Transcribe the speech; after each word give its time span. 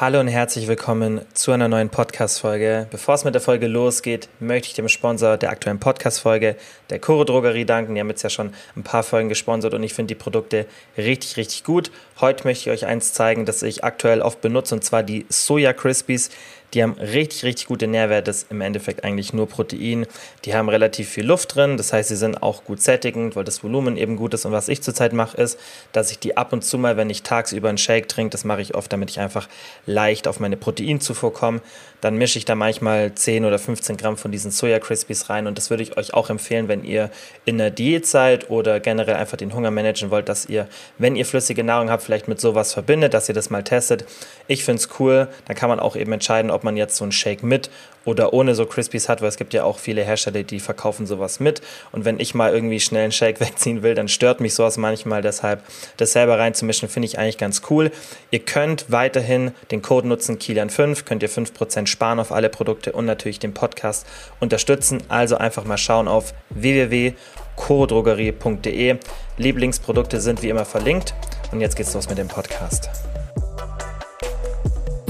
Hallo 0.00 0.18
und 0.18 0.26
herzlich 0.26 0.66
willkommen 0.66 1.20
zu 1.34 1.52
einer 1.52 1.68
neuen 1.68 1.88
Podcast-Folge. 1.88 2.88
Bevor 2.90 3.14
es 3.14 3.22
mit 3.22 3.32
der 3.32 3.40
Folge 3.40 3.68
losgeht, 3.68 4.28
möchte 4.40 4.66
ich 4.66 4.74
dem 4.74 4.88
Sponsor 4.88 5.36
der 5.36 5.50
aktuellen 5.50 5.78
Podcast-Folge, 5.78 6.56
der 6.90 6.98
Koro 6.98 7.22
Drogerie, 7.22 7.64
danken. 7.64 7.94
Die 7.94 8.00
haben 8.00 8.08
jetzt 8.08 8.24
ja 8.24 8.28
schon 8.28 8.52
ein 8.74 8.82
paar 8.82 9.04
Folgen 9.04 9.28
gesponsert 9.28 9.72
und 9.72 9.84
ich 9.84 9.94
finde 9.94 10.12
die 10.12 10.20
Produkte 10.20 10.66
richtig, 10.98 11.36
richtig 11.36 11.62
gut. 11.62 11.92
Heute 12.20 12.42
möchte 12.42 12.68
ich 12.68 12.74
euch 12.74 12.86
eins 12.86 13.12
zeigen, 13.12 13.46
das 13.46 13.62
ich 13.62 13.84
aktuell 13.84 14.20
oft 14.20 14.40
benutze 14.40 14.74
und 14.74 14.82
zwar 14.82 15.04
die 15.04 15.26
Soja 15.28 15.72
Crispies. 15.72 16.30
Die 16.74 16.82
haben 16.82 16.92
richtig, 16.92 17.44
richtig 17.44 17.66
gute 17.66 17.86
Nährwerte. 17.86 18.24
Das 18.24 18.38
ist 18.38 18.50
im 18.50 18.60
Endeffekt 18.60 19.04
eigentlich 19.04 19.32
nur 19.32 19.48
Protein. 19.48 20.06
Die 20.44 20.54
haben 20.54 20.68
relativ 20.68 21.08
viel 21.08 21.24
Luft 21.24 21.54
drin. 21.54 21.76
Das 21.76 21.92
heißt, 21.92 22.08
sie 22.08 22.16
sind 22.16 22.42
auch 22.42 22.64
gut 22.64 22.82
sättigend, 22.82 23.36
weil 23.36 23.44
das 23.44 23.62
Volumen 23.62 23.96
eben 23.96 24.16
gut 24.16 24.34
ist. 24.34 24.44
Und 24.44 24.52
was 24.52 24.68
ich 24.68 24.82
zurzeit 24.82 25.12
mache, 25.12 25.36
ist, 25.36 25.58
dass 25.92 26.10
ich 26.10 26.18
die 26.18 26.36
ab 26.36 26.52
und 26.52 26.64
zu 26.64 26.76
mal, 26.78 26.96
wenn 26.96 27.10
ich 27.10 27.22
tagsüber 27.22 27.68
einen 27.68 27.78
Shake 27.78 28.08
trinke, 28.08 28.30
das 28.30 28.44
mache 28.44 28.60
ich 28.60 28.74
oft, 28.74 28.92
damit 28.92 29.10
ich 29.10 29.20
einfach 29.20 29.48
leicht 29.86 30.26
auf 30.26 30.40
meine 30.40 30.56
Proteinzufuhr 30.56 31.32
komme, 31.32 31.60
dann 32.00 32.16
mische 32.16 32.38
ich 32.38 32.44
da 32.44 32.54
manchmal 32.54 33.14
10 33.14 33.44
oder 33.44 33.58
15 33.58 33.96
Gramm 33.96 34.16
von 34.16 34.30
diesen 34.32 34.50
Soja 34.50 34.78
Crispies 34.78 35.30
rein. 35.30 35.46
Und 35.46 35.56
das 35.56 35.70
würde 35.70 35.82
ich 35.82 35.96
euch 35.96 36.12
auch 36.12 36.28
empfehlen, 36.28 36.68
wenn 36.68 36.84
ihr 36.84 37.10
in 37.44 37.56
der 37.56 37.70
Diät 37.70 38.06
seid 38.06 38.50
oder 38.50 38.80
generell 38.80 39.14
einfach 39.14 39.36
den 39.36 39.54
Hunger 39.54 39.70
managen 39.70 40.10
wollt, 40.10 40.28
dass 40.28 40.46
ihr, 40.46 40.68
wenn 40.98 41.16
ihr 41.16 41.24
flüssige 41.24 41.64
Nahrung 41.64 41.88
habt, 41.88 42.02
vielleicht 42.02 42.28
mit 42.28 42.40
sowas 42.40 42.74
verbindet, 42.74 43.14
dass 43.14 43.28
ihr 43.28 43.34
das 43.34 43.48
mal 43.48 43.62
testet. 43.62 44.04
Ich 44.48 44.64
finde 44.64 44.80
es 44.80 44.88
cool. 44.98 45.28
Dann 45.46 45.56
kann 45.56 45.70
man 45.70 45.80
auch 45.80 45.96
eben 45.96 46.12
entscheiden, 46.12 46.50
ob 46.50 46.63
man 46.64 46.76
jetzt 46.76 46.96
so 46.96 47.04
einen 47.04 47.12
Shake 47.12 47.42
mit 47.42 47.70
oder 48.04 48.32
ohne 48.32 48.54
so 48.54 48.66
Crispies 48.66 49.08
hat, 49.08 49.22
weil 49.22 49.28
es 49.28 49.36
gibt 49.36 49.54
ja 49.54 49.64
auch 49.64 49.78
viele 49.78 50.02
Hersteller, 50.02 50.42
die 50.42 50.60
verkaufen 50.60 51.06
sowas 51.06 51.40
mit. 51.40 51.62
Und 51.92 52.04
wenn 52.04 52.20
ich 52.20 52.34
mal 52.34 52.52
irgendwie 52.52 52.80
schnell 52.80 53.04
einen 53.04 53.12
Shake 53.12 53.40
wegziehen 53.46 53.82
will, 53.82 53.94
dann 53.94 54.08
stört 54.08 54.40
mich 54.40 54.52
sowas 54.54 54.76
manchmal. 54.76 55.22
Deshalb 55.22 55.62
das 55.96 56.12
selber 56.12 56.38
reinzumischen, 56.38 56.88
finde 56.88 57.06
ich 57.06 57.18
eigentlich 57.18 57.38
ganz 57.38 57.62
cool. 57.70 57.90
Ihr 58.30 58.40
könnt 58.40 58.90
weiterhin 58.90 59.52
den 59.70 59.80
Code 59.82 60.08
nutzen, 60.08 60.38
Kilian5, 60.38 61.04
könnt 61.04 61.22
ihr 61.22 61.30
5% 61.30 61.86
sparen 61.86 62.18
auf 62.20 62.32
alle 62.32 62.48
Produkte 62.48 62.92
und 62.92 63.04
natürlich 63.06 63.38
den 63.38 63.54
Podcast 63.54 64.06
unterstützen. 64.40 65.02
Also 65.08 65.36
einfach 65.36 65.64
mal 65.64 65.78
schauen 65.78 66.08
auf 66.08 66.34
www.chorodrogerie.de. 66.50 68.96
Lieblingsprodukte 69.36 70.20
sind 70.20 70.42
wie 70.42 70.50
immer 70.50 70.64
verlinkt. 70.64 71.14
Und 71.52 71.60
jetzt 71.60 71.76
geht's 71.76 71.94
los 71.94 72.08
mit 72.08 72.18
dem 72.18 72.26
Podcast. 72.28 73.13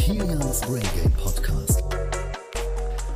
Kilians 0.05 0.61
Game 0.61 1.13
Podcast. 1.13 1.83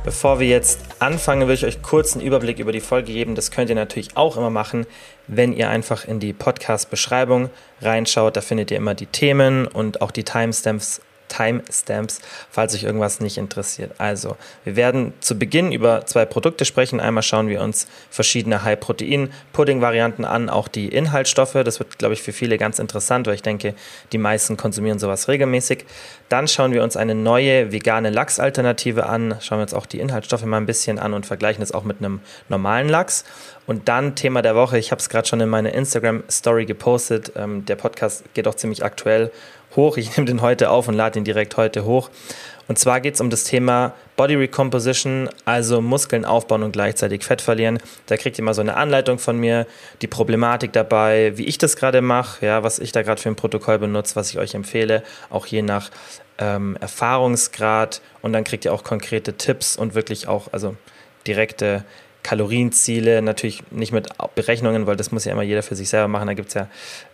Bevor 0.03 0.39
wir 0.39 0.47
jetzt 0.47 0.79
anfangen, 0.97 1.47
will 1.47 1.53
ich 1.53 1.63
euch 1.63 1.83
kurz 1.83 2.15
einen 2.15 2.25
Überblick 2.25 2.57
über 2.57 2.71
die 2.71 2.79
Folge 2.79 3.13
geben. 3.13 3.35
Das 3.35 3.51
könnt 3.51 3.69
ihr 3.69 3.75
natürlich 3.75 4.17
auch 4.17 4.37
immer 4.37 4.49
machen, 4.49 4.87
wenn 5.27 5.53
ihr 5.53 5.69
einfach 5.69 6.05
in 6.05 6.19
die 6.19 6.33
Podcast-Beschreibung 6.33 7.51
reinschaut. 7.79 8.35
Da 8.35 8.41
findet 8.41 8.71
ihr 8.71 8.77
immer 8.77 8.95
die 8.95 9.05
Themen 9.05 9.67
und 9.67 10.01
auch 10.01 10.09
die 10.09 10.23
Timestamps 10.23 10.99
Timestamps, 11.29 12.19
falls 12.51 12.75
euch 12.75 12.83
irgendwas 12.83 13.21
nicht 13.21 13.37
interessiert. 13.37 13.93
Also, 13.97 14.35
wir 14.65 14.75
werden 14.75 15.13
zu 15.21 15.39
Beginn 15.39 15.71
über 15.71 16.05
zwei 16.05 16.25
Produkte 16.25 16.65
sprechen. 16.65 16.99
Einmal 16.99 17.23
schauen 17.23 17.47
wir 17.47 17.61
uns 17.61 17.87
verschiedene 18.09 18.63
High-Protein-Pudding-Varianten 18.63 20.25
an, 20.25 20.49
auch 20.49 20.67
die 20.67 20.89
Inhaltsstoffe. 20.89 21.53
Das 21.63 21.79
wird, 21.79 21.97
glaube 21.97 22.13
ich, 22.13 22.21
für 22.21 22.33
viele 22.33 22.57
ganz 22.57 22.79
interessant, 22.79 23.27
weil 23.27 23.35
ich 23.35 23.41
denke, 23.41 23.73
die 24.11 24.17
meisten 24.17 24.57
konsumieren 24.57 24.99
sowas 24.99 25.27
regelmäßig. 25.27 25.85
Dann 26.27 26.47
schauen 26.47 26.73
wir 26.73 26.83
uns 26.83 26.97
eine 26.97 27.15
neue 27.15 27.71
vegane 27.71 28.09
Lachsalternative 28.09 29.05
an. 29.05 29.35
Schauen 29.39 29.59
wir 29.59 29.63
uns 29.63 29.73
auch 29.73 29.85
die 29.85 29.99
Inhaltsstoffe 29.99 30.45
mal 30.45 30.57
ein 30.57 30.65
bisschen 30.65 30.99
an 30.99 31.13
und 31.13 31.25
vergleichen 31.25 31.63
es 31.63 31.71
auch 31.71 31.83
mit 31.83 31.99
einem 31.99 32.19
normalen 32.49 32.89
Lachs. 32.89 33.23
Und 33.69 33.87
dann 33.87 34.15
Thema 34.15 34.41
der 34.41 34.55
Woche. 34.55 34.79
Ich 34.79 34.91
habe 34.91 34.99
es 34.99 35.09
gerade 35.09 35.27
schon 35.27 35.39
in 35.41 35.49
meiner 35.49 35.73
Instagram-Story 35.73 36.65
gepostet. 36.65 37.33
Ähm, 37.35 37.65
der 37.65 37.75
Podcast 37.75 38.23
geht 38.33 38.47
auch 38.47 38.55
ziemlich 38.55 38.83
aktuell 38.83 39.31
hoch. 39.75 39.97
Ich 39.97 40.15
nehme 40.17 40.25
den 40.25 40.41
heute 40.41 40.69
auf 40.69 40.87
und 40.87 40.95
lade 40.95 41.19
ihn 41.19 41.25
direkt 41.25 41.57
heute 41.57 41.85
hoch. 41.85 42.09
Und 42.69 42.77
zwar 42.77 43.01
geht 43.01 43.15
es 43.15 43.21
um 43.21 43.31
das 43.31 43.45
Thema 43.45 43.93
Body 44.15 44.35
Recomposition, 44.35 45.27
also 45.43 45.81
Muskeln 45.81 46.23
aufbauen 46.23 46.61
und 46.61 46.71
gleichzeitig 46.71 47.23
Fett 47.23 47.41
verlieren. 47.41 47.79
Da 48.05 48.15
kriegt 48.15 48.37
ihr 48.37 48.43
mal 48.43 48.53
so 48.53 48.61
eine 48.61 48.77
Anleitung 48.77 49.17
von 49.17 49.39
mir, 49.39 49.65
die 50.03 50.07
Problematik 50.07 50.71
dabei, 50.71 51.35
wie 51.35 51.45
ich 51.45 51.57
das 51.57 51.75
gerade 51.75 52.01
mache, 52.01 52.45
ja, 52.45 52.61
was 52.61 52.77
ich 52.77 52.91
da 52.91 53.01
gerade 53.01 53.19
für 53.19 53.29
ein 53.29 53.35
Protokoll 53.35 53.79
benutze, 53.79 54.15
was 54.15 54.29
ich 54.29 54.37
euch 54.37 54.53
empfehle, 54.53 55.01
auch 55.31 55.47
je 55.47 55.63
nach 55.63 55.89
ähm, 56.37 56.77
Erfahrungsgrad. 56.79 58.01
Und 58.21 58.33
dann 58.33 58.43
kriegt 58.43 58.65
ihr 58.65 58.73
auch 58.73 58.83
konkrete 58.83 59.33
Tipps 59.33 59.75
und 59.75 59.95
wirklich 59.95 60.27
auch, 60.27 60.49
also 60.51 60.75
direkte 61.25 61.85
Kalorienziele, 62.23 63.21
natürlich 63.21 63.63
nicht 63.71 63.91
mit 63.91 64.09
Berechnungen, 64.35 64.87
weil 64.87 64.97
das 64.97 65.11
muss 65.11 65.25
ja 65.25 65.31
immer 65.31 65.43
jeder 65.43 65.63
für 65.63 65.75
sich 65.75 65.89
selber 65.89 66.07
machen. 66.07 66.27
Da 66.27 66.33
gibt 66.33 66.49
es 66.49 66.53
ja 66.53 66.67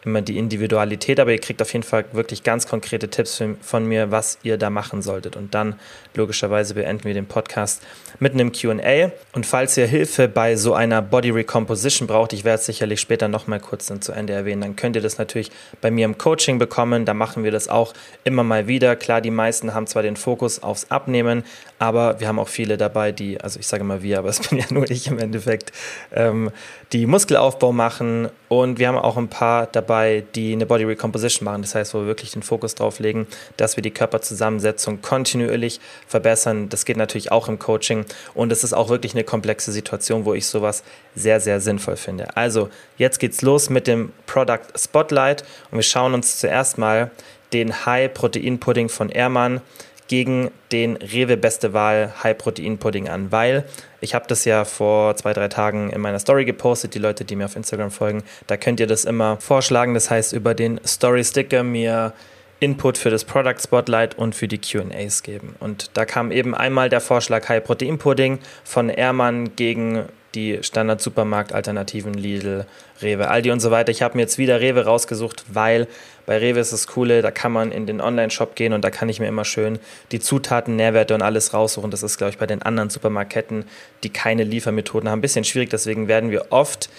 immer 0.04 0.22
die 0.22 0.38
Individualität, 0.38 1.20
aber 1.20 1.32
ihr 1.32 1.40
kriegt 1.40 1.62
auf 1.62 1.72
jeden 1.74 1.84
Fall 1.84 2.06
wirklich 2.12 2.44
ganz 2.44 2.68
konkrete 2.68 3.08
Tipps 3.10 3.42
von 3.62 3.86
mir, 3.86 4.12
was 4.12 4.40
ihr 4.44 4.58
da 4.58 4.70
machen 4.70 5.02
solltet. 5.02 5.36
Und 5.36 5.54
dann 5.54 5.80
logischerweise 6.16 6.74
beenden 6.74 7.04
wir 7.04 7.14
den 7.14 7.28
Podcast 7.28 7.84
mit 8.20 8.34
einem 8.34 8.52
QA. 8.52 9.12
Und 9.34 9.46
falls 9.46 9.78
ihr 9.78 9.86
Hilfe 9.86 10.28
bei 10.28 10.56
so 10.56 10.74
einer 10.74 11.02
Body 11.02 11.30
Recomposition 11.30 12.08
braucht, 12.08 12.34
ich 12.34 12.44
werde 12.44 12.60
es 12.60 12.66
sicherlich 12.66 13.00
später 13.00 13.28
nochmal 13.28 13.60
kurz 13.60 13.86
dann 13.88 14.02
zu 14.02 14.12
Ende 14.12 14.34
erwähnen, 14.34 14.62
dann 14.62 14.76
könnt 14.76 14.96
ihr 14.96 15.02
das 15.02 15.18
natürlich 15.18 15.52
bei 15.82 15.92
mir 15.92 16.06
im 16.06 16.18
Coaching 16.18 16.58
bekommen. 16.58 17.06
Da 17.06 17.14
machen 17.14 17.44
wir 17.44 17.52
das 17.52 17.68
auch 17.68 17.94
immer 18.24 18.44
mal 18.44 18.68
wieder. 18.68 18.96
Klar, 18.96 19.22
die 19.22 19.32
meisten 19.32 19.74
haben 19.74 19.88
zwar 19.88 20.04
den 20.04 20.16
Fokus 20.16 20.64
aufs 20.64 20.90
Abnehmen, 20.90 21.44
aber 21.78 22.20
wir 22.20 22.28
haben 22.28 22.40
auch 22.40 22.48
viele 22.48 22.78
dabei, 22.78 23.12
die, 23.12 23.40
also 23.40 23.60
ich 23.60 23.68
sage 23.68 23.84
mal 23.84 24.02
wir, 24.02 24.20
aber 24.20 24.30
es 24.30 24.40
bin 24.40 24.60
ja 24.60 24.66
nur 24.70 24.90
ich 24.90 24.95
im 25.08 25.20
Endeffekt, 25.20 25.72
ähm, 26.14 26.52
die 26.94 27.06
Muskelaufbau 27.06 27.72
machen. 27.72 28.30
Und 28.48 28.80
wir 28.80 28.88
haben 28.88 28.98
auch 28.98 29.18
ein 29.18 29.28
paar 29.28 29.68
dabei, 29.68 30.24
die 30.36 30.54
eine 30.54 30.66
Body 30.66 30.84
Recomposition 30.84 31.46
machen. 31.46 31.62
Das 31.62 31.76
heißt, 31.76 31.94
wo 31.94 32.00
wir 32.00 32.08
wirklich 32.08 32.32
den 32.32 32.44
Fokus 32.44 32.76
drauf 32.76 33.00
legen, 33.00 33.28
dass 33.58 33.76
wir 33.76 33.82
die 33.82 33.92
Körperzusammensetzung 33.92 35.02
kontinuierlich 35.02 35.80
verbessern. 36.08 36.70
Das 36.70 36.86
geht 36.86 36.98
natürlich 36.98 37.32
auch 37.32 37.48
im 37.48 37.60
Coaching. 37.60 38.06
Und 38.34 38.52
es 38.52 38.64
ist 38.64 38.74
auch 38.74 38.90
wirklich 38.90 39.14
eine 39.14 39.24
komplexe 39.24 39.72
Situation, 39.72 40.26
wo 40.26 40.34
ich 40.34 40.48
sowas 40.48 40.84
sehr, 41.16 41.40
sehr 41.40 41.60
sinnvoll 41.60 41.96
finde. 41.96 42.36
Also, 42.38 42.70
jetzt 42.98 43.20
geht's 43.20 43.42
los 43.42 43.70
mit 43.70 43.88
dem 43.88 44.12
Product 44.26 44.62
Spotlight. 44.78 45.44
Und 45.72 45.78
wir 45.78 45.84
schauen 45.84 46.14
uns 46.14 46.40
zuerst 46.40 46.78
mal 46.78 47.12
den 47.54 47.86
High 47.86 48.14
Protein 48.14 48.60
Pudding 48.60 48.90
von 48.90 49.10
Ehrmann 49.10 49.62
gegen 50.08 50.52
den 50.72 50.98
Rewe 50.98 51.38
Beste 51.38 51.74
Wahl 51.74 52.14
High 52.24 52.38
Protein 52.38 52.78
Pudding 52.78 53.10
an, 53.10 53.32
weil 53.32 53.66
ich 54.02 54.14
habe 54.14 54.26
das 54.28 54.46
ja 54.46 54.66
vor 54.66 55.16
zwei, 55.16 55.34
drei 55.34 55.48
Tagen 55.48 55.90
in 55.90 56.02
meiner 56.02 56.20
Story 56.20 56.46
gepostet, 56.46 56.94
die 56.94 57.00
Leute, 57.00 57.26
die 57.26 57.36
mir 57.36 57.46
auf 57.46 57.56
Instagram 57.56 57.92
folgen, 57.92 58.24
da 58.48 58.58
könnt 58.58 58.80
ihr 58.80 58.88
das 58.88 59.06
immer 59.06 59.38
vorschlagen, 59.38 59.94
das 59.94 60.10
heißt 60.10 60.34
über 60.34 60.54
den 60.54 60.80
Story 60.86 61.24
Sticker 61.24 61.64
mir 61.64 62.14
Input 62.60 62.98
für 62.98 63.10
das 63.10 63.26
Product 63.26 63.60
Spotlight 63.62 64.18
und 64.18 64.34
für 64.34 64.48
die 64.48 64.60
QAs 64.60 65.24
geben. 65.24 65.56
Und 65.60 65.92
da 65.94 66.06
kam 66.06 66.32
eben 66.32 66.56
einmal 66.56 66.90
der 66.90 67.02
Vorschlag 67.02 67.48
High 67.50 67.64
Protein 67.64 67.98
Pudding 67.98 68.40
von 68.64 68.90
Ehrmann 68.90 69.56
gegen 69.56 70.06
die 70.36 70.60
Standard-Supermarkt-Alternativen 70.62 72.14
Lidl, 72.14 72.66
Rewe, 73.02 73.30
Aldi 73.30 73.52
und 73.52 73.60
so 73.60 73.72
weiter. 73.72 73.92
Ich 73.92 74.02
habe 74.02 74.16
mir 74.16 74.22
jetzt 74.22 74.38
wieder 74.38 74.62
Rewe 74.62 74.86
rausgesucht, 74.86 75.46
weil 75.52 75.88
bei 76.26 76.38
Rewe 76.38 76.60
ist 76.60 76.74
das 76.74 76.88
Coole, 76.88 77.22
da 77.22 77.32
kann 77.32 77.52
man 77.52 77.72
in 77.72 77.86
den 77.86 78.02
Online-Shop 78.02 78.56
gehen 78.56 78.74
und 78.74 78.84
da 78.84 78.90
kann 78.90 79.10
ich 79.10 79.20
mir 79.20 79.28
immer 79.28 79.46
schön 79.46 79.80
die 80.12 80.20
Zutaten, 80.20 80.76
Nährwerte 80.76 81.14
und 81.14 81.22
alles 81.22 81.54
raussuchen. 81.54 81.92
Das 81.92 82.04
ist, 82.04 82.18
glaube 82.18 82.32
ich, 82.32 82.38
bei 82.38 82.48
den 82.48 82.62
anderen 82.62 82.90
Supermarktketten, 82.90 83.66
die 84.04 84.10
keine 84.10 84.44
Liefermethoden 84.44 85.10
haben, 85.10 85.20
ein 85.20 85.22
bisschen 85.22 85.44
schwierig. 85.44 85.70
Deswegen 85.70 86.08
werden 86.08 86.32
wir 86.32 86.48
oft 86.52 86.90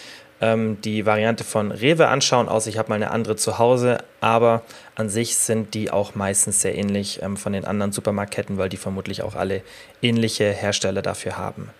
ähm, 0.40 0.80
die 0.82 1.06
Variante 1.06 1.44
von 1.44 1.72
Rewe 1.72 2.08
anschauen, 2.08 2.48
außer 2.48 2.68
ich 2.68 2.78
habe 2.78 2.90
mal 2.90 2.96
eine 2.96 3.10
andere 3.10 3.36
zu 3.36 3.58
Hause. 3.58 3.98
Aber 4.20 4.62
an 4.94 5.08
sich 5.08 5.36
sind 5.36 5.74
die 5.74 5.90
auch 5.90 6.14
meistens 6.14 6.60
sehr 6.60 6.76
ähnlich 6.76 7.20
ähm, 7.22 7.36
von 7.36 7.52
den 7.52 7.64
anderen 7.64 7.92
Supermarktketten, 7.92 8.58
weil 8.58 8.68
die 8.68 8.76
vermutlich 8.76 9.22
auch 9.22 9.34
alle 9.34 9.62
ähnliche 10.02 10.50
Hersteller 10.50 11.02
dafür 11.02 11.38
haben. 11.38 11.70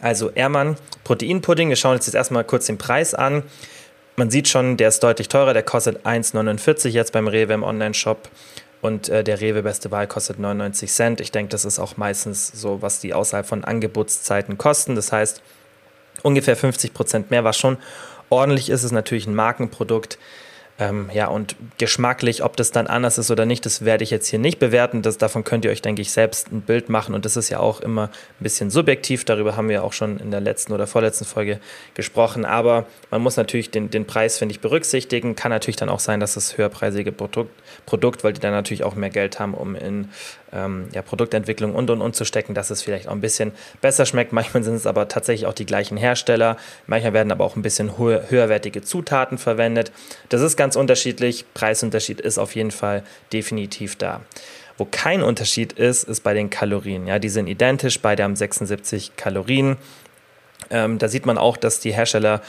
Also 0.00 0.30
Ehrmann 0.30 0.76
Proteinpudding. 1.04 1.68
Wir 1.68 1.76
schauen 1.76 1.96
uns 1.96 2.06
jetzt 2.06 2.14
erstmal 2.14 2.44
kurz 2.44 2.66
den 2.66 2.78
Preis 2.78 3.14
an. 3.14 3.42
Man 4.16 4.30
sieht 4.30 4.48
schon, 4.48 4.76
der 4.76 4.88
ist 4.88 5.02
deutlich 5.02 5.28
teurer. 5.28 5.54
Der 5.54 5.62
kostet 5.62 6.04
1,49 6.06 6.88
jetzt 6.88 7.12
beim 7.12 7.28
Rewe 7.28 7.52
im 7.52 7.62
Online-Shop. 7.62 8.28
Und 8.82 9.08
äh, 9.08 9.22
der 9.22 9.40
Rewe 9.40 9.62
Beste 9.62 9.90
Wahl 9.90 10.06
kostet 10.06 10.38
99 10.38 10.90
Cent. 10.90 11.20
Ich 11.20 11.32
denke, 11.32 11.50
das 11.50 11.64
ist 11.64 11.78
auch 11.78 11.96
meistens 11.96 12.48
so, 12.48 12.80
was 12.80 13.00
die 13.00 13.12
außerhalb 13.12 13.46
von 13.46 13.64
Angebotszeiten 13.64 14.56
kosten. 14.56 14.94
Das 14.94 15.12
heißt, 15.12 15.42
ungefähr 16.22 16.56
50 16.56 16.94
Prozent 16.94 17.30
mehr, 17.30 17.44
was 17.44 17.58
schon 17.58 17.76
ordentlich 18.30 18.70
ist. 18.70 18.80
Es 18.80 18.84
ist 18.84 18.92
natürlich 18.92 19.26
ein 19.26 19.34
Markenprodukt. 19.34 20.18
Ähm, 20.80 21.10
ja, 21.12 21.26
und 21.26 21.56
geschmacklich, 21.76 22.42
ob 22.42 22.56
das 22.56 22.70
dann 22.70 22.86
anders 22.86 23.18
ist 23.18 23.30
oder 23.30 23.44
nicht, 23.44 23.66
das 23.66 23.84
werde 23.84 24.02
ich 24.02 24.10
jetzt 24.10 24.28
hier 24.28 24.38
nicht 24.38 24.58
bewerten. 24.58 25.02
Das, 25.02 25.18
davon 25.18 25.44
könnt 25.44 25.66
ihr 25.66 25.70
euch, 25.70 25.82
denke 25.82 26.00
ich, 26.00 26.10
selbst 26.10 26.50
ein 26.50 26.62
Bild 26.62 26.88
machen. 26.88 27.14
Und 27.14 27.26
das 27.26 27.36
ist 27.36 27.50
ja 27.50 27.60
auch 27.60 27.82
immer 27.82 28.04
ein 28.04 28.42
bisschen 28.42 28.70
subjektiv. 28.70 29.26
Darüber 29.26 29.58
haben 29.58 29.68
wir 29.68 29.84
auch 29.84 29.92
schon 29.92 30.18
in 30.18 30.30
der 30.30 30.40
letzten 30.40 30.72
oder 30.72 30.86
vorletzten 30.86 31.26
Folge 31.26 31.60
gesprochen. 31.92 32.46
Aber 32.46 32.86
man 33.10 33.20
muss 33.20 33.36
natürlich 33.36 33.70
den, 33.70 33.90
den 33.90 34.06
Preis, 34.06 34.38
finde 34.38 34.54
ich, 34.54 34.60
berücksichtigen. 34.60 35.36
Kann 35.36 35.50
natürlich 35.50 35.76
dann 35.76 35.90
auch 35.90 36.00
sein, 36.00 36.18
dass 36.18 36.32
das 36.32 36.56
höherpreisige 36.56 37.12
Produkt, 37.12 37.52
Produkt, 37.84 38.24
weil 38.24 38.32
die 38.32 38.40
dann 38.40 38.52
natürlich 38.52 38.82
auch 38.82 38.94
mehr 38.94 39.10
Geld 39.10 39.38
haben, 39.38 39.52
um 39.52 39.74
in 39.74 40.08
ähm, 40.52 40.88
ja, 40.92 41.02
Produktentwicklung 41.02 41.74
und 41.74 41.90
und 41.90 42.00
und 42.00 42.16
zu 42.16 42.24
stecken, 42.24 42.54
dass 42.54 42.70
es 42.70 42.82
vielleicht 42.82 43.08
auch 43.08 43.12
ein 43.12 43.20
bisschen 43.20 43.52
besser 43.80 44.06
schmeckt. 44.06 44.32
Manchmal 44.32 44.62
sind 44.62 44.74
es 44.74 44.86
aber 44.86 45.08
tatsächlich 45.08 45.46
auch 45.46 45.54
die 45.54 45.66
gleichen 45.66 45.96
Hersteller. 45.96 46.56
Manchmal 46.86 47.12
werden 47.12 47.30
aber 47.32 47.44
auch 47.44 47.56
ein 47.56 47.62
bisschen 47.62 47.98
höherwertige 47.98 48.82
Zutaten 48.82 49.38
verwendet. 49.38 49.92
Das 50.28 50.40
ist 50.40 50.56
ganz 50.56 50.69
ganz 50.70 50.76
unterschiedlich. 50.76 51.46
Preisunterschied 51.52 52.20
ist 52.20 52.38
auf 52.38 52.54
jeden 52.54 52.70
Fall 52.70 53.02
definitiv 53.32 53.96
da. 53.96 54.20
Wo 54.78 54.84
kein 54.84 55.20
Unterschied 55.20 55.72
ist, 55.72 56.04
ist 56.04 56.20
bei 56.20 56.32
den 56.32 56.48
Kalorien. 56.48 57.08
Ja, 57.08 57.18
die 57.18 57.28
sind 57.28 57.48
identisch, 57.48 57.98
beide 57.98 58.22
haben 58.22 58.36
76 58.36 59.16
Kalorien. 59.16 59.78
Ähm, 60.70 60.98
da 60.98 61.08
sieht 61.08 61.26
man 61.26 61.38
auch, 61.38 61.56
dass 61.56 61.80
die 61.80 61.92
Hersteller 61.92 62.40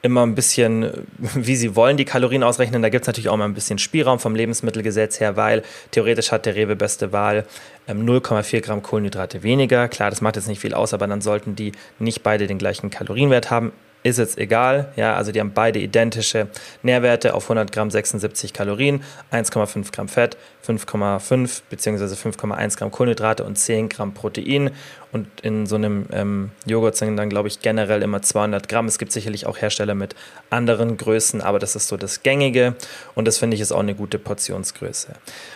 immer 0.00 0.24
ein 0.24 0.34
bisschen, 0.34 1.06
wie 1.34 1.54
sie 1.54 1.76
wollen, 1.76 1.98
die 1.98 2.06
Kalorien 2.06 2.42
ausrechnen. 2.44 2.80
Da 2.80 2.88
gibt 2.88 3.02
es 3.02 3.08
natürlich 3.08 3.28
auch 3.28 3.36
mal 3.36 3.44
ein 3.44 3.52
bisschen 3.52 3.78
Spielraum 3.78 4.20
vom 4.20 4.34
Lebensmittelgesetz 4.34 5.20
her, 5.20 5.36
weil 5.36 5.62
theoretisch 5.90 6.32
hat 6.32 6.46
der 6.46 6.54
Rewe 6.54 6.76
beste 6.76 7.12
Wahl 7.12 7.44
0,4 7.88 8.54
ähm, 8.54 8.62
Gramm 8.62 8.82
Kohlenhydrate 8.82 9.42
weniger. 9.42 9.88
Klar, 9.88 10.08
das 10.08 10.22
macht 10.22 10.36
jetzt 10.36 10.48
nicht 10.48 10.60
viel 10.60 10.72
aus, 10.72 10.94
aber 10.94 11.06
dann 11.06 11.20
sollten 11.20 11.56
die 11.56 11.72
nicht 11.98 12.22
beide 12.22 12.46
den 12.46 12.56
gleichen 12.56 12.88
Kalorienwert 12.88 13.50
haben 13.50 13.72
ist 14.08 14.18
jetzt 14.18 14.38
egal. 14.38 14.92
Ja, 14.96 15.14
also 15.14 15.32
die 15.32 15.40
haben 15.40 15.52
beide 15.52 15.78
identische 15.78 16.48
Nährwerte 16.82 17.34
auf 17.34 17.44
100 17.44 17.72
Gramm 17.72 17.90
76 17.90 18.52
Kalorien, 18.52 19.02
1,5 19.32 19.92
Gramm 19.92 20.08
Fett, 20.08 20.36
5,5 20.66 21.62
bzw. 21.70 22.04
5,1 22.04 22.78
Gramm 22.78 22.90
Kohlenhydrate 22.90 23.44
und 23.44 23.56
10 23.56 23.88
Gramm 23.88 24.14
Protein. 24.14 24.70
Und 25.12 25.28
in 25.40 25.66
so 25.66 25.76
einem 25.76 26.06
ähm, 26.12 26.50
Joghurt 26.66 26.96
sind 26.96 27.16
dann, 27.16 27.30
glaube 27.30 27.48
ich, 27.48 27.60
generell 27.60 28.02
immer 28.02 28.20
200 28.20 28.68
Gramm. 28.68 28.86
Es 28.86 28.98
gibt 28.98 29.12
sicherlich 29.12 29.46
auch 29.46 29.56
Hersteller 29.58 29.94
mit 29.94 30.14
anderen 30.50 30.96
Größen, 30.96 31.40
aber 31.40 31.58
das 31.58 31.74
ist 31.74 31.88
so 31.88 31.96
das 31.96 32.22
Gängige. 32.22 32.74
Und 33.14 33.26
das 33.26 33.38
finde 33.38 33.54
ich 33.54 33.60
ist 33.60 33.72
auch 33.72 33.80
eine 33.80 33.94
gute 33.94 34.18
Portionsgröße. 34.18 35.12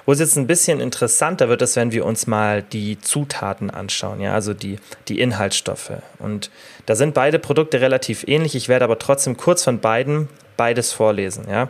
Wo 0.06 0.12
es 0.12 0.20
jetzt 0.20 0.36
ein 0.36 0.46
bisschen 0.46 0.80
interessanter 0.80 1.48
wird, 1.48 1.62
ist, 1.62 1.76
wenn 1.76 1.92
wir 1.92 2.06
uns 2.06 2.26
mal 2.26 2.62
die 2.62 2.98
Zutaten 3.00 3.70
anschauen, 3.70 4.20
ja, 4.20 4.32
also 4.32 4.54
die, 4.54 4.78
die 5.08 5.20
Inhaltsstoffe. 5.20 5.92
Und 6.18 6.50
da 6.86 6.94
sind 6.94 7.14
beide 7.14 7.38
Produkte 7.38 7.80
relativ 7.80 8.24
ähnlich. 8.26 8.54
Ich 8.54 8.68
werde 8.68 8.84
aber 8.84 8.98
trotzdem 8.98 9.36
kurz 9.36 9.64
von 9.64 9.80
beiden 9.80 10.28
beides 10.56 10.92
vorlesen, 10.92 11.46
ja. 11.48 11.68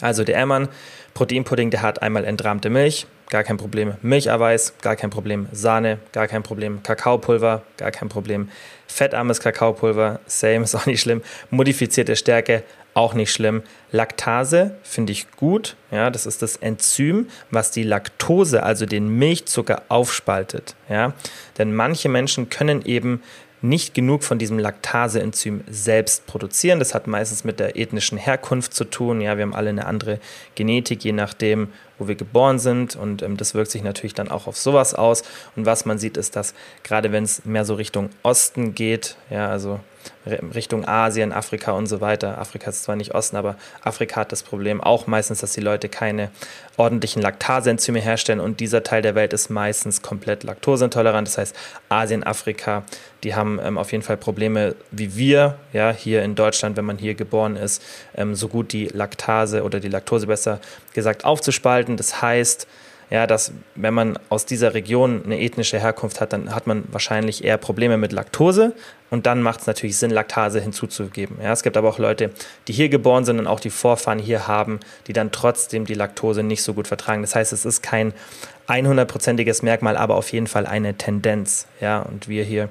Also 0.00 0.24
der 0.24 0.34
Ehrmann 0.34 0.68
Proteinpudding, 1.14 1.70
der 1.70 1.82
hat 1.82 2.02
einmal 2.02 2.24
entrahmte 2.24 2.70
Milch, 2.70 3.06
gar 3.30 3.44
kein 3.44 3.56
Problem. 3.56 3.94
Milcherweiß, 4.02 4.74
gar 4.82 4.96
kein 4.96 5.10
Problem. 5.10 5.46
Sahne, 5.52 5.98
gar 6.12 6.26
kein 6.26 6.42
Problem. 6.42 6.82
Kakaopulver, 6.82 7.62
gar 7.76 7.92
kein 7.92 8.08
Problem. 8.08 8.50
Fettarmes 8.88 9.40
Kakaopulver, 9.40 10.20
same, 10.26 10.64
ist 10.64 10.74
auch 10.74 10.86
nicht 10.86 11.00
schlimm. 11.00 11.22
Modifizierte 11.50 12.16
Stärke, 12.16 12.64
auch 12.94 13.14
nicht 13.14 13.32
schlimm. 13.32 13.62
Laktase 13.92 14.76
finde 14.82 15.12
ich 15.12 15.30
gut. 15.32 15.76
Ja, 15.90 16.10
das 16.10 16.26
ist 16.26 16.42
das 16.42 16.56
Enzym, 16.56 17.28
was 17.50 17.70
die 17.70 17.82
Laktose, 17.84 18.62
also 18.62 18.86
den 18.86 19.08
Milchzucker, 19.08 19.82
aufspaltet. 19.88 20.74
Ja, 20.88 21.12
denn 21.58 21.74
manche 21.74 22.08
Menschen 22.08 22.50
können 22.50 22.84
eben 22.84 23.22
nicht 23.64 23.94
genug 23.94 24.22
von 24.24 24.38
diesem 24.38 24.58
Laktaseenzym 24.58 25.64
selbst 25.66 26.26
produzieren. 26.26 26.78
Das 26.78 26.94
hat 26.94 27.06
meistens 27.06 27.44
mit 27.44 27.58
der 27.58 27.76
ethnischen 27.76 28.18
Herkunft 28.18 28.74
zu 28.74 28.84
tun. 28.84 29.22
Ja, 29.22 29.38
wir 29.38 29.42
haben 29.42 29.54
alle 29.54 29.70
eine 29.70 29.86
andere 29.86 30.20
Genetik, 30.54 31.02
je 31.02 31.12
nachdem, 31.12 31.68
wo 31.98 32.06
wir 32.06 32.14
geboren 32.14 32.58
sind. 32.58 32.94
Und 32.94 33.22
ähm, 33.22 33.38
das 33.38 33.54
wirkt 33.54 33.70
sich 33.70 33.82
natürlich 33.82 34.12
dann 34.12 34.30
auch 34.30 34.46
auf 34.46 34.58
sowas 34.58 34.94
aus. 34.94 35.22
Und 35.56 35.64
was 35.64 35.86
man 35.86 35.98
sieht, 35.98 36.18
ist, 36.18 36.36
dass 36.36 36.52
gerade 36.82 37.10
wenn 37.10 37.24
es 37.24 37.46
mehr 37.46 37.64
so 37.64 37.74
Richtung 37.74 38.10
Osten 38.22 38.74
geht, 38.74 39.16
ja, 39.30 39.48
also 39.48 39.80
Richtung 40.26 40.86
Asien, 40.86 41.32
Afrika 41.32 41.72
und 41.72 41.86
so 41.86 42.00
weiter. 42.00 42.38
Afrika 42.38 42.70
ist 42.70 42.84
zwar 42.84 42.96
nicht 42.96 43.14
Osten, 43.14 43.36
aber 43.36 43.56
Afrika 43.82 44.20
hat 44.20 44.32
das 44.32 44.42
Problem 44.42 44.80
auch 44.80 45.06
meistens, 45.06 45.40
dass 45.40 45.52
die 45.52 45.60
Leute 45.60 45.88
keine 45.88 46.30
ordentlichen 46.76 47.22
Laktase-Enzyme 47.22 48.00
herstellen 48.00 48.40
und 48.40 48.60
dieser 48.60 48.82
Teil 48.82 49.02
der 49.02 49.14
Welt 49.14 49.32
ist 49.32 49.50
meistens 49.50 50.02
komplett 50.02 50.42
laktoseintolerant. 50.42 51.28
Das 51.28 51.38
heißt, 51.38 51.56
Asien, 51.88 52.24
Afrika, 52.24 52.84
die 53.22 53.34
haben 53.34 53.60
ähm, 53.62 53.78
auf 53.78 53.92
jeden 53.92 54.02
Fall 54.02 54.16
Probleme 54.16 54.74
wie 54.90 55.16
wir, 55.16 55.56
ja, 55.72 55.90
hier 55.90 56.22
in 56.22 56.34
Deutschland, 56.34 56.76
wenn 56.76 56.84
man 56.84 56.98
hier 56.98 57.14
geboren 57.14 57.56
ist, 57.56 57.82
ähm, 58.16 58.34
so 58.34 58.48
gut 58.48 58.72
die 58.72 58.86
Laktase 58.86 59.62
oder 59.62 59.80
die 59.80 59.88
Laktose 59.88 60.26
besser 60.26 60.60
gesagt 60.92 61.24
aufzuspalten. 61.24 61.96
Das 61.96 62.22
heißt, 62.22 62.66
ja, 63.10 63.26
dass 63.26 63.52
wenn 63.74 63.94
man 63.94 64.18
aus 64.28 64.46
dieser 64.46 64.74
Region 64.74 65.22
eine 65.24 65.40
ethnische 65.40 65.78
Herkunft 65.78 66.20
hat, 66.20 66.32
dann 66.32 66.54
hat 66.54 66.66
man 66.66 66.84
wahrscheinlich 66.90 67.44
eher 67.44 67.58
Probleme 67.58 67.96
mit 67.96 68.12
Laktose 68.12 68.74
und 69.10 69.26
dann 69.26 69.42
macht 69.42 69.60
es 69.60 69.66
natürlich 69.66 69.96
Sinn, 69.96 70.10
Laktase 70.10 70.60
hinzuzugeben. 70.60 71.38
Ja, 71.42 71.52
es 71.52 71.62
gibt 71.62 71.76
aber 71.76 71.88
auch 71.88 71.98
Leute, 71.98 72.30
die 72.68 72.72
hier 72.72 72.88
geboren 72.88 73.24
sind 73.24 73.38
und 73.38 73.46
auch 73.46 73.60
die 73.60 73.70
Vorfahren 73.70 74.18
hier 74.18 74.48
haben, 74.48 74.80
die 75.06 75.12
dann 75.12 75.32
trotzdem 75.32 75.84
die 75.84 75.94
Laktose 75.94 76.42
nicht 76.42 76.62
so 76.62 76.74
gut 76.74 76.88
vertragen. 76.88 77.22
Das 77.22 77.34
heißt, 77.34 77.52
es 77.52 77.64
ist 77.64 77.82
kein 77.82 78.12
100%iges 78.68 79.62
Merkmal, 79.62 79.96
aber 79.96 80.16
auf 80.16 80.32
jeden 80.32 80.46
Fall 80.46 80.66
eine 80.66 80.94
Tendenz. 80.94 81.66
Ja, 81.80 82.00
und 82.00 82.28
wir 82.28 82.44
hier 82.44 82.68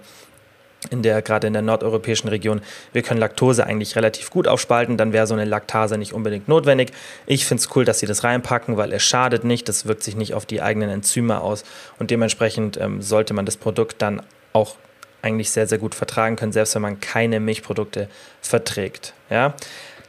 in 0.90 1.02
der, 1.02 1.22
gerade 1.22 1.48
in 1.48 1.54
der 1.54 1.62
nordeuropäischen 1.62 2.30
Region, 2.30 2.62
wir 2.92 3.02
können 3.02 3.20
Laktose 3.20 3.66
eigentlich 3.66 3.96
relativ 3.96 4.30
gut 4.30 4.48
aufspalten, 4.48 4.98
dann 4.98 5.14
wäre 5.14 5.28
so 5.28 5.34
eine 5.34 5.46
Laktase 5.46 5.98
nicht 5.98 6.14
unbedingt 6.14 6.48
notwendig. 6.48 6.92
Ich 7.26 7.46
finde 7.46 7.62
es 7.62 7.76
cool, 7.76 7.86
dass 7.86 8.00
sie 8.00 8.06
das 8.06 8.24
reinpacken, 8.24 8.78
weil 8.78 8.94
es 8.94 9.04
schadet 9.04 9.44
nicht, 9.44 9.70
das 9.70 9.86
wirkt 9.86 10.04
sich 10.04 10.16
nicht 10.16 10.34
auf 10.34 10.46
die 10.46 10.62
eigenen 10.62 10.90
Enzyme 10.90 11.42
aus 11.42 11.64
und 12.00 12.12
dementsprechend 12.12 12.78
ähm, 12.78 13.02
sollte 13.02 13.34
man 13.34 13.46
das 13.46 13.58
Produkt 13.58 14.02
dann 14.02 14.22
auch 14.54 14.76
eigentlich 15.22 15.52
sehr, 15.52 15.68
sehr 15.68 15.78
gut 15.78 15.96
vertragen 15.96 16.36
können, 16.36 16.52
selbst 16.52 16.76
wenn 16.76 16.82
man 16.82 17.00
keine 17.00 17.40
Milchprodukte 17.40 18.10
verträgt. 18.42 19.14
Ja? 19.30 19.56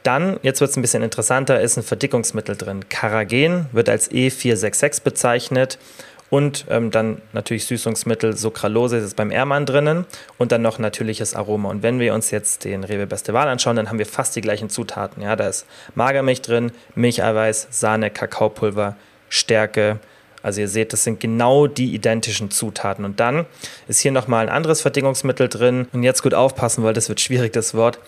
Dann, 0.03 0.39
jetzt 0.43 0.61
wird 0.61 0.69
es 0.69 0.77
ein 0.77 0.83
bisschen 0.83 1.01
interessanter, 1.01 1.59
ist 1.61 1.77
ein 1.77 1.83
Verdickungsmittel 1.83 2.55
drin. 2.55 2.87
Caragen 2.89 3.65
wird 3.71 3.89
als 3.89 4.11
E466 4.11 5.01
bezeichnet 5.03 5.79
und 6.29 6.65
ähm, 6.69 6.91
dann 6.91 7.21
natürlich 7.33 7.65
Süßungsmittel, 7.65 8.35
Sucralose 8.35 8.97
ist 8.97 9.15
beim 9.15 9.31
Ehrmann 9.31 9.65
drinnen 9.65 10.05
und 10.37 10.51
dann 10.51 10.61
noch 10.61 10.79
natürliches 10.79 11.35
Aroma. 11.35 11.69
Und 11.69 11.83
wenn 11.83 11.99
wir 11.99 12.13
uns 12.13 12.31
jetzt 12.31 12.63
den 12.63 12.83
Rewe 12.83 13.05
Beste 13.05 13.33
Wahl 13.33 13.47
anschauen, 13.47 13.75
dann 13.75 13.89
haben 13.89 13.99
wir 13.99 14.05
fast 14.05 14.35
die 14.35 14.41
gleichen 14.41 14.69
Zutaten. 14.69 15.21
Ja, 15.21 15.35
da 15.35 15.47
ist 15.47 15.65
Magermilch 15.93 16.41
drin, 16.41 16.71
Milcheiweiß, 16.95 17.67
Sahne, 17.69 18.09
Kakaopulver, 18.09 18.95
Stärke. 19.29 19.99
Also 20.41 20.61
ihr 20.61 20.67
seht, 20.67 20.93
das 20.93 21.03
sind 21.03 21.19
genau 21.19 21.67
die 21.67 21.93
identischen 21.93 22.51
Zutaten. 22.51 23.05
Und 23.05 23.19
dann 23.19 23.45
ist 23.87 23.99
hier 23.99 24.11
nochmal 24.11 24.47
ein 24.47 24.53
anderes 24.53 24.81
Verdickungsmittel 24.81 25.47
drin. 25.47 25.87
Und 25.93 26.03
jetzt 26.03 26.23
gut 26.23 26.33
aufpassen, 26.33 26.83
weil 26.83 26.93
das 26.93 27.07
wird 27.07 27.21
schwierig, 27.21 27.53
das 27.53 27.75
Wort. 27.75 27.99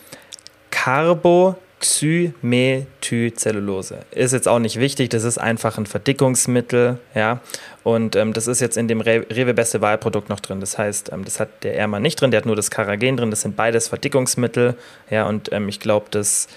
Carbo 0.71 1.55
Xymethylcellulose. 1.79 3.99
Ist 4.11 4.33
jetzt 4.33 4.47
auch 4.47 4.59
nicht 4.59 4.79
wichtig, 4.79 5.09
das 5.09 5.23
ist 5.23 5.37
einfach 5.37 5.77
ein 5.77 5.85
Verdickungsmittel, 5.85 6.97
ja. 7.13 7.39
Und 7.83 8.15
ähm, 8.15 8.33
das 8.33 8.47
ist 8.47 8.61
jetzt 8.61 8.77
in 8.77 8.87
dem 8.87 9.01
Re 9.01 9.25
Rewe 9.29 9.53
Beste 9.53 9.81
Wahlprodukt 9.81 10.29
noch 10.29 10.39
drin. 10.39 10.59
Das 10.59 10.77
heißt, 10.77 11.11
ähm, 11.13 11.23
das 11.23 11.39
hat 11.39 11.63
der 11.63 11.77
Erma 11.77 11.99
nicht 11.99 12.19
drin, 12.19 12.31
der 12.31 12.39
hat 12.39 12.45
nur 12.45 12.55
das 12.55 12.71
Karagen 12.71 13.17
drin. 13.17 13.29
Das 13.29 13.41
sind 13.41 13.55
beides 13.55 13.87
Verdickungsmittel, 13.87 14.75
ja. 15.09 15.27
Und 15.27 15.51
ähm, 15.51 15.69
ich 15.69 15.79
glaube, 15.79 16.07
dass 16.09 16.47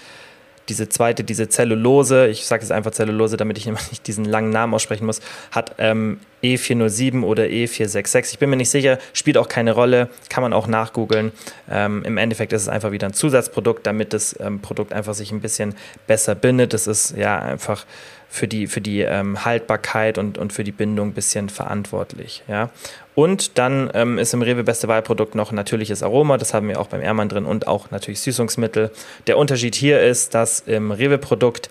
diese 0.69 0.89
zweite, 0.89 1.23
diese 1.23 1.49
Zellulose, 1.49 2.27
ich 2.27 2.45
sage 2.45 2.61
jetzt 2.61 2.71
einfach 2.71 2.91
Zellulose, 2.91 3.37
damit 3.37 3.57
ich 3.57 3.65
nicht 3.91 4.07
diesen 4.07 4.25
langen 4.25 4.49
Namen 4.49 4.73
aussprechen 4.73 5.05
muss, 5.05 5.21
hat 5.51 5.75
ähm, 5.77 6.19
E407 6.43 7.23
oder 7.23 7.43
E466. 7.43 8.31
Ich 8.31 8.39
bin 8.39 8.49
mir 8.49 8.55
nicht 8.55 8.69
sicher, 8.69 8.97
spielt 9.13 9.37
auch 9.37 9.47
keine 9.47 9.73
Rolle, 9.73 10.09
kann 10.29 10.41
man 10.41 10.53
auch 10.53 10.67
nachgoogeln. 10.67 11.31
Ähm, 11.69 12.03
Im 12.03 12.17
Endeffekt 12.17 12.53
ist 12.53 12.63
es 12.63 12.69
einfach 12.69 12.91
wieder 12.91 13.07
ein 13.07 13.13
Zusatzprodukt, 13.13 13.85
damit 13.85 14.13
das 14.13 14.35
ähm, 14.39 14.61
Produkt 14.61 14.93
einfach 14.93 15.13
sich 15.13 15.31
ein 15.31 15.41
bisschen 15.41 15.75
besser 16.07 16.35
bindet. 16.35 16.73
Das 16.73 16.87
ist 16.87 17.15
ja 17.15 17.39
einfach 17.39 17.85
für 18.31 18.47
die, 18.47 18.67
für 18.67 18.79
die 18.79 19.01
ähm, 19.01 19.43
Haltbarkeit 19.43 20.17
und, 20.17 20.37
und 20.37 20.53
für 20.53 20.63
die 20.63 20.71
Bindung 20.71 21.09
ein 21.09 21.13
bisschen 21.13 21.49
verantwortlich. 21.49 22.43
Ja? 22.47 22.69
Und 23.13 23.57
dann 23.57 23.91
ähm, 23.93 24.17
ist 24.17 24.33
im 24.33 24.41
Rewe 24.41 24.63
Beste 24.63 24.87
Wahlprodukt 24.87 25.35
noch 25.35 25.51
natürliches 25.51 26.01
Aroma, 26.01 26.37
das 26.37 26.53
haben 26.53 26.69
wir 26.69 26.79
auch 26.79 26.87
beim 26.87 27.01
Ehrmann 27.01 27.27
drin 27.27 27.45
und 27.45 27.67
auch 27.67 27.91
natürlich 27.91 28.21
Süßungsmittel. 28.21 28.89
Der 29.27 29.37
Unterschied 29.37 29.75
hier 29.75 30.01
ist, 30.01 30.33
dass 30.33 30.61
im 30.61 30.91
Rewe-Produkt 30.91 31.69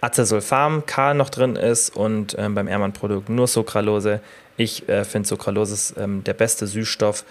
Acesulfam 0.00 0.84
K 0.84 1.14
noch 1.14 1.30
drin 1.30 1.54
ist 1.54 1.94
und 1.94 2.34
ähm, 2.38 2.56
beim 2.56 2.66
Ehrmann-Produkt 2.66 3.28
nur 3.28 3.46
Sucralose. 3.46 4.20
Ich 4.56 4.88
äh, 4.88 5.04
finde 5.04 5.28
Sucralose 5.28 5.74
ist 5.74 5.94
ähm, 5.96 6.24
der 6.24 6.34
beste 6.34 6.66
Süßstoff 6.66 7.24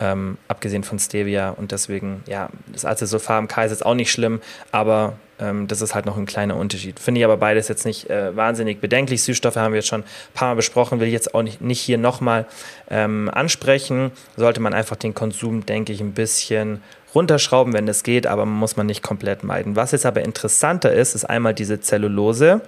ähm, 0.00 0.36
abgesehen 0.48 0.84
von 0.84 0.98
Stevia. 0.98 1.50
Und 1.50 1.72
deswegen, 1.72 2.22
ja, 2.26 2.50
das 2.72 2.84
Acesulfam 2.84 3.48
K 3.48 3.64
ist 3.64 3.70
jetzt 3.70 3.86
auch 3.86 3.94
nicht 3.94 4.12
schlimm, 4.12 4.42
aber 4.70 5.14
ähm, 5.40 5.66
das 5.66 5.80
ist 5.80 5.94
halt 5.94 6.06
noch 6.06 6.16
ein 6.16 6.26
kleiner 6.26 6.56
Unterschied. 6.56 6.98
Finde 6.98 7.20
ich 7.20 7.24
aber 7.24 7.36
beides 7.36 7.68
jetzt 7.68 7.84
nicht 7.84 8.10
äh, 8.10 8.34
wahnsinnig 8.36 8.80
bedenklich. 8.80 9.22
Süßstoffe 9.22 9.56
haben 9.56 9.72
wir 9.72 9.78
jetzt 9.78 9.88
schon 9.88 10.02
ein 10.02 10.34
paar 10.34 10.48
Mal 10.48 10.54
besprochen, 10.54 11.00
will 11.00 11.06
ich 11.06 11.12
jetzt 11.12 11.34
auch 11.34 11.42
nicht, 11.42 11.60
nicht 11.60 11.80
hier 11.80 11.98
nochmal 11.98 12.46
ähm, 12.90 13.30
ansprechen. 13.32 14.12
Sollte 14.36 14.60
man 14.60 14.74
einfach 14.74 14.96
den 14.96 15.14
Konsum, 15.14 15.66
denke 15.66 15.92
ich, 15.92 16.00
ein 16.00 16.12
bisschen 16.12 16.82
runterschrauben, 17.14 17.72
wenn 17.72 17.88
es 17.88 18.02
geht, 18.02 18.26
aber 18.26 18.46
muss 18.46 18.76
man 18.76 18.86
nicht 18.86 19.02
komplett 19.02 19.42
meiden. 19.42 19.76
Was 19.76 19.92
jetzt 19.92 20.06
aber 20.06 20.22
interessanter 20.22 20.92
ist, 20.92 21.14
ist 21.14 21.24
einmal 21.24 21.54
diese 21.54 21.80
Zellulose 21.80 22.60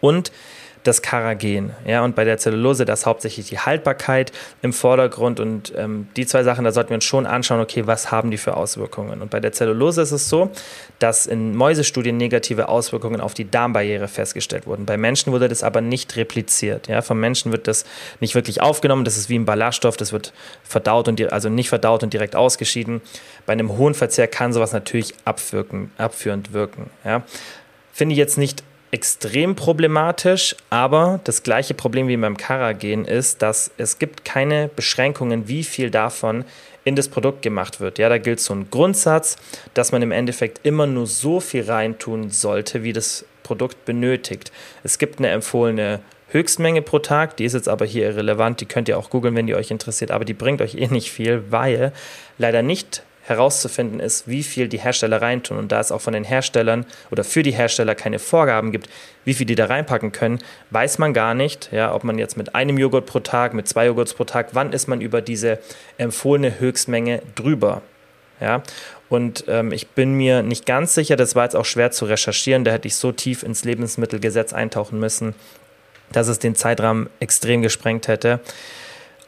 und 0.00 0.32
das 0.84 1.02
Karagen. 1.02 1.72
Ja, 1.86 2.04
und 2.04 2.14
bei 2.14 2.24
der 2.24 2.38
Zellulose, 2.38 2.84
das 2.84 3.06
hauptsächlich 3.06 3.48
die 3.48 3.58
Haltbarkeit 3.58 4.32
im 4.62 4.72
Vordergrund. 4.72 5.40
Und 5.40 5.72
ähm, 5.76 6.08
die 6.16 6.26
zwei 6.26 6.44
Sachen, 6.44 6.64
da 6.64 6.72
sollten 6.72 6.90
wir 6.90 6.96
uns 6.96 7.04
schon 7.04 7.26
anschauen, 7.26 7.60
okay, 7.60 7.86
was 7.86 8.12
haben 8.12 8.30
die 8.30 8.36
für 8.36 8.56
Auswirkungen? 8.56 9.22
Und 9.22 9.30
bei 9.30 9.40
der 9.40 9.52
Zellulose 9.52 10.02
ist 10.02 10.12
es 10.12 10.28
so, 10.28 10.50
dass 10.98 11.26
in 11.26 11.56
Mäusestudien 11.56 12.16
negative 12.16 12.68
Auswirkungen 12.68 13.20
auf 13.20 13.34
die 13.34 13.50
Darmbarriere 13.50 14.08
festgestellt 14.08 14.66
wurden. 14.66 14.84
Bei 14.86 14.96
Menschen 14.96 15.32
wurde 15.32 15.48
das 15.48 15.62
aber 15.62 15.80
nicht 15.80 16.16
repliziert. 16.16 16.86
Ja, 16.86 17.02
vom 17.02 17.18
Menschen 17.18 17.50
wird 17.50 17.66
das 17.66 17.84
nicht 18.20 18.34
wirklich 18.34 18.60
aufgenommen. 18.60 19.04
Das 19.04 19.16
ist 19.16 19.28
wie 19.28 19.38
ein 19.38 19.46
Ballaststoff, 19.46 19.96
das 19.96 20.12
wird 20.12 20.32
verdaut 20.62 21.08
und 21.08 21.32
also 21.32 21.48
nicht 21.48 21.70
verdaut 21.70 22.02
und 22.02 22.12
direkt 22.12 22.36
ausgeschieden. 22.36 23.00
Bei 23.46 23.54
einem 23.54 23.76
hohen 23.76 23.94
Verzehr 23.94 24.28
kann 24.28 24.52
sowas 24.52 24.72
natürlich 24.72 25.14
abwirken, 25.24 25.90
abführend 25.96 26.52
wirken. 26.52 26.90
Ja. 27.04 27.22
Finde 27.92 28.12
ich 28.12 28.18
jetzt 28.18 28.38
nicht 28.38 28.62
extrem 28.94 29.56
problematisch, 29.56 30.54
aber 30.70 31.18
das 31.24 31.42
gleiche 31.42 31.74
Problem 31.74 32.06
wie 32.06 32.16
beim 32.16 32.36
Karagen 32.36 33.04
ist, 33.04 33.42
dass 33.42 33.72
es 33.76 33.98
gibt 33.98 34.24
keine 34.24 34.68
Beschränkungen, 34.68 35.48
wie 35.48 35.64
viel 35.64 35.90
davon 35.90 36.44
in 36.84 36.94
das 36.94 37.08
Produkt 37.08 37.42
gemacht 37.42 37.80
wird. 37.80 37.98
Ja, 37.98 38.08
da 38.08 38.18
gilt 38.18 38.38
so 38.38 38.54
ein 38.54 38.70
Grundsatz, 38.70 39.36
dass 39.74 39.90
man 39.90 40.00
im 40.02 40.12
Endeffekt 40.12 40.64
immer 40.64 40.86
nur 40.86 41.08
so 41.08 41.40
viel 41.40 41.64
reintun 41.64 42.30
sollte, 42.30 42.84
wie 42.84 42.92
das 42.92 43.24
Produkt 43.42 43.84
benötigt. 43.84 44.52
Es 44.84 44.98
gibt 44.98 45.18
eine 45.18 45.30
empfohlene 45.30 45.98
Höchstmenge 46.28 46.80
pro 46.80 47.00
Tag, 47.00 47.36
die 47.36 47.46
ist 47.46 47.54
jetzt 47.54 47.68
aber 47.68 47.86
hier 47.86 48.06
irrelevant, 48.06 48.60
die 48.60 48.66
könnt 48.66 48.88
ihr 48.88 48.96
auch 48.96 49.10
googeln, 49.10 49.34
wenn 49.34 49.48
die 49.48 49.56
euch 49.56 49.72
interessiert, 49.72 50.12
aber 50.12 50.24
die 50.24 50.34
bringt 50.34 50.62
euch 50.62 50.76
eh 50.76 50.86
nicht 50.86 51.10
viel, 51.10 51.42
weil 51.50 51.92
leider 52.38 52.62
nicht 52.62 53.02
herauszufinden 53.24 54.00
ist, 54.00 54.28
wie 54.28 54.42
viel 54.42 54.68
die 54.68 54.78
Hersteller 54.78 55.20
reintun. 55.20 55.58
Und 55.58 55.72
da 55.72 55.80
es 55.80 55.90
auch 55.90 56.00
von 56.00 56.12
den 56.12 56.24
Herstellern 56.24 56.86
oder 57.10 57.24
für 57.24 57.42
die 57.42 57.52
Hersteller 57.52 57.94
keine 57.94 58.18
Vorgaben 58.18 58.70
gibt, 58.70 58.88
wie 59.24 59.34
viel 59.34 59.46
die 59.46 59.54
da 59.54 59.66
reinpacken 59.66 60.12
können, 60.12 60.38
weiß 60.70 60.98
man 60.98 61.14
gar 61.14 61.34
nicht, 61.34 61.70
ja, 61.72 61.94
ob 61.94 62.04
man 62.04 62.18
jetzt 62.18 62.36
mit 62.36 62.54
einem 62.54 62.78
Joghurt 62.78 63.06
pro 63.06 63.20
Tag, 63.20 63.54
mit 63.54 63.66
zwei 63.66 63.86
Joghurts 63.86 64.14
pro 64.14 64.24
Tag, 64.24 64.48
wann 64.52 64.72
ist 64.72 64.88
man 64.88 65.00
über 65.00 65.22
diese 65.22 65.58
empfohlene 65.96 66.60
Höchstmenge 66.60 67.22
drüber. 67.34 67.82
Ja, 68.40 68.62
und 69.08 69.44
ähm, 69.48 69.72
ich 69.72 69.88
bin 69.88 70.14
mir 70.14 70.42
nicht 70.42 70.66
ganz 70.66 70.94
sicher, 70.94 71.16
das 71.16 71.34
war 71.34 71.44
jetzt 71.44 71.54
auch 71.54 71.64
schwer 71.64 71.92
zu 71.92 72.04
recherchieren, 72.04 72.64
da 72.64 72.72
hätte 72.72 72.88
ich 72.88 72.96
so 72.96 73.12
tief 73.12 73.42
ins 73.42 73.64
Lebensmittelgesetz 73.64 74.52
eintauchen 74.52 74.98
müssen, 74.98 75.34
dass 76.10 76.26
es 76.28 76.40
den 76.40 76.56
Zeitrahmen 76.56 77.08
extrem 77.20 77.62
gesprengt 77.62 78.08
hätte 78.08 78.40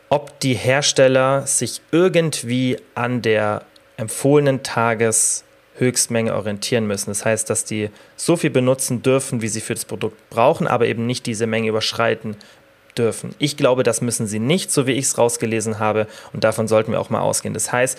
ob 0.09 0.39
die 0.41 0.55
Hersteller 0.55 1.47
sich 1.47 1.81
irgendwie 1.91 2.79
an 2.95 3.23
der 3.23 3.63
empfohlenen 3.97 4.63
Tageshöchstmenge 4.63 6.35
orientieren 6.35 6.87
müssen. 6.87 7.11
Das 7.11 7.25
heißt, 7.25 7.49
dass 7.51 7.65
die 7.65 7.91
so 8.17 8.37
viel 8.37 8.51
benutzen 8.51 9.03
dürfen, 9.03 9.43
wie 9.43 9.49
sie 9.49 9.61
für 9.61 9.75
das 9.75 9.85
Produkt 9.85 10.31
brauchen, 10.31 10.67
aber 10.67 10.87
eben 10.87 11.07
nicht 11.07 11.27
diese 11.27 11.47
Menge 11.47 11.69
überschreiten 11.69 12.37
dürfen. 12.97 13.35
Ich 13.39 13.57
glaube, 13.57 13.83
das 13.83 14.01
müssen 14.01 14.27
sie 14.27 14.39
nicht, 14.39 14.71
so 14.71 14.87
wie 14.87 14.93
ich 14.93 15.07
es 15.07 15.19
rausgelesen 15.19 15.79
habe, 15.79 16.07
und 16.33 16.45
davon 16.45 16.69
sollten 16.69 16.93
wir 16.93 17.01
auch 17.01 17.11
mal 17.11 17.21
ausgehen. 17.21 17.55
Das 17.55 17.73
heißt, 17.73 17.99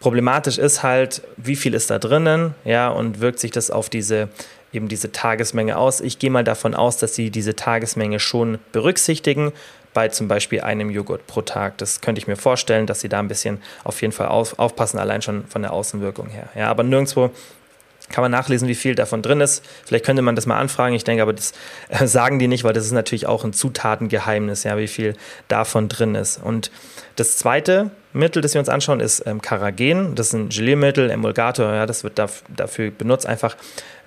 problematisch 0.00 0.58
ist 0.58 0.82
halt, 0.82 1.22
wie 1.36 1.56
viel 1.56 1.74
ist 1.74 1.90
da 1.90 1.98
drinnen, 1.98 2.54
ja, 2.64 2.88
und 2.88 3.20
wirkt 3.20 3.38
sich 3.38 3.50
das 3.50 3.70
auf 3.70 3.88
diese 3.88 4.28
eben 4.74 4.88
diese 4.88 5.12
Tagesmenge 5.12 5.76
aus. 5.78 6.00
Ich 6.00 6.18
gehe 6.18 6.30
mal 6.30 6.44
davon 6.44 6.74
aus, 6.74 6.96
dass 6.96 7.14
sie 7.14 7.30
diese 7.30 7.54
Tagesmenge 7.54 8.18
schon 8.18 8.58
berücksichtigen, 8.72 9.52
bei 9.94 10.08
zum 10.08 10.28
Beispiel 10.28 10.60
einem 10.60 10.90
Joghurt 10.90 11.26
pro 11.26 11.40
Tag. 11.40 11.78
Das 11.78 12.00
könnte 12.00 12.18
ich 12.18 12.26
mir 12.26 12.36
vorstellen, 12.36 12.86
dass 12.86 13.00
sie 13.00 13.08
da 13.08 13.20
ein 13.20 13.28
bisschen 13.28 13.62
auf 13.84 14.02
jeden 14.02 14.12
Fall 14.12 14.28
auf, 14.28 14.58
aufpassen, 14.58 14.98
allein 14.98 15.22
schon 15.22 15.46
von 15.46 15.62
der 15.62 15.72
Außenwirkung 15.72 16.28
her. 16.28 16.48
Ja, 16.54 16.68
aber 16.68 16.82
nirgendwo 16.82 17.30
kann 18.10 18.22
man 18.22 18.30
nachlesen, 18.30 18.68
wie 18.68 18.74
viel 18.74 18.94
davon 18.94 19.22
drin 19.22 19.40
ist. 19.40 19.64
Vielleicht 19.86 20.04
könnte 20.04 20.20
man 20.20 20.36
das 20.36 20.44
mal 20.44 20.58
anfragen. 20.58 20.94
Ich 20.94 21.04
denke, 21.04 21.22
aber 21.22 21.32
das 21.32 21.52
äh, 21.88 22.06
sagen 22.06 22.38
die 22.38 22.48
nicht, 22.48 22.64
weil 22.64 22.74
das 22.74 22.84
ist 22.84 22.92
natürlich 22.92 23.26
auch 23.26 23.44
ein 23.44 23.54
Zutatengeheimnis, 23.54 24.64
ja, 24.64 24.76
wie 24.76 24.88
viel 24.88 25.16
davon 25.48 25.88
drin 25.88 26.14
ist. 26.14 26.42
Und 26.42 26.70
das 27.16 27.36
zweite 27.36 27.90
Mittel, 28.12 28.42
das 28.42 28.54
wir 28.54 28.60
uns 28.60 28.68
anschauen, 28.68 29.00
ist 29.00 29.24
ähm, 29.26 29.42
Karagen. 29.42 30.14
Das 30.14 30.28
ist 30.28 30.32
ein 30.34 30.48
Geliermittel, 30.48 31.10
Emulgator. 31.10 31.74
Ja, 31.74 31.84
das 31.84 32.04
wird 32.04 32.18
dafür 32.18 32.90
benutzt, 32.92 33.26
einfach, 33.26 33.56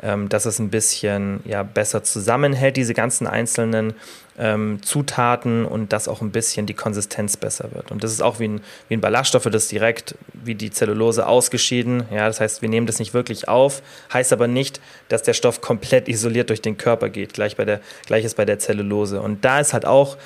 ähm, 0.02 0.30
dass 0.30 0.46
es 0.46 0.60
ein 0.60 0.70
bisschen 0.70 1.42
ja, 1.46 1.64
besser 1.64 2.04
zusammenhält, 2.04 2.78
diese 2.78 2.94
ganzen 2.94 3.28
einzelnen 3.28 3.94
ähm, 4.38 4.82
Zutaten 4.82 5.66
und 5.66 5.92
dass 5.92 6.08
auch 6.08 6.22
ein 6.22 6.32
bisschen 6.32 6.68
die 6.68 6.74
Konsistenz 6.74 7.36
besser 7.36 7.70
wird. 7.74 7.92
Und 7.92 8.04
das 8.04 8.12
ist 8.12 8.22
auch 8.22 8.40
wie 8.40 8.48
ein, 8.48 8.62
wie 8.88 8.96
ein 8.96 9.02
Ballaststoff, 9.02 9.44
das 9.44 9.68
direkt 9.68 10.16
wie 10.34 10.56
die 10.56 10.72
Zellulose 10.72 11.28
ausgeschieden. 11.28 12.04
Ja, 12.12 12.28
das 12.28 12.40
heißt, 12.40 12.62
wir 12.62 12.70
nehmen 12.70 12.88
das 12.88 13.00
nicht 13.00 13.14
wirklich 13.14 13.50
auf, 13.50 13.82
heißt 14.14 14.32
aber 14.32 14.48
nicht, 14.48 14.80
dass 15.10 15.24
der 15.24 15.34
Stoff 15.34 15.60
komplett 15.62 16.08
isoliert 16.08 16.50
durch 16.50 16.62
den 16.62 16.78
Körper 16.78 17.10
geht. 17.10 17.34
Gleich 17.34 17.58
bei 17.58 17.66
der, 17.66 17.82
gleiches 18.06 18.36
bei 18.36 18.46
der 18.46 18.60
Zellulose. 18.60 19.22
Und 19.22 19.44
da 19.44 19.60
ist 19.60 19.74
halt 19.74 19.86
auch 19.86 20.18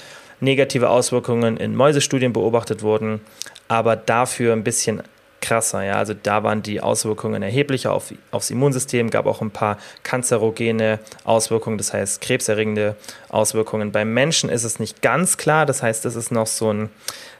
negative 0.42 0.90
Auswirkungen 0.90 1.58
in 1.58 1.76
Mäusestudien 1.76 2.34
beobachtet 2.34 2.84
worden, 2.84 3.22
aber 3.68 3.96
dafür 3.96 4.54
ein 4.54 4.64
bisschen 4.64 5.02
krasser. 5.42 5.84
Ja? 5.84 5.96
Also 5.96 6.14
da 6.14 6.44
waren 6.44 6.62
die 6.62 6.80
Auswirkungen 6.80 7.44
erheblicher 7.44 7.92
auf, 7.92 8.14
aufs 8.32 8.52
Immunsystem, 8.52 9.10
gab 9.10 9.26
auch 9.26 9.42
ein 9.42 9.52
paar 9.52 9.78
kanzerogene 10.04 11.00
Auswirkungen, 11.26 11.78
das 11.78 11.94
heißt 11.94 12.22
krebserregende 12.22 12.96
Auswirkungen. 13.30 13.92
Beim 13.92 14.14
Menschen 14.14 14.50
ist 14.50 14.64
es 14.64 14.80
nicht 14.80 15.02
ganz 15.02 15.38
klar, 15.38 15.66
das 15.66 15.84
heißt, 15.84 16.06
das 16.06 16.16
ist 16.16 16.32
noch 16.32 16.48
so 16.48 16.72
ein, 16.72 16.90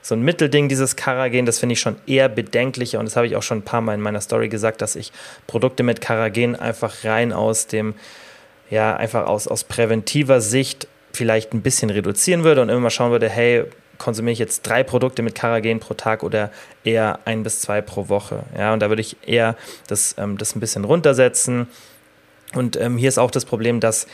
so 0.02 0.16
ein 0.16 0.24
Mittelding, 0.24 0.68
dieses 0.68 0.96
Karagen, 0.96 1.46
das 1.46 1.60
finde 1.60 1.74
ich 1.74 1.80
schon 1.80 1.96
eher 2.08 2.28
bedenklicher 2.28 3.00
und 3.00 3.06
das 3.06 3.16
habe 3.16 3.28
ich 3.28 3.36
auch 3.36 3.44
schon 3.44 3.60
ein 3.60 3.64
paar 3.66 3.82
Mal 3.82 3.94
in 3.94 4.02
meiner 4.02 4.22
Story 4.22 4.50
gesagt, 4.50 4.82
dass 4.82 4.96
ich 4.96 5.12
Produkte 5.48 5.84
mit 5.84 6.02
Karagen 6.02 6.56
einfach 6.56 7.04
rein 7.04 7.32
aus 7.32 7.68
dem, 7.68 7.94
ja, 8.70 8.96
einfach 8.96 9.28
aus, 9.28 9.48
aus 9.48 9.64
präventiver 9.64 10.42
Sicht 10.42 10.88
vielleicht 11.14 11.54
ein 11.54 11.62
bisschen 11.62 11.90
reduzieren 11.90 12.44
würde 12.44 12.62
und 12.62 12.70
immer 12.70 12.80
mal 12.80 12.90
schauen 12.90 13.12
würde, 13.12 13.30
hey, 13.30 13.66
konsumiere 13.98 14.34
ich 14.34 14.40
jetzt 14.40 14.64
drei 14.64 14.84
Produkte 14.84 15.22
mit 15.22 15.36
Karagen 15.36 15.80
pro 15.80 15.94
Tag 15.94 16.24
oder 16.24 16.50
eher 16.84 17.20
ein 17.26 17.44
bis 17.44 17.62
zwei 17.62 17.82
pro 17.82 18.10
Woche. 18.10 18.44
Ja, 18.58 18.74
und 18.74 18.80
da 18.80 18.90
würde 18.90 19.02
ich 19.02 19.16
eher 19.26 19.56
das, 19.88 20.16
ähm, 20.18 20.38
das 20.38 20.56
ein 20.56 20.60
bisschen 20.60 20.86
runtersetzen. 20.86 21.68
Und 22.54 22.78
ähm, 22.78 22.98
hier 22.98 23.10
ist 23.10 23.20
auch 23.20 23.32
das 23.32 23.46
Problem, 23.46 23.80
dass 23.80 24.08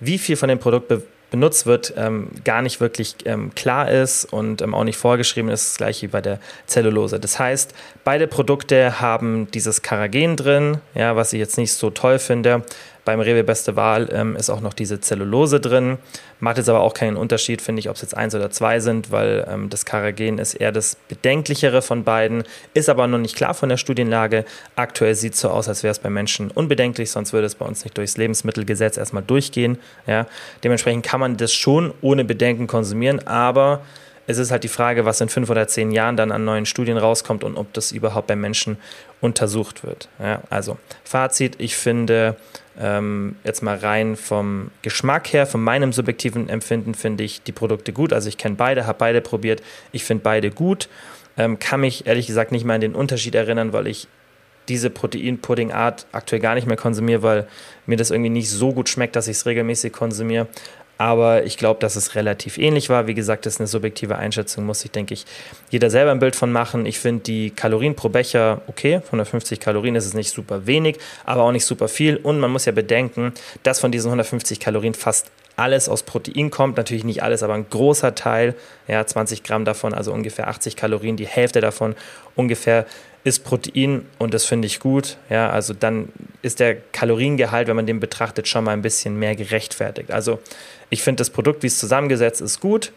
wie 0.00 0.18
viel 0.18 0.36
von 0.36 0.48
dem 0.48 0.58
Produkt 0.58 0.88
be 0.88 1.02
benutzt 1.30 1.66
wird, 1.66 1.92
ähm, 1.98 2.30
gar 2.42 2.62
nicht 2.62 2.80
wirklich 2.80 3.14
ähm, 3.26 3.54
klar 3.54 3.90
ist 3.90 4.24
und 4.24 4.62
ähm, 4.62 4.74
auch 4.74 4.84
nicht 4.84 4.96
vorgeschrieben 4.96 5.50
ist, 5.50 5.72
das 5.72 5.76
gleiche 5.76 6.06
wie 6.06 6.10
bei 6.10 6.22
der 6.22 6.40
Zellulose. 6.66 7.20
Das 7.20 7.38
heißt, 7.38 7.74
beide 8.02 8.26
Produkte 8.26 8.98
haben 9.02 9.46
dieses 9.50 9.82
Karagen 9.82 10.36
drin, 10.36 10.78
ja, 10.94 11.16
was 11.16 11.34
ich 11.34 11.38
jetzt 11.38 11.58
nicht 11.58 11.74
so 11.74 11.90
toll 11.90 12.18
finde. 12.18 12.64
Beim 13.08 13.20
Rewe 13.20 13.42
Beste 13.42 13.74
Wahl 13.74 14.10
ähm, 14.12 14.36
ist 14.36 14.50
auch 14.50 14.60
noch 14.60 14.74
diese 14.74 15.00
Zellulose 15.00 15.60
drin. 15.60 15.96
Macht 16.40 16.58
jetzt 16.58 16.68
aber 16.68 16.80
auch 16.80 16.92
keinen 16.92 17.16
Unterschied, 17.16 17.62
finde 17.62 17.80
ich, 17.80 17.88
ob 17.88 17.96
es 17.96 18.02
jetzt 18.02 18.14
eins 18.14 18.34
oder 18.34 18.50
zwei 18.50 18.80
sind, 18.80 19.10
weil 19.10 19.48
ähm, 19.50 19.70
das 19.70 19.86
Karagen 19.86 20.36
ist 20.36 20.52
eher 20.52 20.72
das 20.72 20.98
bedenklichere 21.08 21.80
von 21.80 22.04
beiden, 22.04 22.44
ist 22.74 22.90
aber 22.90 23.06
noch 23.06 23.16
nicht 23.16 23.34
klar 23.34 23.54
von 23.54 23.70
der 23.70 23.78
Studienlage. 23.78 24.44
Aktuell 24.76 25.14
sieht 25.14 25.32
es 25.32 25.40
so 25.40 25.48
aus, 25.48 25.70
als 25.70 25.82
wäre 25.82 25.92
es 25.92 26.00
bei 26.00 26.10
Menschen 26.10 26.50
unbedenklich, 26.50 27.10
sonst 27.10 27.32
würde 27.32 27.46
es 27.46 27.54
bei 27.54 27.64
uns 27.64 27.82
nicht 27.82 27.96
durchs 27.96 28.18
Lebensmittelgesetz 28.18 28.98
erstmal 28.98 29.22
durchgehen. 29.22 29.78
Ja. 30.06 30.26
Dementsprechend 30.62 31.06
kann 31.06 31.20
man 31.20 31.38
das 31.38 31.54
schon 31.54 31.94
ohne 32.02 32.26
Bedenken 32.26 32.66
konsumieren, 32.66 33.26
aber 33.26 33.80
es 34.28 34.36
ist 34.36 34.50
halt 34.50 34.62
die 34.62 34.68
Frage, 34.68 35.06
was 35.06 35.22
in 35.22 35.30
fünf 35.30 35.48
oder 35.48 35.66
zehn 35.66 35.90
Jahren 35.90 36.16
dann 36.16 36.32
an 36.32 36.44
neuen 36.44 36.66
Studien 36.66 36.98
rauskommt 36.98 37.44
und 37.44 37.56
ob 37.56 37.72
das 37.72 37.92
überhaupt 37.92 38.26
bei 38.26 38.36
Menschen 38.36 38.76
untersucht 39.22 39.84
wird. 39.84 40.10
Ja, 40.22 40.42
also 40.50 40.76
Fazit, 41.02 41.56
ich 41.58 41.76
finde 41.76 42.36
ähm, 42.78 43.36
jetzt 43.42 43.62
mal 43.62 43.78
rein 43.78 44.16
vom 44.16 44.70
Geschmack 44.82 45.32
her, 45.32 45.46
von 45.46 45.64
meinem 45.64 45.94
subjektiven 45.94 46.50
Empfinden 46.50 46.92
finde 46.92 47.24
ich 47.24 47.42
die 47.42 47.52
Produkte 47.52 47.94
gut. 47.94 48.12
Also 48.12 48.28
ich 48.28 48.36
kenne 48.36 48.56
beide, 48.56 48.86
habe 48.86 48.98
beide 48.98 49.22
probiert. 49.22 49.62
Ich 49.92 50.04
finde 50.04 50.22
beide 50.22 50.50
gut. 50.50 50.90
Ähm, 51.38 51.58
kann 51.58 51.80
mich 51.80 52.06
ehrlich 52.06 52.26
gesagt 52.26 52.52
nicht 52.52 52.66
mal 52.66 52.74
an 52.74 52.82
den 52.82 52.94
Unterschied 52.94 53.34
erinnern, 53.34 53.72
weil 53.72 53.86
ich 53.86 54.08
diese 54.68 54.90
Proteinpudding-Art 54.90 56.06
aktuell 56.12 56.40
gar 56.40 56.54
nicht 56.54 56.66
mehr 56.66 56.76
konsumiere, 56.76 57.22
weil 57.22 57.48
mir 57.86 57.96
das 57.96 58.10
irgendwie 58.10 58.30
nicht 58.30 58.50
so 58.50 58.72
gut 58.72 58.88
schmeckt, 58.88 59.16
dass 59.16 59.28
ich 59.28 59.38
es 59.38 59.46
regelmäßig 59.46 59.92
konsumiere. 59.92 60.46
Aber 60.98 61.44
ich 61.44 61.56
glaube, 61.56 61.78
dass 61.80 61.94
es 61.94 62.16
relativ 62.16 62.58
ähnlich 62.58 62.90
war. 62.90 63.06
Wie 63.06 63.14
gesagt, 63.14 63.46
das 63.46 63.54
ist 63.54 63.60
eine 63.60 63.68
subjektive 63.68 64.16
Einschätzung, 64.16 64.66
muss 64.66 64.80
sich, 64.80 64.90
denke 64.90 65.14
ich, 65.14 65.24
jeder 65.70 65.90
selber 65.90 66.10
ein 66.10 66.18
Bild 66.18 66.34
von 66.34 66.50
machen. 66.50 66.86
Ich 66.86 66.98
finde 66.98 67.22
die 67.22 67.50
Kalorien 67.50 67.94
pro 67.94 68.08
Becher 68.08 68.62
okay. 68.66 68.96
150 69.06 69.60
Kalorien 69.60 69.94
ist 69.94 70.06
es 70.06 70.14
nicht 70.14 70.30
super 70.30 70.66
wenig, 70.66 70.98
aber 71.24 71.44
auch 71.44 71.52
nicht 71.52 71.64
super 71.64 71.86
viel. 71.86 72.16
Und 72.16 72.40
man 72.40 72.50
muss 72.50 72.64
ja 72.64 72.72
bedenken, 72.72 73.32
dass 73.62 73.78
von 73.78 73.92
diesen 73.92 74.08
150 74.08 74.58
Kalorien 74.58 74.94
fast 74.94 75.30
alles 75.54 75.88
aus 75.88 76.02
Protein 76.02 76.50
kommt. 76.50 76.76
Natürlich 76.76 77.04
nicht 77.04 77.22
alles, 77.22 77.42
aber 77.42 77.54
ein 77.54 77.68
großer 77.70 78.14
Teil, 78.14 78.54
ja, 78.86 79.04
20 79.04 79.42
Gramm 79.42 79.64
davon, 79.64 79.94
also 79.94 80.12
ungefähr 80.12 80.48
80 80.48 80.76
Kalorien, 80.76 81.16
die 81.16 81.26
Hälfte 81.26 81.60
davon 81.60 81.94
ungefähr 82.34 82.86
ist 83.24 83.44
Protein 83.44 84.06
und 84.18 84.32
das 84.32 84.44
finde 84.44 84.66
ich 84.66 84.80
gut. 84.80 85.18
Ja, 85.28 85.50
also 85.50 85.74
dann 85.74 86.10
ist 86.42 86.60
der 86.60 86.76
Kaloriengehalt, 86.76 87.68
wenn 87.68 87.76
man 87.76 87.86
den 87.86 88.00
betrachtet, 88.00 88.48
schon 88.48 88.64
mal 88.64 88.72
ein 88.72 88.82
bisschen 88.82 89.18
mehr 89.18 89.34
gerechtfertigt. 89.34 90.10
Also 90.10 90.38
ich 90.90 91.02
finde 91.02 91.20
das 91.20 91.30
Produkt, 91.30 91.62
wie 91.62 91.68
es 91.68 91.78
zusammengesetzt 91.78 92.40
ist, 92.40 92.60
gut. 92.60 92.92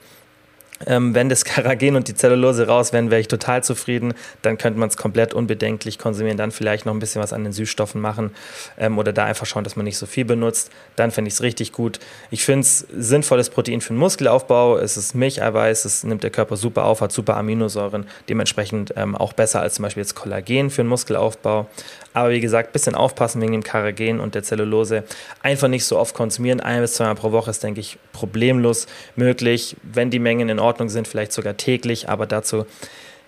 Ähm, 0.88 1.14
wenn 1.16 1.30
das 1.30 1.46
Karagen 1.46 1.96
und 1.96 2.08
die 2.08 2.16
Zellulose 2.16 2.68
raus 2.68 2.94
wären, 2.94 3.12
wäre 3.12 3.22
ich 3.22 3.28
total 3.28 3.64
zufrieden. 3.64 4.14
Dann 4.42 4.58
könnte 4.58 4.80
man 4.80 4.90
es 4.90 4.98
komplett 4.98 5.34
unbedenklich 5.34 5.98
konsumieren, 6.00 6.38
dann 6.38 6.52
vielleicht 6.52 6.86
noch 6.86 6.94
ein 6.94 7.00
bisschen 7.00 7.22
was 7.22 7.34
an 7.34 7.44
den 7.44 7.54
Süßstoffen 7.54 8.02
machen 8.02 8.32
ähm, 8.78 8.98
oder 8.98 9.14
da 9.14 9.26
einfach 9.26 9.46
schauen, 9.46 9.64
dass 9.64 9.76
man 9.76 9.86
nicht 9.86 9.98
so 9.98 10.06
viel 10.06 10.26
benutzt. 10.26 10.72
Dann 10.96 11.12
finde 11.12 11.30
ich 11.30 11.36
es 11.36 11.42
richtig 11.42 11.72
gut. 11.72 12.00
Ich 12.30 12.44
finde 12.44 12.62
es 12.62 12.80
sinnvolles 12.96 13.50
Protein 13.50 13.82
für 13.82 13.94
den 13.94 13.98
Muskelaufbau. 13.98 14.78
Es 14.78 14.98
ist 14.98 15.14
Milcheiweiß, 15.14 15.86
es 15.86 16.04
nimmt 16.04 16.24
der 16.24 16.32
Körper 16.32 16.58
super 16.58 16.86
auf, 16.86 17.02
hat 17.02 17.12
super 17.12 17.38
Aminosäuren, 17.38 18.08
dementsprechend 18.30 18.94
ähm, 18.96 19.16
auch 19.16 19.34
besser 19.34 19.62
als 19.62 19.76
zum 19.76 19.84
Beispiel 19.84 20.02
jetzt 20.02 20.16
Kollagen 20.16 20.70
für 20.70 20.84
den 20.84 20.88
Muskelaufbau. 20.88 21.68
Aber 22.14 22.32
wie 22.32 22.42
gesagt, 22.42 22.70
ein 22.70 22.74
bisschen 22.74 22.96
aufpassen 22.96 23.42
wegen 23.42 23.54
dem 23.54 23.64
Karagen 23.64 24.20
und 24.20 24.36
der 24.36 24.44
Zellulose. 24.44 25.04
Einfach 25.42 25.68
nicht 25.68 25.86
so 25.86 25.98
oft 25.98 26.14
konsumieren. 26.14 26.60
Ein 26.60 26.82
bis 26.82 26.96
zweimal 26.96 27.16
pro 27.16 27.32
Woche 27.32 27.52
ist, 27.52 27.64
denke 27.64 27.80
ich, 27.80 27.98
problemlos 28.12 28.88
möglich. 29.16 29.78
Wenn 29.82 30.10
die 30.10 30.20
Mengen 30.20 30.50
in 30.50 30.60
Ordnung 30.60 30.90
sind, 30.90 31.08
vielleicht 31.08 31.32
sogar 31.32 31.56
täglich. 31.56 32.10
Aber 32.10 32.26
dazu 32.26 32.66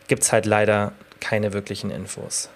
gibt 0.07 0.23
es 0.23 0.33
halt 0.33 0.45
leider 0.45 0.91
keine 1.21 1.53
wirklichen 1.53 1.91
Infos. 1.91 2.49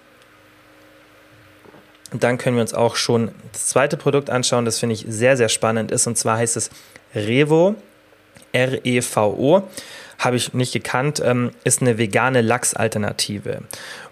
Und 2.12 2.22
dann 2.22 2.38
können 2.38 2.56
wir 2.56 2.62
uns 2.62 2.74
auch 2.74 2.96
schon 2.96 3.32
das 3.52 3.66
zweite 3.66 3.96
Produkt 3.96 4.30
anschauen, 4.30 4.64
das 4.64 4.78
finde 4.78 4.94
ich 4.94 5.04
sehr, 5.08 5.36
sehr 5.36 5.48
spannend 5.48 5.90
ist. 5.90 6.06
Und 6.06 6.16
zwar 6.16 6.38
heißt 6.38 6.56
es 6.56 6.70
Revo, 7.14 7.74
R-E-V-O, 8.52 9.62
habe 10.18 10.36
ich 10.36 10.54
nicht 10.54 10.72
gekannt, 10.72 11.22
ähm, 11.24 11.52
ist 11.64 11.80
eine 11.80 11.98
vegane 11.98 12.40
Lachsalternative. 12.40 13.62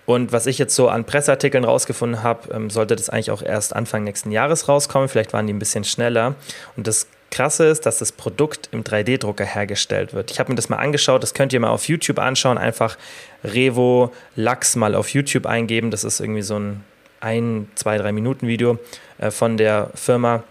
Und 0.07 0.33
was 0.33 0.47
ich 0.47 0.59
jetzt 0.59 0.75
so 0.75 0.89
an 0.89 1.05
Presseartikeln 1.05 1.65
rausgefunden 1.65 2.23
habe, 2.23 2.55
ähm, 2.55 2.71
sollte 2.71 2.97
das 2.97 3.11
eigentlich 3.11 3.31
auch 3.31 3.43
erst 3.43 3.75
Anfang 3.75 4.05
nächsten 4.05 4.31
Jahres 4.31 4.69
rauskommen. 4.69 5.09
Vielleicht 5.09 5.33
waren 5.33 5.47
die 5.47 5.53
ein 5.53 5.59
bisschen 5.59 5.85
schneller. 5.85 6.35
Und 6.77 6.87
das 6.87 7.09
Krasse 7.31 7.67
ist, 7.67 7.87
dass 7.87 7.99
das 7.99 8.13
Produkt 8.13 8.69
im 8.71 8.85
3D-Drucker 8.85 9.45
hergestellt 9.45 10.15
wird. 10.15 10.31
Ich 10.31 10.39
habe 10.39 10.53
mir 10.53 10.57
das 10.57 10.69
mal 10.69 10.77
angeschaut, 10.77 11.23
das 11.23 11.35
könnt 11.35 11.53
ihr 11.53 11.61
mal 11.61 11.71
auf 11.71 11.89
YouTube 11.89 12.21
anschauen. 12.21 12.57
Einfach 12.57 12.97
Revo 13.45 14.13
Lachs 14.37 14.77
mal 14.77 14.95
auf 14.95 15.09
YouTube 15.11 15.45
eingeben. 15.45 15.91
Das 15.91 16.05
ist 16.05 16.21
irgendwie 16.21 16.43
so 16.43 16.59
ein 16.59 16.85
ein, 17.21 17.69
zwei, 17.75 17.99
drei 17.99 18.13
Minuten 18.13 18.47
Video 18.47 18.79
äh, 19.19 19.31
von 19.31 19.57
der 19.57 19.91
Firma 19.95 20.45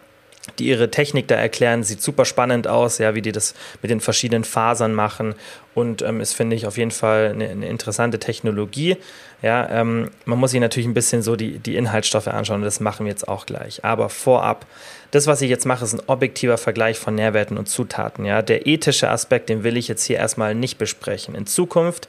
die 0.59 0.67
ihre 0.67 0.91
Technik 0.91 1.27
da 1.27 1.35
erklären. 1.35 1.83
Sieht 1.83 2.01
super 2.01 2.25
spannend 2.25 2.67
aus, 2.67 2.97
ja, 2.97 3.15
wie 3.15 3.21
die 3.21 3.31
das 3.31 3.53
mit 3.81 3.91
den 3.91 3.99
verschiedenen 3.99 4.43
Fasern 4.43 4.93
machen. 4.93 5.35
Und 5.73 6.01
ähm, 6.01 6.21
ist, 6.21 6.33
finde 6.33 6.55
ich, 6.55 6.67
auf 6.67 6.77
jeden 6.77 6.91
Fall 6.91 7.31
eine, 7.33 7.49
eine 7.49 7.67
interessante 7.67 8.19
Technologie. 8.19 8.97
Ja, 9.41 9.69
ähm, 9.69 10.09
man 10.25 10.39
muss 10.39 10.51
sich 10.51 10.59
natürlich 10.59 10.87
ein 10.87 10.93
bisschen 10.93 11.21
so 11.21 11.35
die, 11.35 11.59
die 11.59 11.75
Inhaltsstoffe 11.75 12.27
anschauen. 12.27 12.61
Das 12.61 12.79
machen 12.79 13.05
wir 13.05 13.11
jetzt 13.11 13.27
auch 13.27 13.45
gleich. 13.45 13.83
Aber 13.83 14.09
vorab, 14.09 14.65
das, 15.11 15.27
was 15.27 15.41
ich 15.41 15.49
jetzt 15.49 15.65
mache, 15.65 15.83
ist 15.83 15.93
ein 15.93 16.01
objektiver 16.07 16.57
Vergleich 16.57 16.97
von 16.97 17.15
Nährwerten 17.15 17.57
und 17.57 17.67
Zutaten. 17.67 18.25
Ja, 18.25 18.41
der 18.41 18.67
ethische 18.67 19.09
Aspekt, 19.09 19.49
den 19.49 19.63
will 19.63 19.77
ich 19.77 19.87
jetzt 19.87 20.03
hier 20.03 20.17
erstmal 20.17 20.55
nicht 20.55 20.77
besprechen. 20.77 21.35
In 21.35 21.45
Zukunft 21.45 22.07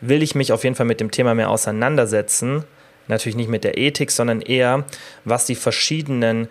will 0.00 0.22
ich 0.22 0.34
mich 0.34 0.52
auf 0.52 0.64
jeden 0.64 0.76
Fall 0.76 0.86
mit 0.86 1.00
dem 1.00 1.10
Thema 1.10 1.34
mehr 1.34 1.50
auseinandersetzen. 1.50 2.64
Natürlich 3.08 3.36
nicht 3.36 3.48
mit 3.48 3.64
der 3.64 3.78
Ethik, 3.78 4.10
sondern 4.10 4.40
eher, 4.40 4.84
was 5.24 5.46
die 5.46 5.54
verschiedenen 5.54 6.48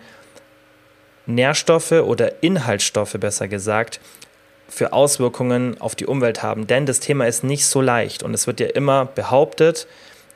Nährstoffe 1.28 1.92
oder 1.92 2.42
Inhaltsstoffe 2.42 3.16
besser 3.20 3.46
gesagt 3.48 4.00
für 4.68 4.92
Auswirkungen 4.92 5.80
auf 5.80 5.94
die 5.94 6.06
Umwelt 6.06 6.42
haben. 6.42 6.66
Denn 6.66 6.86
das 6.86 7.00
Thema 7.00 7.26
ist 7.26 7.44
nicht 7.44 7.66
so 7.66 7.80
leicht 7.80 8.22
und 8.22 8.34
es 8.34 8.46
wird 8.46 8.60
ja 8.60 8.66
immer 8.66 9.06
behauptet, 9.06 9.86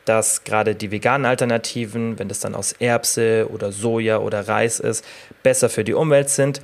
dass 0.05 0.45
gerade 0.45 0.75
die 0.75 0.91
veganen 0.91 1.27
Alternativen, 1.27 2.19
wenn 2.19 2.29
das 2.29 2.41
dann 2.41 2.55
aus 2.55 2.73
Erbse 2.73 3.49
oder 3.53 3.73
Soja 3.73 4.19
oder 4.19 4.49
Reis 4.49 4.81
ist, 4.81 5.05
besser 5.43 5.69
für 5.69 5.85
die 5.85 5.95
Umwelt 5.95 6.29
sind. 6.29 6.61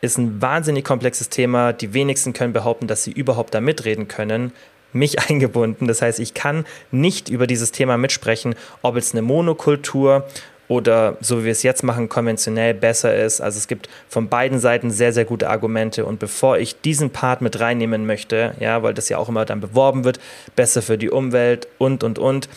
Ist 0.00 0.18
ein 0.18 0.42
wahnsinnig 0.42 0.84
komplexes 0.84 1.28
Thema. 1.28 1.72
Die 1.72 1.94
wenigsten 1.94 2.32
können 2.32 2.52
behaupten, 2.52 2.88
dass 2.88 3.04
sie 3.04 3.12
überhaupt 3.12 3.54
da 3.54 3.60
mitreden 3.60 4.08
können. 4.08 4.52
Mich 4.92 5.18
eingebunden. 5.30 5.86
Das 5.86 6.02
heißt, 6.02 6.20
ich 6.20 6.34
kann 6.34 6.66
nicht 6.90 7.28
über 7.28 7.46
dieses 7.46 7.72
Thema 7.72 7.96
mitsprechen, 7.96 8.54
ob 8.82 8.96
es 8.96 9.12
eine 9.12 9.22
Monokultur 9.22 10.26
oder 10.72 11.16
so 11.20 11.40
wie 11.40 11.44
wir 11.44 11.52
es 11.52 11.62
jetzt 11.62 11.82
machen, 11.82 12.08
konventionell 12.08 12.72
besser 12.72 13.14
ist. 13.14 13.40
Also 13.40 13.58
es 13.58 13.68
gibt 13.68 13.88
von 14.08 14.28
beiden 14.28 14.58
Seiten 14.58 14.90
sehr, 14.90 15.12
sehr 15.12 15.26
gute 15.26 15.50
Argumente. 15.50 16.06
Und 16.06 16.18
bevor 16.18 16.56
ich 16.58 16.80
diesen 16.80 17.10
Part 17.10 17.42
mit 17.42 17.60
reinnehmen 17.60 18.06
möchte, 18.06 18.54
ja, 18.58 18.82
weil 18.82 18.94
das 18.94 19.10
ja 19.10 19.18
auch 19.18 19.28
immer 19.28 19.44
dann 19.44 19.60
beworben 19.60 20.04
wird, 20.04 20.18
besser 20.56 20.80
für 20.80 20.96
die 20.96 21.10
Umwelt 21.10 21.68
und, 21.78 22.02
und, 22.02 22.18
und, 22.18 22.48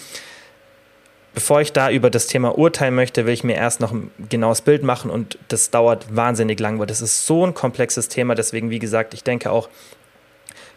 bevor 1.34 1.60
ich 1.60 1.74
da 1.74 1.92
über 1.92 2.10
das 2.10 2.28
Thema 2.28 2.58
urteilen 2.58 2.96
möchte, 2.96 3.26
will 3.26 3.34
ich 3.34 3.44
mir 3.44 3.56
erst 3.56 3.82
noch 3.82 3.92
ein 3.92 4.10
genaues 4.30 4.62
Bild 4.62 4.84
machen 4.84 5.12
und 5.12 5.38
das 5.50 5.70
dauert 5.70 6.16
wahnsinnig 6.16 6.60
lang, 6.62 6.80
weil 6.80 6.88
das 6.88 7.02
ist 7.02 7.26
so 7.26 7.46
ein 7.46 7.54
komplexes 7.54 8.08
Thema. 8.08 8.36
Deswegen, 8.36 8.70
wie 8.70 8.80
gesagt, 8.80 9.14
ich 9.14 9.24
denke 9.24 9.52
auch, 9.52 9.68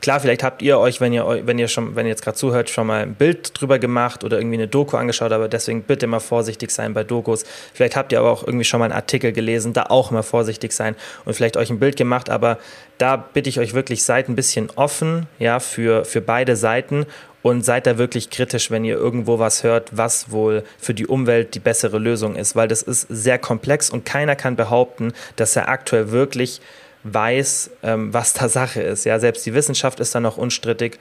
Klar, 0.00 0.20
vielleicht 0.20 0.42
habt 0.42 0.62
ihr 0.62 0.78
euch, 0.78 1.00
wenn 1.00 1.12
ihr, 1.12 1.42
wenn 1.44 1.58
ihr 1.58 1.68
schon, 1.68 1.96
wenn 1.96 2.06
ihr 2.06 2.10
jetzt 2.10 2.22
gerade 2.22 2.36
zuhört, 2.36 2.70
schon 2.70 2.86
mal 2.86 3.02
ein 3.02 3.14
Bild 3.14 3.60
drüber 3.60 3.78
gemacht 3.78 4.24
oder 4.24 4.38
irgendwie 4.38 4.56
eine 4.56 4.68
Doku 4.68 4.96
angeschaut, 4.96 5.32
aber 5.32 5.48
deswegen 5.48 5.82
bitte 5.82 6.06
mal 6.06 6.20
vorsichtig 6.20 6.70
sein 6.70 6.94
bei 6.94 7.04
Dokus. 7.04 7.44
Vielleicht 7.74 7.96
habt 7.96 8.12
ihr 8.12 8.20
aber 8.20 8.30
auch 8.30 8.46
irgendwie 8.46 8.64
schon 8.64 8.80
mal 8.80 8.86
einen 8.86 8.94
Artikel 8.94 9.32
gelesen, 9.32 9.72
da 9.72 9.84
auch 9.84 10.10
mal 10.10 10.22
vorsichtig 10.22 10.72
sein 10.72 10.94
und 11.24 11.34
vielleicht 11.34 11.56
euch 11.56 11.70
ein 11.70 11.78
Bild 11.78 11.96
gemacht, 11.96 12.30
aber 12.30 12.58
da 12.98 13.16
bitte 13.16 13.48
ich 13.48 13.60
euch 13.60 13.74
wirklich, 13.74 14.02
seid 14.02 14.28
ein 14.28 14.36
bisschen 14.36 14.70
offen, 14.74 15.26
ja, 15.38 15.60
für, 15.60 16.04
für 16.04 16.20
beide 16.20 16.56
Seiten 16.56 17.06
und 17.42 17.64
seid 17.64 17.86
da 17.86 17.98
wirklich 17.98 18.30
kritisch, 18.30 18.70
wenn 18.70 18.84
ihr 18.84 18.96
irgendwo 18.96 19.38
was 19.38 19.62
hört, 19.62 19.96
was 19.96 20.30
wohl 20.30 20.64
für 20.78 20.94
die 20.94 21.06
Umwelt 21.06 21.54
die 21.54 21.60
bessere 21.60 21.98
Lösung 21.98 22.36
ist, 22.36 22.56
weil 22.56 22.68
das 22.68 22.82
ist 22.82 23.06
sehr 23.08 23.38
komplex 23.38 23.90
und 23.90 24.04
keiner 24.04 24.36
kann 24.36 24.56
behaupten, 24.56 25.12
dass 25.36 25.56
er 25.56 25.68
aktuell 25.68 26.10
wirklich 26.10 26.60
weiß, 27.04 27.70
ähm, 27.82 28.12
was 28.12 28.32
da 28.34 28.48
Sache 28.48 28.82
ist. 28.82 29.04
Ja, 29.04 29.18
selbst 29.18 29.44
die 29.46 29.54
Wissenschaft 29.54 30.00
ist 30.00 30.14
da 30.14 30.20
noch 30.20 30.36
unstrittig, 30.36 30.98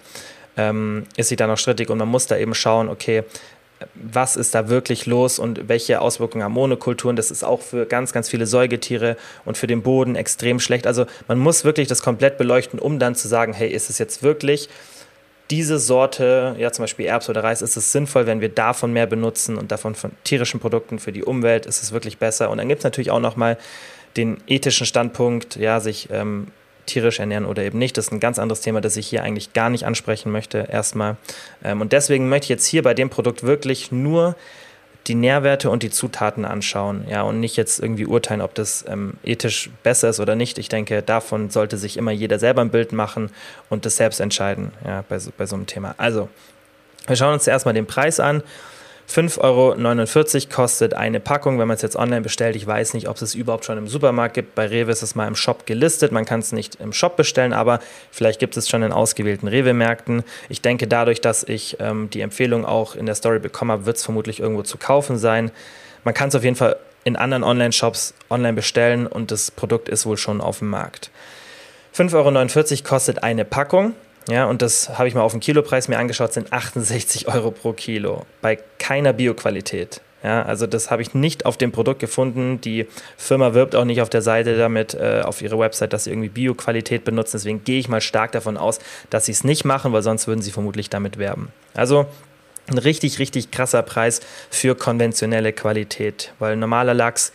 ähm, 0.55 1.05
ist 1.15 1.29
sie 1.29 1.36
da 1.36 1.47
noch 1.47 1.57
strittig 1.57 1.89
und 1.89 1.97
man 1.97 2.07
muss 2.07 2.27
da 2.27 2.38
eben 2.38 2.53
schauen, 2.53 2.89
okay, 2.89 3.23
was 3.93 4.36
ist 4.36 4.55
da 4.55 4.69
wirklich 4.69 5.05
los 5.05 5.39
und 5.39 5.67
welche 5.69 6.01
Auswirkungen 6.01 6.43
haben 6.43 6.53
Monokulturen. 6.53 7.15
Das 7.15 7.29
ist 7.29 7.43
auch 7.43 7.62
für 7.62 7.86
ganz, 7.86 8.12
ganz 8.12 8.29
viele 8.29 8.47
Säugetiere 8.47 9.17
und 9.45 9.57
für 9.57 9.67
den 9.67 9.83
Boden 9.83 10.15
extrem 10.15 10.60
schlecht. 10.60 10.88
Also 10.88 11.05
man 11.27 11.38
muss 11.38 11.63
wirklich 11.63 11.88
das 11.88 12.01
komplett 12.01 12.38
beleuchten, 12.38 12.79
um 12.79 12.99
dann 12.99 13.15
zu 13.15 13.27
sagen, 13.27 13.53
hey, 13.53 13.69
ist 13.69 13.89
es 13.89 13.99
jetzt 13.99 14.23
wirklich 14.23 14.69
diese 15.49 15.79
Sorte, 15.79 16.55
ja 16.57 16.71
zum 16.71 16.83
Beispiel 16.83 17.05
Erbs 17.05 17.29
oder 17.29 17.43
Reis, 17.43 17.62
ist 17.62 17.77
es 17.77 17.91
sinnvoll, 17.91 18.25
wenn 18.25 18.41
wir 18.41 18.49
davon 18.49 18.91
mehr 18.91 19.05
benutzen 19.05 19.57
und 19.57 19.71
davon 19.71 19.95
von 19.95 20.12
tierischen 20.23 20.60
Produkten 20.60 20.99
für 20.99 21.13
die 21.13 21.23
Umwelt, 21.23 21.65
ist 21.65 21.81
es 21.81 21.93
wirklich 21.93 22.17
besser. 22.17 22.49
Und 22.49 22.57
dann 22.57 22.67
gibt 22.67 22.79
es 22.79 22.83
natürlich 22.83 23.12
auch 23.12 23.19
nochmal 23.19 23.57
den 24.17 24.38
ethischen 24.47 24.86
Standpunkt, 24.86 25.56
ja, 25.56 25.80
sich 25.80 26.10
ähm, 26.12 26.47
tierisch 26.88 27.19
ernähren 27.19 27.45
oder 27.45 27.63
eben 27.63 27.77
nicht. 27.77 27.97
Das 27.97 28.08
ist 28.08 28.12
ein 28.12 28.19
ganz 28.19 28.39
anderes 28.39 28.62
Thema, 28.62 28.82
das 28.82 28.97
ich 28.97 29.08
hier 29.08 29.23
eigentlich 29.23 29.53
gar 29.53 29.69
nicht 29.69 29.86
ansprechen 29.86 30.32
möchte, 30.32 30.67
erstmal. 30.71 31.17
Ähm, 31.63 31.82
und 31.82 31.93
deswegen 31.93 32.30
möchte 32.30 32.45
ich 32.45 32.49
jetzt 32.49 32.65
hier 32.65 32.84
bei 32.84 32.93
dem 32.93 33.10
Produkt 33.10 33.43
wirklich 33.43 33.91
nur 33.91 34.36
die 35.08 35.15
Nährwerte 35.15 35.69
und 35.69 35.84
die 35.84 35.89
Zutaten 35.89 36.43
anschauen, 36.43 37.06
ja, 37.10 37.21
und 37.21 37.39
nicht 37.39 37.56
jetzt 37.56 37.80
irgendwie 37.80 38.06
urteilen, 38.06 38.41
ob 38.41 38.53
das 38.56 38.84
ähm, 38.88 39.13
ethisch 39.23 39.69
besser 39.84 40.10
ist 40.10 40.19
oder 40.19 40.36
nicht. 40.36 40.58
Ich 40.58 40.67
denke, 40.67 41.01
davon 41.01 41.49
sollte 41.49 41.77
sich 41.77 41.95
immer 41.95 42.12
jeder 42.12 42.39
selber 42.39 42.62
ein 42.62 42.71
Bild 42.71 42.91
machen 42.91 43.30
und 43.69 43.86
das 43.86 43.95
selbst 43.95 44.19
entscheiden, 44.19 44.71
ja, 44.86 45.06
bei 45.08 45.19
so, 45.19 45.32
bei 45.38 45.45
so 45.45 45.56
einem 45.56 45.65
Thema. 45.65 45.95
Also, 45.97 46.27
wir 47.06 47.15
schauen 47.15 47.34
uns 47.34 47.47
erstmal 47.47 47.73
den 47.73 47.88
Preis 47.88 48.19
an. 48.19 48.43
5,49 49.10 49.39
Euro 49.41 50.54
kostet 50.54 50.93
eine 50.93 51.22
Packung, 51.22 51.60
wenn 51.60 51.67
man 51.67 51.76
es 51.76 51.82
jetzt 51.82 51.96
online 51.96 52.22
bestellt. 52.22 52.58
Ich 52.58 52.67
weiß 52.67 52.93
nicht, 52.93 53.08
ob 53.08 53.15
es 53.15 53.22
es 53.22 53.36
überhaupt 53.36 53.63
schon 53.63 53.78
im 53.78 53.88
Supermarkt 53.88 54.34
gibt. 54.34 54.54
Bei 54.54 54.67
Rewe 54.67 54.91
ist 54.91 55.02
es 55.02 55.15
mal 55.15 55.28
im 55.28 55.36
Shop 55.36 55.65
gelistet. 55.65 56.12
Man 56.12 56.26
kann 56.26 56.41
es 56.41 56.52
nicht 56.52 56.76
im 56.82 56.91
Shop 56.91 57.15
bestellen, 57.15 57.54
aber 57.54 57.80
vielleicht 58.12 58.39
gibt 58.39 58.58
es 58.58 58.67
schon 58.67 58.84
in 58.84 58.91
ausgewählten 58.91 59.48
Rewe-Märkten. 59.48 60.24
Ich 60.50 60.62
denke, 60.62 60.88
dadurch, 60.88 61.22
dass 61.22 61.43
ich 61.43 61.78
ähm, 61.80 62.10
die 62.10 62.20
Empfehlung 62.20 62.65
auch 62.65 62.96
in 62.96 63.06
der 63.06 63.15
Story 63.15 63.39
bekommen 63.39 63.72
habe, 63.72 63.86
wird 63.86 63.96
es 63.96 64.04
vermutlich 64.04 64.41
irgendwo 64.41 64.63
zu 64.63 64.78
kaufen 64.78 65.17
sein. 65.17 65.52
Man 66.04 66.13
kann 66.13 66.28
es 66.28 66.36
auf 66.36 66.43
jeden 66.43 66.58
Fall 66.58 66.76
in 67.06 67.15
anderen 67.15 67.43
Online-Shops 67.43 68.13
online 68.30 68.54
bestellen 68.54 69.08
und 69.08 69.32
das 69.32 69.52
Produkt 69.52 69.88
ist 69.88 70.06
wohl 70.06 70.17
schon 70.17 70.41
auf 70.41 70.60
dem 70.60 70.70
Markt. 70.70 71.12
5,49 71.96 72.72
Euro 72.72 72.84
kostet 72.84 73.24
eine 73.24 73.46
Packung. 73.46 73.93
Ja, 74.29 74.45
und 74.45 74.61
das 74.61 74.97
habe 74.97 75.07
ich 75.07 75.15
mal 75.15 75.21
auf 75.21 75.31
den 75.31 75.39
Kilopreis 75.39 75.87
mir 75.87 75.97
angeschaut, 75.97 76.33
sind 76.33 76.51
68 76.51 77.27
Euro 77.27 77.51
pro 77.51 77.73
Kilo. 77.73 78.25
Bei 78.41 78.59
keiner 78.77 79.13
Bioqualität. 79.13 80.01
Ja, 80.23 80.43
also 80.43 80.67
das 80.67 80.89
habe 80.89 81.01
ich 81.01 81.13
nicht 81.13 81.45
auf 81.45 81.57
dem 81.57 81.71
Produkt 81.71 81.99
gefunden. 81.99 82.59
Die 82.59 82.87
Firma 83.17 83.53
wirbt 83.53 83.75
auch 83.75 83.85
nicht 83.85 84.01
auf 84.01 84.09
der 84.09 84.21
Seite 84.21 84.57
damit, 84.57 84.95
äh, 84.95 85.21
auf 85.23 85.41
ihrer 85.41 85.59
Website, 85.59 85.93
dass 85.93 86.05
sie 86.05 86.09
irgendwie 86.09 86.29
Bioqualität 86.29 87.05
benutzen. 87.05 87.37
Deswegen 87.37 87.63
gehe 87.63 87.79
ich 87.79 87.87
mal 87.87 88.01
stark 88.01 88.31
davon 88.31 88.57
aus, 88.57 88.79
dass 89.09 89.25
sie 89.25 89.31
es 89.31 89.43
nicht 89.43 89.63
machen, 89.63 89.93
weil 89.93 90.01
sonst 90.01 90.27
würden 90.27 90.41
sie 90.41 90.51
vermutlich 90.51 90.89
damit 90.89 91.17
werben. 91.17 91.53
Also 91.75 92.07
ein 92.69 92.79
richtig, 92.79 93.19
richtig 93.19 93.51
krasser 93.51 93.83
Preis 93.83 94.19
für 94.49 94.75
konventionelle 94.75 95.53
Qualität, 95.53 96.33
weil 96.39 96.57
normaler 96.57 96.93
Lachs 96.93 97.31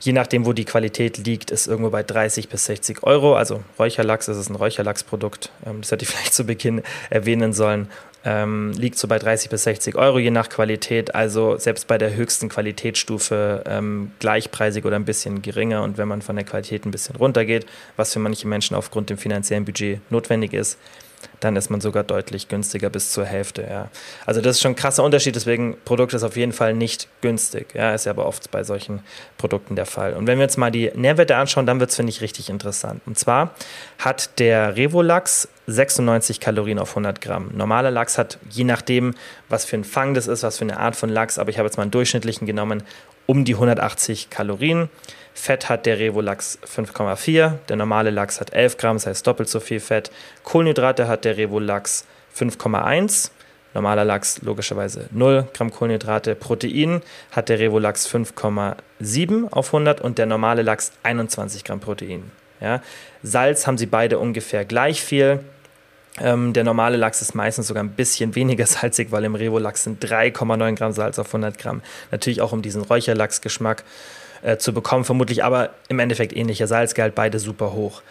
je 0.00 0.12
nachdem, 0.12 0.46
wo 0.46 0.52
die 0.52 0.64
Qualität 0.64 1.18
liegt, 1.18 1.50
ist 1.50 1.66
irgendwo 1.66 1.90
bei 1.90 2.02
30 2.02 2.48
bis 2.48 2.66
60 2.66 3.02
Euro. 3.02 3.36
Also 3.36 3.62
Räucherlachs, 3.78 4.26
das 4.26 4.36
ist 4.36 4.48
ein 4.48 4.56
Räucherlachsprodukt, 4.56 5.50
ähm, 5.64 5.80
das 5.80 5.90
hätte 5.90 6.04
ich 6.04 6.08
vielleicht 6.10 6.34
zu 6.34 6.44
Beginn 6.44 6.82
erwähnen 7.10 7.52
sollen, 7.52 7.88
ähm, 8.24 8.72
liegt 8.72 8.98
so 8.98 9.06
bei 9.06 9.18
30 9.18 9.50
bis 9.50 9.62
60 9.62 9.94
Euro 9.94 10.18
je 10.18 10.30
nach 10.30 10.48
Qualität. 10.48 11.14
Also 11.14 11.58
selbst 11.58 11.86
bei 11.86 11.96
der 11.96 12.14
höchsten 12.14 12.48
Qualitätsstufe 12.48 13.62
ähm, 13.66 14.10
gleichpreisig 14.18 14.84
oder 14.84 14.96
ein 14.96 15.04
bisschen 15.04 15.42
geringer. 15.42 15.82
Und 15.82 15.96
wenn 15.96 16.08
man 16.08 16.22
von 16.22 16.36
der 16.36 16.44
Qualität 16.44 16.84
ein 16.84 16.90
bisschen 16.90 17.16
runtergeht, 17.16 17.66
was 17.96 18.12
für 18.12 18.18
manche 18.18 18.48
Menschen 18.48 18.74
aufgrund 18.74 19.10
dem 19.10 19.18
finanziellen 19.18 19.64
Budget 19.64 20.00
notwendig 20.10 20.52
ist, 20.52 20.78
dann 21.40 21.56
ist 21.56 21.70
man 21.70 21.80
sogar 21.80 22.04
deutlich 22.04 22.48
günstiger 22.48 22.90
bis 22.90 23.12
zur 23.12 23.24
Hälfte. 23.24 23.66
Ja. 23.68 23.88
Also 24.24 24.40
das 24.40 24.56
ist 24.56 24.62
schon 24.62 24.72
ein 24.72 24.76
krasser 24.76 25.04
Unterschied, 25.04 25.36
deswegen 25.36 25.76
Produkt 25.84 26.14
ist 26.14 26.22
auf 26.22 26.36
jeden 26.36 26.52
Fall 26.52 26.74
nicht 26.74 27.08
günstig. 27.20 27.74
Ja, 27.74 27.94
ist 27.94 28.06
ja 28.06 28.12
aber 28.12 28.26
oft 28.26 28.50
bei 28.50 28.64
solchen 28.64 29.00
Produkten 29.38 29.76
der 29.76 29.86
Fall. 29.86 30.14
Und 30.14 30.26
wenn 30.26 30.38
wir 30.38 30.44
uns 30.44 30.56
mal 30.56 30.70
die 30.70 30.90
Nährwerte 30.94 31.36
anschauen, 31.36 31.66
dann 31.66 31.80
wird 31.80 31.90
es, 31.90 31.96
finde 31.96 32.10
ich, 32.10 32.20
richtig 32.20 32.50
interessant. 32.50 33.02
Und 33.06 33.18
zwar 33.18 33.54
hat 33.98 34.38
der 34.38 34.76
Revolachs 34.76 35.48
96 35.66 36.40
Kalorien 36.40 36.78
auf 36.78 36.90
100 36.90 37.20
Gramm. 37.20 37.50
Normaler 37.54 37.90
Lachs 37.90 38.18
hat, 38.18 38.38
je 38.50 38.64
nachdem, 38.64 39.14
was 39.48 39.64
für 39.64 39.76
ein 39.76 39.84
Fang 39.84 40.14
das 40.14 40.28
ist, 40.28 40.42
was 40.42 40.58
für 40.58 40.64
eine 40.64 40.78
Art 40.78 40.96
von 40.96 41.08
Lachs, 41.08 41.38
aber 41.38 41.50
ich 41.50 41.58
habe 41.58 41.66
jetzt 41.66 41.76
mal 41.76 41.82
einen 41.82 41.90
durchschnittlichen 41.90 42.46
genommen, 42.46 42.82
um 43.26 43.44
die 43.44 43.54
180 43.54 44.30
Kalorien. 44.30 44.88
Fett 45.36 45.68
hat 45.68 45.84
der 45.84 45.98
Revolachs 45.98 46.58
5,4, 46.66 47.52
der 47.68 47.76
normale 47.76 48.10
Lachs 48.10 48.40
hat 48.40 48.54
11 48.54 48.78
Gramm, 48.78 48.96
das 48.96 49.06
heißt 49.06 49.26
doppelt 49.26 49.50
so 49.50 49.60
viel 49.60 49.80
Fett. 49.80 50.10
Kohlenhydrate 50.44 51.08
hat 51.08 51.24
der 51.26 51.36
Revolachs 51.36 52.06
5,1. 52.36 53.30
Normaler 53.74 54.06
Lachs 54.06 54.40
logischerweise 54.40 55.08
0 55.10 55.46
Gramm 55.52 55.70
Kohlenhydrate. 55.70 56.34
Protein 56.34 57.02
hat 57.30 57.50
der 57.50 57.58
Revolachs 57.58 58.08
5,7 58.08 59.52
auf 59.52 59.66
100 59.68 60.00
und 60.00 60.16
der 60.16 60.24
normale 60.24 60.62
Lachs 60.62 60.92
21 61.02 61.64
Gramm 61.64 61.80
Protein. 61.80 62.30
Ja. 62.62 62.80
Salz 63.22 63.66
haben 63.66 63.76
sie 63.76 63.86
beide 63.86 64.18
ungefähr 64.18 64.64
gleich 64.64 65.02
viel. 65.02 65.40
Ähm, 66.18 66.54
der 66.54 66.64
normale 66.64 66.96
Lachs 66.96 67.20
ist 67.20 67.34
meistens 67.34 67.66
sogar 67.66 67.84
ein 67.84 67.90
bisschen 67.90 68.34
weniger 68.34 68.64
salzig, 68.66 69.12
weil 69.12 69.24
im 69.24 69.34
Revolachs 69.34 69.84
sind 69.84 70.02
3,9 70.02 70.74
Gramm 70.76 70.92
Salz 70.92 71.18
auf 71.18 71.26
100 71.26 71.58
Gramm. 71.58 71.82
Natürlich 72.10 72.40
auch 72.40 72.52
um 72.52 72.62
diesen 72.62 72.80
Räucherlachsgeschmack 72.80 73.84
äh, 74.42 74.56
zu 74.56 74.72
bekommen, 74.72 75.04
vermutlich 75.04 75.44
aber 75.44 75.70
im 75.88 75.98
Endeffekt 75.98 76.34
ähnlicher 76.34 76.66
Salzgehalt, 76.66 77.14
beide 77.14 77.38
super 77.38 77.72
hoch. 77.72 78.02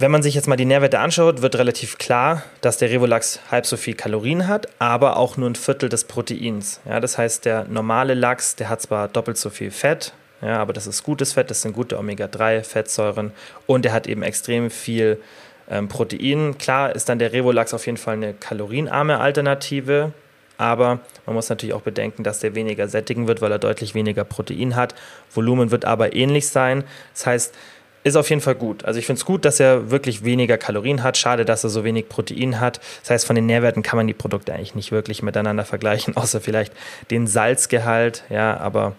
Wenn 0.00 0.10
man 0.10 0.22
sich 0.22 0.34
jetzt 0.34 0.48
mal 0.48 0.56
die 0.56 0.64
Nährwerte 0.64 0.98
anschaut, 0.98 1.42
wird 1.42 1.56
relativ 1.56 1.98
klar, 1.98 2.42
dass 2.62 2.78
der 2.78 2.90
Revolachs 2.90 3.40
halb 3.50 3.66
so 3.66 3.76
viel 3.76 3.92
Kalorien 3.92 4.48
hat, 4.48 4.66
aber 4.78 5.18
auch 5.18 5.36
nur 5.36 5.50
ein 5.50 5.56
Viertel 5.56 5.90
des 5.90 6.04
Proteins. 6.04 6.80
Ja, 6.88 7.00
das 7.00 7.18
heißt, 7.18 7.44
der 7.44 7.64
normale 7.64 8.14
Lachs, 8.14 8.56
der 8.56 8.70
hat 8.70 8.80
zwar 8.80 9.08
doppelt 9.08 9.36
so 9.36 9.50
viel 9.50 9.70
Fett, 9.70 10.14
ja, 10.40 10.58
aber 10.58 10.72
das 10.72 10.86
ist 10.86 11.02
gutes 11.02 11.34
Fett, 11.34 11.50
das 11.50 11.60
sind 11.60 11.74
gute 11.74 11.98
Omega-3-Fettsäuren 11.98 13.32
und 13.66 13.84
er 13.84 13.92
hat 13.92 14.06
eben 14.06 14.22
extrem 14.22 14.70
viel 14.70 15.20
ähm, 15.68 15.88
Protein. 15.88 16.56
Klar 16.56 16.94
ist 16.94 17.10
dann 17.10 17.18
der 17.18 17.34
Revolachs 17.34 17.74
auf 17.74 17.84
jeden 17.84 17.98
Fall 17.98 18.14
eine 18.14 18.32
kalorienarme 18.32 19.18
Alternative, 19.18 20.12
aber 20.60 21.00
man 21.24 21.34
muss 21.34 21.48
natürlich 21.48 21.74
auch 21.74 21.80
bedenken, 21.80 22.22
dass 22.22 22.40
der 22.40 22.54
weniger 22.54 22.86
sättigen 22.86 23.26
wird, 23.26 23.40
weil 23.40 23.50
er 23.50 23.58
deutlich 23.58 23.94
weniger 23.94 24.24
Protein 24.24 24.76
hat. 24.76 24.94
Volumen 25.34 25.70
wird 25.70 25.86
aber 25.86 26.14
ähnlich 26.14 26.48
sein. 26.48 26.84
Das 27.14 27.26
heißt, 27.26 27.54
ist 28.04 28.16
auf 28.16 28.28
jeden 28.28 28.42
Fall 28.42 28.54
gut. 28.54 28.84
Also 28.84 28.98
ich 28.98 29.06
finde 29.06 29.20
es 29.20 29.24
gut, 29.24 29.44
dass 29.44 29.58
er 29.58 29.90
wirklich 29.90 30.22
weniger 30.22 30.58
Kalorien 30.58 31.02
hat. 31.02 31.16
Schade, 31.16 31.44
dass 31.44 31.64
er 31.64 31.70
so 31.70 31.82
wenig 31.82 32.08
Protein 32.08 32.60
hat. 32.60 32.80
Das 33.00 33.10
heißt, 33.10 33.26
von 33.26 33.36
den 33.36 33.46
Nährwerten 33.46 33.82
kann 33.82 33.96
man 33.96 34.06
die 34.06 34.14
Produkte 34.14 34.52
eigentlich 34.52 34.74
nicht 34.74 34.92
wirklich 34.92 35.22
miteinander 35.22 35.64
vergleichen, 35.64 36.16
außer 36.16 36.40
vielleicht 36.40 36.72
den 37.10 37.26
Salzgehalt. 37.26 38.24
Ja, 38.28 38.58
aber 38.58 38.94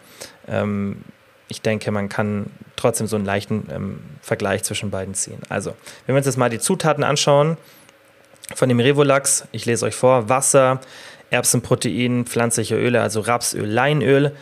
ähm, 0.47 1.03
ich 1.47 1.61
denke, 1.61 1.91
man 1.91 2.09
kann 2.09 2.47
trotzdem 2.75 3.05
so 3.05 3.17
einen 3.17 3.25
leichten 3.25 3.67
ähm, 3.71 3.99
Vergleich 4.21 4.63
zwischen 4.63 4.89
beiden 4.89 5.13
ziehen. 5.13 5.41
Also, 5.49 5.75
wenn 6.05 6.15
wir 6.15 6.17
uns 6.17 6.25
jetzt 6.25 6.37
mal 6.37 6.49
die 6.49 6.59
Zutaten 6.59 7.03
anschauen 7.03 7.57
von 8.55 8.69
dem 8.69 8.79
Revolachs, 8.79 9.45
ich 9.51 9.65
lese 9.65 9.85
euch 9.85 9.95
vor: 9.95 10.29
Wasser, 10.29 10.79
Erbsenprotein, 11.31 12.25
pflanzliche 12.25 12.75
Öle, 12.75 13.01
also 13.01 13.21
Rapsöl, 13.21 13.65
Leinöl, 13.65 14.33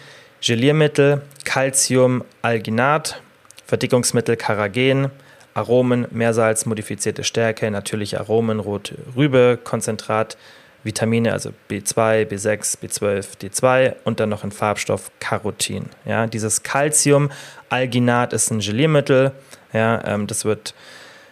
Geliermittel, 0.41 1.21
Calcium, 1.45 2.23
Alginat, 2.41 3.21
Verdickungsmittel 3.65 4.35
Karagen, 4.35 5.11
Aromen, 5.53 6.07
Meersalz, 6.11 6.65
modifizierte 6.65 7.23
Stärke, 7.23 7.69
natürliche 7.71 8.19
Aromen, 8.19 8.59
rote 8.59 8.95
Rübe, 9.15 9.59
Konzentrat, 9.63 10.37
Vitamine, 10.83 11.33
also 11.33 11.51
B2, 11.69 12.25
B6, 12.25 12.79
B12, 12.79 13.37
D2 13.41 13.95
und 14.05 14.19
dann 14.19 14.29
noch 14.29 14.43
ein 14.43 14.51
Farbstoff 14.51 15.11
Carotin. 15.19 15.85
Ja, 16.05 16.27
dieses 16.27 16.63
Calcium-Alginat 16.63 18.33
ist 18.33 18.51
ein 18.51 18.59
Geliermittel. 18.59 19.33
Ja, 19.73 20.03
ähm, 20.05 20.25
das 20.27 20.45
wird, 20.45 20.73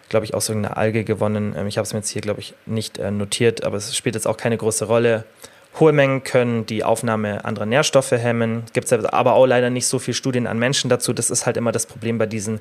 glaube 0.10 0.26
ich, 0.26 0.34
aus 0.34 0.50
irgendeiner 0.50 0.78
Alge 0.78 1.04
gewonnen. 1.04 1.56
Ähm, 1.58 1.67
ich 1.67 1.78
habe 1.78 1.86
es 1.86 1.93
mir 1.93 2.00
jetzt 2.00 2.10
hier, 2.10 2.22
glaube 2.22 2.39
ich, 2.39 2.54
nicht 2.65 2.98
äh, 2.98 3.12
notiert, 3.12 3.63
aber 3.63 3.78
es 3.78 3.96
spielt 3.96 4.15
jetzt 4.15 4.28
auch 4.28 4.38
keine 4.38 4.58
große 4.58 4.86
Rolle. 4.86 5.26
Hohe 5.80 5.91
Mengen 5.91 6.24
können 6.24 6.65
die 6.65 6.84
Aufnahme 6.84 7.46
anderer 7.46 7.65
Nährstoffe 7.65 8.12
hemmen. 8.12 8.63
Gibt 8.74 8.91
es 8.91 9.06
aber 9.06 9.34
auch 9.34 9.46
leider 9.46 9.70
nicht 9.70 9.86
so 9.86 10.00
viele 10.00 10.15
Studien 10.15 10.48
an 10.48 10.58
Menschen 10.58 10.89
dazu. 10.89 11.13
Das 11.13 11.30
ist 11.30 11.46
halt 11.46 11.56
immer 11.56 11.72
das 11.72 11.86
Problem 11.86 12.17
bei 12.17 12.26
diesen 12.26 12.60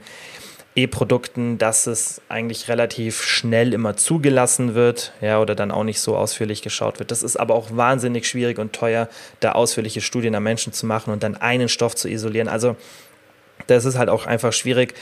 E-Produkten, 0.75 1.57
dass 1.57 1.87
es 1.87 2.21
eigentlich 2.29 2.69
relativ 2.69 3.23
schnell 3.23 3.73
immer 3.73 3.97
zugelassen 3.97 4.75
wird, 4.75 5.15
ja, 5.23 5.41
oder 5.41 5.55
dann 5.55 5.71
auch 5.71 5.85
nicht 5.85 6.01
so 6.01 6.15
ausführlich 6.15 6.61
geschaut 6.61 6.99
wird. 6.99 7.11
Das 7.11 7.23
ist 7.23 7.37
aber 7.37 7.55
auch 7.55 7.69
wahnsinnig 7.75 8.29
schwierig 8.29 8.59
und 8.59 8.75
teuer, 8.75 9.09
da 9.41 9.53
ausführliche 9.53 10.03
Studien 10.03 10.35
an 10.35 10.43
Menschen 10.43 10.75
zu 10.75 10.85
machen 10.85 11.15
und 11.15 11.23
dann 11.23 11.35
einen 11.35 11.71
Stoff 11.71 11.97
zu 11.97 12.11
isolieren. 12.11 12.49
Also 12.49 12.77
das 13.69 13.87
ist 13.87 13.97
halt 13.97 14.11
auch 14.11 14.27
einfach 14.27 14.53
schwierig. 14.53 14.93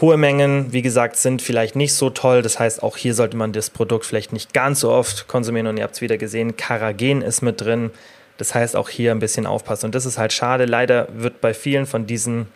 Hohe 0.00 0.16
Mengen, 0.16 0.72
wie 0.72 0.82
gesagt, 0.82 1.16
sind 1.16 1.42
vielleicht 1.42 1.76
nicht 1.76 1.94
so 1.94 2.08
toll. 2.08 2.40
Das 2.42 2.58
heißt, 2.58 2.82
auch 2.82 2.96
hier 2.96 3.14
sollte 3.14 3.36
man 3.36 3.52
das 3.52 3.68
Produkt 3.68 4.06
vielleicht 4.06 4.32
nicht 4.32 4.54
ganz 4.54 4.80
so 4.80 4.90
oft 4.90 5.28
konsumieren. 5.28 5.66
Und 5.66 5.76
ihr 5.76 5.82
habt 5.82 5.94
es 5.94 6.00
wieder 6.00 6.16
gesehen, 6.16 6.56
Karagen 6.56 7.20
ist 7.20 7.42
mit 7.42 7.60
drin. 7.60 7.90
Das 8.38 8.54
heißt, 8.54 8.76
auch 8.76 8.88
hier 8.88 9.10
ein 9.10 9.18
bisschen 9.18 9.46
aufpassen. 9.46 9.86
Und 9.86 9.94
das 9.94 10.06
ist 10.06 10.16
halt 10.16 10.32
schade. 10.32 10.64
Leider 10.64 11.08
wird 11.12 11.42
bei 11.42 11.52
vielen 11.52 11.84
von 11.84 12.06
diesen 12.06 12.46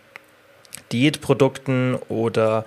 Diätprodukten 0.92 1.96
oder 2.08 2.64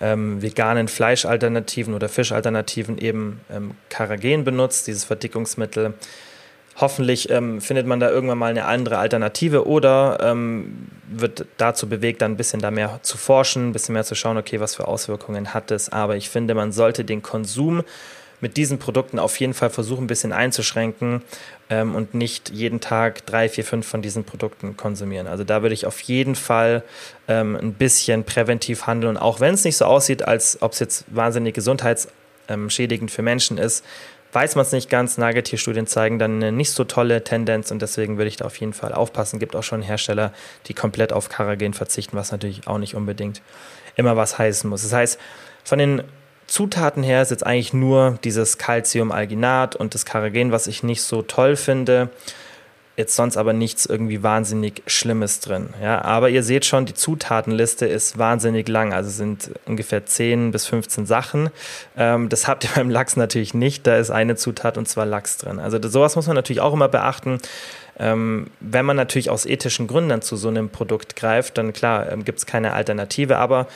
ähm, 0.00 0.42
veganen 0.42 0.88
Fleischalternativen 0.88 1.94
oder 1.94 2.08
Fischalternativen 2.08 2.98
eben 2.98 3.40
ähm, 3.52 3.72
Karagen 3.88 4.42
benutzt, 4.42 4.88
dieses 4.88 5.04
Verdickungsmittel. 5.04 5.94
Hoffentlich 6.80 7.28
ähm, 7.30 7.60
findet 7.60 7.86
man 7.86 7.98
da 7.98 8.08
irgendwann 8.08 8.38
mal 8.38 8.50
eine 8.50 8.64
andere 8.66 8.98
Alternative 8.98 9.66
oder 9.66 10.18
ähm, 10.22 10.86
wird 11.08 11.46
dazu 11.56 11.88
bewegt, 11.88 12.22
dann 12.22 12.32
ein 12.32 12.36
bisschen 12.36 12.60
da 12.60 12.70
mehr 12.70 13.00
zu 13.02 13.18
forschen, 13.18 13.70
ein 13.70 13.72
bisschen 13.72 13.94
mehr 13.94 14.04
zu 14.04 14.14
schauen, 14.14 14.36
okay, 14.36 14.60
was 14.60 14.76
für 14.76 14.86
Auswirkungen 14.86 15.54
hat 15.54 15.72
es. 15.72 15.90
Aber 15.90 16.16
ich 16.16 16.28
finde, 16.28 16.54
man 16.54 16.70
sollte 16.70 17.04
den 17.04 17.20
Konsum 17.20 17.82
mit 18.40 18.56
diesen 18.56 18.78
Produkten 18.78 19.18
auf 19.18 19.38
jeden 19.40 19.54
Fall 19.54 19.70
versuchen, 19.70 20.04
ein 20.04 20.06
bisschen 20.06 20.32
einzuschränken 20.32 21.22
ähm, 21.70 21.94
und 21.94 22.14
nicht 22.14 22.50
jeden 22.50 22.80
Tag 22.80 23.26
drei, 23.26 23.48
vier, 23.48 23.64
fünf 23.64 23.86
von 23.86 24.02
diesen 24.02 24.24
Produkten 24.24 24.76
konsumieren. 24.76 25.26
Also 25.26 25.44
da 25.44 25.62
würde 25.62 25.74
ich 25.74 25.86
auf 25.86 26.00
jeden 26.02 26.36
Fall 26.36 26.82
ähm, 27.26 27.56
ein 27.56 27.72
bisschen 27.74 28.24
präventiv 28.24 28.86
handeln. 28.86 29.16
Auch 29.16 29.40
wenn 29.40 29.54
es 29.54 29.64
nicht 29.64 29.76
so 29.76 29.84
aussieht, 29.84 30.22
als 30.22 30.62
ob 30.62 30.72
es 30.72 30.78
jetzt 30.78 31.04
wahnsinnig 31.08 31.54
gesundheitsschädigend 31.54 33.10
für 33.10 33.22
Menschen 33.22 33.58
ist, 33.58 33.84
weiß 34.32 34.54
man 34.54 34.64
es 34.64 34.72
nicht 34.72 34.90
ganz. 34.90 35.18
Nageltierstudien 35.18 35.86
zeigen 35.86 36.18
dann 36.18 36.36
eine 36.36 36.52
nicht 36.52 36.72
so 36.72 36.84
tolle 36.84 37.24
Tendenz 37.24 37.70
und 37.70 37.80
deswegen 37.80 38.18
würde 38.18 38.28
ich 38.28 38.36
da 38.36 38.44
auf 38.44 38.56
jeden 38.56 38.72
Fall 38.72 38.92
aufpassen. 38.92 39.38
Gibt 39.38 39.56
auch 39.56 39.62
schon 39.62 39.82
Hersteller, 39.82 40.32
die 40.66 40.74
komplett 40.74 41.12
auf 41.12 41.28
Karagen 41.28 41.74
verzichten, 41.74 42.16
was 42.16 42.32
natürlich 42.32 42.66
auch 42.66 42.78
nicht 42.78 42.94
unbedingt 42.94 43.42
immer 43.96 44.16
was 44.16 44.38
heißen 44.38 44.68
muss. 44.68 44.82
Das 44.82 44.92
heißt, 44.92 45.20
von 45.64 45.78
den 45.78 46.02
Zutaten 46.46 47.02
her 47.02 47.20
ist 47.22 47.30
jetzt 47.30 47.44
eigentlich 47.44 47.74
nur 47.74 48.18
dieses 48.24 48.58
Calciumalginat 48.58 49.76
und 49.76 49.94
das 49.94 50.06
Karagen, 50.06 50.50
was 50.50 50.66
ich 50.66 50.82
nicht 50.82 51.02
so 51.02 51.22
toll 51.22 51.56
finde. 51.56 52.10
Jetzt 52.98 53.14
sonst 53.14 53.36
aber 53.36 53.52
nichts 53.52 53.86
irgendwie 53.86 54.24
wahnsinnig 54.24 54.82
Schlimmes 54.88 55.38
drin. 55.38 55.68
Ja, 55.80 56.02
aber 56.02 56.30
ihr 56.30 56.42
seht 56.42 56.64
schon, 56.64 56.84
die 56.84 56.94
Zutatenliste 56.94 57.86
ist 57.86 58.18
wahnsinnig 58.18 58.66
lang. 58.66 58.92
Also 58.92 59.08
sind 59.08 59.52
ungefähr 59.66 60.04
10 60.04 60.50
bis 60.50 60.66
15 60.66 61.06
Sachen. 61.06 61.50
Ähm, 61.96 62.28
das 62.28 62.48
habt 62.48 62.64
ihr 62.64 62.70
beim 62.74 62.90
Lachs 62.90 63.14
natürlich 63.14 63.54
nicht. 63.54 63.86
Da 63.86 63.98
ist 63.98 64.10
eine 64.10 64.34
Zutat 64.34 64.76
und 64.76 64.88
zwar 64.88 65.06
Lachs 65.06 65.36
drin. 65.36 65.60
Also 65.60 65.78
sowas 65.88 66.16
muss 66.16 66.26
man 66.26 66.34
natürlich 66.34 66.60
auch 66.60 66.72
immer 66.72 66.88
beachten. 66.88 67.38
Ähm, 68.00 68.48
wenn 68.58 68.84
man 68.84 68.96
natürlich 68.96 69.30
aus 69.30 69.46
ethischen 69.46 69.86
Gründen 69.86 70.20
zu 70.20 70.34
so 70.34 70.48
einem 70.48 70.68
Produkt 70.68 71.14
greift, 71.14 71.56
dann 71.56 71.72
klar, 71.72 72.10
ähm, 72.10 72.24
gibt 72.24 72.40
es 72.40 72.46
keine 72.46 72.72
Alternative. 72.72 73.36
Aber 73.36 73.68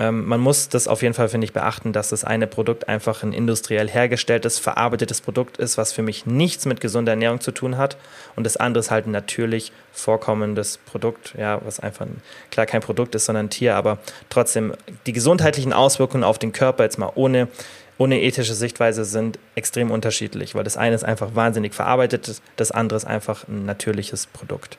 ähm, 0.00 0.26
man 0.26 0.40
muss 0.40 0.70
das 0.70 0.88
auf 0.88 1.02
jeden 1.02 1.12
Fall, 1.12 1.28
finde 1.28 1.44
ich, 1.44 1.52
beachten, 1.52 1.92
dass 1.92 2.08
das 2.08 2.24
eine 2.24 2.46
Produkt 2.46 2.88
einfach 2.88 3.22
ein 3.22 3.34
industriell 3.34 3.86
hergestelltes, 3.86 4.58
verarbeitetes 4.58 5.20
Produkt 5.20 5.58
ist, 5.58 5.76
was 5.76 5.92
für 5.92 6.02
mich 6.02 6.24
nichts 6.24 6.64
mit 6.64 6.80
gesunder 6.80 7.12
Ernährung 7.12 7.40
zu 7.40 7.52
tun 7.52 7.76
hat. 7.76 7.98
Und 8.34 8.44
das 8.44 8.56
andere 8.56 8.80
ist 8.80 8.90
halt 8.90 9.06
ein 9.06 9.10
natürlich 9.10 9.72
vorkommendes 9.92 10.78
Produkt, 10.78 11.34
ja, 11.38 11.60
was 11.64 11.80
einfach 11.80 12.06
klar 12.50 12.64
kein 12.64 12.80
Produkt 12.80 13.14
ist, 13.14 13.26
sondern 13.26 13.46
ein 13.46 13.50
Tier, 13.50 13.76
aber 13.76 13.98
trotzdem 14.30 14.72
die 15.06 15.12
gesundheitlichen 15.12 15.74
Auswirkungen 15.74 16.24
auf 16.24 16.38
den 16.38 16.52
Körper 16.52 16.84
jetzt 16.84 16.98
mal 16.98 17.12
ohne 17.14 17.48
ohne 17.98 18.22
ethische 18.22 18.54
Sichtweise 18.54 19.04
sind 19.04 19.38
extrem 19.56 19.90
unterschiedlich, 19.90 20.54
weil 20.54 20.64
das 20.64 20.78
eine 20.78 20.94
ist 20.94 21.04
einfach 21.04 21.34
wahnsinnig 21.34 21.74
verarbeitet, 21.74 22.40
das 22.56 22.70
andere 22.70 22.96
ist 22.96 23.04
einfach 23.04 23.46
ein 23.46 23.66
natürliches 23.66 24.26
Produkt. 24.26 24.78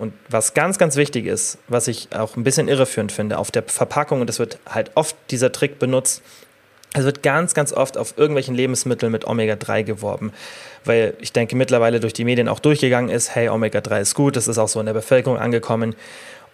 Und 0.00 0.14
was 0.30 0.54
ganz, 0.54 0.78
ganz 0.78 0.96
wichtig 0.96 1.26
ist, 1.26 1.58
was 1.68 1.86
ich 1.86 2.08
auch 2.16 2.34
ein 2.34 2.42
bisschen 2.42 2.68
irreführend 2.68 3.12
finde, 3.12 3.36
auf 3.36 3.50
der 3.50 3.64
Verpackung, 3.64 4.22
und 4.22 4.28
das 4.28 4.38
wird 4.38 4.58
halt 4.66 4.92
oft 4.94 5.14
dieser 5.30 5.52
Trick 5.52 5.78
benutzt, 5.78 6.22
es 6.94 7.04
wird 7.04 7.22
ganz, 7.22 7.52
ganz 7.52 7.74
oft 7.74 7.98
auf 7.98 8.14
irgendwelchen 8.16 8.54
Lebensmitteln 8.54 9.12
mit 9.12 9.26
Omega-3 9.26 9.84
geworben, 9.84 10.32
weil 10.86 11.12
ich 11.20 11.34
denke 11.34 11.54
mittlerweile 11.54 12.00
durch 12.00 12.14
die 12.14 12.24
Medien 12.24 12.48
auch 12.48 12.60
durchgegangen 12.60 13.10
ist, 13.10 13.34
hey, 13.34 13.50
Omega-3 13.50 14.00
ist 14.00 14.14
gut, 14.14 14.36
das 14.36 14.48
ist 14.48 14.56
auch 14.56 14.68
so 14.68 14.80
in 14.80 14.86
der 14.86 14.94
Bevölkerung 14.94 15.38
angekommen. 15.38 15.94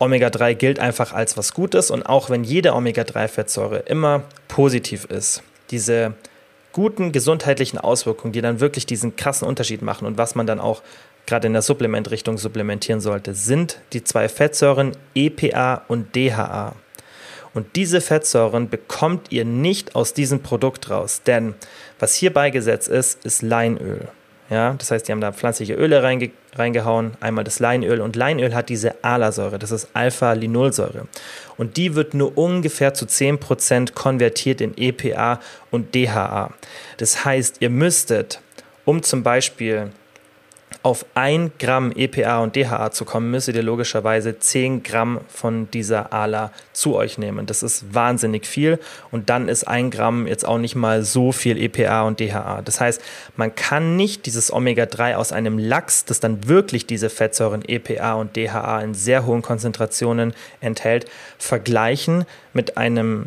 Omega-3 0.00 0.54
gilt 0.54 0.80
einfach 0.80 1.12
als 1.12 1.36
was 1.36 1.54
Gutes 1.54 1.92
und 1.92 2.02
auch 2.02 2.30
wenn 2.30 2.42
jede 2.42 2.74
Omega-3-Fettsäure 2.74 3.84
immer 3.86 4.24
positiv 4.48 5.04
ist, 5.04 5.44
diese 5.70 6.14
guten 6.72 7.12
gesundheitlichen 7.12 7.78
Auswirkungen, 7.78 8.32
die 8.32 8.42
dann 8.42 8.60
wirklich 8.60 8.84
diesen 8.84 9.16
krassen 9.16 9.48
Unterschied 9.48 9.80
machen 9.80 10.04
und 10.06 10.18
was 10.18 10.34
man 10.34 10.46
dann 10.46 10.60
auch 10.60 10.82
gerade 11.26 11.48
in 11.48 11.52
der 11.52 11.62
Supplementrichtung 11.62 12.38
supplementieren 12.38 13.00
sollte, 13.00 13.34
sind 13.34 13.80
die 13.92 14.04
zwei 14.04 14.28
Fettsäuren 14.28 14.92
EPA 15.14 15.82
und 15.88 16.14
DHA. 16.14 16.74
Und 17.52 17.74
diese 17.74 18.00
Fettsäuren 18.00 18.68
bekommt 18.68 19.32
ihr 19.32 19.44
nicht 19.44 19.96
aus 19.96 20.12
diesem 20.12 20.42
Produkt 20.42 20.90
raus, 20.90 21.22
denn 21.26 21.54
was 21.98 22.14
hier 22.14 22.32
beigesetzt 22.32 22.88
ist, 22.88 23.24
ist 23.24 23.42
Leinöl. 23.42 24.08
Ja, 24.50 24.74
das 24.74 24.92
heißt, 24.92 25.08
die 25.08 25.12
haben 25.12 25.20
da 25.20 25.32
pflanzliche 25.32 25.74
Öle 25.74 26.04
reinge 26.04 26.30
reingehauen, 26.54 27.16
einmal 27.20 27.44
das 27.44 27.58
Leinöl 27.58 28.00
und 28.00 28.14
Leinöl 28.16 28.54
hat 28.54 28.68
diese 28.68 29.02
ALA-Säure, 29.02 29.58
das 29.58 29.72
ist 29.72 29.88
Alpha-Linolsäure. 29.92 31.08
Und 31.56 31.76
die 31.76 31.94
wird 31.94 32.14
nur 32.14 32.38
ungefähr 32.38 32.94
zu 32.94 33.06
10% 33.06 33.92
konvertiert 33.92 34.60
in 34.60 34.76
EPA 34.76 35.40
und 35.70 35.94
DHA. 35.94 36.52
Das 36.98 37.24
heißt, 37.24 37.56
ihr 37.60 37.70
müsstet 37.70 38.40
Um 38.84 39.02
zum 39.02 39.24
Beispiel 39.24 39.90
auf 40.86 41.04
1 41.16 41.54
Gramm 41.58 41.90
EPA 41.90 42.44
und 42.44 42.54
DHA 42.54 42.92
zu 42.92 43.04
kommen, 43.04 43.32
müsstet 43.32 43.56
ihr 43.56 43.64
logischerweise 43.64 44.38
10 44.38 44.84
Gramm 44.84 45.20
von 45.26 45.68
dieser 45.72 46.12
ALA 46.12 46.52
zu 46.72 46.94
euch 46.94 47.18
nehmen. 47.18 47.44
Das 47.44 47.64
ist 47.64 47.92
wahnsinnig 47.92 48.46
viel 48.46 48.78
und 49.10 49.28
dann 49.28 49.48
ist 49.48 49.66
1 49.66 49.92
Gramm 49.92 50.28
jetzt 50.28 50.46
auch 50.46 50.58
nicht 50.58 50.76
mal 50.76 51.02
so 51.02 51.32
viel 51.32 51.60
EPA 51.60 52.02
und 52.02 52.20
DHA. 52.20 52.62
Das 52.62 52.80
heißt, 52.80 53.02
man 53.34 53.52
kann 53.56 53.96
nicht 53.96 54.26
dieses 54.26 54.52
Omega-3 54.52 55.16
aus 55.16 55.32
einem 55.32 55.58
Lachs, 55.58 56.04
das 56.04 56.20
dann 56.20 56.46
wirklich 56.46 56.86
diese 56.86 57.10
Fettsäuren 57.10 57.64
EPA 57.66 58.14
und 58.14 58.36
DHA 58.36 58.80
in 58.80 58.94
sehr 58.94 59.26
hohen 59.26 59.42
Konzentrationen 59.42 60.34
enthält, 60.60 61.06
vergleichen 61.36 62.26
mit 62.52 62.76
einem 62.76 63.26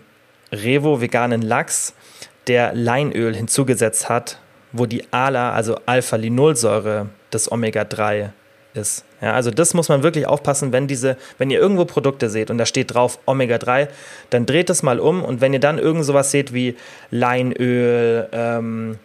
Revo-veganen 0.53 1.41
Lachs, 1.41 1.93
der 2.47 2.73
Leinöl 2.73 3.35
hinzugesetzt 3.35 4.07
hat, 4.07 4.39
wo 4.71 4.85
die 4.85 5.03
ALA, 5.11 5.51
also 5.51 5.77
Alpha-Linolsäure, 5.85 7.09
das 7.29 7.51
Omega-3 7.51 8.29
ist. 8.73 9.03
Ja, 9.21 9.33
also 9.33 9.51
das 9.51 9.73
muss 9.73 9.89
man 9.89 10.03
wirklich 10.03 10.27
aufpassen, 10.27 10.71
wenn 10.71 10.87
diese, 10.87 11.17
wenn 11.37 11.49
ihr 11.49 11.59
irgendwo 11.59 11.85
Produkte 11.85 12.29
seht 12.29 12.51
und 12.51 12.57
da 12.57 12.65
steht 12.65 12.93
drauf 12.93 13.19
Omega-3, 13.25 13.87
dann 14.29 14.45
dreht 14.45 14.69
das 14.69 14.83
mal 14.83 14.99
um 14.99 15.23
und 15.23 15.41
wenn 15.41 15.53
ihr 15.53 15.59
dann 15.59 15.79
irgend 15.79 16.05
sowas 16.05 16.31
seht 16.31 16.53
wie 16.53 16.77
Leinöl, 17.11 18.29
ähm, 18.31 18.97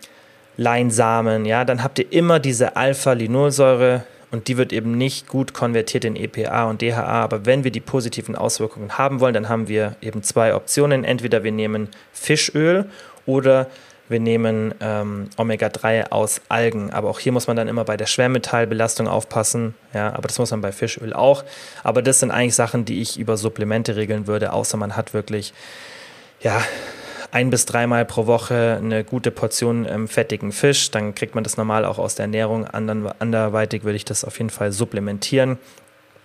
Leinsamen, 0.57 1.47
ja, 1.47 1.65
dann 1.65 1.83
habt 1.83 1.99
ihr 1.99 2.13
immer 2.13 2.39
diese 2.39 2.77
Alpha-Linolsäure 2.77 4.05
und 4.31 4.49
die 4.49 4.57
wird 4.57 4.73
eben 4.73 4.99
nicht 4.99 5.29
gut 5.29 5.55
konvertiert 5.55 6.05
in 6.05 6.17
EPA 6.17 6.65
und 6.65 6.83
DHA. 6.83 7.05
Aber 7.05 7.47
wenn 7.47 7.63
wir 7.63 7.71
die 7.71 7.81
positiven 7.81 8.35
Auswirkungen 8.35 8.99
haben 8.99 9.21
wollen, 9.21 9.33
dann 9.33 9.49
haben 9.49 9.69
wir 9.69 9.95
eben 10.01 10.25
zwei 10.25 10.57
Optionen. 10.57 11.05
Entweder 11.05 11.45
wir 11.45 11.53
nehmen 11.53 11.89
Fischöl 12.13 12.87
oder 13.27 13.69
wir 14.09 14.21
nehmen 14.21 14.75
ähm, 14.81 15.31
Omega-3 15.37 16.11
aus 16.11 16.43
Algen, 16.49 16.91
aber 16.91 17.09
auch 17.09 17.19
hier 17.19 17.33
muss 17.33 17.47
man 17.47 17.57
dann 17.57 17.69
immer 17.69 17.85
bei 17.85 17.97
der 17.97 18.07
Schwermetallbelastung 18.07 19.09
aufpassen. 19.09 19.75
Ja, 19.95 20.15
aber 20.15 20.29
das 20.29 20.39
muss 20.39 20.51
man 20.51 20.61
bei 20.61 20.73
Fischöl 20.73 21.15
auch. 21.15 21.45
Aber 21.83 22.03
das 22.03 22.21
sind 22.21 22.31
eigentlich 22.31 22.55
Sachen, 22.55 22.85
die 22.85 23.01
ich 23.01 23.19
über 23.19 23.37
Supplemente 23.37 23.97
regeln 23.97 24.27
würde, 24.27 24.53
außer 24.53 24.77
man 24.77 24.97
hat 24.97 25.15
wirklich 25.15 25.55
ja, 26.41 26.63
ein 27.33 27.51
bis 27.51 27.65
dreimal 27.65 28.05
pro 28.05 28.27
Woche 28.27 28.79
eine 28.79 29.05
gute 29.05 29.31
Portion 29.31 29.87
ähm, 29.89 30.07
fettigen 30.07 30.53
Fisch. 30.53 30.91
Dann 30.91 31.15
kriegt 31.15 31.35
man 31.35 31.43
das 31.43 31.57
normal 31.57 31.85
auch 31.85 31.99
aus 31.99 32.15
der 32.15 32.25
Ernährung. 32.25 32.67
Andern, 32.67 33.11
anderweitig 33.19 33.85
würde 33.85 33.97
ich 33.97 34.05
das 34.05 34.25
auf 34.25 34.39
jeden 34.39 34.51
Fall 34.51 34.71
supplementieren 34.71 35.59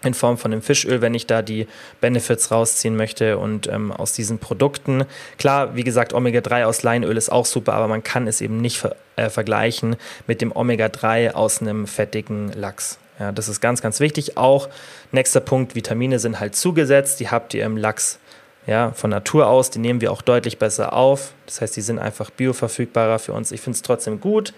in 0.04 0.14
Form 0.14 0.38
von 0.38 0.52
dem 0.52 0.62
Fischöl, 0.62 1.02
wenn 1.02 1.14
ich 1.14 1.28
da 1.28 1.42
die 1.42 1.68
Benefits 2.00 2.52
rausziehen 2.52 2.96
möchte 2.96 3.38
und 3.38 3.68
ähm, 3.68 3.92
aus 3.92 4.14
diesen 4.14 4.40
Produkten. 4.40 5.06
Klar, 5.38 5.76
wie 5.76 5.84
gesagt, 5.84 6.14
Omega-3 6.14 6.66
aus 6.66 6.84
Leinöl 6.84 7.18
ist 7.18 7.30
auch 7.30 7.46
super, 7.46 7.74
aber 7.74 7.88
man 7.88 8.04
kann 8.04 8.28
es 8.28 8.42
eben 8.42 8.62
nicht 8.62 8.78
ver 8.80 8.96
äh, 9.16 9.30
vergleichen 9.30 9.98
mit 10.28 10.42
dem 10.42 10.56
Omega-3 10.56 11.32
aus 11.32 11.62
einem 11.62 11.88
fettigen 11.88 12.54
Lachs. 12.54 12.98
Ja, 13.20 13.34
das 13.34 13.50
ist 13.50 13.60
ganz, 13.60 13.82
ganz 13.82 14.00
wichtig. 14.00 14.38
Auch 14.38 14.70
nächster 15.12 15.42
Punkt, 15.42 15.76
Vitamine 15.76 16.20
sind 16.20 16.40
halt 16.40 16.56
zugesetzt, 16.56 17.20
die 17.20 17.30
habt 17.30 17.54
ihr 17.54 17.66
im 17.66 17.76
Lachs 17.76 18.20
ja, 18.66 18.92
von 18.92 19.10
Natur 19.10 19.48
aus, 19.48 19.72
die 19.72 19.80
nehmen 19.80 20.00
wir 20.00 20.12
auch 20.12 20.22
deutlich 20.22 20.58
besser 20.58 20.94
auf. 20.94 21.34
Das 21.46 21.60
heißt, 21.60 21.76
die 21.76 21.82
sind 21.82 22.00
einfach 22.00 22.30
bioverfügbarer 22.30 23.20
für 23.20 23.34
uns. 23.34 23.52
Ich 23.52 23.62
finde 23.62 23.76
es 23.76 23.82
trotzdem 23.82 24.22
gut. 24.22 24.54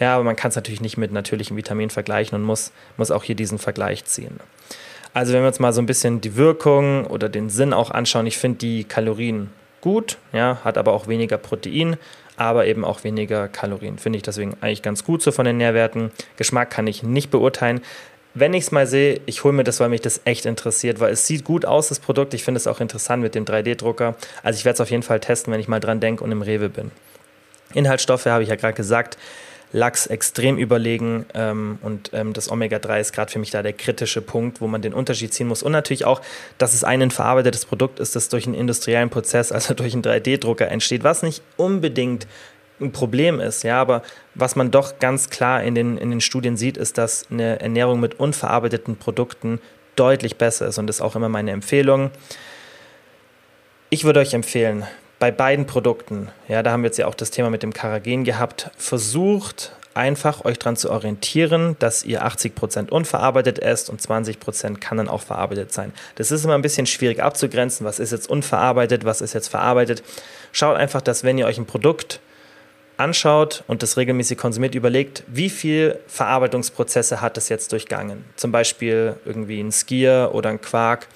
Ja, 0.00 0.14
aber 0.14 0.24
man 0.24 0.36
kann 0.36 0.48
es 0.48 0.56
natürlich 0.56 0.80
nicht 0.80 0.96
mit 0.96 1.12
natürlichen 1.12 1.56
Vitaminen 1.56 1.90
vergleichen 1.90 2.36
und 2.36 2.42
muss, 2.42 2.72
muss 2.96 3.10
auch 3.10 3.24
hier 3.24 3.34
diesen 3.34 3.58
Vergleich 3.58 4.04
ziehen. 4.04 4.40
Also 5.14 5.32
wenn 5.32 5.42
wir 5.42 5.48
uns 5.48 5.60
mal 5.60 5.72
so 5.72 5.82
ein 5.82 5.86
bisschen 5.86 6.20
die 6.20 6.36
Wirkung 6.36 7.06
oder 7.06 7.28
den 7.28 7.50
Sinn 7.50 7.72
auch 7.72 7.90
anschauen, 7.90 8.26
ich 8.26 8.38
finde 8.38 8.58
die 8.58 8.84
Kalorien 8.84 9.50
gut, 9.80 10.16
ja, 10.32 10.58
hat 10.64 10.78
aber 10.78 10.92
auch 10.92 11.06
weniger 11.06 11.36
Protein, 11.36 11.96
aber 12.36 12.66
eben 12.66 12.84
auch 12.84 13.04
weniger 13.04 13.48
Kalorien. 13.48 13.98
Finde 13.98 14.16
ich 14.16 14.22
deswegen 14.22 14.56
eigentlich 14.60 14.82
ganz 14.82 15.04
gut 15.04 15.22
so 15.22 15.30
von 15.32 15.44
den 15.44 15.58
Nährwerten. 15.58 16.10
Geschmack 16.36 16.70
kann 16.70 16.86
ich 16.86 17.02
nicht 17.02 17.30
beurteilen. 17.30 17.82
Wenn 18.34 18.54
ich 18.54 18.64
es 18.64 18.72
mal 18.72 18.86
sehe, 18.86 19.20
ich 19.26 19.44
hole 19.44 19.52
mir 19.52 19.64
das, 19.64 19.80
weil 19.80 19.90
mich 19.90 20.00
das 20.00 20.22
echt 20.24 20.46
interessiert, 20.46 21.00
weil 21.00 21.12
es 21.12 21.26
sieht 21.26 21.44
gut 21.44 21.66
aus, 21.66 21.88
das 21.88 22.00
Produkt. 22.00 22.32
Ich 22.32 22.44
finde 22.44 22.56
es 22.56 22.66
auch 22.66 22.80
interessant 22.80 23.22
mit 23.22 23.34
dem 23.34 23.44
3D-Drucker. 23.44 24.14
Also 24.42 24.58
ich 24.58 24.64
werde 24.64 24.74
es 24.74 24.80
auf 24.80 24.90
jeden 24.90 25.02
Fall 25.02 25.20
testen, 25.20 25.52
wenn 25.52 25.60
ich 25.60 25.68
mal 25.68 25.80
dran 25.80 26.00
denke 26.00 26.24
und 26.24 26.32
im 26.32 26.40
Rewe 26.40 26.70
bin. 26.70 26.90
Inhaltsstoffe 27.74 28.24
habe 28.24 28.42
ich 28.42 28.48
ja 28.48 28.56
gerade 28.56 28.74
gesagt. 28.74 29.18
Lachs 29.72 30.06
extrem 30.06 30.58
überlegen 30.58 31.26
ähm, 31.34 31.78
und 31.82 32.10
ähm, 32.12 32.32
das 32.32 32.50
Omega-3 32.50 33.00
ist 33.00 33.12
gerade 33.12 33.32
für 33.32 33.38
mich 33.38 33.50
da 33.50 33.62
der 33.62 33.72
kritische 33.72 34.20
Punkt, 34.20 34.60
wo 34.60 34.66
man 34.66 34.82
den 34.82 34.92
Unterschied 34.92 35.32
ziehen 35.32 35.48
muss. 35.48 35.62
Und 35.62 35.72
natürlich 35.72 36.04
auch, 36.04 36.20
dass 36.58 36.74
es 36.74 36.84
ein 36.84 37.10
verarbeitetes 37.10 37.64
Produkt 37.64 37.98
ist, 37.98 38.14
das 38.14 38.28
durch 38.28 38.46
einen 38.46 38.54
industriellen 38.54 39.10
Prozess, 39.10 39.50
also 39.50 39.74
durch 39.74 39.94
einen 39.94 40.02
3D-Drucker 40.02 40.68
entsteht, 40.68 41.04
was 41.04 41.22
nicht 41.22 41.42
unbedingt 41.56 42.26
ein 42.80 42.92
Problem 42.92 43.40
ist, 43.40 43.62
ja, 43.62 43.80
aber 43.80 44.02
was 44.34 44.56
man 44.56 44.70
doch 44.70 44.98
ganz 44.98 45.30
klar 45.30 45.62
in 45.62 45.74
den, 45.74 45.96
in 45.96 46.10
den 46.10 46.20
Studien 46.20 46.56
sieht, 46.56 46.76
ist, 46.76 46.98
dass 46.98 47.30
eine 47.30 47.60
Ernährung 47.60 48.00
mit 48.00 48.18
unverarbeiteten 48.18 48.96
Produkten 48.96 49.60
deutlich 49.94 50.36
besser 50.36 50.66
ist 50.66 50.78
und 50.78 50.86
das 50.86 50.96
ist 50.96 51.02
auch 51.02 51.14
immer 51.14 51.28
meine 51.28 51.52
Empfehlung. 51.52 52.10
Ich 53.90 54.04
würde 54.04 54.20
euch 54.20 54.34
empfehlen, 54.34 54.84
bei 55.22 55.30
beiden 55.30 55.66
Produkten, 55.66 56.30
ja, 56.48 56.64
da 56.64 56.72
haben 56.72 56.82
wir 56.82 56.88
jetzt 56.88 56.96
ja 56.96 57.06
auch 57.06 57.14
das 57.14 57.30
Thema 57.30 57.48
mit 57.48 57.62
dem 57.62 57.72
Karagen 57.72 58.24
gehabt, 58.24 58.72
versucht 58.76 59.70
einfach 59.94 60.44
euch 60.44 60.58
daran 60.58 60.74
zu 60.74 60.90
orientieren, 60.90 61.76
dass 61.78 62.02
ihr 62.02 62.26
80% 62.26 62.90
unverarbeitet 62.90 63.60
esst 63.60 63.88
und 63.88 64.00
20% 64.00 64.80
kann 64.80 64.98
dann 64.98 65.06
auch 65.06 65.22
verarbeitet 65.22 65.72
sein. 65.72 65.92
Das 66.16 66.32
ist 66.32 66.44
immer 66.44 66.54
ein 66.54 66.62
bisschen 66.62 66.86
schwierig 66.86 67.22
abzugrenzen, 67.22 67.86
was 67.86 68.00
ist 68.00 68.10
jetzt 68.10 68.28
unverarbeitet, 68.28 69.04
was 69.04 69.20
ist 69.20 69.32
jetzt 69.32 69.46
verarbeitet. 69.46 70.02
Schaut 70.50 70.76
einfach, 70.76 71.00
dass 71.00 71.22
wenn 71.22 71.38
ihr 71.38 71.46
euch 71.46 71.58
ein 71.58 71.66
Produkt 71.66 72.18
anschaut 72.96 73.62
und 73.68 73.84
das 73.84 73.96
regelmäßig 73.96 74.36
konsumiert, 74.36 74.74
überlegt, 74.74 75.22
wie 75.28 75.50
viel 75.50 76.00
Verarbeitungsprozesse 76.08 77.20
hat 77.20 77.38
es 77.38 77.48
jetzt 77.48 77.70
durchgangen. 77.70 78.24
Zum 78.34 78.50
Beispiel 78.50 79.14
irgendwie 79.24 79.60
ein 79.60 79.70
Skier 79.70 80.30
oder 80.32 80.50
ein 80.50 80.60
Quark 80.60 81.06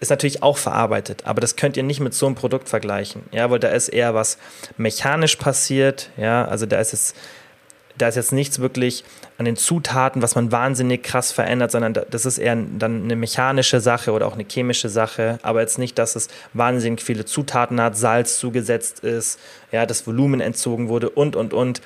ist 0.00 0.10
natürlich 0.10 0.42
auch 0.42 0.58
verarbeitet, 0.58 1.22
aber 1.24 1.40
das 1.40 1.56
könnt 1.56 1.76
ihr 1.76 1.82
nicht 1.82 2.00
mit 2.00 2.14
so 2.14 2.26
einem 2.26 2.34
Produkt 2.34 2.68
vergleichen, 2.68 3.22
ja, 3.32 3.50
weil 3.50 3.58
da 3.58 3.68
ist 3.68 3.88
eher 3.88 4.14
was 4.14 4.38
mechanisch 4.76 5.36
passiert, 5.36 6.10
ja, 6.16 6.44
also 6.44 6.66
da 6.66 6.78
ist 6.78 6.92
es 6.92 7.14
da 7.98 8.08
ist 8.08 8.16
jetzt 8.16 8.32
nichts 8.32 8.58
wirklich 8.58 9.04
an 9.38 9.44
den 9.44 9.56
Zutaten, 9.56 10.22
was 10.22 10.34
man 10.34 10.52
wahnsinnig 10.52 11.02
krass 11.02 11.32
verändert, 11.32 11.70
sondern 11.70 11.94
das 11.94 12.26
ist 12.26 12.38
eher 12.38 12.56
dann 12.56 13.04
eine 13.04 13.16
mechanische 13.16 13.80
Sache 13.80 14.12
oder 14.12 14.26
auch 14.26 14.34
eine 14.34 14.44
chemische 14.48 14.88
Sache, 14.88 15.38
aber 15.42 15.60
jetzt 15.60 15.78
nicht, 15.78 15.98
dass 15.98 16.16
es 16.16 16.28
wahnsinnig 16.52 17.00
viele 17.00 17.24
Zutaten 17.24 17.80
hat, 17.80 17.96
Salz 17.96 18.38
zugesetzt 18.38 19.00
ist, 19.00 19.38
ja, 19.72 19.86
das 19.86 20.06
Volumen 20.06 20.40
entzogen 20.40 20.88
wurde 20.88 21.10
und 21.10 21.36
und 21.36 21.52
und. 21.54 21.80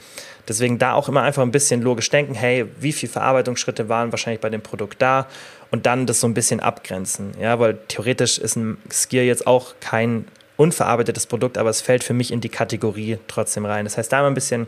Deswegen 0.49 0.79
da 0.79 0.95
auch 0.95 1.09
immer 1.09 1.23
einfach 1.23 1.43
ein 1.43 1.53
bisschen 1.53 1.81
logisch 1.81 2.11
denken, 2.11 2.35
hey, 2.35 2.67
wie 2.81 2.93
viele 2.93 3.13
Verarbeitungsschritte 3.13 3.89
waren 3.89 4.11
wahrscheinlich 4.11 4.41
bei 4.41 4.51
dem 4.51 4.63
Produkt 4.63 5.01
da 5.01 5.29
und 5.71 5.87
dann 5.87 6.07
das 6.07 6.21
so 6.21 6.27
ein 6.27 6.35
bisschen 6.35 6.61
abgrenzen. 6.61 7.33
Ja, 7.41 7.59
weil 7.59 7.79
theoretisch 7.89 8.39
ist 8.39 8.57
ein 8.57 8.79
Skier 8.91 9.25
jetzt 9.25 9.47
auch 9.47 9.75
kein 9.81 10.27
unverarbeitetes 10.57 11.27
Produkt, 11.27 11.57
aber 11.59 11.71
es 11.71 11.81
fällt 11.81 12.05
für 12.05 12.13
mich 12.13 12.33
in 12.33 12.41
die 12.41 12.49
Kategorie 12.49 13.19
trotzdem 13.29 13.65
rein. 13.65 13.85
Das 13.85 13.97
heißt, 13.97 14.13
da 14.13 14.21
mal 14.21 14.29
ein 14.29 14.35
bisschen 14.35 14.67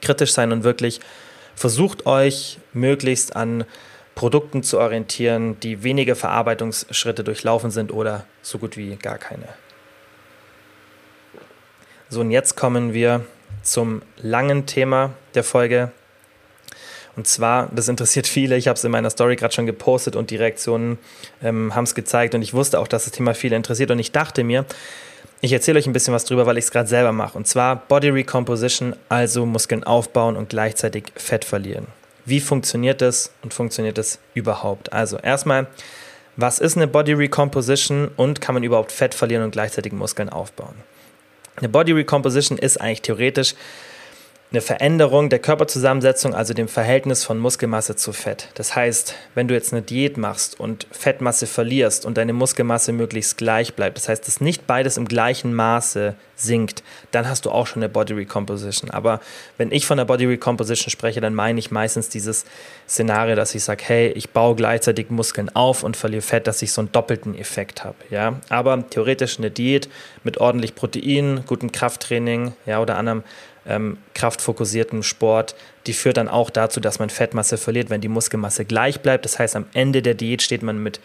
kritisch 0.00 0.32
sein 0.32 0.52
und 0.52 0.64
wirklich 0.64 1.00
versucht 1.54 2.06
euch 2.06 2.58
möglichst 2.72 3.36
an 3.36 3.64
Produkten 4.14 4.62
zu 4.62 4.78
orientieren, 4.78 5.58
die 5.60 5.82
wenige 5.82 6.14
Verarbeitungsschritte 6.14 7.24
durchlaufen 7.24 7.70
sind 7.70 7.92
oder 7.92 8.24
so 8.42 8.58
gut 8.58 8.76
wie 8.76 8.96
gar 8.96 9.18
keine. 9.18 9.48
So, 12.08 12.20
und 12.20 12.30
jetzt 12.30 12.56
kommen 12.56 12.92
wir 12.92 13.24
zum 13.62 14.02
langen 14.18 14.66
Thema 14.66 15.10
der 15.34 15.44
Folge, 15.44 15.92
und 17.16 17.26
zwar, 17.26 17.68
das 17.74 17.88
interessiert 17.88 18.26
viele, 18.26 18.56
ich 18.56 18.68
habe 18.68 18.76
es 18.76 18.84
in 18.84 18.90
meiner 18.90 19.10
Story 19.10 19.36
gerade 19.36 19.52
schon 19.52 19.66
gepostet 19.66 20.16
und 20.16 20.30
die 20.30 20.36
Reaktionen 20.36 20.98
ähm, 21.42 21.74
haben 21.74 21.84
es 21.84 21.94
gezeigt 21.94 22.34
und 22.34 22.42
ich 22.42 22.54
wusste 22.54 22.80
auch, 22.80 22.88
dass 22.88 23.04
das 23.04 23.12
Thema 23.12 23.34
viele 23.34 23.56
interessiert 23.56 23.90
und 23.90 23.98
ich 23.98 24.12
dachte 24.12 24.44
mir, 24.44 24.64
ich 25.42 25.52
erzähle 25.52 25.78
euch 25.78 25.86
ein 25.86 25.92
bisschen 25.92 26.14
was 26.14 26.24
drüber, 26.24 26.46
weil 26.46 26.56
ich 26.56 26.66
es 26.66 26.70
gerade 26.70 26.88
selber 26.88 27.10
mache. 27.10 27.36
Und 27.36 27.48
zwar 27.48 27.74
Body 27.74 28.10
Recomposition, 28.10 28.94
also 29.08 29.44
Muskeln 29.44 29.82
aufbauen 29.82 30.36
und 30.36 30.50
gleichzeitig 30.50 31.12
Fett 31.16 31.44
verlieren. 31.44 31.88
Wie 32.24 32.38
funktioniert 32.38 33.02
das 33.02 33.32
und 33.42 33.52
funktioniert 33.52 33.98
das 33.98 34.20
überhaupt? 34.34 34.92
Also 34.92 35.18
erstmal, 35.18 35.66
was 36.36 36.60
ist 36.60 36.76
eine 36.76 36.86
Body 36.86 37.14
Recomposition 37.14 38.08
und 38.16 38.40
kann 38.40 38.54
man 38.54 38.62
überhaupt 38.62 38.92
Fett 38.92 39.14
verlieren 39.14 39.42
und 39.42 39.50
gleichzeitig 39.50 39.92
Muskeln 39.92 40.28
aufbauen? 40.28 40.74
Eine 41.56 41.68
Body 41.68 41.92
Recomposition 41.92 42.56
ist 42.56 42.80
eigentlich 42.80 43.02
theoretisch 43.02 43.54
eine 44.52 44.60
Veränderung 44.60 45.30
der 45.30 45.38
Körperzusammensetzung, 45.38 46.34
also 46.34 46.52
dem 46.52 46.68
Verhältnis 46.68 47.24
von 47.24 47.38
Muskelmasse 47.38 47.96
zu 47.96 48.12
Fett. 48.12 48.48
Das 48.54 48.76
heißt, 48.76 49.14
wenn 49.34 49.48
du 49.48 49.54
jetzt 49.54 49.72
eine 49.72 49.80
Diät 49.80 50.18
machst 50.18 50.60
und 50.60 50.86
Fettmasse 50.90 51.46
verlierst 51.46 52.04
und 52.04 52.18
deine 52.18 52.34
Muskelmasse 52.34 52.92
möglichst 52.92 53.38
gleich 53.38 53.74
bleibt, 53.74 53.96
das 53.96 54.10
heißt, 54.10 54.26
dass 54.26 54.42
nicht 54.42 54.66
beides 54.66 54.98
im 54.98 55.08
gleichen 55.08 55.54
Maße 55.54 56.14
sinkt, 56.36 56.82
dann 57.12 57.28
hast 57.28 57.46
du 57.46 57.50
auch 57.50 57.66
schon 57.66 57.82
eine 57.82 57.88
Body 57.88 58.12
Recomposition. 58.12 58.90
Aber 58.90 59.20
wenn 59.56 59.72
ich 59.72 59.86
von 59.86 59.96
der 59.96 60.04
Body 60.04 60.26
Recomposition 60.26 60.90
spreche, 60.90 61.20
dann 61.20 61.34
meine 61.34 61.58
ich 61.58 61.70
meistens 61.70 62.08
dieses 62.08 62.44
Szenario, 62.88 63.36
dass 63.36 63.54
ich 63.54 63.64
sage, 63.64 63.84
hey, 63.86 64.08
ich 64.08 64.30
baue 64.30 64.54
gleichzeitig 64.54 65.08
Muskeln 65.08 65.54
auf 65.54 65.82
und 65.82 65.96
verliere 65.96 66.22
Fett, 66.22 66.46
dass 66.46 66.60
ich 66.60 66.72
so 66.72 66.82
einen 66.82 66.92
doppelten 66.92 67.34
Effekt 67.38 67.84
habe. 67.84 67.96
Ja? 68.10 68.40
Aber 68.48 68.88
theoretisch 68.90 69.38
eine 69.38 69.50
Diät 69.50 69.88
mit 70.24 70.38
ordentlich 70.38 70.74
Protein, 70.74 71.44
gutem 71.46 71.72
Krafttraining 71.72 72.52
ja, 72.66 72.80
oder 72.80 72.98
anderem 72.98 73.22
ähm, 73.66 73.98
kraftfokussierten 74.14 75.02
Sport, 75.02 75.54
die 75.86 75.92
führt 75.92 76.16
dann 76.16 76.28
auch 76.28 76.50
dazu, 76.50 76.80
dass 76.80 76.98
man 76.98 77.10
Fettmasse 77.10 77.58
verliert, 77.58 77.90
wenn 77.90 78.00
die 78.00 78.08
Muskelmasse 78.08 78.64
gleich 78.64 79.00
bleibt. 79.00 79.24
Das 79.24 79.38
heißt, 79.38 79.56
am 79.56 79.66
Ende 79.72 80.02
der 80.02 80.14
Diät 80.14 80.42
steht 80.42 80.62
man 80.62 80.82
mit 80.82 81.00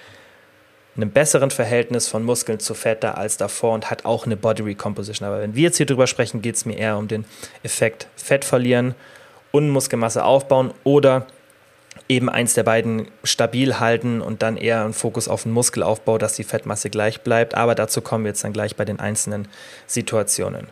einem 0.95 1.11
besseren 1.11 1.51
Verhältnis 1.51 2.07
von 2.07 2.23
Muskeln 2.23 2.59
zu 2.59 2.73
Fett 2.73 3.03
da 3.03 3.11
als 3.11 3.37
davor 3.37 3.73
und 3.73 3.91
hat 3.91 4.05
auch 4.05 4.25
eine 4.25 4.35
Body 4.35 4.63
Recomposition. 4.63 5.27
Aber 5.27 5.41
wenn 5.41 5.55
wir 5.55 5.63
jetzt 5.63 5.77
hier 5.77 5.85
drüber 5.85 6.07
sprechen, 6.07 6.41
geht 6.41 6.55
es 6.55 6.65
mir 6.65 6.77
eher 6.77 6.97
um 6.97 7.07
den 7.07 7.25
Effekt 7.63 8.07
Fett 8.15 8.43
verlieren 8.43 8.95
und 9.51 9.69
Muskelmasse 9.69 10.23
aufbauen 10.23 10.73
oder 10.83 11.27
eben 12.09 12.29
eins 12.29 12.53
der 12.53 12.63
beiden 12.63 13.07
stabil 13.23 13.79
halten 13.79 14.21
und 14.21 14.41
dann 14.41 14.57
eher 14.57 14.83
einen 14.83 14.93
Fokus 14.93 15.27
auf 15.27 15.43
den 15.43 15.51
Muskelaufbau, 15.51 16.17
dass 16.17 16.33
die 16.33 16.43
Fettmasse 16.43 16.89
gleich 16.89 17.21
bleibt. 17.21 17.55
Aber 17.55 17.75
dazu 17.75 18.01
kommen 18.01 18.23
wir 18.23 18.29
jetzt 18.29 18.43
dann 18.43 18.53
gleich 18.53 18.75
bei 18.75 18.85
den 18.85 18.99
einzelnen 18.99 19.47
Situationen. 19.85 20.67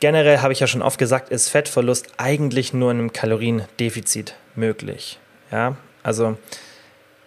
Generell 0.00 0.38
habe 0.38 0.52
ich 0.52 0.60
ja 0.60 0.66
schon 0.66 0.82
oft 0.82 0.98
gesagt, 0.98 1.30
ist 1.30 1.48
Fettverlust 1.48 2.06
eigentlich 2.18 2.72
nur 2.72 2.90
in 2.90 2.98
einem 2.98 3.12
Kaloriendefizit 3.12 4.34
möglich. 4.54 5.18
Ja, 5.50 5.76
also 6.02 6.36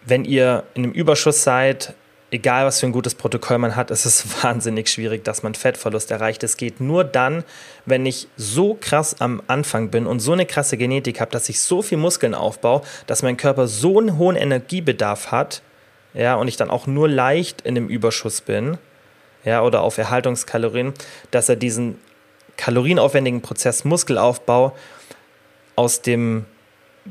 wenn 0.05 0.25
ihr 0.25 0.63
in 0.73 0.83
einem 0.83 0.93
Überschuss 0.93 1.43
seid, 1.43 1.93
egal 2.31 2.65
was 2.65 2.79
für 2.79 2.85
ein 2.85 2.93
gutes 2.93 3.13
Protokoll 3.13 3.57
man 3.57 3.75
hat, 3.75 3.91
ist 3.91 4.05
es 4.05 4.25
wahnsinnig 4.43 4.89
schwierig, 4.89 5.23
dass 5.23 5.43
man 5.43 5.53
Fettverlust 5.53 6.11
erreicht. 6.11 6.43
Es 6.43 6.57
geht 6.57 6.79
nur 6.79 7.03
dann, 7.03 7.43
wenn 7.85 8.05
ich 8.05 8.27
so 8.37 8.77
krass 8.79 9.19
am 9.19 9.41
Anfang 9.47 9.89
bin 9.89 10.07
und 10.07 10.21
so 10.21 10.31
eine 10.31 10.45
krasse 10.45 10.77
Genetik 10.77 11.19
habe, 11.19 11.31
dass 11.31 11.49
ich 11.49 11.59
so 11.59 11.81
viel 11.81 11.97
Muskeln 11.97 12.33
aufbaue, 12.33 12.81
dass 13.05 13.21
mein 13.21 13.37
Körper 13.37 13.67
so 13.67 13.99
einen 13.99 14.17
hohen 14.17 14.37
Energiebedarf 14.37 15.31
hat, 15.31 15.61
ja, 16.13 16.35
und 16.35 16.47
ich 16.47 16.57
dann 16.57 16.69
auch 16.69 16.87
nur 16.87 17.07
leicht 17.07 17.61
in 17.61 17.77
einem 17.77 17.87
Überschuss 17.87 18.41
bin, 18.41 18.77
ja, 19.43 19.61
oder 19.61 19.81
auf 19.81 19.97
Erhaltungskalorien, 19.97 20.93
dass 21.31 21.49
er 21.49 21.55
diesen 21.55 21.97
kalorienaufwendigen 22.61 23.41
Prozess 23.41 23.85
Muskelaufbau 23.85 24.75
aus 25.75 26.03
dem 26.03 26.45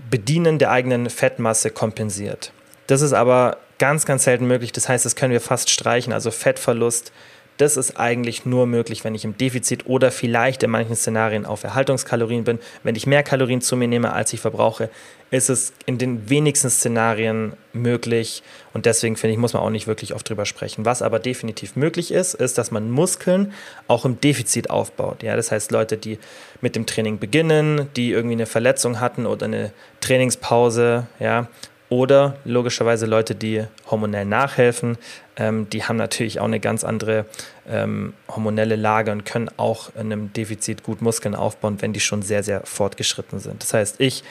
Bedienen 0.09 0.61
der 0.61 0.71
eigenen 0.71 1.11
Fettmasse 1.11 1.71
kompensiert. 1.71 2.53
Das 2.87 3.01
ist 3.01 3.13
aber 3.13 3.57
ganz, 3.79 4.07
ganz 4.07 4.23
selten 4.23 4.47
möglich. 4.47 4.71
Das 4.71 4.89
heißt, 4.89 5.05
das 5.05 5.17
können 5.17 5.33
wir 5.33 5.41
fast 5.41 5.69
streichen. 5.69 6.13
Also 6.13 6.31
Fettverlust, 6.31 7.11
das 7.57 7.77
ist 7.77 7.99
eigentlich 7.99 8.47
nur 8.47 8.67
möglich, 8.67 9.03
wenn 9.03 9.17
ich 9.17 9.25
im 9.25 9.37
Defizit 9.37 9.87
oder 9.87 10.13
vielleicht 10.13 10.63
in 10.63 10.71
manchen 10.71 10.95
Szenarien 10.95 11.45
auf 11.45 11.65
Erhaltungskalorien 11.65 12.45
bin. 12.45 12.61
Wenn 12.85 12.95
ich 12.95 13.09
mehr 13.09 13.25
Kalorien 13.25 13.61
zu 13.61 13.77
mir 13.77 13.89
nehme, 13.89 14.13
als 14.13 14.33
ich 14.33 14.41
verbrauche, 14.41 14.89
ist 15.31 15.49
es 15.49 15.73
in 15.87 15.99
den 15.99 16.29
wenigsten 16.29 16.71
Szenarien 16.71 17.55
möglich. 17.73 18.43
Und 18.73 18.87
deswegen 18.87 19.17
finde 19.17 19.33
ich, 19.33 19.39
muss 19.39 19.53
man 19.53 19.63
auch 19.63 19.71
nicht 19.71 19.87
wirklich 19.87 20.15
oft 20.15 20.29
drüber 20.29 20.45
sprechen. 20.45 20.85
Was 20.85 21.03
aber 21.03 21.19
definitiv 21.19 21.77
möglich 21.77 22.11
ist, 22.11 22.35
ist, 22.35 22.59
dass 22.59 22.71
man 22.71 22.91
Muskeln 22.91 23.53
auch 23.87 24.05
im 24.05 24.21
Defizit 24.21 24.71
aufbaut. 24.71 25.23
Ja, 25.23 25.37
das 25.37 25.53
heißt, 25.53 25.71
Leute, 25.71 25.97
die 25.97 26.19
mit 26.61 26.75
dem 26.75 26.87
Training 26.87 27.19
beginnen, 27.19 27.89
die 27.97 28.11
irgendwie 28.11 28.35
eine 28.35 28.47
Verletzung 28.47 28.99
hatten 28.99 29.27
oder 29.27 29.47
eine 29.47 29.73
Trainingspause, 30.01 31.07
ja, 31.21 31.49
oder 31.91 32.37
logischerweise 32.45 33.05
Leute, 33.05 33.35
die 33.35 33.65
hormonell 33.91 34.25
nachhelfen, 34.25 34.97
ähm, 35.37 35.69
die 35.71 35.85
haben 35.85 35.97
natürlich 35.97 36.39
auch 36.39 36.45
eine 36.45 36.61
ganz 36.61 36.85
andere 36.85 37.27
ähm, 37.69 38.15
hormonelle 38.29 38.77
Lage 38.77 39.11
und 39.11 39.27
können 39.27 39.51
auch 39.57 39.91
in 39.97 40.13
einem 40.13 40.33
Defizit 40.33 40.85
gut 40.85 41.03
Muskeln 41.03 41.35
aufbauen, 41.35 41.83
wenn 41.83 41.93
die 41.93 42.01
schon 42.01 42.23
sehr, 42.23 42.45
sehr 42.45 42.63
fortgeschritten 42.65 43.41
sind. 43.41 43.63
Das 43.63 43.75
heißt, 43.75 43.97
ich 43.99 44.23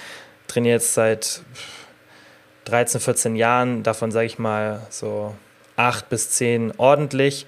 trainiere 0.50 0.76
jetzt 0.76 0.94
seit 0.94 1.42
13, 2.66 3.00
14 3.00 3.36
Jahren, 3.38 3.84
davon 3.84 4.12
sage 4.12 4.26
ich 4.26 4.38
mal 4.38 4.82
so 4.90 5.34
8 5.78 6.10
bis 6.10 6.32
10 6.32 6.74
ordentlich. 6.78 7.46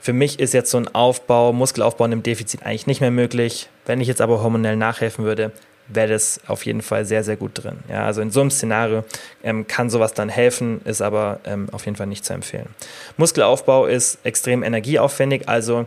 Für 0.00 0.12
mich 0.12 0.40
ist 0.40 0.54
jetzt 0.54 0.70
so 0.70 0.78
ein 0.78 0.92
Aufbau, 0.94 1.52
Muskelaufbau 1.52 2.06
in 2.06 2.12
einem 2.12 2.22
Defizit 2.22 2.62
eigentlich 2.64 2.86
nicht 2.86 3.00
mehr 3.00 3.10
möglich. 3.10 3.68
Wenn 3.86 4.00
ich 4.00 4.08
jetzt 4.08 4.20
aber 4.20 4.42
hormonell 4.42 4.76
nachhelfen 4.76 5.24
würde, 5.24 5.52
wäre 5.88 6.08
das 6.08 6.40
auf 6.46 6.64
jeden 6.64 6.82
Fall 6.82 7.04
sehr, 7.04 7.22
sehr 7.22 7.36
gut 7.36 7.62
drin. 7.62 7.78
Ja, 7.88 8.06
also 8.06 8.22
in 8.22 8.30
so 8.30 8.40
einem 8.40 8.50
Szenario 8.50 9.04
ähm, 9.42 9.66
kann 9.66 9.90
sowas 9.90 10.14
dann 10.14 10.28
helfen, 10.28 10.80
ist 10.84 11.02
aber 11.02 11.40
ähm, 11.44 11.68
auf 11.72 11.84
jeden 11.84 11.96
Fall 11.96 12.06
nicht 12.06 12.24
zu 12.24 12.32
empfehlen. 12.32 12.68
Muskelaufbau 13.16 13.86
ist 13.86 14.18
extrem 14.24 14.62
energieaufwendig, 14.62 15.48
also 15.48 15.86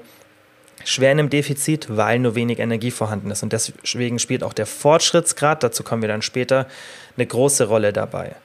schwer 0.85 1.11
in 1.11 1.19
einem 1.19 1.29
Defizit, 1.29 1.87
weil 1.95 2.19
nur 2.19 2.35
wenig 2.35 2.59
Energie 2.59 2.91
vorhanden 2.91 3.31
ist. 3.31 3.43
Und 3.43 3.53
deswegen 3.53 4.19
spielt 4.19 4.43
auch 4.43 4.53
der 4.53 4.65
Fortschrittsgrad, 4.65 5.63
dazu 5.63 5.83
kommen 5.83 6.01
wir 6.01 6.09
dann 6.09 6.21
später, 6.21 6.67
eine 7.17 7.25
große 7.25 7.65
Rolle 7.65 7.93
dabei. 7.93 8.35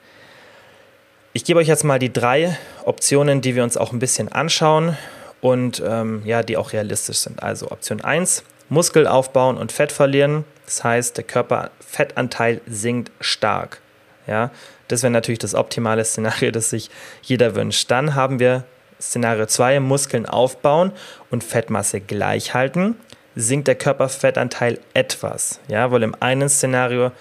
Ich 1.33 1.43
gebe 1.43 1.59
euch 1.59 1.67
jetzt 1.67 1.83
mal 1.83 1.99
die 1.99 2.11
drei 2.11 2.57
Optionen, 2.85 3.41
die 3.41 3.55
wir 3.55 3.63
uns 3.63 3.77
auch 3.77 3.91
ein 3.93 3.99
bisschen 3.99 4.29
anschauen 4.29 4.97
und 5.41 5.81
ähm, 5.85 6.23
ja, 6.25 6.43
die 6.43 6.57
auch 6.57 6.73
realistisch 6.73 7.17
sind. 7.17 7.43
Also 7.43 7.71
Option 7.71 8.01
1, 8.01 8.43
Muskel 8.69 9.07
aufbauen 9.07 9.57
und 9.57 9.71
Fett 9.71 9.91
verlieren. 9.91 10.45
Das 10.65 10.83
heißt, 10.83 11.17
der 11.17 11.23
Körperfettanteil 11.23 12.61
sinkt 12.67 13.11
stark. 13.21 13.81
Ja, 14.27 14.51
das 14.87 15.03
wäre 15.03 15.11
natürlich 15.11 15.39
das 15.39 15.55
optimale 15.55 16.03
Szenario, 16.03 16.51
das 16.51 16.69
sich 16.69 16.89
jeder 17.21 17.55
wünscht. 17.55 17.89
Dann 17.89 18.15
haben 18.15 18.39
wir 18.39 18.63
Szenario 19.01 19.45
2, 19.45 19.79
Muskeln 19.79 20.25
aufbauen 20.25 20.91
und 21.29 21.43
Fettmasse 21.43 22.01
gleich 22.01 22.53
halten. 22.53 22.95
Sinkt 23.35 23.67
der 23.67 23.75
Körperfettanteil 23.75 24.79
etwas. 24.93 25.59
Ja, 25.67 25.91
weil 25.91 26.03
im 26.03 26.15
einen 26.19 26.49
Szenario 26.49 27.11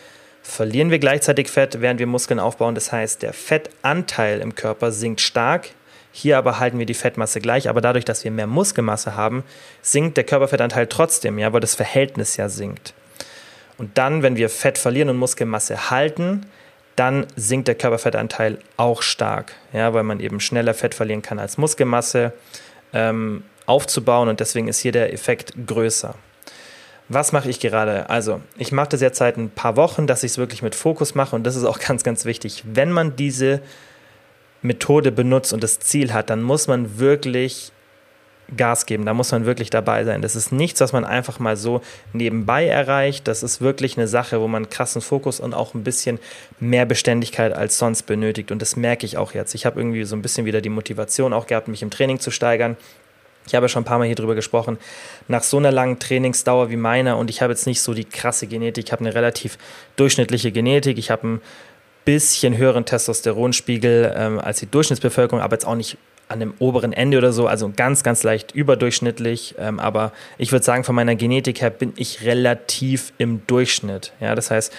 verlieren 0.42 0.90
wir 0.90 0.98
gleichzeitig 0.98 1.48
Fett, 1.48 1.80
während 1.80 2.00
wir 2.00 2.06
Muskeln 2.06 2.40
aufbauen. 2.40 2.74
Das 2.74 2.90
heißt, 2.90 3.22
der 3.22 3.32
Fettanteil 3.32 4.40
im 4.40 4.54
Körper 4.54 4.90
sinkt 4.90 5.20
stark. 5.20 5.70
Hier 6.10 6.38
aber 6.38 6.58
halten 6.58 6.78
wir 6.78 6.86
die 6.86 6.94
Fettmasse 6.94 7.40
gleich, 7.40 7.68
aber 7.68 7.80
dadurch, 7.80 8.04
dass 8.04 8.24
wir 8.24 8.30
mehr 8.30 8.46
Muskelmasse 8.46 9.14
haben, 9.14 9.44
sinkt 9.82 10.16
der 10.16 10.24
Körperfettanteil 10.24 10.86
trotzdem, 10.86 11.38
ja, 11.38 11.52
weil 11.52 11.60
das 11.60 11.74
Verhältnis 11.74 12.36
ja 12.36 12.48
sinkt. 12.48 12.94
Und 13.76 13.98
dann, 13.98 14.22
wenn 14.22 14.36
wir 14.36 14.48
Fett 14.48 14.78
verlieren 14.78 15.10
und 15.10 15.18
Muskelmasse 15.18 15.90
halten, 15.90 16.46
dann 16.98 17.26
sinkt 17.36 17.68
der 17.68 17.76
Körperfettanteil 17.76 18.58
auch 18.76 19.02
stark, 19.02 19.52
ja, 19.72 19.94
weil 19.94 20.02
man 20.02 20.20
eben 20.20 20.40
schneller 20.40 20.74
Fett 20.74 20.94
verlieren 20.94 21.22
kann 21.22 21.38
als 21.38 21.56
Muskelmasse 21.56 22.32
ähm, 22.92 23.44
aufzubauen 23.66 24.28
und 24.28 24.40
deswegen 24.40 24.66
ist 24.66 24.80
hier 24.80 24.92
der 24.92 25.12
Effekt 25.12 25.52
größer. 25.66 26.14
Was 27.08 27.32
mache 27.32 27.48
ich 27.48 27.60
gerade? 27.60 28.10
Also, 28.10 28.40
ich 28.56 28.72
mache 28.72 28.90
das 28.90 29.00
jetzt 29.00 29.18
seit 29.18 29.36
ein 29.36 29.50
paar 29.50 29.76
Wochen, 29.76 30.06
dass 30.06 30.24
ich 30.24 30.32
es 30.32 30.38
wirklich 30.38 30.62
mit 30.62 30.74
Fokus 30.74 31.14
mache 31.14 31.36
und 31.36 31.44
das 31.44 31.56
ist 31.56 31.64
auch 31.64 31.78
ganz, 31.86 32.02
ganz 32.02 32.24
wichtig. 32.24 32.64
Wenn 32.66 32.90
man 32.90 33.16
diese 33.16 33.60
Methode 34.60 35.12
benutzt 35.12 35.52
und 35.52 35.62
das 35.62 35.78
Ziel 35.78 36.12
hat, 36.12 36.30
dann 36.30 36.42
muss 36.42 36.66
man 36.66 36.98
wirklich 36.98 37.72
Gas 38.56 38.86
geben. 38.86 39.04
Da 39.04 39.14
muss 39.14 39.30
man 39.30 39.44
wirklich 39.44 39.70
dabei 39.70 40.04
sein. 40.04 40.22
Das 40.22 40.36
ist 40.36 40.52
nichts, 40.52 40.80
was 40.80 40.92
man 40.92 41.04
einfach 41.04 41.38
mal 41.38 41.56
so 41.56 41.82
nebenbei 42.12 42.66
erreicht. 42.66 43.28
Das 43.28 43.42
ist 43.42 43.60
wirklich 43.60 43.96
eine 43.96 44.08
Sache, 44.08 44.40
wo 44.40 44.48
man 44.48 44.70
krassen 44.70 45.02
Fokus 45.02 45.40
und 45.40 45.54
auch 45.54 45.74
ein 45.74 45.84
bisschen 45.84 46.18
mehr 46.60 46.86
Beständigkeit 46.86 47.52
als 47.52 47.78
sonst 47.78 48.04
benötigt. 48.04 48.50
Und 48.50 48.62
das 48.62 48.76
merke 48.76 49.04
ich 49.04 49.18
auch 49.18 49.34
jetzt. 49.34 49.54
Ich 49.54 49.66
habe 49.66 49.78
irgendwie 49.80 50.04
so 50.04 50.16
ein 50.16 50.22
bisschen 50.22 50.46
wieder 50.46 50.60
die 50.60 50.70
Motivation 50.70 51.32
auch 51.32 51.46
gehabt, 51.46 51.68
mich 51.68 51.82
im 51.82 51.90
Training 51.90 52.20
zu 52.20 52.30
steigern. 52.30 52.76
Ich 53.46 53.54
habe 53.54 53.68
schon 53.68 53.82
ein 53.82 53.86
paar 53.86 53.98
Mal 53.98 54.04
hier 54.04 54.14
drüber 54.14 54.34
gesprochen. 54.34 54.78
Nach 55.26 55.42
so 55.42 55.56
einer 55.56 55.72
langen 55.72 55.98
Trainingsdauer 55.98 56.70
wie 56.70 56.76
meiner 56.76 57.16
und 57.16 57.30
ich 57.30 57.40
habe 57.40 57.52
jetzt 57.52 57.66
nicht 57.66 57.80
so 57.80 57.94
die 57.94 58.04
krasse 58.04 58.46
Genetik, 58.46 58.86
ich 58.86 58.92
habe 58.92 59.00
eine 59.00 59.14
relativ 59.14 59.56
durchschnittliche 59.96 60.52
Genetik. 60.52 60.98
Ich 60.98 61.10
habe 61.10 61.26
ein 61.26 61.40
bisschen 62.04 62.56
höheren 62.56 62.84
Testosteronspiegel 62.84 64.14
ähm, 64.16 64.38
als 64.38 64.60
die 64.60 64.70
Durchschnittsbevölkerung, 64.70 65.42
aber 65.42 65.54
jetzt 65.54 65.66
auch 65.66 65.74
nicht 65.74 65.96
an 66.28 66.40
dem 66.40 66.54
oberen 66.58 66.92
Ende 66.92 67.18
oder 67.18 67.32
so, 67.32 67.46
also 67.46 67.72
ganz, 67.74 68.02
ganz 68.02 68.22
leicht 68.22 68.54
überdurchschnittlich. 68.54 69.54
Ähm, 69.58 69.80
aber 69.80 70.12
ich 70.36 70.52
würde 70.52 70.64
sagen, 70.64 70.84
von 70.84 70.94
meiner 70.94 71.14
Genetik 71.14 71.60
her 71.60 71.70
bin 71.70 71.92
ich 71.96 72.24
relativ 72.24 73.12
im 73.18 73.46
Durchschnitt. 73.46 74.12
Ja, 74.20 74.34
das 74.34 74.50
heißt, 74.50 74.72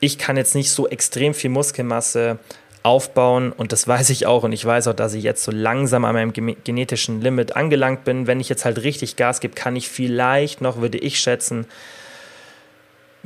ich 0.00 0.18
kann 0.18 0.36
jetzt 0.36 0.54
nicht 0.54 0.70
so 0.70 0.88
extrem 0.88 1.34
viel 1.34 1.50
Muskelmasse 1.50 2.38
aufbauen 2.82 3.52
und 3.52 3.72
das 3.72 3.88
weiß 3.88 4.10
ich 4.10 4.26
auch 4.26 4.44
und 4.44 4.52
ich 4.52 4.64
weiß 4.64 4.86
auch, 4.88 4.94
dass 4.94 5.14
ich 5.14 5.24
jetzt 5.24 5.42
so 5.42 5.50
langsam 5.50 6.04
an 6.04 6.14
meinem 6.14 6.32
genetischen 6.32 7.20
Limit 7.20 7.56
angelangt 7.56 8.04
bin. 8.04 8.26
Wenn 8.26 8.38
ich 8.38 8.48
jetzt 8.48 8.64
halt 8.64 8.82
richtig 8.82 9.16
Gas 9.16 9.40
gebe, 9.40 9.54
kann 9.54 9.74
ich 9.74 9.88
vielleicht 9.88 10.60
noch, 10.60 10.80
würde 10.80 10.98
ich 10.98 11.18
schätzen, 11.18 11.66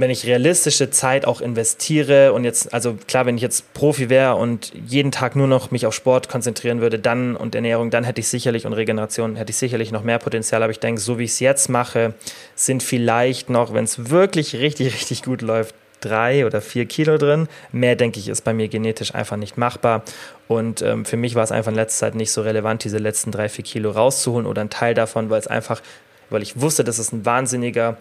wenn 0.01 0.11
ich 0.11 0.27
realistische 0.27 0.91
Zeit 0.91 1.27
auch 1.27 1.43
investiere 1.43 2.33
und 2.33 2.45
jetzt, 2.45 2.73
also 2.73 2.97
klar, 3.07 3.27
wenn 3.27 3.37
ich 3.37 3.43
jetzt 3.43 3.75
Profi 3.75 4.09
wäre 4.09 4.37
und 4.37 4.73
jeden 4.87 5.13
Tag 5.13 5.37
nur 5.37 5.47
noch 5.47 5.71
mich 5.71 5.85
auf 5.85 5.95
Sport 5.95 6.29
konzentrieren 6.29 6.81
würde, 6.81 6.99
dann 6.99 7.37
und 7.37 7.55
Ernährung, 7.55 7.91
dann 7.91 8.05
hätte 8.05 8.21
ich 8.21 8.29
sicherlich 8.29 8.65
und 8.65 8.73
Regeneration 8.73 9.37
hätte 9.37 9.51
ich 9.51 9.59
sicherlich 9.59 9.93
noch 9.93 10.03
mehr 10.03 10.19
Potenzial. 10.19 10.63
Aber 10.63 10.71
ich 10.71 10.81
denke, 10.81 11.01
so 11.01 11.19
wie 11.19 11.25
ich 11.25 11.33
es 11.33 11.41
jetzt 11.41 11.69
mache, 11.69 12.15
sind 12.55 12.83
vielleicht 12.83 13.51
noch, 13.51 13.75
wenn 13.75 13.85
es 13.85 14.11
wirklich 14.11 14.57
richtig, 14.57 14.95
richtig 14.95 15.23
gut 15.23 15.43
läuft, 15.43 15.75
drei 16.01 16.47
oder 16.47 16.63
vier 16.63 16.87
Kilo 16.87 17.19
drin. 17.19 17.47
Mehr, 17.71 17.95
denke 17.95 18.21
ich, 18.21 18.29
ist 18.29 18.43
bei 18.43 18.55
mir 18.55 18.69
genetisch 18.69 19.15
einfach 19.15 19.37
nicht 19.37 19.59
machbar. 19.59 20.03
Und 20.49 20.81
ähm, 20.81 21.05
für 21.05 21.19
mich 21.19 21.35
war 21.35 21.45
es 21.45 21.53
einfach 21.53 21.73
in 21.73 21.77
letzter 21.77 22.07
Zeit 22.07 22.15
nicht 22.15 22.33
so 22.33 22.41
relevant, 22.41 22.85
diese 22.85 22.97
letzten 22.97 23.33
drei, 23.33 23.51
vier 23.51 23.65
Kilo 23.65 23.91
rauszuholen 23.91 24.47
oder 24.47 24.63
einen 24.63 24.71
Teil 24.71 24.95
davon, 24.95 25.29
weil 25.29 25.41
es 25.41 25.47
einfach 25.47 25.83
weil 26.31 26.43
ich 26.43 26.61
wusste, 26.61 26.85
das 26.85 26.99
ist 26.99 27.13
ein 27.13 27.27
wahnsinniger 27.27 27.97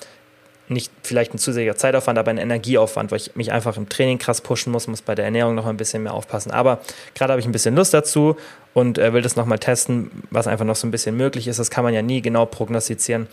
nicht 0.70 0.92
vielleicht 1.04 1.34
ein 1.34 1.40
zusätzlicher 1.40 1.76
Zeitaufwand, 1.76 2.18
aber 2.20 2.30
ein 2.30 2.38
Energieaufwand, 2.38 3.12
weil 3.12 3.18
ich 3.18 3.36
mich 3.36 3.52
einfach 3.52 3.76
im 3.78 3.90
Training 3.90 4.20
krass 4.20 4.42
pushen 4.42 4.72
muss, 4.72 4.88
muss 4.88 5.02
bei 5.02 5.16
der 5.16 5.26
Ernährung 5.26 5.56
noch 5.56 5.66
ein 5.66 5.78
bisschen 5.78 6.04
mehr 6.04 6.14
aufpassen. 6.14 6.52
Aber 6.52 6.80
gerade 7.16 7.34
habe 7.34 7.40
ich 7.40 7.48
ein 7.48 7.52
bisschen 7.52 7.76
Lust 7.76 7.94
dazu 7.94 8.36
und 8.74 8.98
äh, 8.98 9.14
will 9.14 9.22
das 9.22 9.36
nochmal 9.36 9.60
testen, 9.60 10.12
was 10.30 10.48
einfach 10.48 10.66
noch 10.66 10.76
so 10.76 10.88
ein 10.88 10.92
bisschen 10.92 11.18
möglich 11.18 11.48
ist. 11.48 11.60
Das 11.60 11.72
kann 11.72 11.84
man 11.84 11.94
ja 11.94 12.02
nie 12.02 12.22
genau 12.22 12.46
prognostizieren. 12.46 13.28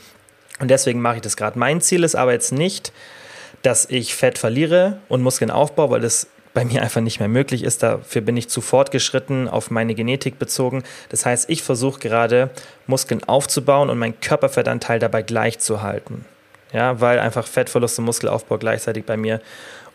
Und 0.61 0.70
deswegen 0.70 1.03
mache 1.03 1.16
ich 1.16 1.22
das 1.22 1.37
gerade. 1.37 1.59
Mein 1.59 1.80
Ziel 1.82 2.05
ist 2.05 2.14
aber 2.14 2.32
jetzt 2.32 2.53
nicht, 2.53 2.93
dass 3.62 3.87
ich 3.91 4.14
Fett 4.14 4.39
verliere 4.39 4.99
und 5.09 5.22
Muskeln 5.22 5.51
aufbaue, 5.51 5.91
weil 5.91 6.01
das 6.01 6.28
bei 6.55 6.64
mir 6.64 6.80
einfach 6.80 7.03
nicht 7.03 7.20
mehr 7.20 7.28
möglich 7.28 7.64
ist. 7.64 7.82
Dafür 7.82 8.22
bin 8.22 8.34
ich 8.39 8.49
zu 8.49 8.62
fortgeschritten, 8.62 9.47
auf 9.47 9.70
meine 9.70 9.95
Genetik 9.95 10.39
bezogen. 10.39 10.84
Das 11.11 11.26
heißt, 11.26 11.51
ich 11.51 11.62
versuche 11.62 12.01
gerade 12.01 12.49
Muskeln 12.87 13.22
aufzubauen 13.24 13.91
und 13.91 13.99
meinen 13.99 14.18
Körperfettanteil 14.20 14.99
dabei 14.99 15.20
gleich 15.20 15.59
zu 15.59 15.82
halten 15.82 16.24
ja, 16.77 17.01
weil 17.01 17.18
einfach 17.18 17.47
Fettverlust 17.47 17.99
und 17.99 18.05
Muskelaufbau 18.05 18.59
gleichzeitig 18.59 19.07
bei 19.07 19.16
mir 19.16 19.41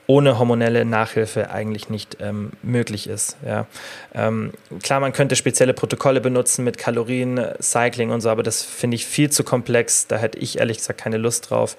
ohne 0.07 0.39
hormonelle 0.39 0.83
Nachhilfe 0.83 1.51
eigentlich 1.51 1.89
nicht 1.89 2.17
ähm, 2.19 2.53
möglich 2.63 3.05
ist. 3.07 3.37
Ja. 3.45 3.67
Ähm, 4.15 4.51
klar, 4.81 4.99
man 4.99 5.13
könnte 5.13 5.35
spezielle 5.35 5.75
Protokolle 5.75 6.21
benutzen 6.21 6.65
mit 6.65 6.79
Kalorien, 6.79 7.39
Cycling 7.61 8.09
und 8.09 8.21
so, 8.21 8.29
aber 8.29 8.41
das 8.41 8.63
finde 8.63 8.95
ich 8.95 9.05
viel 9.05 9.29
zu 9.29 9.43
komplex. 9.43 10.07
Da 10.07 10.17
hätte 10.17 10.39
ich 10.39 10.57
ehrlich 10.57 10.77
gesagt 10.77 10.99
keine 10.99 11.17
Lust 11.17 11.51
drauf. 11.51 11.77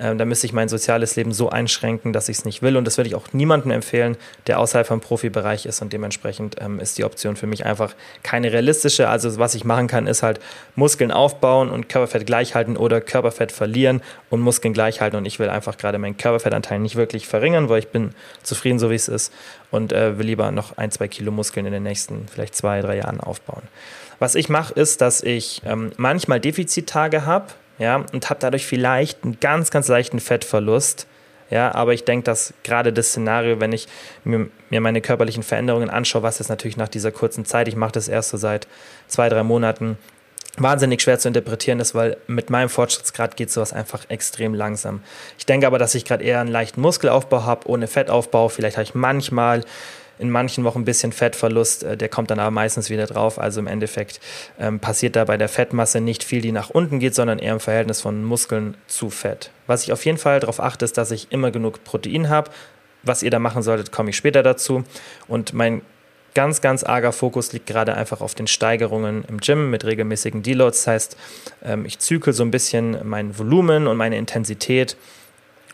Ähm, 0.00 0.16
da 0.16 0.24
müsste 0.24 0.46
ich 0.46 0.52
mein 0.54 0.68
soziales 0.68 1.14
Leben 1.16 1.32
so 1.32 1.50
einschränken, 1.50 2.12
dass 2.12 2.28
ich 2.30 2.38
es 2.38 2.44
nicht 2.46 2.62
will. 2.62 2.76
Und 2.76 2.86
das 2.86 2.96
würde 2.96 3.08
ich 3.08 3.14
auch 3.14 3.32
niemandem 3.32 3.70
empfehlen, 3.70 4.16
der 4.46 4.58
außerhalb 4.58 4.86
vom 4.86 5.00
Profibereich 5.00 5.66
ist. 5.66 5.82
Und 5.82 5.92
dementsprechend 5.92 6.56
ähm, 6.58 6.80
ist 6.80 6.96
die 6.96 7.04
Option 7.04 7.36
für 7.36 7.46
mich 7.46 7.66
einfach 7.66 7.94
keine 8.22 8.52
realistische. 8.52 9.08
Also 9.08 9.38
was 9.38 9.54
ich 9.54 9.64
machen 9.64 9.88
kann, 9.88 10.06
ist 10.06 10.22
halt 10.22 10.40
Muskeln 10.74 11.12
aufbauen 11.12 11.70
und 11.70 11.88
Körperfett 11.90 12.26
gleich 12.26 12.54
halten 12.54 12.78
oder 12.78 13.02
Körperfett 13.02 13.52
verlieren 13.52 14.00
und 14.30 14.40
Muskeln 14.40 14.72
gleich 14.72 15.02
halten. 15.02 15.16
Und 15.16 15.26
ich 15.26 15.38
will 15.38 15.50
einfach 15.50 15.76
gerade 15.76 15.98
meinen 15.98 16.16
Körperfettanteil 16.16 16.78
nicht 16.78 16.96
wirklich 16.96 17.28
verringern, 17.28 17.68
weil 17.68 17.80
ich 17.80 17.88
bin 17.88 18.14
zufrieden, 18.42 18.78
so 18.78 18.90
wie 18.90 18.94
es 18.94 19.08
ist. 19.08 19.32
Und 19.70 19.92
äh, 19.92 20.18
will 20.18 20.26
lieber 20.26 20.50
noch 20.50 20.78
ein, 20.78 20.90
zwei 20.90 21.08
Kilo 21.08 21.30
Muskeln 21.30 21.66
in 21.66 21.72
den 21.72 21.82
nächsten 21.82 22.26
vielleicht 22.26 22.54
zwei, 22.54 22.80
drei 22.80 22.96
Jahren 22.96 23.20
aufbauen. 23.20 23.62
Was 24.18 24.34
ich 24.34 24.48
mache, 24.48 24.74
ist, 24.74 25.00
dass 25.00 25.22
ich 25.22 25.62
ähm, 25.64 25.92
manchmal 25.96 26.40
Defizittage 26.40 27.26
habe 27.26 27.46
ja, 27.80 28.04
und 28.12 28.28
habe 28.28 28.38
dadurch 28.38 28.66
vielleicht 28.66 29.24
einen 29.24 29.40
ganz, 29.40 29.70
ganz 29.70 29.88
leichten 29.88 30.20
Fettverlust. 30.20 31.06
Ja, 31.48 31.74
aber 31.74 31.94
ich 31.94 32.04
denke, 32.04 32.24
dass 32.24 32.54
gerade 32.62 32.92
das 32.92 33.08
Szenario, 33.08 33.58
wenn 33.58 33.72
ich 33.72 33.88
mir, 34.22 34.48
mir, 34.68 34.80
meine 34.80 35.00
körperlichen 35.00 35.42
Veränderungen 35.42 35.90
anschaue, 35.90 36.22
was 36.22 36.38
jetzt 36.38 36.48
natürlich 36.48 36.76
nach 36.76 36.88
dieser 36.88 37.10
kurzen 37.10 37.44
Zeit, 37.44 37.66
ich 37.66 37.74
mache 37.74 37.90
das 37.92 38.06
erst 38.06 38.28
so 38.28 38.36
seit 38.36 38.68
zwei, 39.08 39.28
drei 39.28 39.42
Monaten, 39.42 39.98
wahnsinnig 40.58 41.00
schwer 41.00 41.18
zu 41.18 41.28
interpretieren 41.28 41.80
ist, 41.80 41.94
weil 41.94 42.18
mit 42.26 42.50
meinem 42.50 42.68
Fortschrittsgrad 42.68 43.36
geht 43.36 43.50
sowas 43.50 43.72
einfach 43.72 44.04
extrem 44.10 44.54
langsam. 44.54 45.02
Ich 45.38 45.46
denke 45.46 45.66
aber, 45.66 45.78
dass 45.78 45.94
ich 45.94 46.04
gerade 46.04 46.22
eher 46.22 46.40
einen 46.40 46.50
leichten 46.50 46.82
Muskelaufbau 46.82 47.44
habe, 47.44 47.68
ohne 47.68 47.88
Fettaufbau. 47.88 48.48
Vielleicht 48.48 48.76
habe 48.76 48.84
ich 48.84 48.94
manchmal 48.94 49.64
in 50.20 50.30
manchen 50.30 50.64
Wochen 50.64 50.80
ein 50.80 50.84
bisschen 50.84 51.12
Fettverlust, 51.12 51.82
äh, 51.82 51.96
der 51.96 52.08
kommt 52.08 52.30
dann 52.30 52.38
aber 52.38 52.50
meistens 52.50 52.90
wieder 52.90 53.06
drauf. 53.06 53.38
Also 53.38 53.60
im 53.60 53.66
Endeffekt 53.66 54.20
ähm, 54.58 54.78
passiert 54.78 55.16
da 55.16 55.24
bei 55.24 55.36
der 55.36 55.48
Fettmasse 55.48 56.00
nicht 56.00 56.22
viel, 56.22 56.40
die 56.40 56.52
nach 56.52 56.70
unten 56.70 56.98
geht, 56.98 57.14
sondern 57.14 57.38
eher 57.38 57.54
im 57.54 57.60
Verhältnis 57.60 58.00
von 58.00 58.24
Muskeln 58.24 58.76
zu 58.86 59.10
Fett. 59.10 59.50
Was 59.66 59.82
ich 59.84 59.92
auf 59.92 60.04
jeden 60.04 60.18
Fall 60.18 60.40
darauf 60.40 60.60
achte, 60.60 60.84
ist, 60.84 60.98
dass 60.98 61.10
ich 61.10 61.32
immer 61.32 61.50
genug 61.50 61.84
Protein 61.84 62.28
habe. 62.28 62.50
Was 63.02 63.22
ihr 63.22 63.30
da 63.30 63.38
machen 63.38 63.62
solltet, 63.62 63.92
komme 63.92 64.10
ich 64.10 64.16
später 64.16 64.42
dazu. 64.42 64.84
Und 65.26 65.54
mein 65.54 65.82
ganz, 66.34 66.60
ganz 66.60 66.84
arger 66.84 67.12
Fokus 67.12 67.52
liegt 67.52 67.66
gerade 67.66 67.94
einfach 67.94 68.20
auf 68.20 68.34
den 68.34 68.46
Steigerungen 68.46 69.24
im 69.28 69.38
Gym 69.38 69.70
mit 69.70 69.84
regelmäßigen 69.84 70.42
Deloads. 70.42 70.84
Das 70.84 70.86
heißt, 70.86 71.16
ähm, 71.64 71.84
ich 71.86 71.98
zügel 71.98 72.32
so 72.32 72.42
ein 72.42 72.50
bisschen 72.50 72.98
mein 73.04 73.38
Volumen 73.38 73.86
und 73.86 73.96
meine 73.96 74.16
Intensität 74.16 74.96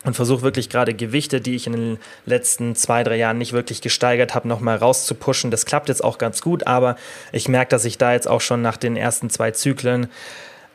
und 0.07 0.15
versuche 0.15 0.41
wirklich 0.41 0.69
gerade 0.69 0.93
Gewichte, 0.93 1.41
die 1.41 1.55
ich 1.55 1.67
in 1.67 1.73
den 1.73 1.97
letzten 2.25 2.75
zwei, 2.75 3.03
drei 3.03 3.17
Jahren 3.17 3.37
nicht 3.37 3.51
wirklich 3.51 3.81
gesteigert 3.81 4.33
habe, 4.33 4.47
nochmal 4.47 4.77
rauszupushen. 4.77 5.51
Das 5.51 5.65
klappt 5.65 5.89
jetzt 5.89 6.03
auch 6.03 6.17
ganz 6.17 6.41
gut, 6.41 6.65
aber 6.65 6.95
ich 7.33 7.49
merke, 7.49 7.69
dass 7.69 7.83
ich 7.85 7.97
da 7.97 8.13
jetzt 8.13 8.27
auch 8.27 8.41
schon 8.41 8.61
nach 8.61 8.77
den 8.77 8.95
ersten 8.95 9.29
zwei 9.29 9.51
Zyklen 9.51 10.07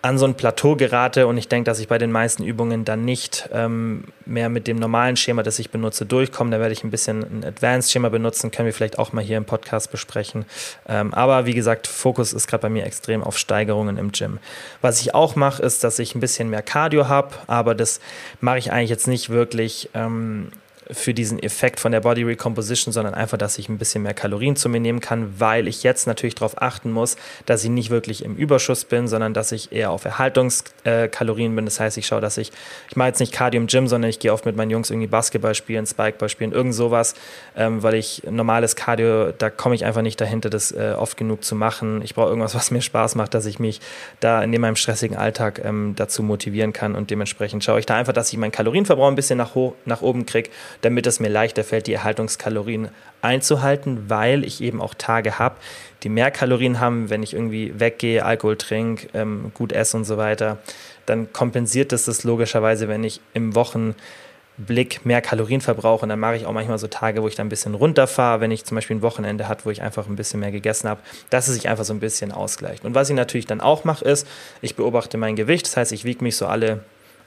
an 0.03 0.19
so 0.19 0.27
ein 0.27 0.35
Plateau 0.35 0.75
gerate 0.75 1.29
und 1.29 1.39
ich 1.39 1.47
denke, 1.47 1.71
dass 1.71 1.79
ich 1.79 1.87
bei 1.87 1.97
den 1.97 2.11
meisten 2.11 2.43
Übungen 2.43 2.85
dann 2.85 3.05
nicht 3.05 3.49
ähm, 3.53 4.05
mehr 4.27 4.49
mit 4.49 4.67
dem 4.67 4.77
normalen 4.77 5.17
Schema, 5.17 5.45
das 5.45 5.61
ich 5.61 5.71
benutze, 5.71 6.05
durchkomme. 6.05 6.51
Da 6.51 6.59
werde 6.59 6.73
ich 6.73 6.83
ein 6.83 6.91
bisschen 6.91 7.23
ein 7.23 7.45
Advanced-Schema 7.45 8.09
benutzen, 8.09 8.51
können 8.51 8.67
wir 8.67 8.75
vielleicht 8.75 8.99
auch 8.99 9.13
mal 9.13 9.23
hier 9.23 9.37
im 9.37 9.45
Podcast 9.45 9.93
besprechen. 9.93 10.45
Ähm, 10.89 11.15
aber 11.15 11.47
wie 11.47 11.55
gesagt, 11.55 11.87
Fokus 11.87 12.33
ist 12.33 12.49
gerade 12.49 12.63
bei 12.63 12.69
mir 12.69 12.85
extrem 12.85 13.23
auf 13.23 13.39
Steigerungen 13.39 13.97
im 13.97 14.11
Gym. 14.11 14.41
Was 14.81 15.01
ich 15.01 15.15
auch 15.15 15.37
mache, 15.37 15.63
ist, 15.63 15.85
dass 15.85 16.01
ich 16.01 16.17
ein 16.17 16.21
bisschen 16.21 16.51
mehr 16.51 16.63
Cardio 16.63 17.07
habe, 17.07 17.37
aber 17.47 17.77
das 17.77 18.01
mache 18.41 18.59
ich 18.59 18.73
eigentlich 18.73 18.91
jetzt 18.91 19.07
nicht 19.07 19.31
wirklich 19.31 19.89
ähm, 19.95 20.51
für 20.91 21.15
diesen 21.15 21.39
Effekt 21.39 21.81
von 21.81 21.93
der 21.93 22.01
Body 22.01 22.23
Recomposition, 22.23 22.93
sondern 22.93 23.15
einfach, 23.15 23.39
dass 23.39 23.59
ich 23.59 23.69
ein 23.69 23.79
bisschen 23.79 24.03
mehr 24.03 24.15
Kalorien 24.15 24.57
zu 24.57 24.69
mir 24.69 24.81
nehmen 24.81 25.01
kann, 25.01 25.39
weil 25.39 25.69
ich 25.69 25.83
jetzt 25.83 26.07
natürlich 26.07 26.35
darauf 26.35 26.61
achten 26.61 26.91
muss, 26.91 27.17
dass 27.47 27.63
ich 27.63 27.71
nicht 27.71 27.91
wirklich 27.91 28.25
im 28.25 28.37
Überschuss 28.37 28.85
bin, 28.85 29.09
sondern 29.09 29.35
dass 29.35 29.53
ich 29.53 29.73
eher 29.73 29.91
auf 29.91 30.05
Erhaltungskalorien 30.05 31.55
bin. 31.55 31.65
Das 31.65 31.79
heißt, 31.79 31.97
ich 31.99 32.07
schaue, 32.07 32.21
dass 32.21 32.37
ich, 32.37 32.53
ich 32.89 32.97
mache 32.97 33.09
jetzt 33.09 33.21
nicht 33.21 33.33
Cardio 33.33 33.61
im 33.61 33.67
Gym, 33.69 33.87
sondern 33.87 34.11
ich 34.11 34.19
gehe 34.19 34.33
oft 34.33 34.45
mit 34.45 34.57
meinen 34.57 34.71
Jungs 34.71 34.91
irgendwie 34.91 35.07
Basketball 35.07 35.55
spielen, 35.55 35.87
Spikeball 35.87 36.29
spielen, 36.29 36.53
irgend 36.53 36.75
sowas, 36.75 37.15
ähm, 37.57 37.83
weil 37.83 37.95
ich 37.95 38.23
normales 38.29 38.77
Cardio, 38.77 39.33
da 39.33 39.51
komme 39.51 39.75
ich 39.75 39.85
einfach 39.85 40.03
nicht 40.03 40.21
dahinter, 40.21 40.51
das 40.51 40.73
äh, 40.73 40.95
oft 40.97 41.17
genug 41.17 41.45
zu 41.45 41.55
machen. 41.55 42.03
Ich 42.03 42.15
brauche 42.15 42.29
irgendwas, 42.29 42.55
was 42.55 42.71
mir 42.71 42.83
Spaß 42.83 43.15
macht, 43.15 43.35
dass 43.35 43.47
ich 43.47 43.59
mich 43.59 43.81
da 44.21 44.43
in 44.43 44.61
meinem 44.61 44.77
stressigen 44.77 45.17
Alltag 45.17 45.61
ähm, 45.65 45.95
dazu 45.97 46.23
motivieren 46.23 46.73
kann 46.73 46.95
und 46.95 47.11
dementsprechend 47.11 47.65
schaue 47.65 47.81
ich 47.81 47.87
da 47.87 47.97
einfach, 47.97 48.13
dass 48.13 48.33
ich 48.33 48.39
meinen 48.39 48.53
Kalorienverbrauch 48.53 49.09
ein 49.09 49.15
bisschen 49.15 49.39
nach, 49.39 49.53
nach 49.85 50.03
oben 50.03 50.27
kriege 50.27 50.51
damit 50.83 51.07
es 51.07 51.21
mir 51.21 51.29
leichter 51.29 51.65
fällt, 51.65 51.87
die 51.87 51.95
Erhaltungskalorien 51.95 52.89
einzuhalten, 53.23 54.11
weil 54.11 54.45
ich 54.45 54.61
eben 54.61 54.81
auch 54.81 54.95
Tage 54.95 55.39
habe, 55.39 55.57
die 56.03 56.09
mehr 56.09 56.31
Kalorien 56.31 56.81
haben, 56.81 57.09
wenn 57.09 57.23
ich 57.23 57.33
irgendwie 57.35 57.73
weggehe, 57.79 58.25
Alkohol 58.25 58.57
trinke, 58.57 59.09
ähm, 59.15 59.53
gut 59.55 59.73
esse 59.73 59.97
und 59.97 60.05
so 60.05 60.17
weiter. 60.19 60.59
Dann 61.07 61.33
kompensiert 61.33 61.93
das 61.93 62.05
das 62.05 62.25
logischerweise, 62.25 62.89
wenn 62.89 63.05
ich 63.05 63.21
im 63.33 63.55
Wochenblick 63.55 65.07
mehr 65.07 65.21
Kalorien 65.23 65.61
verbrauche. 65.61 66.03
Und 66.03 66.09
dann 66.09 66.19
mache 66.19 66.37
ich 66.37 66.47
auch 66.47 66.53
manchmal 66.53 66.79
so 66.79 66.89
Tage, 66.89 67.23
wo 67.23 67.29
ich 67.29 67.37
dann 67.37 67.47
ein 67.47 67.51
bisschen 67.51 67.75
runterfahre, 67.75 68.41
wenn 68.41 68.51
ich 68.51 68.65
zum 68.65 68.75
Beispiel 68.75 68.97
ein 68.97 69.03
Wochenende 69.03 69.49
habe, 69.49 69.65
wo 69.65 69.71
ich 69.71 69.83
einfach 69.83 70.09
ein 70.09 70.17
bisschen 70.17 70.41
mehr 70.41 70.51
gegessen 70.51 70.89
habe, 70.89 71.01
dass 71.31 71.47
es 71.47 71.55
sich 71.55 71.69
einfach 71.69 71.85
so 71.85 71.95
ein 71.95 72.01
bisschen 72.01 72.33
ausgleicht. 72.33 72.85
Und 72.85 72.97
was 72.97 73.09
ich 73.09 73.15
natürlich 73.15 73.47
dann 73.47 73.61
auch 73.61 73.85
mache, 73.85 74.05
ist, 74.05 74.27
ich 74.61 74.75
beobachte 74.75 75.17
mein 75.17 75.37
Gewicht. 75.37 75.67
Das 75.67 75.77
heißt, 75.77 75.93
ich 75.93 76.05
wiege 76.05 76.25
mich 76.25 76.37
so 76.37 76.47
alle 76.47 76.81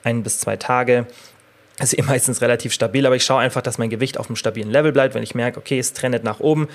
ein 0.03 0.24
bis 0.24 0.39
zwei 0.39 0.58
Tage 0.58 1.08
ist 1.80 1.98
eh 1.98 2.02
meistens 2.02 2.42
relativ 2.42 2.74
stabil, 2.74 3.06
aber 3.06 3.16
ich 3.16 3.26
schaue 3.26 3.42
einfach, 3.42 3.62
dass 3.62 3.78
mein 3.78 3.90
Gewicht 3.90 4.18
auf 4.18 4.28
einem 4.28 4.36
stabilen 4.36 4.72
Level 4.72 4.92
bleibt. 4.92 5.14
Wenn 5.14 5.24
ich 5.24 5.36
merke, 5.36 5.60
okay, 5.60 5.80
es 5.80 5.94
trendet 5.94 6.24
nach 6.24 6.40
oben, 6.40 6.68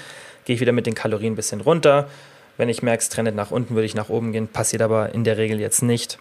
gehe 0.44 0.54
ich 0.54 0.60
wieder 0.60 0.72
mit 0.72 0.86
den 0.86 0.94
Kalorien 0.94 1.32
ein 1.32 1.36
bisschen 1.36 1.60
runter. 1.60 2.08
Wenn 2.56 2.68
ich 2.68 2.82
merke, 2.82 3.02
es 3.02 3.08
trendet 3.08 3.34
nach 3.34 3.50
unten, 3.50 3.74
würde 3.74 3.86
ich 3.86 3.94
nach 3.94 4.10
oben 4.10 4.32
gehen. 4.32 4.48
Passiert 4.48 4.82
aber 4.82 5.14
in 5.14 5.24
der 5.24 5.38
Regel 5.38 5.58
jetzt 5.58 5.82
nicht, 5.82 6.18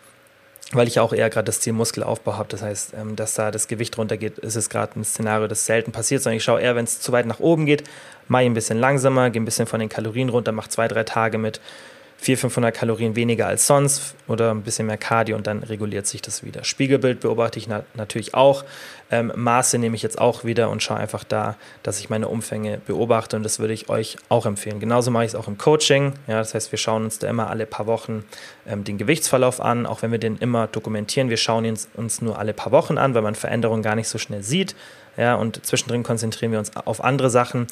weil 0.72 0.88
ich 0.88 1.02
auch 1.02 1.12
eher 1.12 1.30
gerade 1.30 1.46
das 1.46 1.60
Ziel 1.60 1.74
Muskelaufbau 1.74 2.38
habe. 2.38 2.48
Das 2.50 2.62
heißt, 2.62 2.94
ähm, 2.98 3.18
dass 3.18 3.34
da 3.34 3.52
das 3.52 3.68
Gewicht 3.68 3.98
runtergeht, 3.98 4.38
ist 4.38 4.56
es 4.56 4.70
gerade 4.70 4.98
ein 4.98 5.04
Szenario, 5.04 5.48
das 5.48 5.66
selten 5.66 5.92
passiert, 5.92 6.24
sondern 6.24 6.38
ich 6.38 6.44
schaue 6.44 6.62
eher, 6.62 6.76
wenn 6.78 6.86
es 6.86 7.02
zu 7.02 7.12
weit 7.12 7.26
nach 7.26 7.42
oben 7.42 7.66
geht, 7.66 7.84
mache 8.30 8.44
ich 8.44 8.50
ein 8.50 8.54
bisschen 8.54 8.80
langsamer, 8.80 9.30
gehe 9.30 9.42
ein 9.42 9.46
bisschen 9.46 9.68
von 9.68 9.82
den 9.82 9.90
Kalorien 9.90 10.30
runter, 10.30 10.54
mache 10.54 10.70
zwei, 10.70 10.88
drei 10.88 11.04
Tage 11.04 11.38
mit 11.38 11.60
400, 12.22 12.42
500 12.42 12.76
Kalorien 12.76 13.16
weniger 13.16 13.48
als 13.48 13.66
sonst 13.66 14.14
oder 14.28 14.52
ein 14.52 14.64
bisschen 14.64 14.88
mehr 14.88 14.98
Cardio 14.98 15.38
und 15.38 15.48
dann 15.48 15.64
reguliert 15.64 16.06
sich 16.06 16.22
das 16.22 16.44
wieder. 16.44 16.66
Spiegelbild 16.66 17.22
beobachte 17.22 17.60
ich 17.60 17.68
na 17.68 17.84
natürlich 17.94 18.34
auch. 18.34 18.66
Ähm, 19.10 19.32
Maße 19.34 19.78
nehme 19.80 19.96
ich 19.96 20.04
jetzt 20.04 20.20
auch 20.20 20.44
wieder 20.44 20.70
und 20.70 20.84
schaue 20.84 20.98
einfach 20.98 21.24
da, 21.24 21.56
dass 21.82 22.00
ich 22.00 22.10
meine 22.10 22.28
Umfänge 22.28 22.82
beobachte 22.86 23.38
und 23.38 23.44
das 23.44 23.60
würde 23.60 23.74
ich 23.74 23.90
euch 23.90 24.18
auch 24.28 24.46
empfehlen. 24.46 24.82
Genauso 24.82 25.12
mache 25.12 25.24
ich 25.24 25.30
es 25.30 25.36
auch 25.36 25.48
im 25.48 25.58
Coaching. 25.58 26.14
Ja, 26.28 26.40
das 26.40 26.54
heißt, 26.54 26.72
wir 26.74 26.78
schauen 26.78 27.06
uns 27.06 27.20
da 27.20 27.30
immer 27.30 27.50
alle 27.50 27.66
paar 27.66 27.88
Wochen 27.88 28.26
ähm, 28.68 28.84
den 28.84 28.98
Gewichtsverlauf 28.98 29.62
an, 29.62 29.86
auch 29.86 30.02
wenn 30.02 30.12
wir 30.12 30.20
den 30.20 30.38
immer 30.38 30.68
dokumentieren. 30.68 31.30
Wir 31.30 31.38
schauen 31.38 31.64
ihn 31.64 31.80
uns 31.96 32.22
nur 32.22 32.38
alle 32.38 32.54
paar 32.54 32.74
Wochen 32.74 32.98
an, 32.98 33.16
weil 33.16 33.22
man 33.22 33.36
Veränderungen 33.36 33.82
gar 33.82 33.96
nicht 33.96 34.10
so 34.10 34.18
schnell 34.18 34.44
sieht. 34.44 34.76
Ja, 35.18 35.36
und 35.36 35.66
zwischendrin 35.66 36.04
konzentrieren 36.04 36.52
wir 36.52 36.60
uns 36.60 36.76
auf 36.78 37.04
andere 37.04 37.30
Sachen. 37.30 37.68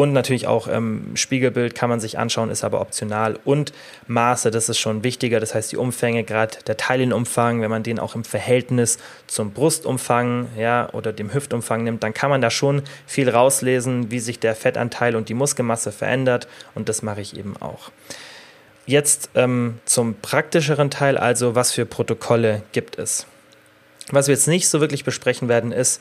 Und 0.00 0.14
natürlich 0.14 0.46
auch 0.46 0.66
ähm, 0.66 1.10
Spiegelbild 1.12 1.74
kann 1.74 1.90
man 1.90 2.00
sich 2.00 2.18
anschauen, 2.18 2.48
ist 2.48 2.64
aber 2.64 2.80
optional. 2.80 3.38
Und 3.44 3.74
Maße, 4.06 4.50
das 4.50 4.70
ist 4.70 4.78
schon 4.78 5.04
wichtiger. 5.04 5.40
Das 5.40 5.54
heißt, 5.54 5.72
die 5.72 5.76
Umfänge, 5.76 6.24
gerade 6.24 6.56
der 6.66 6.78
Teilienumfang, 6.78 7.60
wenn 7.60 7.68
man 7.68 7.82
den 7.82 7.98
auch 7.98 8.14
im 8.14 8.24
Verhältnis 8.24 8.96
zum 9.26 9.52
Brustumfang 9.52 10.48
ja, 10.56 10.88
oder 10.94 11.12
dem 11.12 11.34
Hüftumfang 11.34 11.84
nimmt, 11.84 12.02
dann 12.02 12.14
kann 12.14 12.30
man 12.30 12.40
da 12.40 12.48
schon 12.48 12.80
viel 13.06 13.28
rauslesen, 13.28 14.10
wie 14.10 14.20
sich 14.20 14.38
der 14.38 14.56
Fettanteil 14.56 15.16
und 15.16 15.28
die 15.28 15.34
Muskelmasse 15.34 15.92
verändert. 15.92 16.48
Und 16.74 16.88
das 16.88 17.02
mache 17.02 17.20
ich 17.20 17.36
eben 17.36 17.58
auch. 17.60 17.90
Jetzt 18.86 19.28
ähm, 19.34 19.80
zum 19.84 20.14
praktischeren 20.14 20.90
Teil, 20.90 21.18
also 21.18 21.54
was 21.54 21.72
für 21.72 21.84
Protokolle 21.84 22.62
gibt 22.72 22.98
es. 22.98 23.26
Was 24.12 24.28
wir 24.28 24.34
jetzt 24.34 24.48
nicht 24.48 24.66
so 24.66 24.80
wirklich 24.80 25.04
besprechen 25.04 25.50
werden, 25.50 25.72
ist, 25.72 26.00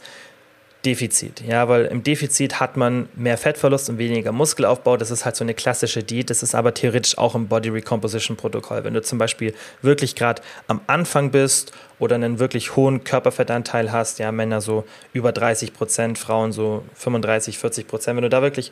Defizit. 0.86 1.42
Ja, 1.46 1.68
weil 1.68 1.86
im 1.86 2.04
Defizit 2.04 2.62
hat 2.62 2.78
man 2.78 3.10
mehr 3.14 3.38
Fettverlust 3.38 3.90
und 3.90 3.98
weniger 3.98 4.32
Muskelaufbau. 4.32 4.96
Das 4.96 5.12
ist 5.12 5.26
halt 5.26 5.36
so 5.36 5.44
eine 5.44 5.54
klassische 5.54 6.04
Diät. 6.04 6.30
Das 6.30 6.42
ist 6.42 6.56
aber 6.56 6.74
theoretisch 6.74 7.18
auch 7.18 7.36
im 7.36 7.50
Body 7.50 7.68
Recomposition 7.68 8.38
Protokoll. 8.38 8.86
Wenn 8.86 8.94
du 8.94 9.02
zum 9.02 9.18
Beispiel 9.18 9.54
wirklich 9.82 10.16
gerade 10.16 10.42
am 10.68 10.80
Anfang 10.88 11.32
bist 11.32 11.74
oder 12.00 12.16
einen 12.16 12.40
wirklich 12.40 12.78
hohen 12.78 13.04
Körperfettanteil 13.04 13.92
hast, 13.92 14.20
ja, 14.20 14.32
Männer 14.32 14.62
so 14.62 14.86
über 15.12 15.34
30 15.34 15.74
Prozent, 15.74 16.18
Frauen 16.18 16.54
so 16.54 16.86
35, 16.96 17.58
40 17.58 17.86
Prozent, 17.86 18.16
wenn 18.16 18.24
du 18.24 18.30
da 18.30 18.42
wirklich 18.42 18.72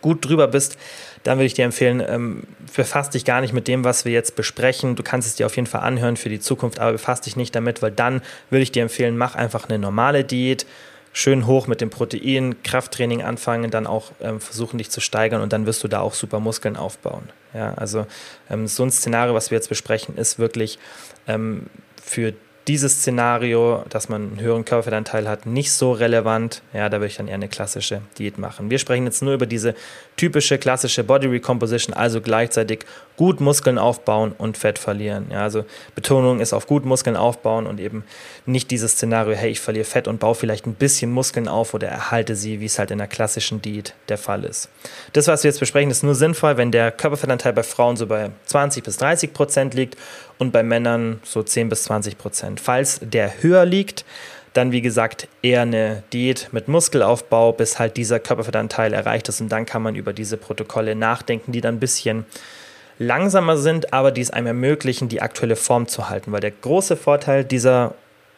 gut 0.00 0.28
drüber 0.28 0.48
bist, 0.48 0.76
dann 1.22 1.38
würde 1.38 1.46
ich 1.46 1.54
dir 1.54 1.64
empfehlen, 1.64 2.02
ähm, 2.04 2.42
befass 2.74 3.10
dich 3.10 3.24
gar 3.24 3.40
nicht 3.40 3.52
mit 3.52 3.68
dem, 3.68 3.84
was 3.84 4.04
wir 4.04 4.12
jetzt 4.12 4.34
besprechen. 4.34 4.96
Du 4.96 5.04
kannst 5.04 5.28
es 5.28 5.36
dir 5.36 5.46
auf 5.46 5.54
jeden 5.54 5.68
Fall 5.68 5.82
anhören 5.82 6.16
für 6.16 6.28
die 6.28 6.40
Zukunft, 6.40 6.80
aber 6.80 6.92
befass 6.92 7.20
dich 7.20 7.36
nicht 7.36 7.54
damit, 7.54 7.82
weil 7.82 7.92
dann 7.92 8.20
würde 8.50 8.64
ich 8.64 8.72
dir 8.72 8.82
empfehlen, 8.82 9.16
mach 9.16 9.36
einfach 9.36 9.68
eine 9.68 9.78
normale 9.78 10.24
Diät 10.24 10.66
schön 11.14 11.46
hoch 11.46 11.68
mit 11.68 11.80
dem 11.80 11.90
Protein, 11.90 12.62
Krafttraining 12.64 13.22
anfangen, 13.22 13.70
dann 13.70 13.86
auch 13.86 14.10
ähm, 14.20 14.40
versuchen, 14.40 14.78
dich 14.78 14.90
zu 14.90 15.00
steigern 15.00 15.40
und 15.40 15.52
dann 15.52 15.64
wirst 15.64 15.82
du 15.84 15.88
da 15.88 16.00
auch 16.00 16.12
super 16.12 16.40
Muskeln 16.40 16.76
aufbauen. 16.76 17.30
Ja, 17.54 17.72
also 17.74 18.06
ähm, 18.50 18.66
so 18.66 18.82
ein 18.82 18.90
Szenario, 18.90 19.32
was 19.32 19.50
wir 19.50 19.56
jetzt 19.56 19.68
besprechen, 19.68 20.16
ist 20.16 20.40
wirklich 20.40 20.78
ähm, 21.28 21.68
für 22.02 22.34
dieses 22.66 23.00
Szenario, 23.00 23.84
dass 23.90 24.08
man 24.08 24.22
einen 24.22 24.40
höheren 24.40 24.64
Körperfettanteil 24.64 25.28
hat, 25.28 25.44
nicht 25.44 25.72
so 25.72 25.92
relevant. 25.92 26.62
Ja, 26.72 26.88
da 26.88 26.98
würde 26.98 27.08
ich 27.08 27.16
dann 27.16 27.28
eher 27.28 27.34
eine 27.34 27.48
klassische 27.48 28.00
Diät 28.18 28.38
machen. 28.38 28.70
Wir 28.70 28.78
sprechen 28.78 29.04
jetzt 29.04 29.22
nur 29.22 29.34
über 29.34 29.46
diese 29.46 29.74
typische 30.16 30.56
klassische 30.56 31.04
Body 31.04 31.26
Recomposition, 31.26 31.94
also 31.94 32.22
gleichzeitig 32.22 32.86
gut 33.16 33.40
Muskeln 33.40 33.78
aufbauen 33.78 34.34
und 34.38 34.56
Fett 34.56 34.78
verlieren. 34.78 35.26
Ja, 35.30 35.42
also 35.42 35.64
Betonung 35.94 36.40
ist 36.40 36.52
auf 36.52 36.66
gut 36.66 36.84
Muskeln 36.84 37.16
aufbauen 37.16 37.66
und 37.66 37.80
eben 37.80 38.04
nicht 38.46 38.70
dieses 38.70 38.92
Szenario, 38.92 39.34
hey, 39.34 39.50
ich 39.50 39.60
verliere 39.60 39.84
Fett 39.84 40.08
und 40.08 40.18
baue 40.18 40.34
vielleicht 40.34 40.66
ein 40.66 40.74
bisschen 40.74 41.12
Muskeln 41.12 41.48
auf 41.48 41.74
oder 41.74 41.88
erhalte 41.88 42.34
sie, 42.34 42.60
wie 42.60 42.66
es 42.66 42.78
halt 42.78 42.90
in 42.90 42.98
der 42.98 43.06
klassischen 43.06 43.60
Diät 43.60 43.94
der 44.08 44.18
Fall 44.18 44.44
ist. 44.44 44.68
Das, 45.12 45.28
was 45.28 45.44
wir 45.44 45.50
jetzt 45.50 45.60
besprechen, 45.60 45.90
ist 45.90 46.02
nur 46.02 46.14
sinnvoll, 46.14 46.56
wenn 46.56 46.70
der 46.70 46.90
Körperfettanteil 46.90 47.52
bei 47.52 47.62
Frauen 47.62 47.96
so 47.96 48.06
bei 48.06 48.30
20 48.46 48.82
bis 48.82 48.96
30 48.96 49.32
Prozent 49.32 49.74
liegt 49.74 49.96
und 50.38 50.52
bei 50.52 50.62
Männern 50.62 51.20
so 51.22 51.42
10 51.42 51.68
bis 51.68 51.84
20 51.84 52.18
Prozent. 52.18 52.60
Falls 52.60 53.00
der 53.02 53.42
höher 53.42 53.64
liegt, 53.64 54.04
dann 54.52 54.72
wie 54.72 54.82
gesagt 54.82 55.28
eher 55.42 55.62
eine 55.62 56.04
Diät 56.12 56.48
mit 56.52 56.68
Muskelaufbau, 56.68 57.52
bis 57.52 57.78
halt 57.78 57.96
dieser 57.96 58.20
Körperfettanteil 58.20 58.92
erreicht 58.92 59.28
ist 59.28 59.40
und 59.40 59.50
dann 59.50 59.66
kann 59.66 59.82
man 59.82 59.96
über 59.96 60.12
diese 60.12 60.36
Protokolle 60.36 60.94
nachdenken, 60.94 61.52
die 61.52 61.60
dann 61.60 61.76
ein 61.76 61.80
bisschen 61.80 62.24
langsamer 62.98 63.56
sind, 63.56 63.92
aber 63.92 64.12
die 64.12 64.20
es 64.20 64.30
einem 64.30 64.46
ermöglichen, 64.46 65.08
die 65.08 65.20
aktuelle 65.20 65.56
Form 65.56 65.88
zu 65.88 66.08
halten. 66.08 66.30
Weil 66.32 66.40
der 66.40 66.52
große 66.52 66.96
Vorteil 66.96 67.44
dieser 67.44 67.94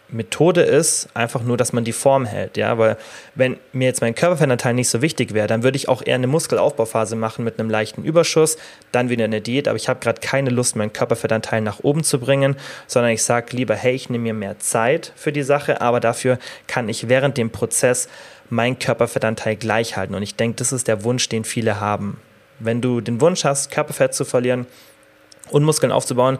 Methode 0.08 0.62
ist 0.62 1.08
einfach 1.14 1.42
nur, 1.42 1.56
dass 1.56 1.72
man 1.72 1.82
die 1.82 1.92
Form 1.92 2.26
hält, 2.26 2.56
ja, 2.56 2.78
weil 2.78 2.96
wenn 3.34 3.56
mir 3.72 3.86
jetzt 3.86 4.00
mein 4.00 4.14
Körperfettanteil 4.14 4.72
nicht 4.72 4.88
so 4.88 5.02
wichtig 5.02 5.34
wäre, 5.34 5.48
dann 5.48 5.64
würde 5.64 5.76
ich 5.76 5.88
auch 5.88 6.00
eher 6.04 6.14
eine 6.14 6.28
Muskelaufbauphase 6.28 7.16
machen 7.16 7.44
mit 7.44 7.58
einem 7.58 7.70
leichten 7.70 8.04
Überschuss, 8.04 8.56
dann 8.92 9.08
wieder 9.08 9.24
eine 9.24 9.40
Diät, 9.40 9.66
aber 9.66 9.76
ich 9.76 9.88
habe 9.88 9.98
gerade 9.98 10.20
keine 10.20 10.50
Lust, 10.50 10.76
meinen 10.76 10.92
Körperfettanteil 10.92 11.60
nach 11.60 11.80
oben 11.82 12.04
zu 12.04 12.20
bringen, 12.20 12.56
sondern 12.86 13.10
ich 13.10 13.24
sage 13.24 13.56
lieber, 13.56 13.74
hey, 13.74 13.94
ich 13.94 14.08
nehme 14.08 14.24
mir 14.24 14.34
mehr 14.34 14.58
Zeit 14.60 15.12
für 15.16 15.32
die 15.32 15.42
Sache, 15.42 15.80
aber 15.80 15.98
dafür 15.98 16.38
kann 16.68 16.88
ich 16.88 17.08
während 17.08 17.36
dem 17.36 17.50
Prozess 17.50 18.08
meinen 18.48 18.78
Körperfettanteil 18.78 19.56
gleich 19.56 19.96
halten 19.96 20.14
und 20.14 20.22
ich 20.22 20.36
denke, 20.36 20.56
das 20.56 20.72
ist 20.72 20.86
der 20.86 21.02
Wunsch, 21.02 21.28
den 21.28 21.44
viele 21.44 21.80
haben. 21.80 22.20
Wenn 22.60 22.80
du 22.80 23.00
den 23.00 23.20
Wunsch 23.20 23.44
hast, 23.44 23.72
Körperfett 23.72 24.14
zu 24.14 24.24
verlieren 24.24 24.66
und 25.50 25.64
Muskeln 25.64 25.90
aufzubauen, 25.90 26.38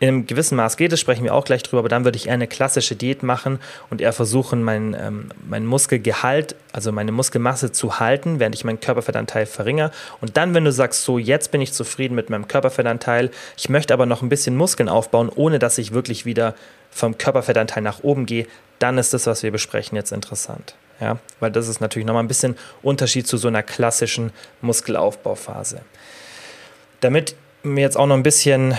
in 0.00 0.08
einem 0.08 0.26
gewissen 0.26 0.56
Maß 0.56 0.76
geht 0.76 0.92
es, 0.92 1.00
sprechen 1.00 1.24
wir 1.24 1.34
auch 1.34 1.44
gleich 1.44 1.62
drüber, 1.62 1.80
aber 1.80 1.88
dann 1.88 2.04
würde 2.04 2.16
ich 2.16 2.28
eher 2.28 2.34
eine 2.34 2.46
klassische 2.46 2.94
Diät 2.94 3.22
machen 3.22 3.58
und 3.90 4.00
eher 4.00 4.12
versuchen, 4.12 4.62
mein, 4.62 4.94
ähm, 4.98 5.30
mein 5.48 5.66
Muskelgehalt, 5.66 6.54
also 6.72 6.92
meine 6.92 7.10
Muskelmasse 7.10 7.72
zu 7.72 7.98
halten, 7.98 8.38
während 8.38 8.54
ich 8.54 8.64
meinen 8.64 8.80
Körperfettanteil 8.80 9.46
verringere. 9.46 9.90
Und 10.20 10.36
dann, 10.36 10.54
wenn 10.54 10.64
du 10.64 10.72
sagst, 10.72 11.02
so 11.02 11.18
jetzt 11.18 11.50
bin 11.50 11.60
ich 11.60 11.72
zufrieden 11.72 12.14
mit 12.14 12.30
meinem 12.30 12.46
Körperfettanteil, 12.46 13.30
ich 13.56 13.68
möchte 13.68 13.92
aber 13.92 14.06
noch 14.06 14.22
ein 14.22 14.28
bisschen 14.28 14.56
Muskeln 14.56 14.88
aufbauen, 14.88 15.30
ohne 15.34 15.58
dass 15.58 15.78
ich 15.78 15.92
wirklich 15.92 16.24
wieder 16.24 16.54
vom 16.90 17.18
Körperfettanteil 17.18 17.82
nach 17.82 18.02
oben 18.04 18.26
gehe, 18.26 18.46
dann 18.78 18.98
ist 18.98 19.12
das, 19.14 19.26
was 19.26 19.42
wir 19.42 19.50
besprechen, 19.50 19.96
jetzt 19.96 20.12
interessant. 20.12 20.76
Ja, 21.00 21.18
weil 21.38 21.50
das 21.50 21.68
ist 21.68 21.80
natürlich 21.80 22.06
nochmal 22.06 22.24
ein 22.24 22.28
bisschen 22.28 22.56
Unterschied 22.82 23.26
zu 23.26 23.36
so 23.36 23.48
einer 23.48 23.62
klassischen 23.62 24.32
Muskelaufbauphase. 24.62 25.82
Damit 27.00 27.36
wir 27.62 27.82
jetzt 27.82 27.96
auch 27.96 28.06
noch 28.06 28.16
ein 28.16 28.24
bisschen 28.24 28.76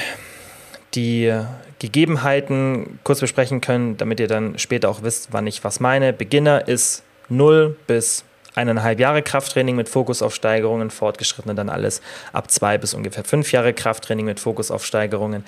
die 0.96 1.34
Gegebenheiten 1.80 3.00
kurz 3.04 3.20
besprechen 3.20 3.62
können, 3.62 3.98
damit 3.98 4.20
ihr 4.20 4.28
dann 4.28 4.58
später 4.60 4.90
auch 4.90 5.04
wisst, 5.04 5.30
wann 5.32 5.48
ich 5.48 5.64
was 5.64 5.80
meine. 5.80 6.14
Beginner 6.14 6.68
ist 6.68 7.04
0 7.30 7.76
bis 7.88 8.24
eineinhalb 8.56 9.00
Jahre 9.00 9.22
Krafttraining 9.22 9.76
mit 9.76 9.88
Fokus 9.88 10.22
auf 10.22 10.34
Steigerungen, 10.34 10.90
Fortgeschrittene 10.90 11.56
dann 11.56 11.70
alles 11.70 12.02
ab 12.34 12.52
zwei 12.52 12.78
bis 12.78 12.94
ungefähr 12.94 13.24
fünf 13.24 13.52
Jahre 13.52 13.74
Krafttraining 13.74 14.26
mit 14.26 14.40
Fokus 14.40 14.72
auf 14.72 14.86
Steigerungen. 14.86 15.46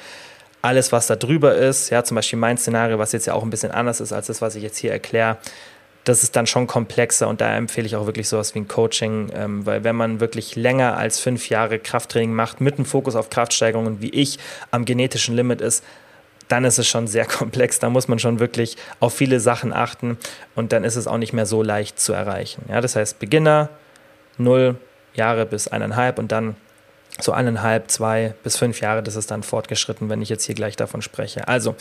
Alles, 0.62 0.92
was 0.92 1.08
da 1.08 1.16
drüber 1.16 1.56
ist, 1.56 1.89
ja, 1.89 2.04
zum 2.04 2.16
Beispiel 2.16 2.38
mein 2.38 2.58
Szenario, 2.58 3.00
was 3.00 3.12
jetzt 3.12 3.26
ja 3.26 3.34
auch 3.34 3.44
ein 3.44 3.50
bisschen 3.50 3.72
anders 3.72 4.00
ist 4.00 4.14
als 4.14 4.28
das, 4.28 4.42
was 4.42 4.56
ich 4.56 4.64
jetzt 4.64 4.78
hier 4.78 4.92
erkläre, 4.92 5.38
das 6.04 6.24
ist 6.24 6.36
dann 6.36 6.47
schon 6.47 6.68
komplexer 6.68 7.28
und 7.28 7.41
da 7.41 7.56
empfehle 7.56 7.86
ich 7.86 7.95
auch 7.95 8.06
wirklich 8.06 8.28
sowas 8.28 8.56
wie 8.56 8.60
ein 8.60 8.68
Coaching, 8.68 9.32
ähm, 9.36 9.66
weil 9.66 9.84
wenn 9.84 9.95
man 9.95 10.20
wirklich 10.20 10.56
länger 10.56 10.97
als 10.97 11.20
fünf 11.20 11.49
Jahre 11.49 11.78
Krafttraining 11.80 12.34
macht, 12.34 12.60
mit 12.60 12.76
einem 12.76 12.86
Fokus 12.86 13.16
auf 13.16 13.30
Kraftsteigerungen, 13.30 14.02
wie 14.02 14.10
ich 14.10 14.39
am 14.72 14.86
genetischen 14.86 15.36
Limit 15.36 15.62
ist, 15.62 15.84
dann 16.47 16.66
ist 16.66 16.80
es 16.80 16.88
schon 16.88 17.08
sehr 17.08 17.26
komplex. 17.28 17.80
Da 17.80 17.89
muss 17.89 18.08
man 18.08 18.20
schon 18.20 18.39
wirklich 18.39 18.78
auf 18.99 19.14
viele 19.14 19.39
Sachen 19.39 19.74
achten 19.74 20.18
und 20.56 20.72
dann 20.72 20.84
ist 20.84 20.95
es 20.95 21.08
auch 21.08 21.18
nicht 21.18 21.34
mehr 21.34 21.45
so 21.45 21.62
leicht 21.62 21.99
zu 21.99 22.14
erreichen. 22.14 22.66
Ja, 22.70 22.82
das 22.82 22.95
heißt, 22.95 23.20
Beginner, 23.20 23.70
null 24.38 24.78
Jahre 25.14 25.45
bis 25.45 25.68
eineinhalb 25.68 26.18
und 26.18 26.32
dann 26.32 26.56
so 27.20 27.32
eineinhalb, 27.32 27.91
zwei 27.91 28.34
bis 28.43 28.58
fünf 28.58 28.80
Jahre, 28.82 29.04
das 29.04 29.16
ist 29.16 29.30
dann 29.30 29.43
fortgeschritten, 29.43 30.10
wenn 30.10 30.22
ich 30.22 30.30
jetzt 30.30 30.45
hier 30.45 30.56
gleich 30.56 30.76
davon 30.76 31.02
spreche. 31.02 31.47
Also, 31.47 31.76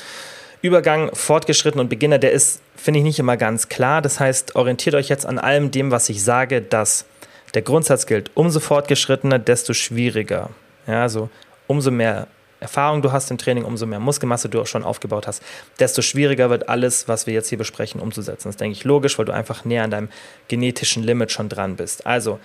Übergang 0.62 1.14
fortgeschritten 1.14 1.80
und 1.80 1.88
Beginner, 1.88 2.18
der 2.18 2.32
ist, 2.32 2.60
finde 2.76 2.98
ich, 2.98 3.04
nicht 3.04 3.18
immer 3.18 3.36
ganz 3.36 3.68
klar. 3.68 4.02
Das 4.02 4.20
heißt, 4.20 4.56
orientiert 4.56 4.94
euch 4.94 5.08
jetzt 5.08 5.26
an 5.26 5.38
allem 5.38 5.70
dem, 5.70 5.90
was 5.90 6.08
ich 6.08 6.22
sage, 6.22 6.60
dass 6.60 7.06
der 7.54 7.62
Grundsatz 7.62 8.06
gilt, 8.06 8.30
umso 8.34 8.60
fortgeschrittener, 8.60 9.38
desto 9.38 9.72
schwieriger. 9.72 10.50
Ja, 10.86 11.02
also 11.02 11.30
umso 11.66 11.90
mehr 11.90 12.26
Erfahrung 12.60 13.00
du 13.00 13.10
hast 13.10 13.30
im 13.30 13.38
Training, 13.38 13.64
umso 13.64 13.86
mehr 13.86 14.00
Muskelmasse 14.00 14.50
du 14.50 14.60
auch 14.60 14.66
schon 14.66 14.84
aufgebaut 14.84 15.26
hast, 15.26 15.42
desto 15.78 16.02
schwieriger 16.02 16.50
wird 16.50 16.68
alles, 16.68 17.08
was 17.08 17.26
wir 17.26 17.32
jetzt 17.32 17.48
hier 17.48 17.58
besprechen, 17.58 18.00
umzusetzen. 18.00 18.48
Das 18.48 18.54
ist, 18.56 18.60
denke 18.60 18.76
ich, 18.76 18.84
logisch, 18.84 19.18
weil 19.18 19.24
du 19.24 19.32
einfach 19.32 19.64
näher 19.64 19.84
an 19.84 19.90
deinem 19.90 20.08
genetischen 20.48 21.02
Limit 21.02 21.32
schon 21.32 21.48
dran 21.48 21.76
bist. 21.76 22.06
Also 22.06 22.38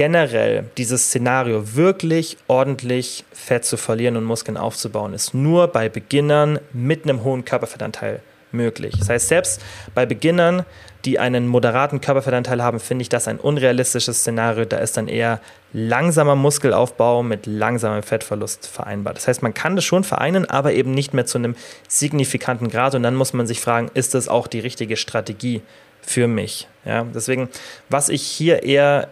generell 0.00 0.64
dieses 0.78 1.08
Szenario 1.08 1.74
wirklich 1.76 2.38
ordentlich 2.48 3.22
Fett 3.34 3.66
zu 3.66 3.76
verlieren 3.76 4.16
und 4.16 4.24
Muskeln 4.24 4.56
aufzubauen, 4.56 5.12
ist 5.12 5.34
nur 5.34 5.68
bei 5.68 5.90
Beginnern 5.90 6.58
mit 6.72 7.04
einem 7.04 7.22
hohen 7.22 7.44
Körperfettanteil 7.44 8.22
möglich. 8.50 8.94
Das 8.98 9.10
heißt, 9.10 9.28
selbst 9.28 9.60
bei 9.94 10.06
Beginnern, 10.06 10.64
die 11.04 11.18
einen 11.18 11.46
moderaten 11.46 12.00
Körperfettanteil 12.00 12.62
haben, 12.62 12.80
finde 12.80 13.02
ich 13.02 13.10
das 13.10 13.28
ein 13.28 13.38
unrealistisches 13.38 14.20
Szenario. 14.20 14.64
Da 14.64 14.78
ist 14.78 14.96
dann 14.96 15.06
eher 15.06 15.38
langsamer 15.74 16.34
Muskelaufbau 16.34 17.22
mit 17.22 17.44
langsamem 17.44 18.02
Fettverlust 18.02 18.68
vereinbart. 18.68 19.18
Das 19.18 19.28
heißt, 19.28 19.42
man 19.42 19.52
kann 19.52 19.76
das 19.76 19.84
schon 19.84 20.02
vereinen, 20.02 20.48
aber 20.48 20.72
eben 20.72 20.92
nicht 20.92 21.12
mehr 21.12 21.26
zu 21.26 21.36
einem 21.36 21.56
signifikanten 21.88 22.70
Grad. 22.70 22.94
Und 22.94 23.02
dann 23.02 23.16
muss 23.16 23.34
man 23.34 23.46
sich 23.46 23.60
fragen, 23.60 23.90
ist 23.92 24.14
das 24.14 24.28
auch 24.28 24.46
die 24.46 24.60
richtige 24.60 24.96
Strategie 24.96 25.60
für 26.00 26.26
mich? 26.26 26.68
Ja, 26.86 27.04
deswegen, 27.04 27.50
was 27.90 28.08
ich 28.08 28.22
hier 28.22 28.62
eher 28.62 29.10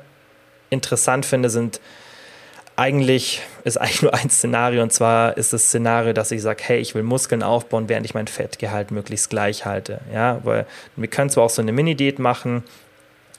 interessant 0.71 1.27
finde, 1.27 1.51
sind 1.51 1.81
eigentlich, 2.77 3.43
ist 3.65 3.77
eigentlich 3.77 4.03
nur 4.03 4.15
ein 4.15 4.31
Szenario 4.31 4.83
und 4.83 4.93
zwar 4.93 5.37
ist 5.37 5.53
das 5.53 5.65
Szenario, 5.65 6.13
dass 6.13 6.31
ich 6.31 6.43
sage, 6.43 6.63
hey, 6.65 6.79
ich 6.79 6.95
will 6.95 7.03
Muskeln 7.03 7.43
aufbauen, 7.43 7.89
während 7.89 8.07
ich 8.07 8.15
mein 8.15 8.29
Fettgehalt 8.29 8.93
möglichst 8.93 9.31
gleich 9.31 9.65
halte. 9.65 10.01
Ja, 10.15 10.41
weil 10.45 10.65
wir 10.95 11.09
können 11.09 11.29
zwar 11.29 11.45
auch 11.45 11.51
so 11.51 11.61
eine 11.61 11.73
Mini-Diät 11.73 12.21
machen, 12.21 12.63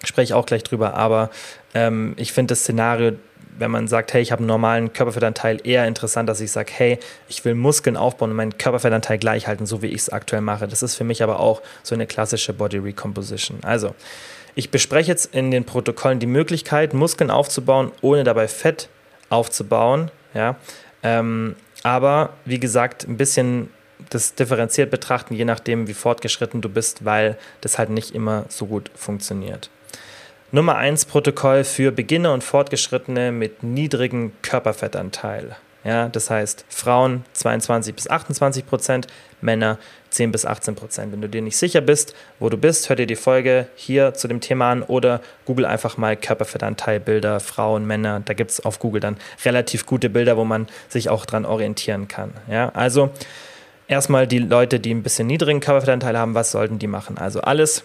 spreche 0.04 0.26
ich 0.26 0.34
auch 0.34 0.46
gleich 0.46 0.64
drüber, 0.64 0.94
aber 0.94 1.30
ähm, 1.74 2.16
ich 2.18 2.34
finde 2.34 2.52
das 2.52 2.62
Szenario, 2.62 3.14
wenn 3.58 3.72
man 3.72 3.88
sagt, 3.88 4.14
hey, 4.14 4.22
ich 4.22 4.32
habe 4.32 4.40
einen 4.40 4.48
normalen 4.48 4.92
Körperfettanteil, 4.92 5.60
eher 5.64 5.88
interessant, 5.88 6.28
dass 6.28 6.42
ich 6.42 6.52
sage, 6.52 6.72
hey, 6.76 7.00
ich 7.28 7.44
will 7.46 7.56
Muskeln 7.56 7.98
aufbauen 7.98 8.32
und 8.32 8.36
meinen 8.36 8.58
Körperfettanteil 8.58 9.20
gleich 9.20 9.48
halten, 9.48 9.66
so 9.66 9.82
wie 9.82 9.88
ich 9.88 10.02
es 10.02 10.10
aktuell 10.10 10.42
mache. 10.42 10.68
Das 10.68 10.84
ist 10.84 10.96
für 10.96 11.04
mich 11.06 11.24
aber 11.24 11.40
auch 11.40 11.62
so 11.84 11.96
eine 11.96 12.08
klassische 12.08 12.54
Body 12.54 12.78
Recomposition. 12.78 13.60
Also, 13.62 13.96
ich 14.56 14.72
bespreche 14.72 15.10
jetzt 15.10 15.34
in 15.34 15.52
den 15.52 15.66
Protokollen 15.66 16.20
die 16.20 16.28
Möglichkeit, 16.28 16.94
Muskeln 16.94 17.32
aufzubauen, 17.32 17.92
ohne 18.02 18.24
dabei 18.24 18.48
Fett 18.48 18.90
aufzubauen. 19.30 20.12
Ja? 20.34 20.58
Ähm, 21.04 21.56
aber 21.84 22.34
wie 22.46 22.60
gesagt, 22.60 23.08
ein 23.08 23.18
bisschen 23.18 23.70
das 24.10 24.36
differenziert 24.36 24.92
betrachten, 24.92 25.34
je 25.34 25.46
nachdem, 25.46 25.88
wie 25.88 25.94
fortgeschritten 25.94 26.62
du 26.62 26.70
bist, 26.70 27.06
weil 27.06 27.38
das 27.62 27.78
halt 27.78 27.90
nicht 27.90 28.16
immer 28.16 28.46
so 28.50 28.66
gut 28.66 28.90
funktioniert. 28.96 29.70
Nummer 30.52 30.76
1 30.76 31.06
Protokoll 31.06 31.64
für 31.64 31.92
Beginner 31.92 32.34
und 32.34 32.44
Fortgeschrittene 32.44 33.32
mit 33.32 33.62
niedrigem 33.62 34.32
Körperfettanteil. 34.42 35.56
Ja, 35.90 36.08
das 36.08 36.30
heißt, 36.30 36.66
Frauen 36.70 37.26
22 37.34 37.96
bis 37.96 38.08
28 38.08 38.68
Prozent, 38.68 39.08
Männer 39.42 39.80
10 40.12 40.32
bis 40.32 40.46
18 40.46 40.76
Prozent. 40.76 41.12
Wenn 41.12 41.20
du 41.20 41.28
dir 41.28 41.42
nicht 41.42 41.58
sicher 41.58 41.82
bist, 41.82 42.14
wo 42.38 42.48
du 42.48 42.58
bist, 42.58 42.90
hör 42.90 42.96
dir 42.96 43.08
die 43.08 43.16
Folge 43.16 43.66
hier 43.74 44.14
zu 44.14 44.28
dem 44.28 44.40
Thema 44.40 44.72
an 44.72 44.84
oder 44.84 45.20
google 45.46 45.66
einfach 45.66 45.98
mal 45.98 46.16
Körperfettanteil, 46.16 47.00
Bilder, 47.00 47.40
Frauen, 47.40 47.88
Männer. 47.88 48.22
Da 48.24 48.36
gibt 48.36 48.52
es 48.52 48.64
auf 48.64 48.78
Google 48.78 49.02
dann 49.02 49.18
relativ 49.44 49.88
gute 49.88 50.12
Bilder, 50.12 50.38
wo 50.38 50.44
man 50.44 50.68
sich 50.90 51.10
auch 51.10 51.26
dran 51.26 51.44
orientieren 51.44 52.08
kann. 52.08 52.34
Ja, 52.48 52.70
also 52.76 53.10
erstmal 53.88 54.28
die 54.28 54.38
Leute, 54.38 54.80
die 54.80 54.94
ein 54.94 55.02
bisschen 55.02 55.26
niedrigen 55.26 55.60
Körperfettanteil 55.60 56.16
haben, 56.16 56.36
was 56.36 56.52
sollten 56.52 56.78
die 56.78 56.86
machen? 56.86 57.18
Also 57.18 57.42
alles 57.42 57.84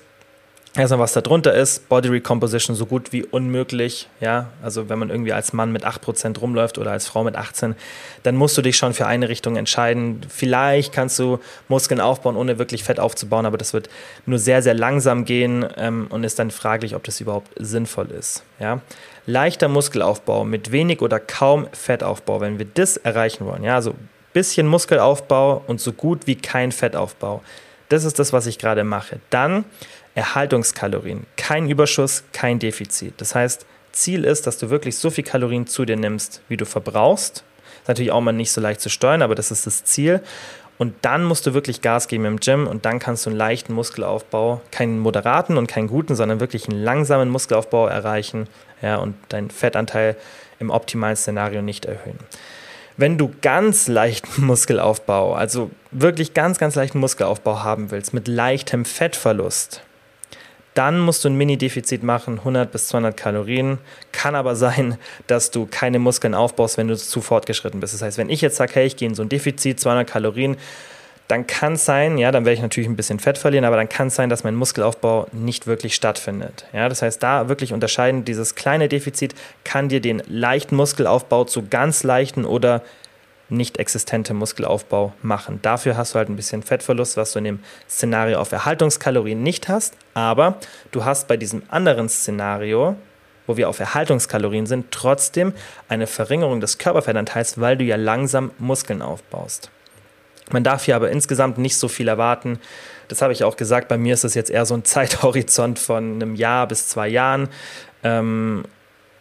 Erstmal, 0.76 0.98
was 0.98 1.12
da 1.12 1.20
drunter 1.20 1.54
ist, 1.54 1.88
Body 1.88 2.08
Recomposition 2.08 2.74
so 2.74 2.84
gut 2.84 3.12
wie 3.12 3.22
unmöglich. 3.22 4.08
Ja, 4.20 4.48
also 4.60 4.88
wenn 4.88 4.98
man 4.98 5.08
irgendwie 5.08 5.32
als 5.32 5.52
Mann 5.52 5.70
mit 5.70 5.86
8% 5.86 6.36
rumläuft 6.40 6.78
oder 6.78 6.90
als 6.90 7.06
Frau 7.06 7.22
mit 7.22 7.36
18, 7.36 7.76
dann 8.24 8.34
musst 8.34 8.58
du 8.58 8.62
dich 8.62 8.76
schon 8.76 8.92
für 8.92 9.06
eine 9.06 9.28
Richtung 9.28 9.56
entscheiden. 9.56 10.22
Vielleicht 10.28 10.92
kannst 10.92 11.16
du 11.20 11.38
Muskeln 11.68 12.00
aufbauen, 12.00 12.34
ohne 12.34 12.58
wirklich 12.58 12.82
Fett 12.82 12.98
aufzubauen, 12.98 13.46
aber 13.46 13.56
das 13.56 13.72
wird 13.72 13.88
nur 14.26 14.40
sehr, 14.40 14.62
sehr 14.62 14.74
langsam 14.74 15.24
gehen 15.24 15.64
ähm, 15.76 16.08
und 16.10 16.24
ist 16.24 16.40
dann 16.40 16.50
fraglich, 16.50 16.96
ob 16.96 17.04
das 17.04 17.20
überhaupt 17.20 17.52
sinnvoll 17.56 18.10
ist. 18.10 18.42
Ja, 18.58 18.80
leichter 19.26 19.68
Muskelaufbau 19.68 20.44
mit 20.44 20.72
wenig 20.72 21.02
oder 21.02 21.20
kaum 21.20 21.68
Fettaufbau, 21.70 22.40
wenn 22.40 22.58
wir 22.58 22.66
das 22.74 22.96
erreichen 22.96 23.46
wollen, 23.46 23.62
ja, 23.62 23.76
also 23.76 23.94
bisschen 24.32 24.66
Muskelaufbau 24.66 25.62
und 25.68 25.80
so 25.80 25.92
gut 25.92 26.26
wie 26.26 26.34
kein 26.34 26.72
Fettaufbau. 26.72 27.42
Das 27.88 28.04
ist 28.04 28.18
das, 28.18 28.32
was 28.32 28.46
ich 28.46 28.58
gerade 28.58 28.82
mache. 28.82 29.20
Dann 29.30 29.64
Erhaltungskalorien. 30.14 31.26
Kein 31.36 31.68
Überschuss, 31.68 32.24
kein 32.32 32.58
Defizit. 32.58 33.14
Das 33.18 33.34
heißt, 33.34 33.66
Ziel 33.92 34.24
ist, 34.24 34.46
dass 34.46 34.58
du 34.58 34.70
wirklich 34.70 34.96
so 34.96 35.10
viel 35.10 35.24
Kalorien 35.24 35.66
zu 35.66 35.84
dir 35.84 35.96
nimmst, 35.96 36.40
wie 36.48 36.56
du 36.56 36.66
verbrauchst. 36.66 37.44
Ist 37.82 37.88
natürlich 37.88 38.12
auch 38.12 38.20
mal 38.20 38.32
nicht 38.32 38.50
so 38.50 38.60
leicht 38.60 38.80
zu 38.80 38.88
steuern, 38.88 39.22
aber 39.22 39.34
das 39.34 39.50
ist 39.50 39.66
das 39.66 39.84
Ziel. 39.84 40.20
Und 40.76 40.94
dann 41.02 41.24
musst 41.24 41.46
du 41.46 41.54
wirklich 41.54 41.82
Gas 41.82 42.08
geben 42.08 42.24
im 42.24 42.40
Gym 42.40 42.66
und 42.66 42.84
dann 42.84 42.98
kannst 42.98 43.26
du 43.26 43.30
einen 43.30 43.38
leichten 43.38 43.72
Muskelaufbau, 43.74 44.60
keinen 44.72 44.98
moderaten 44.98 45.56
und 45.56 45.68
keinen 45.68 45.86
guten, 45.86 46.16
sondern 46.16 46.40
wirklich 46.40 46.68
einen 46.68 46.82
langsamen 46.82 47.28
Muskelaufbau 47.28 47.86
erreichen 47.86 48.48
ja, 48.82 48.96
und 48.96 49.14
deinen 49.28 49.50
Fettanteil 49.50 50.16
im 50.58 50.70
optimalen 50.70 51.16
Szenario 51.16 51.62
nicht 51.62 51.84
erhöhen. 51.84 52.18
Wenn 52.96 53.18
du 53.18 53.32
ganz 53.40 53.86
leichten 53.86 54.44
Muskelaufbau, 54.46 55.34
also 55.34 55.70
wirklich 55.92 56.34
ganz, 56.34 56.58
ganz 56.58 56.74
leichten 56.74 56.98
Muskelaufbau 56.98 57.62
haben 57.62 57.92
willst, 57.92 58.12
mit 58.12 58.26
leichtem 58.26 58.84
Fettverlust, 58.84 59.80
dann 60.74 60.98
musst 60.98 61.24
du 61.24 61.28
ein 61.28 61.36
Mini-Defizit 61.36 62.02
machen, 62.02 62.38
100 62.38 62.70
bis 62.70 62.88
200 62.88 63.16
Kalorien. 63.16 63.78
Kann 64.12 64.34
aber 64.34 64.56
sein, 64.56 64.98
dass 65.26 65.50
du 65.50 65.66
keine 65.66 65.98
Muskeln 65.98 66.34
aufbaust, 66.34 66.78
wenn 66.78 66.88
du 66.88 66.96
zu 66.96 67.20
fortgeschritten 67.20 67.80
bist. 67.80 67.94
Das 67.94 68.02
heißt, 68.02 68.18
wenn 68.18 68.28
ich 68.28 68.40
jetzt 68.40 68.56
sage, 68.56 68.72
hey, 68.74 68.86
ich 68.86 68.96
gehe 68.96 69.08
in 69.08 69.14
so 69.14 69.22
ein 69.22 69.28
Defizit, 69.28 69.78
200 69.80 70.08
Kalorien, 70.08 70.56
dann 71.28 71.46
kann 71.46 71.74
es 71.74 71.84
sein, 71.84 72.18
ja, 72.18 72.30
dann 72.30 72.44
werde 72.44 72.54
ich 72.54 72.62
natürlich 72.62 72.88
ein 72.88 72.96
bisschen 72.96 73.18
Fett 73.18 73.38
verlieren, 73.38 73.64
aber 73.64 73.76
dann 73.76 73.88
kann 73.88 74.08
es 74.08 74.14
sein, 74.14 74.28
dass 74.28 74.44
mein 74.44 74.54
Muskelaufbau 74.56 75.26
nicht 75.32 75.66
wirklich 75.66 75.94
stattfindet. 75.94 76.66
Ja, 76.72 76.88
das 76.88 77.00
heißt, 77.00 77.22
da 77.22 77.48
wirklich 77.48 77.72
unterscheiden, 77.72 78.24
dieses 78.24 78.54
kleine 78.54 78.88
Defizit 78.88 79.34
kann 79.64 79.88
dir 79.88 80.00
den 80.00 80.22
leichten 80.26 80.76
Muskelaufbau 80.76 81.44
zu 81.44 81.66
ganz 81.68 82.02
leichten 82.02 82.44
oder 82.44 82.82
nicht 83.56 83.78
existente 83.78 84.34
Muskelaufbau 84.34 85.12
machen. 85.22 85.60
Dafür 85.62 85.96
hast 85.96 86.14
du 86.14 86.18
halt 86.18 86.28
ein 86.28 86.36
bisschen 86.36 86.62
Fettverlust, 86.62 87.16
was 87.16 87.32
du 87.32 87.38
in 87.38 87.44
dem 87.44 87.58
Szenario 87.88 88.38
auf 88.38 88.52
Erhaltungskalorien 88.52 89.42
nicht 89.42 89.68
hast, 89.68 89.94
aber 90.14 90.58
du 90.92 91.04
hast 91.04 91.28
bei 91.28 91.36
diesem 91.36 91.62
anderen 91.68 92.08
Szenario, 92.08 92.96
wo 93.46 93.56
wir 93.56 93.68
auf 93.68 93.80
Erhaltungskalorien 93.80 94.66
sind, 94.66 94.90
trotzdem 94.90 95.52
eine 95.88 96.06
Verringerung 96.06 96.60
des 96.60 96.78
Körperfettanteils, 96.78 97.60
weil 97.60 97.76
du 97.76 97.84
ja 97.84 97.96
langsam 97.96 98.50
Muskeln 98.58 99.02
aufbaust. 99.02 99.70
Man 100.50 100.64
darf 100.64 100.84
hier 100.84 100.96
aber 100.96 101.10
insgesamt 101.10 101.58
nicht 101.58 101.76
so 101.76 101.88
viel 101.88 102.08
erwarten. 102.08 102.58
Das 103.08 103.22
habe 103.22 103.32
ich 103.32 103.44
auch 103.44 103.56
gesagt. 103.56 103.88
Bei 103.88 103.96
mir 103.96 104.14
ist 104.14 104.24
das 104.24 104.34
jetzt 104.34 104.50
eher 104.50 104.66
so 104.66 104.74
ein 104.74 104.84
Zeithorizont 104.84 105.78
von 105.78 106.14
einem 106.14 106.34
Jahr 106.34 106.66
bis 106.66 106.88
zwei 106.88 107.08
Jahren. 107.08 107.48
Ähm, 108.02 108.64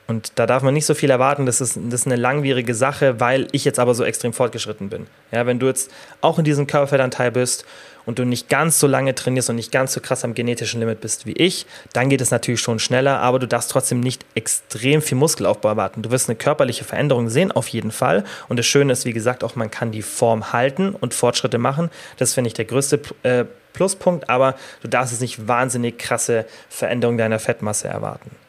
und 0.05 0.33
da 0.35 0.45
darf 0.45 0.63
man 0.63 0.73
nicht 0.73 0.85
so 0.85 0.93
viel 0.93 1.09
erwarten, 1.09 1.45
das 1.45 1.61
ist, 1.61 1.77
das 1.77 2.01
ist 2.01 2.07
eine 2.07 2.17
langwierige 2.17 2.75
Sache, 2.75 3.19
weil 3.19 3.47
ich 3.53 3.63
jetzt 3.63 3.79
aber 3.79 3.95
so 3.95 4.03
extrem 4.03 4.33
fortgeschritten 4.33 4.89
bin. 4.89 5.07
Ja, 5.31 5.45
wenn 5.45 5.59
du 5.59 5.67
jetzt 5.67 5.91
auch 6.19 6.37
in 6.37 6.43
diesem 6.43 6.67
Körperfettanteil 6.67 7.31
bist 7.31 7.65
und 8.05 8.19
du 8.19 8.25
nicht 8.25 8.49
ganz 8.49 8.79
so 8.79 8.87
lange 8.87 9.15
trainierst 9.15 9.49
und 9.49 9.55
nicht 9.55 9.71
ganz 9.71 9.93
so 9.93 10.01
krass 10.01 10.25
am 10.25 10.33
genetischen 10.33 10.81
Limit 10.81 10.99
bist 10.99 11.25
wie 11.25 11.31
ich, 11.31 11.65
dann 11.93 12.09
geht 12.09 12.19
es 12.19 12.31
natürlich 12.31 12.59
schon 12.59 12.79
schneller, 12.79 13.19
aber 13.19 13.39
du 13.39 13.47
darfst 13.47 13.71
trotzdem 13.71 14.01
nicht 14.01 14.25
extrem 14.35 15.01
viel 15.01 15.17
Muskelaufbau 15.17 15.69
erwarten. 15.69 16.01
Du 16.01 16.11
wirst 16.11 16.27
eine 16.27 16.35
körperliche 16.35 16.83
Veränderung 16.83 17.29
sehen, 17.29 17.53
auf 17.53 17.69
jeden 17.69 17.91
Fall. 17.91 18.25
Und 18.49 18.59
das 18.59 18.65
Schöne 18.65 18.91
ist, 18.91 19.05
wie 19.05 19.13
gesagt, 19.13 19.41
auch 19.43 19.55
man 19.55 19.71
kann 19.71 19.91
die 19.91 20.01
Form 20.01 20.51
halten 20.51 20.95
und 20.99 21.13
Fortschritte 21.13 21.57
machen. 21.57 21.89
Das 22.17 22.33
finde 22.33 22.49
ich 22.49 22.53
der 22.53 22.65
größte 22.65 22.99
äh, 23.23 23.45
Pluspunkt, 23.71 24.29
aber 24.29 24.55
du 24.81 24.89
darfst 24.89 25.13
jetzt 25.13 25.21
nicht 25.21 25.47
wahnsinnig 25.47 25.97
krasse 25.97 26.45
Veränderungen 26.69 27.17
deiner 27.17 27.39
Fettmasse 27.39 27.87
erwarten. 27.87 28.42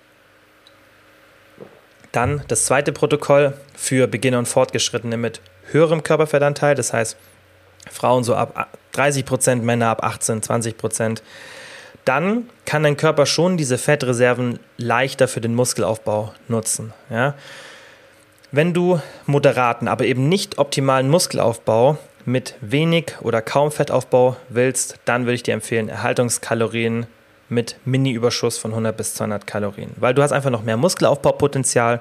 Dann 2.15 2.43
das 2.47 2.67
zweite 2.67 2.93
Protokoll 2.93 3.55
für 3.75 4.07
Beginner 4.07 4.39
und 4.39 4.47
Fortgeschrittene 4.47 5.17
mit 5.17 5.41
höherem 5.73 6.05
Körperfettanteil, 6.05 6.77
das 6.77 6.93
heißt 6.93 7.17
Frauen 7.91 8.23
so 8.23 8.37
ab 8.37 8.69
30 8.93 9.25
Prozent, 9.25 9.65
Männer 9.65 9.89
ab 9.89 10.05
18, 10.05 10.41
20 10.41 10.79
Prozent. 10.79 11.25
Dann 12.05 12.49
kann 12.67 12.85
dein 12.85 12.97
Körper 12.97 13.27
schon 13.27 13.57
diese 13.57 13.79
Fettreserven 13.79 14.61
leichter 14.77 15.27
für 15.27 15.41
den 15.41 15.57
Muskelaufbau 15.57 16.33
nutzen. 16.47 16.93
Ja? 17.11 17.35
Wenn 18.53 18.73
du 18.73 19.01
moderaten, 19.27 19.89
aber 19.89 20.05
eben 20.05 20.29
nicht 20.29 20.59
optimalen 20.59 21.11
Muskelaufbau 21.11 21.99
mit 22.25 22.55
wenig 22.61 23.17
oder 23.23 23.43
kaum 23.43 23.73
Fettaufbau 23.73 24.37
willst, 24.51 25.01
dann 25.05 25.25
würde 25.25 25.35
ich 25.35 25.43
dir 25.43 25.55
empfehlen, 25.55 25.89
Erhaltungskalorien 25.89 27.09
mit 27.55 27.77
Mini-Überschuss 27.85 28.59
von 28.59 28.73
100 28.73 28.97
bis 28.97 29.15
200 29.15 29.47
Kalorien, 29.47 29.91
weil 29.97 30.15
du 30.15 30.23
hast 30.23 30.33
einfach 30.33 30.51
noch 30.51 30.63
mehr 30.63 30.77
Muskelaufbaupotenzial 30.77 32.01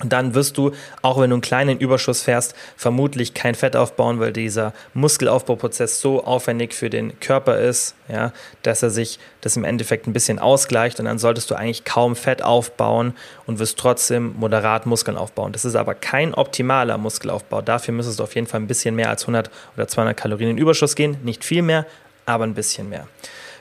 und 0.00 0.12
dann 0.12 0.34
wirst 0.34 0.56
du, 0.56 0.72
auch 1.02 1.20
wenn 1.20 1.30
du 1.30 1.34
einen 1.34 1.42
kleinen 1.42 1.78
Überschuss 1.78 2.22
fährst, 2.22 2.54
vermutlich 2.76 3.34
kein 3.34 3.54
Fett 3.54 3.76
aufbauen, 3.76 4.18
weil 4.18 4.32
dieser 4.32 4.72
Muskelaufbauprozess 4.94 6.00
so 6.00 6.24
aufwendig 6.24 6.72
für 6.74 6.88
den 6.88 7.20
Körper 7.20 7.58
ist, 7.58 7.94
ja, 8.08 8.32
dass 8.62 8.82
er 8.82 8.90
sich 8.90 9.18
das 9.42 9.56
im 9.56 9.64
Endeffekt 9.64 10.06
ein 10.06 10.14
bisschen 10.14 10.38
ausgleicht 10.38 10.98
und 11.00 11.04
dann 11.04 11.18
solltest 11.18 11.50
du 11.50 11.54
eigentlich 11.54 11.84
kaum 11.84 12.16
Fett 12.16 12.42
aufbauen 12.42 13.14
und 13.46 13.58
wirst 13.58 13.78
trotzdem 13.78 14.34
moderat 14.38 14.86
Muskeln 14.86 15.18
aufbauen. 15.18 15.52
Das 15.52 15.66
ist 15.66 15.76
aber 15.76 15.94
kein 15.94 16.32
optimaler 16.32 16.96
Muskelaufbau. 16.96 17.60
Dafür 17.60 17.92
müsstest 17.92 18.20
du 18.20 18.24
auf 18.24 18.34
jeden 18.34 18.46
Fall 18.46 18.60
ein 18.60 18.66
bisschen 18.66 18.96
mehr 18.96 19.10
als 19.10 19.24
100 19.24 19.50
oder 19.76 19.86
200 19.86 20.16
Kalorien 20.16 20.50
in 20.50 20.58
Überschuss 20.58 20.96
gehen. 20.96 21.18
Nicht 21.24 21.44
viel 21.44 21.62
mehr, 21.62 21.86
aber 22.24 22.44
ein 22.44 22.54
bisschen 22.54 22.88
mehr. 22.88 23.06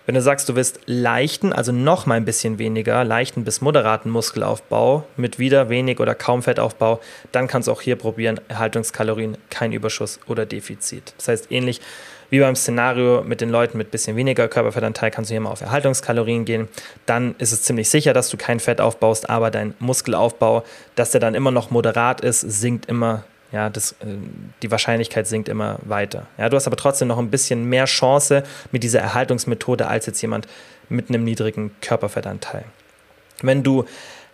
Wenn 0.05 0.15
du 0.15 0.21
sagst, 0.21 0.49
du 0.49 0.55
willst 0.55 0.79
leichten, 0.85 1.53
also 1.53 1.71
noch 1.71 2.05
mal 2.05 2.15
ein 2.15 2.25
bisschen 2.25 2.59
weniger, 2.59 3.03
leichten 3.03 3.43
bis 3.43 3.61
moderaten 3.61 4.09
Muskelaufbau 4.09 5.05
mit 5.17 5.39
wieder 5.39 5.69
wenig 5.69 5.99
oder 5.99 6.15
kaum 6.15 6.41
Fettaufbau, 6.41 6.99
dann 7.31 7.47
kannst 7.47 7.67
du 7.67 7.71
auch 7.71 7.81
hier 7.81 7.95
probieren, 7.95 8.39
Erhaltungskalorien, 8.47 9.37
kein 9.49 9.71
Überschuss 9.71 10.19
oder 10.27 10.45
Defizit. 10.45 11.13
Das 11.17 11.27
heißt, 11.27 11.51
ähnlich 11.51 11.81
wie 12.29 12.39
beim 12.39 12.55
Szenario 12.55 13.23
mit 13.23 13.41
den 13.41 13.49
Leuten 13.49 13.77
mit 13.77 13.91
bisschen 13.91 14.15
weniger 14.15 14.47
Körperfettanteil 14.47 15.11
kannst 15.11 15.29
du 15.29 15.33
hier 15.33 15.41
mal 15.41 15.51
auf 15.51 15.61
Erhaltungskalorien 15.61 16.45
gehen. 16.45 16.67
Dann 17.05 17.35
ist 17.39 17.51
es 17.51 17.63
ziemlich 17.63 17.89
sicher, 17.89 18.13
dass 18.13 18.29
du 18.29 18.37
kein 18.37 18.59
Fett 18.59 18.81
aufbaust, 18.81 19.29
aber 19.29 19.49
dein 19.51 19.73
Muskelaufbau, 19.79 20.63
dass 20.95 21.11
der 21.11 21.21
dann 21.21 21.35
immer 21.35 21.51
noch 21.51 21.71
moderat 21.71 22.21
ist, 22.21 22.41
sinkt 22.41 22.85
immer 22.85 23.23
ja, 23.51 23.69
das, 23.69 23.93
äh, 23.93 24.05
die 24.61 24.71
Wahrscheinlichkeit 24.71 25.27
sinkt 25.27 25.49
immer 25.49 25.79
weiter. 25.83 26.27
Ja, 26.37 26.49
du 26.49 26.55
hast 26.55 26.67
aber 26.67 26.77
trotzdem 26.77 27.07
noch 27.07 27.17
ein 27.17 27.29
bisschen 27.29 27.65
mehr 27.65 27.85
Chance 27.85 28.43
mit 28.71 28.83
dieser 28.83 28.99
Erhaltungsmethode 28.99 29.87
als 29.87 30.05
jetzt 30.05 30.21
jemand 30.21 30.47
mit 30.89 31.09
einem 31.09 31.23
niedrigen 31.23 31.71
Körperfettanteil. 31.81 32.65
Wenn 33.41 33.63
du 33.63 33.85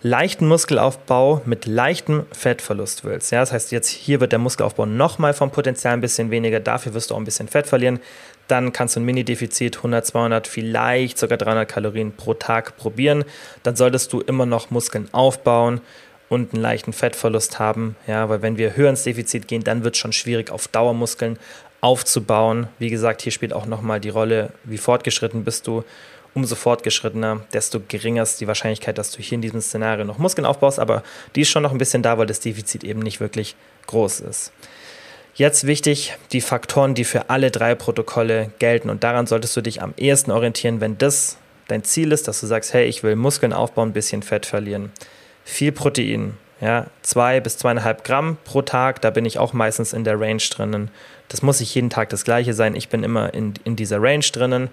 leichten 0.01 0.47
Muskelaufbau 0.47 1.41
mit 1.45 1.65
leichtem 1.65 2.25
Fettverlust 2.31 3.05
willst, 3.05 3.31
ja, 3.31 3.39
das 3.39 3.51
heißt 3.51 3.71
jetzt 3.71 3.89
hier 3.89 4.19
wird 4.19 4.31
der 4.31 4.39
Muskelaufbau 4.39 4.85
nochmal 4.85 5.33
vom 5.33 5.51
Potenzial 5.51 5.93
ein 5.93 6.01
bisschen 6.01 6.31
weniger, 6.31 6.59
dafür 6.59 6.93
wirst 6.93 7.09
du 7.09 7.15
auch 7.15 7.19
ein 7.19 7.25
bisschen 7.25 7.47
Fett 7.47 7.67
verlieren, 7.67 7.99
dann 8.47 8.73
kannst 8.73 8.95
du 8.95 8.99
ein 8.99 9.05
Mini-Defizit 9.05 9.77
100, 9.77 10.05
200, 10.05 10.47
vielleicht 10.47 11.17
sogar 11.17 11.37
300 11.37 11.67
Kalorien 11.67 12.11
pro 12.11 12.35
Tag 12.35 12.77
probieren. 12.77 13.25
Dann 13.63 13.75
solltest 13.75 14.13
du 14.13 14.21
immer 14.21 14.45
noch 14.45 14.69
Muskeln 14.69 15.09
aufbauen 15.11 15.81
und 16.29 16.53
einen 16.53 16.61
leichten 16.61 16.93
Fettverlust 16.93 17.59
haben. 17.59 17.95
Ja, 18.07 18.29
weil 18.29 18.41
wenn 18.41 18.57
wir 18.57 18.75
höher 18.75 18.89
ins 18.89 19.03
Defizit 19.03 19.47
gehen, 19.47 19.63
dann 19.63 19.83
wird 19.83 19.95
es 19.95 19.99
schon 19.99 20.13
schwierig, 20.13 20.51
auf 20.51 20.67
Dauermuskeln 20.67 21.37
aufzubauen. 21.81 22.67
Wie 22.79 22.89
gesagt, 22.89 23.21
hier 23.21 23.31
spielt 23.31 23.53
auch 23.53 23.65
nochmal 23.65 23.99
die 23.99 24.09
Rolle, 24.09 24.51
wie 24.63 24.77
fortgeschritten 24.77 25.43
bist 25.43 25.67
du. 25.67 25.83
Umso 26.33 26.55
fortgeschrittener, 26.55 27.45
desto 27.53 27.79
geringer 27.87 28.23
ist 28.23 28.41
die 28.41 28.47
Wahrscheinlichkeit, 28.47 28.97
dass 28.97 29.11
du 29.11 29.21
hier 29.21 29.35
in 29.35 29.41
diesem 29.41 29.61
Szenario 29.61 30.03
noch 30.03 30.17
Muskeln 30.17 30.45
aufbaust, 30.45 30.79
aber 30.79 31.01
die 31.33 31.41
ist 31.41 31.49
schon 31.49 31.63
noch 31.63 31.71
ein 31.71 31.77
bisschen 31.77 32.03
da, 32.03 32.17
weil 32.17 32.25
das 32.25 32.41
Defizit 32.41 32.83
eben 32.83 32.99
nicht 32.99 33.21
wirklich 33.21 33.55
groß 33.87 34.19
ist. 34.19 34.51
Jetzt 35.35 35.65
wichtig, 35.65 36.17
die 36.33 36.41
Faktoren, 36.41 36.93
die 36.93 37.05
für 37.05 37.29
alle 37.29 37.51
drei 37.51 37.73
Protokolle 37.75 38.51
gelten 38.59 38.89
und 38.89 39.05
daran 39.05 39.27
solltest 39.27 39.55
du 39.55 39.61
dich 39.61 39.81
am 39.81 39.93
ehesten 39.95 40.31
orientieren, 40.31 40.81
wenn 40.81 40.97
das 40.97 41.37
dein 41.69 41.85
Ziel 41.85 42.11
ist, 42.11 42.27
dass 42.27 42.41
du 42.41 42.47
sagst, 42.47 42.73
hey, 42.73 42.85
ich 42.85 43.01
will 43.01 43.15
Muskeln 43.15 43.53
aufbauen, 43.53 43.89
ein 43.89 43.93
bisschen 43.93 44.21
Fett 44.21 44.45
verlieren 44.45 44.91
viel 45.45 45.71
Protein. 45.71 46.37
Ja, 46.59 46.87
zwei 47.01 47.39
bis 47.39 47.57
zweieinhalb 47.57 48.03
Gramm 48.03 48.37
pro 48.43 48.61
Tag, 48.61 49.01
da 49.01 49.09
bin 49.09 49.25
ich 49.25 49.39
auch 49.39 49.53
meistens 49.53 49.93
in 49.93 50.03
der 50.03 50.19
Range 50.19 50.41
drinnen. 50.49 50.89
Das 51.27 51.41
muss 51.41 51.59
nicht 51.59 51.73
jeden 51.75 51.89
Tag 51.89 52.09
das 52.09 52.23
gleiche 52.23 52.53
sein. 52.53 52.75
Ich 52.75 52.89
bin 52.89 53.03
immer 53.03 53.33
in, 53.33 53.53
in 53.63 53.75
dieser 53.75 54.01
Range 54.01 54.25
drinnen. 54.31 54.69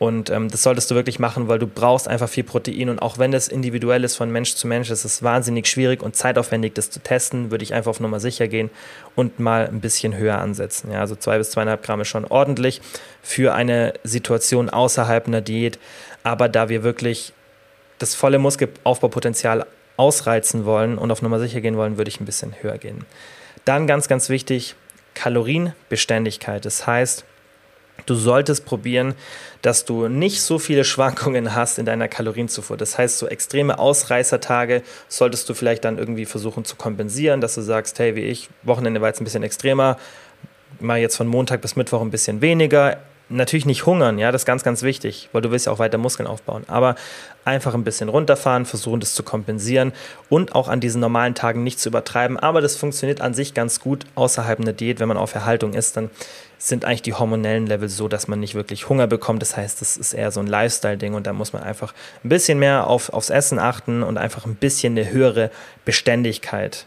Und 0.00 0.28
ähm, 0.28 0.50
das 0.50 0.64
solltest 0.64 0.90
du 0.90 0.96
wirklich 0.96 1.20
machen, 1.20 1.46
weil 1.46 1.60
du 1.60 1.68
brauchst 1.68 2.08
einfach 2.08 2.28
viel 2.28 2.42
Protein. 2.42 2.88
Und 2.90 2.98
auch 2.98 3.16
wenn 3.18 3.30
das 3.30 3.46
individuell 3.46 4.02
ist 4.02 4.16
von 4.16 4.30
Mensch 4.30 4.54
zu 4.54 4.66
Mensch, 4.66 4.90
ist 4.90 5.04
es 5.04 5.22
wahnsinnig 5.22 5.68
schwierig 5.68 6.02
und 6.02 6.16
zeitaufwendig, 6.16 6.74
das 6.74 6.90
zu 6.90 6.98
testen, 6.98 7.52
würde 7.52 7.62
ich 7.62 7.74
einfach 7.74 7.90
auf 7.90 8.00
Nummer 8.00 8.18
sicher 8.18 8.48
gehen 8.48 8.70
und 9.14 9.38
mal 9.38 9.68
ein 9.68 9.80
bisschen 9.80 10.16
höher 10.16 10.38
ansetzen. 10.38 10.90
Ja, 10.90 11.00
also 11.00 11.14
zwei 11.14 11.38
bis 11.38 11.50
zweieinhalb 11.50 11.84
Gramm 11.84 12.00
ist 12.00 12.08
schon 12.08 12.24
ordentlich 12.24 12.80
für 13.22 13.54
eine 13.54 13.94
Situation 14.02 14.68
außerhalb 14.68 15.28
einer 15.28 15.40
Diät. 15.40 15.78
Aber 16.24 16.48
da 16.48 16.68
wir 16.68 16.82
wirklich 16.82 17.32
das 17.98 18.16
volle 18.16 18.40
Muskelaufbaupotenzial 18.40 19.64
ausreizen 19.96 20.64
wollen 20.64 20.98
und 20.98 21.10
auf 21.10 21.22
Nummer 21.22 21.38
sicher 21.38 21.60
gehen 21.60 21.76
wollen, 21.76 21.96
würde 21.96 22.08
ich 22.08 22.20
ein 22.20 22.26
bisschen 22.26 22.54
höher 22.60 22.78
gehen. 22.78 23.04
Dann 23.64 23.86
ganz, 23.86 24.08
ganz 24.08 24.28
wichtig, 24.28 24.74
Kalorienbeständigkeit. 25.14 26.64
Das 26.64 26.86
heißt, 26.86 27.24
Du 28.06 28.14
solltest 28.14 28.66
probieren, 28.66 29.14
dass 29.62 29.84
du 29.84 30.08
nicht 30.08 30.42
so 30.42 30.58
viele 30.58 30.84
Schwankungen 30.84 31.54
hast 31.54 31.78
in 31.78 31.86
deiner 31.86 32.08
Kalorienzufuhr. 32.08 32.76
Das 32.76 32.98
heißt, 32.98 33.18
so 33.18 33.28
extreme 33.28 33.78
Ausreißertage 33.78 34.82
solltest 35.08 35.48
du 35.48 35.54
vielleicht 35.54 35.84
dann 35.84 35.96
irgendwie 35.96 36.26
versuchen 36.26 36.64
zu 36.64 36.76
kompensieren, 36.76 37.40
dass 37.40 37.54
du 37.54 37.62
sagst, 37.62 37.98
hey, 37.98 38.14
wie 38.14 38.24
ich, 38.24 38.50
Wochenende 38.62 39.00
war 39.00 39.08
jetzt 39.08 39.20
ein 39.20 39.24
bisschen 39.24 39.42
extremer, 39.42 39.96
mal 40.80 40.98
jetzt 40.98 41.16
von 41.16 41.28
Montag 41.28 41.62
bis 41.62 41.76
Mittwoch 41.76 42.02
ein 42.02 42.10
bisschen 42.10 42.42
weniger, 42.42 42.98
natürlich 43.28 43.66
nicht 43.66 43.86
hungern, 43.86 44.18
ja, 44.18 44.32
das 44.32 44.42
ist 44.42 44.46
ganz, 44.46 44.62
ganz 44.62 44.82
wichtig, 44.82 45.28
weil 45.32 45.42
du 45.42 45.50
willst 45.50 45.66
ja 45.66 45.72
auch 45.72 45.78
weiter 45.78 45.98
Muskeln 45.98 46.26
aufbauen. 46.26 46.64
Aber 46.66 46.94
einfach 47.44 47.74
ein 47.74 47.84
bisschen 47.84 48.08
runterfahren, 48.08 48.66
versuchen 48.66 49.00
das 49.00 49.14
zu 49.14 49.22
kompensieren 49.22 49.92
und 50.28 50.54
auch 50.54 50.68
an 50.68 50.80
diesen 50.80 51.00
normalen 51.00 51.34
Tagen 51.34 51.62
nicht 51.62 51.80
zu 51.80 51.88
übertreiben. 51.88 52.38
Aber 52.38 52.60
das 52.60 52.76
funktioniert 52.76 53.20
an 53.20 53.34
sich 53.34 53.54
ganz 53.54 53.80
gut 53.80 54.04
außerhalb 54.14 54.60
einer 54.60 54.72
Diät. 54.72 55.00
Wenn 55.00 55.08
man 55.08 55.16
auf 55.16 55.34
Erhaltung 55.34 55.74
ist, 55.74 55.96
dann 55.96 56.10
sind 56.58 56.84
eigentlich 56.84 57.02
die 57.02 57.14
hormonellen 57.14 57.66
Level 57.66 57.88
so, 57.88 58.08
dass 58.08 58.28
man 58.28 58.40
nicht 58.40 58.54
wirklich 58.54 58.88
Hunger 58.88 59.06
bekommt. 59.06 59.42
Das 59.42 59.56
heißt, 59.56 59.80
das 59.80 59.96
ist 59.96 60.12
eher 60.12 60.30
so 60.30 60.40
ein 60.40 60.46
Lifestyle-Ding 60.46 61.14
und 61.14 61.26
da 61.26 61.32
muss 61.32 61.52
man 61.52 61.62
einfach 61.62 61.92
ein 62.22 62.28
bisschen 62.28 62.58
mehr 62.58 62.86
auf, 62.86 63.10
aufs 63.10 63.30
Essen 63.30 63.58
achten 63.58 64.02
und 64.02 64.18
einfach 64.18 64.46
ein 64.46 64.54
bisschen 64.54 64.96
eine 64.96 65.10
höhere 65.10 65.50
Beständigkeit 65.84 66.86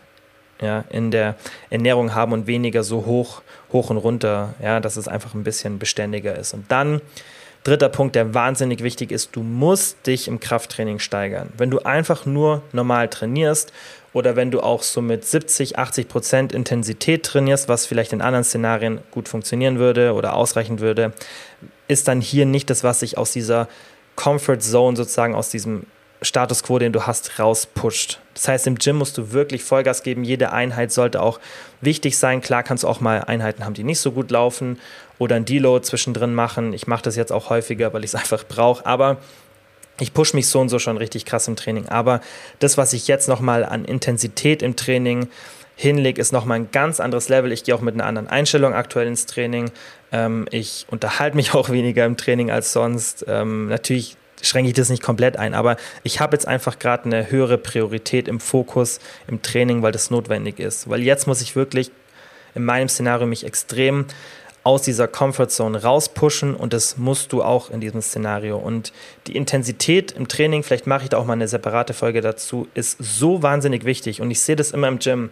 ja, 0.61 0.83
in 0.89 1.11
der 1.11 1.35
Ernährung 1.69 2.15
haben 2.15 2.33
und 2.33 2.47
weniger 2.47 2.83
so 2.83 3.05
hoch, 3.05 3.41
hoch 3.71 3.89
und 3.89 3.97
runter, 3.97 4.53
ja, 4.61 4.79
dass 4.79 4.97
es 4.97 5.07
einfach 5.07 5.33
ein 5.33 5.43
bisschen 5.43 5.79
beständiger 5.79 6.35
ist. 6.35 6.53
Und 6.53 6.71
dann, 6.71 7.01
dritter 7.63 7.89
Punkt, 7.89 8.15
der 8.15 8.33
wahnsinnig 8.33 8.83
wichtig 8.83 9.11
ist, 9.11 9.35
du 9.35 9.43
musst 9.43 10.07
dich 10.07 10.27
im 10.27 10.39
Krafttraining 10.39 10.99
steigern. 10.99 11.49
Wenn 11.57 11.69
du 11.69 11.79
einfach 11.79 12.25
nur 12.25 12.61
normal 12.71 13.09
trainierst 13.09 13.71
oder 14.13 14.35
wenn 14.35 14.51
du 14.51 14.61
auch 14.61 14.83
so 14.83 15.01
mit 15.01 15.25
70, 15.25 15.77
80 15.77 16.07
Prozent 16.07 16.53
Intensität 16.53 17.23
trainierst, 17.23 17.69
was 17.69 17.85
vielleicht 17.85 18.13
in 18.13 18.21
anderen 18.21 18.45
Szenarien 18.45 18.99
gut 19.11 19.27
funktionieren 19.27 19.79
würde 19.79 20.13
oder 20.13 20.35
ausreichen 20.35 20.79
würde, 20.79 21.13
ist 21.87 22.07
dann 22.07 22.21
hier 22.21 22.45
nicht 22.45 22.69
das, 22.69 22.83
was 22.83 23.01
sich 23.01 23.17
aus 23.17 23.31
dieser 23.31 23.67
Comfort 24.15 24.59
Zone 24.59 24.97
sozusagen 24.97 25.35
aus 25.35 25.49
diesem 25.49 25.85
Status 26.21 26.63
quo, 26.63 26.79
den 26.79 26.93
du 26.93 27.05
hast, 27.05 27.39
rauspusht. 27.39 28.19
Das 28.33 28.47
heißt, 28.47 28.67
im 28.67 28.75
Gym 28.75 28.97
musst 28.97 29.17
du 29.17 29.31
wirklich 29.31 29.63
Vollgas 29.63 30.03
geben. 30.03 30.23
Jede 30.23 30.51
Einheit 30.51 30.91
sollte 30.91 31.21
auch 31.21 31.39
wichtig 31.81 32.17
sein. 32.17 32.41
Klar 32.41 32.63
kannst 32.63 32.83
du 32.83 32.87
auch 32.87 33.01
mal 33.01 33.23
Einheiten 33.23 33.63
haben, 33.65 33.73
die 33.73 33.83
nicht 33.83 33.99
so 33.99 34.11
gut 34.11 34.31
laufen 34.31 34.79
oder 35.19 35.35
ein 35.35 35.45
Deload 35.45 35.85
zwischendrin 35.85 36.33
machen. 36.33 36.73
Ich 36.73 36.87
mache 36.87 37.03
das 37.03 37.15
jetzt 37.15 37.31
auch 37.31 37.49
häufiger, 37.49 37.93
weil 37.93 38.03
ich 38.03 38.11
es 38.11 38.15
einfach 38.19 38.43
brauche. 38.47 38.85
Aber 38.85 39.17
ich 39.99 40.13
pushe 40.13 40.35
mich 40.35 40.47
so 40.47 40.59
und 40.59 40.69
so 40.69 40.79
schon 40.79 40.97
richtig 40.97 41.25
krass 41.25 41.47
im 41.47 41.55
Training. 41.55 41.87
Aber 41.89 42.21
das, 42.59 42.77
was 42.77 42.93
ich 42.93 43.07
jetzt 43.07 43.27
nochmal 43.27 43.63
an 43.63 43.85
Intensität 43.85 44.61
im 44.61 44.75
Training 44.75 45.27
hinlege, 45.75 46.19
ist 46.19 46.33
nochmal 46.33 46.59
ein 46.59 46.71
ganz 46.71 46.99
anderes 46.99 47.29
Level. 47.29 47.51
Ich 47.51 47.63
gehe 47.63 47.75
auch 47.75 47.81
mit 47.81 47.93
einer 47.93 48.05
anderen 48.05 48.27
Einstellung 48.27 48.73
aktuell 48.73 49.07
ins 49.07 49.27
Training. 49.27 49.71
Ähm, 50.11 50.47
ich 50.51 50.87
unterhalte 50.89 51.35
mich 51.35 51.53
auch 51.55 51.69
weniger 51.69 52.05
im 52.05 52.17
Training 52.17 52.51
als 52.51 52.73
sonst. 52.73 53.25
Ähm, 53.27 53.67
natürlich 53.67 54.17
schränke 54.41 54.69
ich 54.69 54.75
das 54.75 54.89
nicht 54.89 55.03
komplett 55.03 55.37
ein, 55.37 55.53
aber 55.53 55.77
ich 56.03 56.19
habe 56.19 56.35
jetzt 56.35 56.47
einfach 56.47 56.79
gerade 56.79 57.05
eine 57.05 57.31
höhere 57.31 57.57
Priorität 57.57 58.27
im 58.27 58.39
Fokus 58.39 58.99
im 59.27 59.41
Training, 59.41 59.81
weil 59.81 59.91
das 59.91 60.11
notwendig 60.11 60.59
ist. 60.59 60.89
Weil 60.89 61.01
jetzt 61.01 61.27
muss 61.27 61.41
ich 61.41 61.55
wirklich 61.55 61.91
in 62.55 62.65
meinem 62.65 62.89
Szenario 62.89 63.27
mich 63.27 63.45
extrem 63.45 64.05
aus 64.63 64.81
dieser 64.81 65.07
Comfortzone 65.07 65.81
rauspushen 65.81 66.53
und 66.53 66.73
das 66.73 66.97
musst 66.97 67.31
du 67.31 67.41
auch 67.41 67.69
in 67.69 67.79
diesem 67.79 68.01
Szenario. 68.01 68.57
Und 68.57 68.91
die 69.25 69.37
Intensität 69.37 70.11
im 70.11 70.27
Training, 70.27 70.61
vielleicht 70.61 70.87
mache 70.87 71.03
ich 71.03 71.09
da 71.09 71.17
auch 71.17 71.25
mal 71.25 71.33
eine 71.33 71.47
separate 71.47 71.93
Folge 71.93 72.19
dazu, 72.19 72.67
ist 72.73 72.97
so 72.99 73.41
wahnsinnig 73.41 73.85
wichtig 73.85 74.19
und 74.19 74.29
ich 74.29 74.41
sehe 74.41 74.57
das 74.57 74.71
immer 74.71 74.89
im 74.89 74.99
Gym 74.99 75.29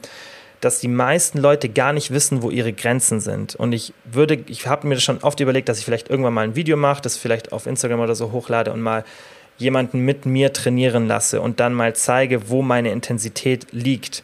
dass 0.65 0.79
die 0.79 0.87
meisten 0.87 1.37
Leute 1.37 1.69
gar 1.69 1.93
nicht 1.93 2.11
wissen, 2.11 2.41
wo 2.41 2.49
ihre 2.49 2.73
Grenzen 2.73 3.19
sind. 3.19 3.53
Und 3.55 3.71
ich 3.71 3.93
würde, 4.03 4.43
ich 4.47 4.65
habe 4.65 4.87
mir 4.87 4.99
schon 4.99 5.19
oft 5.19 5.39
überlegt, 5.39 5.69
dass 5.69 5.77
ich 5.77 5.85
vielleicht 5.85 6.09
irgendwann 6.09 6.33
mal 6.33 6.41
ein 6.41 6.55
Video 6.55 6.75
mache, 6.75 7.03
das 7.03 7.17
vielleicht 7.17 7.51
auf 7.51 7.67
Instagram 7.67 7.99
oder 7.99 8.15
so 8.15 8.31
hochlade 8.31 8.73
und 8.73 8.81
mal 8.81 9.03
jemanden 9.57 9.99
mit 9.99 10.25
mir 10.25 10.53
trainieren 10.53 11.07
lasse 11.07 11.39
und 11.39 11.59
dann 11.59 11.73
mal 11.73 11.95
zeige, 11.95 12.49
wo 12.49 12.63
meine 12.63 12.91
Intensität 12.91 13.67
liegt. 13.71 14.23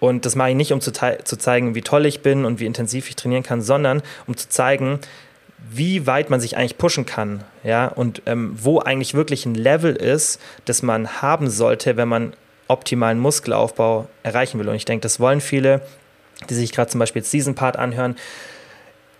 Und 0.00 0.24
das 0.24 0.34
mache 0.34 0.50
ich 0.50 0.56
nicht, 0.56 0.72
um 0.72 0.80
zu, 0.80 0.92
zu 0.92 1.36
zeigen, 1.36 1.74
wie 1.74 1.82
toll 1.82 2.06
ich 2.06 2.22
bin 2.22 2.46
und 2.46 2.58
wie 2.58 2.66
intensiv 2.66 3.08
ich 3.10 3.16
trainieren 3.16 3.42
kann, 3.42 3.60
sondern 3.60 4.02
um 4.26 4.36
zu 4.36 4.48
zeigen, 4.48 4.98
wie 5.70 6.06
weit 6.06 6.30
man 6.30 6.40
sich 6.40 6.56
eigentlich 6.56 6.78
pushen 6.78 7.06
kann, 7.06 7.44
ja, 7.62 7.86
und 7.86 8.22
ähm, 8.26 8.56
wo 8.60 8.80
eigentlich 8.80 9.14
wirklich 9.14 9.46
ein 9.46 9.54
Level 9.54 9.94
ist, 9.94 10.40
das 10.64 10.82
man 10.82 11.22
haben 11.22 11.48
sollte, 11.50 11.96
wenn 11.96 12.08
man 12.08 12.32
optimalen 12.68 13.18
Muskelaufbau 13.18 14.08
erreichen 14.22 14.58
will. 14.58 14.68
Und 14.68 14.74
ich 14.74 14.84
denke, 14.84 15.02
das 15.02 15.20
wollen 15.20 15.40
viele, 15.40 15.82
die 16.48 16.54
sich 16.54 16.72
gerade 16.72 16.90
zum 16.90 16.98
Beispiel 16.98 17.20
jetzt 17.20 17.32
diesen 17.32 17.54
Part 17.54 17.76
anhören. 17.76 18.16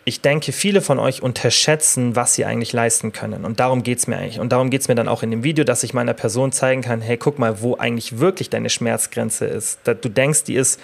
Ich 0.04 0.20
denke, 0.20 0.50
viele 0.50 0.80
von 0.80 0.98
euch 0.98 1.22
unterschätzen, 1.22 2.16
was 2.16 2.34
sie 2.34 2.44
eigentlich 2.44 2.72
leisten 2.72 3.12
können. 3.12 3.44
Und 3.44 3.60
darum 3.60 3.84
geht 3.84 3.98
es 3.98 4.08
mir 4.08 4.16
eigentlich. 4.16 4.40
Und 4.40 4.50
darum 4.50 4.68
geht 4.70 4.80
es 4.80 4.88
mir 4.88 4.96
dann 4.96 5.06
auch 5.06 5.22
in 5.22 5.30
dem 5.30 5.44
Video, 5.44 5.64
dass 5.64 5.84
ich 5.84 5.94
meiner 5.94 6.14
Person 6.14 6.50
zeigen 6.50 6.82
kann, 6.82 7.00
hey, 7.00 7.16
guck 7.16 7.38
mal, 7.38 7.62
wo 7.62 7.76
eigentlich 7.76 8.18
wirklich 8.18 8.50
deine 8.50 8.68
Schmerzgrenze 8.68 9.44
ist. 9.44 9.78
Du 9.84 10.08
denkst, 10.08 10.44
die 10.44 10.56
ist 10.56 10.80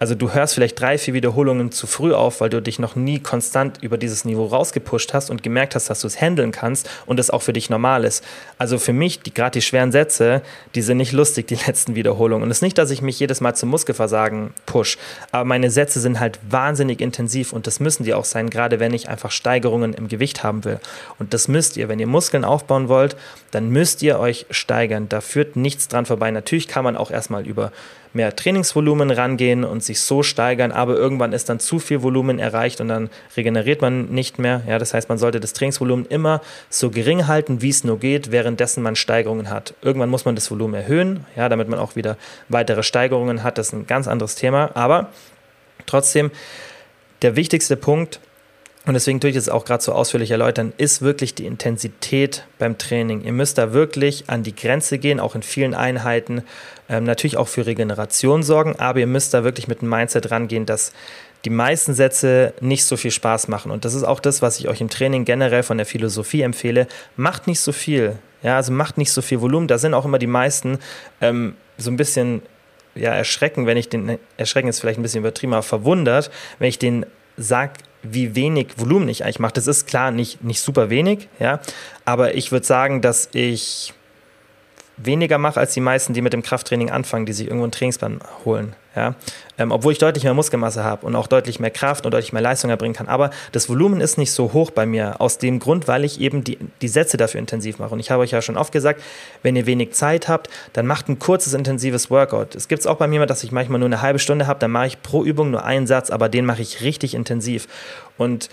also 0.00 0.14
du 0.14 0.32
hörst 0.32 0.54
vielleicht 0.54 0.80
drei, 0.80 0.96
vier 0.96 1.12
Wiederholungen 1.12 1.72
zu 1.72 1.86
früh 1.86 2.14
auf, 2.14 2.40
weil 2.40 2.48
du 2.48 2.62
dich 2.62 2.78
noch 2.78 2.96
nie 2.96 3.18
konstant 3.18 3.82
über 3.82 3.98
dieses 3.98 4.24
Niveau 4.24 4.46
rausgepusht 4.46 5.12
hast 5.12 5.28
und 5.28 5.42
gemerkt 5.42 5.74
hast, 5.74 5.90
dass 5.90 6.00
du 6.00 6.06
es 6.06 6.18
handeln 6.18 6.52
kannst 6.52 6.88
und 7.04 7.20
es 7.20 7.28
auch 7.28 7.42
für 7.42 7.52
dich 7.52 7.68
normal 7.68 8.04
ist. 8.04 8.24
Also 8.56 8.78
für 8.78 8.94
mich, 8.94 9.20
die 9.20 9.34
gerade 9.34 9.50
die 9.50 9.62
schweren 9.62 9.92
Sätze, 9.92 10.40
die 10.74 10.80
sind 10.80 10.96
nicht 10.96 11.12
lustig, 11.12 11.48
die 11.48 11.54
letzten 11.66 11.96
Wiederholungen. 11.96 12.44
Und 12.44 12.50
es 12.50 12.58
ist 12.58 12.62
nicht, 12.62 12.78
dass 12.78 12.90
ich 12.90 13.02
mich 13.02 13.20
jedes 13.20 13.42
Mal 13.42 13.54
zum 13.54 13.68
Muskelversagen 13.68 14.54
push, 14.64 14.96
aber 15.32 15.44
meine 15.44 15.70
Sätze 15.70 16.00
sind 16.00 16.18
halt 16.18 16.38
wahnsinnig 16.48 17.02
intensiv 17.02 17.52
und 17.52 17.66
das 17.66 17.78
müssen 17.78 18.04
die 18.04 18.14
auch 18.14 18.24
sein, 18.24 18.48
gerade 18.48 18.80
wenn 18.80 18.94
ich 18.94 19.10
einfach 19.10 19.30
Steigerungen 19.30 19.92
im 19.92 20.08
Gewicht 20.08 20.42
haben 20.42 20.64
will. 20.64 20.80
Und 21.18 21.34
das 21.34 21.46
müsst 21.46 21.76
ihr, 21.76 21.90
wenn 21.90 22.00
ihr 22.00 22.06
Muskeln 22.06 22.46
aufbauen 22.46 22.88
wollt, 22.88 23.16
dann 23.50 23.68
müsst 23.68 24.02
ihr 24.02 24.18
euch 24.18 24.46
steigern. 24.48 25.10
Da 25.10 25.20
führt 25.20 25.56
nichts 25.56 25.88
dran 25.88 26.06
vorbei. 26.06 26.30
Natürlich 26.30 26.68
kann 26.68 26.84
man 26.84 26.96
auch 26.96 27.10
erstmal 27.10 27.46
über 27.46 27.70
mehr 28.12 28.34
Trainingsvolumen 28.34 29.10
rangehen 29.10 29.64
und 29.64 29.82
sich 29.82 30.00
so 30.00 30.22
steigern, 30.22 30.72
aber 30.72 30.96
irgendwann 30.96 31.32
ist 31.32 31.48
dann 31.48 31.60
zu 31.60 31.78
viel 31.78 32.02
Volumen 32.02 32.38
erreicht 32.38 32.80
und 32.80 32.88
dann 32.88 33.10
regeneriert 33.36 33.82
man 33.82 34.06
nicht 34.06 34.38
mehr. 34.38 34.62
Ja, 34.66 34.78
das 34.78 34.94
heißt, 34.94 35.08
man 35.08 35.18
sollte 35.18 35.40
das 35.40 35.52
Trainingsvolumen 35.52 36.06
immer 36.06 36.40
so 36.68 36.90
gering 36.90 37.26
halten, 37.26 37.62
wie 37.62 37.70
es 37.70 37.84
nur 37.84 37.98
geht, 37.98 38.32
währenddessen 38.32 38.82
man 38.82 38.96
Steigerungen 38.96 39.50
hat. 39.50 39.74
Irgendwann 39.82 40.10
muss 40.10 40.24
man 40.24 40.34
das 40.34 40.50
Volumen 40.50 40.74
erhöhen, 40.74 41.24
ja, 41.36 41.48
damit 41.48 41.68
man 41.68 41.78
auch 41.78 41.96
wieder 41.96 42.16
weitere 42.48 42.82
Steigerungen 42.82 43.42
hat. 43.42 43.58
Das 43.58 43.68
ist 43.68 43.72
ein 43.72 43.86
ganz 43.86 44.08
anderes 44.08 44.34
Thema, 44.34 44.70
aber 44.74 45.10
trotzdem 45.86 46.30
der 47.22 47.36
wichtigste 47.36 47.76
Punkt, 47.76 48.20
und 48.86 48.94
deswegen 48.94 49.20
tue 49.20 49.30
ich 49.30 49.36
das 49.36 49.50
auch 49.50 49.66
gerade 49.66 49.82
so 49.82 49.92
ausführlich 49.92 50.30
erläutern, 50.30 50.72
ist 50.78 51.02
wirklich 51.02 51.34
die 51.34 51.44
Intensität 51.44 52.44
beim 52.58 52.78
Training. 52.78 53.22
Ihr 53.22 53.32
müsst 53.32 53.58
da 53.58 53.74
wirklich 53.74 54.24
an 54.28 54.42
die 54.42 54.56
Grenze 54.56 54.98
gehen, 54.98 55.20
auch 55.20 55.34
in 55.34 55.42
vielen 55.42 55.74
Einheiten. 55.74 56.42
Ähm, 56.88 57.04
natürlich 57.04 57.36
auch 57.36 57.48
für 57.48 57.66
Regeneration 57.66 58.42
sorgen, 58.42 58.76
aber 58.78 59.00
ihr 59.00 59.06
müsst 59.06 59.34
da 59.34 59.44
wirklich 59.44 59.68
mit 59.68 59.80
einem 59.80 59.90
Mindset 59.90 60.30
rangehen, 60.30 60.64
dass 60.64 60.92
die 61.44 61.50
meisten 61.50 61.92
Sätze 61.92 62.54
nicht 62.60 62.84
so 62.84 62.96
viel 62.96 63.10
Spaß 63.10 63.48
machen. 63.48 63.70
Und 63.70 63.84
das 63.84 63.94
ist 63.94 64.04
auch 64.04 64.20
das, 64.20 64.40
was 64.40 64.58
ich 64.58 64.68
euch 64.68 64.80
im 64.80 64.88
Training 64.88 65.26
generell 65.26 65.62
von 65.62 65.76
der 65.76 65.86
Philosophie 65.86 66.42
empfehle. 66.42 66.86
Macht 67.16 67.46
nicht 67.46 67.60
so 67.60 67.72
viel. 67.72 68.18
Ja, 68.42 68.56
also 68.56 68.72
macht 68.72 68.96
nicht 68.96 69.12
so 69.12 69.20
viel 69.20 69.42
Volumen. 69.42 69.68
Da 69.68 69.76
sind 69.76 69.92
auch 69.92 70.06
immer 70.06 70.18
die 70.18 70.26
meisten 70.26 70.78
ähm, 71.20 71.54
so 71.76 71.90
ein 71.90 71.96
bisschen 71.96 72.42
ja, 72.94 73.12
erschrecken, 73.12 73.66
wenn 73.66 73.76
ich 73.76 73.88
den, 73.88 74.18
erschrecken 74.38 74.68
ist 74.68 74.80
vielleicht 74.80 74.98
ein 74.98 75.02
bisschen 75.02 75.20
übertrieben, 75.20 75.52
aber 75.52 75.62
verwundert, 75.62 76.30
wenn 76.58 76.68
ich 76.68 76.78
den 76.78 77.06
sage, 77.36 77.74
wie 78.02 78.34
wenig 78.34 78.68
Volumen 78.76 79.08
ich 79.08 79.24
eigentlich 79.24 79.38
mache. 79.38 79.52
Das 79.54 79.66
ist 79.66 79.86
klar 79.86 80.10
nicht, 80.10 80.42
nicht 80.42 80.60
super 80.60 80.90
wenig, 80.90 81.28
ja, 81.38 81.60
aber 82.04 82.34
ich 82.34 82.52
würde 82.52 82.66
sagen, 82.66 83.00
dass 83.02 83.28
ich 83.32 83.92
weniger 85.04 85.38
mache 85.38 85.60
als 85.60 85.74
die 85.74 85.80
meisten, 85.80 86.12
die 86.12 86.22
mit 86.22 86.32
dem 86.32 86.42
Krafttraining 86.42 86.90
anfangen, 86.90 87.26
die 87.26 87.32
sich 87.32 87.46
irgendwo 87.46 87.64
einen 87.64 87.72
Trainingsplan 87.72 88.20
holen. 88.44 88.74
Ja? 88.94 89.14
Ähm, 89.58 89.70
obwohl 89.70 89.92
ich 89.92 89.98
deutlich 89.98 90.24
mehr 90.24 90.34
Muskelmasse 90.34 90.82
habe 90.84 91.06
und 91.06 91.14
auch 91.14 91.26
deutlich 91.26 91.60
mehr 91.60 91.70
Kraft 91.70 92.04
und 92.04 92.12
deutlich 92.12 92.32
mehr 92.32 92.42
Leistung 92.42 92.70
erbringen 92.70 92.94
kann. 92.94 93.08
Aber 93.08 93.30
das 93.52 93.68
Volumen 93.68 94.00
ist 94.00 94.18
nicht 94.18 94.32
so 94.32 94.52
hoch 94.52 94.70
bei 94.70 94.86
mir, 94.86 95.20
aus 95.20 95.38
dem 95.38 95.58
Grund, 95.58 95.88
weil 95.88 96.04
ich 96.04 96.20
eben 96.20 96.44
die, 96.44 96.58
die 96.80 96.88
Sätze 96.88 97.16
dafür 97.16 97.40
intensiv 97.40 97.78
mache. 97.78 97.94
Und 97.94 98.00
ich 98.00 98.10
habe 98.10 98.22
euch 98.22 98.32
ja 98.32 98.42
schon 98.42 98.56
oft 98.56 98.72
gesagt, 98.72 99.02
wenn 99.42 99.56
ihr 99.56 99.66
wenig 99.66 99.92
Zeit 99.92 100.28
habt, 100.28 100.50
dann 100.72 100.86
macht 100.86 101.08
ein 101.08 101.18
kurzes, 101.18 101.54
intensives 101.54 102.10
Workout. 102.10 102.54
Es 102.54 102.68
gibt 102.68 102.80
es 102.80 102.86
auch 102.86 102.96
bei 102.96 103.06
mir, 103.06 103.24
dass 103.26 103.44
ich 103.44 103.52
manchmal 103.52 103.78
nur 103.78 103.86
eine 103.86 104.02
halbe 104.02 104.18
Stunde 104.18 104.46
habe, 104.46 104.58
dann 104.58 104.70
mache 104.70 104.86
ich 104.86 105.02
pro 105.02 105.24
Übung 105.24 105.50
nur 105.50 105.64
einen 105.64 105.86
Satz, 105.86 106.10
aber 106.10 106.28
den 106.28 106.44
mache 106.46 106.62
ich 106.62 106.82
richtig 106.82 107.14
intensiv. 107.14 107.68
Und 108.18 108.48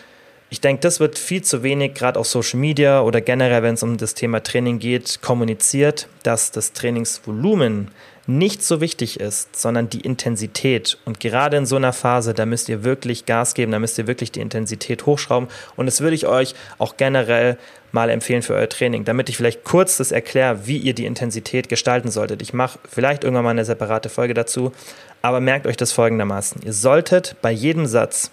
ich 0.50 0.62
denke, 0.62 0.82
das 0.82 1.00
wird 1.00 1.20
viel 1.20 1.44
zu 1.44 1.62
wenig, 1.62 1.94
gerade 1.94 2.20
auf 2.20 2.28
Social 2.28 2.60
Media 2.60 3.02
oder 3.02 3.20
generell, 3.20 3.64
wenn 3.64 3.74
es 3.74 3.84
um 3.84 3.98
das 3.98 4.14
Thema 4.14 4.42
Training 4.42 4.80
geht, 4.80 5.22
kommuniziert, 5.22 6.08
dass 6.24 6.52
das 6.52 6.74
Trainingsvolumen 6.74 7.92
nicht 8.28 8.62
so 8.62 8.82
wichtig 8.82 9.20
ist, 9.20 9.56
sondern 9.56 9.90
die 9.90 10.02
Intensität. 10.02 10.98
Und 11.06 11.20
gerade 11.20 11.58
in 11.58 11.66
so 11.66 11.78
einer 11.78 11.94
Phase, 11.94 12.34
da 12.34 12.46
müsst 12.46 12.68
ihr 12.68 12.84
wirklich 12.84 13.26
Gas 13.26 13.54
geben, 13.54 13.72
da 13.72 13.80
müsst 13.80 13.98
ihr 13.98 14.08
wirklich 14.08 14.32
die 14.32 14.42
Intensität 14.42 15.06
hochschrauben. 15.06 15.48
Und 15.78 15.86
das 15.86 16.02
würde 16.02 16.16
ich 16.16 16.28
euch 16.28 16.54
auch 16.78 16.98
generell 16.98 17.58
mal 17.94 18.10
empfehlen 18.10 18.42
für 18.42 18.54
euer 18.54 18.68
Training, 18.68 19.06
damit 19.06 19.30
ich 19.30 19.38
vielleicht 19.38 19.64
kurz 19.64 19.98
das 19.98 20.12
erkläre, 20.12 20.68
wie 20.68 20.78
ihr 20.78 20.94
die 20.94 21.06
Intensität 21.06 21.70
gestalten 21.70 22.12
solltet. 22.12 22.42
Ich 22.42 22.54
mache 22.54 22.80
vielleicht 22.90 23.24
irgendwann 23.24 23.46
mal 23.46 23.52
eine 23.52 23.66
separate 23.66 24.10
Folge 24.10 24.34
dazu, 24.34 24.74
aber 25.22 25.40
merkt 25.40 25.66
euch 25.66 25.78
das 25.78 25.94
folgendermaßen. 25.94 26.62
Ihr 26.64 26.74
solltet 26.74 27.38
bei 27.42 27.52
jedem 27.52 27.86
Satz 27.86 28.32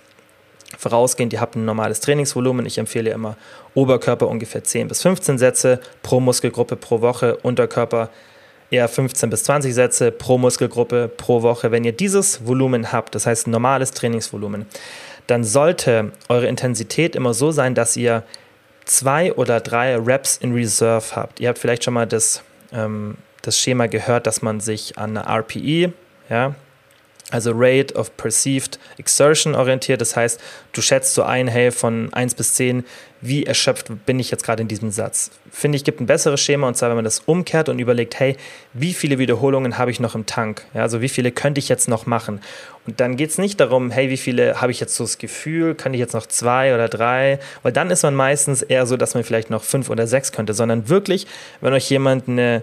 Vorausgehend, 0.78 1.32
ihr 1.32 1.40
habt 1.40 1.56
ein 1.56 1.64
normales 1.64 2.00
Trainingsvolumen. 2.00 2.66
Ich 2.66 2.78
empfehle 2.78 3.10
immer 3.10 3.36
Oberkörper 3.74 4.28
ungefähr 4.28 4.64
10 4.64 4.88
bis 4.88 5.02
15 5.02 5.38
Sätze 5.38 5.80
pro 6.02 6.20
Muskelgruppe 6.20 6.76
pro 6.76 7.00
Woche, 7.00 7.36
Unterkörper 7.36 8.10
eher 8.70 8.88
15 8.88 9.30
bis 9.30 9.44
20 9.44 9.74
Sätze 9.74 10.10
pro 10.10 10.38
Muskelgruppe 10.38 11.08
pro 11.08 11.42
Woche. 11.42 11.70
Wenn 11.70 11.84
ihr 11.84 11.92
dieses 11.92 12.46
Volumen 12.46 12.92
habt, 12.92 13.14
das 13.14 13.26
heißt 13.26 13.46
normales 13.46 13.92
Trainingsvolumen, 13.92 14.66
dann 15.26 15.44
sollte 15.44 16.12
eure 16.28 16.46
Intensität 16.46 17.16
immer 17.16 17.34
so 17.34 17.50
sein, 17.50 17.74
dass 17.74 17.96
ihr 17.96 18.24
zwei 18.84 19.32
oder 19.32 19.60
drei 19.60 19.96
Reps 19.96 20.36
in 20.36 20.52
Reserve 20.52 21.04
habt. 21.14 21.40
Ihr 21.40 21.48
habt 21.48 21.58
vielleicht 21.58 21.84
schon 21.84 21.94
mal 21.94 22.06
das, 22.06 22.42
ähm, 22.72 23.16
das 23.42 23.58
Schema 23.58 23.86
gehört, 23.86 24.26
dass 24.26 24.42
man 24.42 24.60
sich 24.60 24.98
an 24.98 25.16
eine 25.16 25.40
RPE, 25.40 25.92
ja, 26.28 26.54
also 27.34 27.50
Rate 27.52 27.92
of 27.96 28.16
Perceived 28.16 28.78
Exertion 28.96 29.56
orientiert. 29.56 30.00
Das 30.00 30.14
heißt, 30.14 30.40
du 30.72 30.80
schätzt 30.80 31.14
so 31.14 31.24
ein, 31.24 31.48
hey, 31.48 31.72
von 31.72 32.14
1 32.14 32.36
bis 32.36 32.54
10, 32.54 32.84
wie 33.20 33.44
erschöpft 33.44 33.90
bin 34.06 34.20
ich 34.20 34.30
jetzt 34.30 34.44
gerade 34.44 34.62
in 34.62 34.68
diesem 34.68 34.92
Satz. 34.92 35.32
Finde 35.50 35.74
ich, 35.74 35.82
gibt 35.82 36.00
ein 36.00 36.06
besseres 36.06 36.40
Schema 36.40 36.68
und 36.68 36.76
zwar, 36.76 36.90
wenn 36.90 36.96
man 36.96 37.04
das 37.04 37.20
umkehrt 37.26 37.68
und 37.68 37.80
überlegt, 37.80 38.20
hey, 38.20 38.36
wie 38.72 38.94
viele 38.94 39.18
Wiederholungen 39.18 39.78
habe 39.78 39.90
ich 39.90 39.98
noch 39.98 40.14
im 40.14 40.26
Tank? 40.26 40.64
Ja, 40.74 40.82
also 40.82 41.00
wie 41.00 41.08
viele 41.08 41.32
könnte 41.32 41.58
ich 41.58 41.68
jetzt 41.68 41.88
noch 41.88 42.06
machen? 42.06 42.40
Und 42.86 43.00
dann 43.00 43.16
geht 43.16 43.30
es 43.30 43.38
nicht 43.38 43.58
darum, 43.58 43.90
hey, 43.90 44.10
wie 44.10 44.16
viele 44.16 44.60
habe 44.60 44.70
ich 44.70 44.78
jetzt 44.78 44.94
so 44.94 45.02
das 45.02 45.18
Gefühl, 45.18 45.74
kann 45.74 45.92
ich 45.92 46.00
jetzt 46.00 46.14
noch 46.14 46.26
zwei 46.26 46.72
oder 46.72 46.88
drei? 46.88 47.40
Weil 47.64 47.72
dann 47.72 47.90
ist 47.90 48.04
man 48.04 48.14
meistens 48.14 48.62
eher 48.62 48.86
so, 48.86 48.96
dass 48.96 49.14
man 49.14 49.24
vielleicht 49.24 49.50
noch 49.50 49.64
fünf 49.64 49.90
oder 49.90 50.06
sechs 50.06 50.30
könnte, 50.30 50.54
sondern 50.54 50.88
wirklich, 50.88 51.26
wenn 51.60 51.72
euch 51.72 51.90
jemand 51.90 52.28
eine 52.28 52.62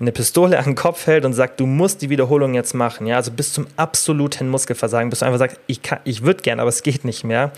eine 0.00 0.12
Pistole 0.12 0.58
an 0.58 0.64
den 0.64 0.74
Kopf 0.74 1.06
hält 1.06 1.24
und 1.24 1.32
sagt, 1.32 1.60
du 1.60 1.66
musst 1.66 2.02
die 2.02 2.10
Wiederholung 2.10 2.54
jetzt 2.54 2.74
machen, 2.74 3.06
ja, 3.06 3.16
also 3.16 3.30
bis 3.30 3.52
zum 3.52 3.66
absoluten 3.76 4.48
Muskelversagen, 4.48 5.10
bis 5.10 5.20
du 5.20 5.26
einfach 5.26 5.38
sagst, 5.38 5.60
ich, 5.66 5.80
ich 6.04 6.22
würde 6.22 6.42
gern, 6.42 6.60
aber 6.60 6.68
es 6.68 6.82
geht 6.82 7.04
nicht 7.04 7.24
mehr, 7.24 7.52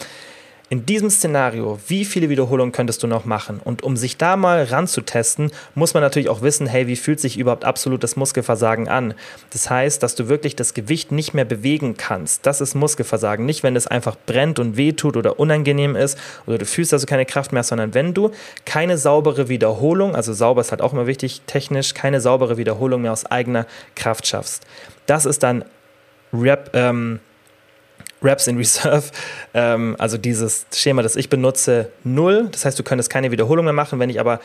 in 0.74 0.86
diesem 0.86 1.08
Szenario, 1.08 1.78
wie 1.86 2.04
viele 2.04 2.28
Wiederholungen 2.30 2.72
könntest 2.72 3.00
du 3.04 3.06
noch 3.06 3.24
machen? 3.24 3.60
Und 3.62 3.84
um 3.84 3.96
sich 3.96 4.16
da 4.16 4.36
mal 4.36 4.64
ranzutesten, 4.64 5.52
muss 5.76 5.94
man 5.94 6.02
natürlich 6.02 6.28
auch 6.28 6.42
wissen, 6.42 6.66
hey, 6.66 6.88
wie 6.88 6.96
fühlt 6.96 7.20
sich 7.20 7.38
überhaupt 7.38 7.64
absolutes 7.64 8.16
Muskelversagen 8.16 8.88
an? 8.88 9.14
Das 9.52 9.70
heißt, 9.70 10.02
dass 10.02 10.16
du 10.16 10.26
wirklich 10.28 10.56
das 10.56 10.74
Gewicht 10.74 11.12
nicht 11.12 11.32
mehr 11.32 11.44
bewegen 11.44 11.96
kannst. 11.96 12.44
Das 12.44 12.60
ist 12.60 12.74
Muskelversagen. 12.74 13.46
Nicht, 13.46 13.62
wenn 13.62 13.76
es 13.76 13.86
einfach 13.86 14.16
brennt 14.26 14.58
und 14.58 14.76
wehtut 14.76 15.16
oder 15.16 15.38
unangenehm 15.38 15.94
ist 15.94 16.18
oder 16.44 16.58
du 16.58 16.66
fühlst 16.66 16.92
also 16.92 17.06
keine 17.06 17.24
Kraft 17.24 17.52
mehr, 17.52 17.62
sondern 17.62 17.94
wenn 17.94 18.12
du 18.12 18.32
keine 18.64 18.98
saubere 18.98 19.48
Wiederholung, 19.48 20.16
also 20.16 20.32
sauber 20.32 20.60
ist 20.60 20.72
halt 20.72 20.82
auch 20.82 20.92
immer 20.92 21.06
wichtig 21.06 21.42
technisch, 21.46 21.94
keine 21.94 22.20
saubere 22.20 22.56
Wiederholung 22.56 23.02
mehr 23.02 23.12
aus 23.12 23.26
eigener 23.26 23.66
Kraft 23.94 24.26
schaffst. 24.26 24.64
Das 25.06 25.24
ist 25.24 25.44
dann 25.44 25.64
Rep, 26.32 26.70
ähm, 26.72 27.20
Reps 28.24 28.46
in 28.46 28.56
Reserve, 28.56 29.04
ähm, 29.54 29.94
also 29.98 30.16
dieses 30.16 30.66
Schema, 30.74 31.02
das 31.02 31.16
ich 31.16 31.28
benutze, 31.28 31.90
null. 32.02 32.48
Das 32.50 32.64
heißt, 32.64 32.78
du 32.78 32.82
könntest 32.82 33.10
keine 33.10 33.30
Wiederholung 33.30 33.64
mehr 33.64 33.74
machen. 33.74 34.00
Wenn 34.00 34.10
ich 34.10 34.18
aber 34.18 34.40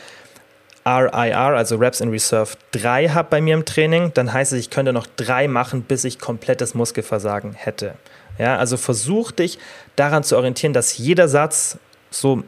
RIR, 0.86 1.56
also 1.56 1.76
Reps 1.76 2.00
in 2.00 2.10
Reserve 2.10 2.52
3 2.72 3.08
habe 3.08 3.28
bei 3.30 3.40
mir 3.40 3.54
im 3.54 3.64
Training, 3.64 4.12
dann 4.14 4.32
heißt 4.32 4.52
es, 4.52 4.58
ich 4.58 4.70
könnte 4.70 4.92
noch 4.92 5.06
drei 5.16 5.46
machen, 5.48 5.82
bis 5.82 6.04
ich 6.04 6.18
komplettes 6.18 6.74
Muskelversagen 6.74 7.52
hätte. 7.54 7.94
Ja, 8.38 8.56
also 8.56 8.76
versuch 8.76 9.32
dich 9.32 9.58
daran 9.96 10.24
zu 10.24 10.36
orientieren, 10.36 10.72
dass 10.72 10.96
jeder 10.96 11.28
Satz 11.28 11.78
so 12.10 12.42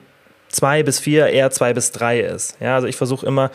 zwei 0.48 0.82
bis 0.82 0.98
vier, 1.00 1.26
eher 1.28 1.50
zwei 1.50 1.74
bis 1.74 1.92
drei 1.92 2.20
ist. 2.20 2.56
Ja, 2.60 2.76
also 2.76 2.86
ich 2.86 2.96
versuche 2.96 3.26
immer 3.26 3.50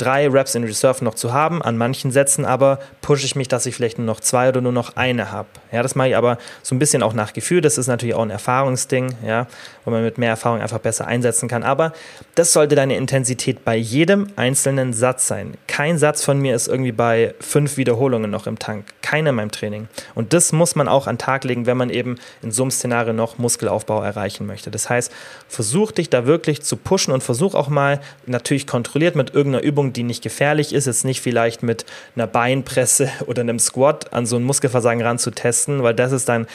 drei 0.00 0.28
Reps 0.28 0.54
in 0.54 0.64
Reserve 0.64 1.04
noch 1.04 1.14
zu 1.14 1.32
haben. 1.32 1.60
An 1.60 1.76
manchen 1.76 2.10
Sätzen 2.10 2.44
aber 2.44 2.78
pushe 3.02 3.26
ich 3.26 3.36
mich, 3.36 3.48
dass 3.48 3.66
ich 3.66 3.74
vielleicht 3.74 3.98
nur 3.98 4.06
noch 4.06 4.20
zwei 4.20 4.48
oder 4.48 4.60
nur 4.60 4.72
noch 4.72 4.96
eine 4.96 5.30
habe. 5.30 5.48
Ja, 5.72 5.82
das 5.82 5.94
mache 5.94 6.08
ich 6.08 6.16
aber 6.16 6.38
so 6.62 6.74
ein 6.74 6.78
bisschen 6.78 7.02
auch 7.02 7.12
nach 7.12 7.32
Gefühl. 7.32 7.60
Das 7.60 7.76
ist 7.76 7.86
natürlich 7.86 8.14
auch 8.14 8.22
ein 8.22 8.30
Erfahrungsding, 8.30 9.14
ja, 9.26 9.46
wo 9.84 9.90
man 9.90 10.02
mit 10.02 10.16
mehr 10.16 10.30
Erfahrung 10.30 10.60
einfach 10.60 10.78
besser 10.78 11.06
einsetzen 11.06 11.48
kann. 11.48 11.62
Aber 11.62 11.92
das 12.34 12.52
sollte 12.52 12.74
deine 12.74 12.96
Intensität 12.96 13.64
bei 13.64 13.76
jedem 13.76 14.28
einzelnen 14.36 14.92
Satz 14.92 15.26
sein. 15.26 15.54
Kein 15.66 15.98
Satz 15.98 16.24
von 16.24 16.38
mir 16.38 16.54
ist 16.54 16.68
irgendwie 16.68 16.92
bei 16.92 17.34
fünf 17.40 17.76
Wiederholungen 17.76 18.30
noch 18.30 18.46
im 18.46 18.58
Tank. 18.58 18.86
Keiner 19.02 19.30
in 19.30 19.36
meinem 19.36 19.50
Training. 19.50 19.88
Und 20.14 20.32
das 20.32 20.52
muss 20.52 20.76
man 20.76 20.88
auch 20.88 21.06
an 21.06 21.16
den 21.16 21.18
Tag 21.18 21.44
legen, 21.44 21.66
wenn 21.66 21.76
man 21.76 21.90
eben 21.90 22.16
in 22.42 22.52
so 22.52 22.62
einem 22.62 22.70
Szenario 22.70 23.12
noch 23.12 23.38
Muskelaufbau 23.38 24.02
erreichen 24.02 24.46
möchte. 24.46 24.70
Das 24.70 24.88
heißt, 24.88 25.12
versuch 25.48 25.92
dich 25.92 26.08
da 26.08 26.26
wirklich 26.26 26.62
zu 26.62 26.76
pushen 26.76 27.12
und 27.12 27.22
versuch 27.22 27.54
auch 27.54 27.68
mal 27.68 28.00
natürlich 28.26 28.66
kontrolliert 28.66 29.16
mit 29.16 29.34
irgendeiner 29.34 29.64
Übung 29.64 29.89
die 29.92 30.02
nicht 30.02 30.22
gefährlich 30.22 30.72
ist, 30.72 30.86
jetzt 30.86 31.04
nicht 31.04 31.20
vielleicht 31.20 31.62
mit 31.62 31.84
einer 32.14 32.26
Beinpresse 32.26 33.10
oder 33.26 33.42
einem 33.42 33.58
Squat 33.58 34.12
an 34.12 34.26
so 34.26 34.36
ein 34.36 34.42
Muskelversagen 34.42 35.02
ranzutesten, 35.02 35.82
weil 35.82 35.94
das 35.94 36.12
ist 36.12 36.28
dann 36.28 36.46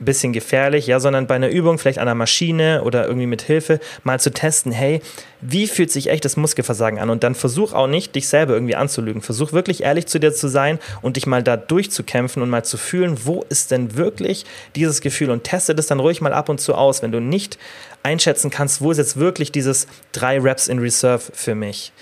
ein 0.00 0.04
bisschen 0.04 0.32
gefährlich, 0.32 0.86
ja, 0.86 0.98
sondern 0.98 1.26
bei 1.26 1.36
einer 1.36 1.48
Übung, 1.48 1.78
vielleicht 1.78 1.98
an 1.98 2.08
einer 2.08 2.14
Maschine 2.14 2.82
oder 2.82 3.06
irgendwie 3.06 3.26
mit 3.26 3.42
Hilfe, 3.42 3.78
mal 4.02 4.18
zu 4.18 4.32
testen, 4.32 4.72
hey, 4.72 5.00
wie 5.40 5.66
fühlt 5.66 5.90
sich 5.90 6.10
echtes 6.10 6.36
Muskelversagen 6.36 6.98
an? 6.98 7.10
Und 7.10 7.22
dann 7.22 7.34
versuch 7.34 7.72
auch 7.72 7.86
nicht, 7.86 8.14
dich 8.14 8.28
selber 8.28 8.54
irgendwie 8.54 8.74
anzulügen. 8.74 9.22
Versuch 9.22 9.52
wirklich 9.52 9.82
ehrlich 9.82 10.06
zu 10.06 10.18
dir 10.18 10.32
zu 10.32 10.48
sein 10.48 10.78
und 11.00 11.16
dich 11.16 11.26
mal 11.26 11.42
da 11.42 11.56
durchzukämpfen 11.56 12.42
und 12.42 12.50
mal 12.50 12.64
zu 12.64 12.76
fühlen, 12.76 13.18
wo 13.24 13.44
ist 13.48 13.70
denn 13.70 13.96
wirklich 13.96 14.44
dieses 14.74 15.00
Gefühl 15.00 15.30
und 15.30 15.44
teste 15.44 15.74
das 15.74 15.86
dann 15.86 16.00
ruhig 16.00 16.20
mal 16.20 16.32
ab 16.32 16.48
und 16.48 16.60
zu 16.60 16.74
aus, 16.74 17.02
wenn 17.02 17.12
du 17.12 17.20
nicht 17.20 17.58
einschätzen 18.02 18.50
kannst, 18.50 18.80
wo 18.80 18.90
ist 18.90 18.98
jetzt 18.98 19.16
wirklich 19.16 19.52
dieses 19.52 19.86
drei 20.12 20.40
Reps 20.40 20.68
in 20.68 20.78
Reserve 20.78 21.22
für 21.32 21.54
mich. 21.54 21.92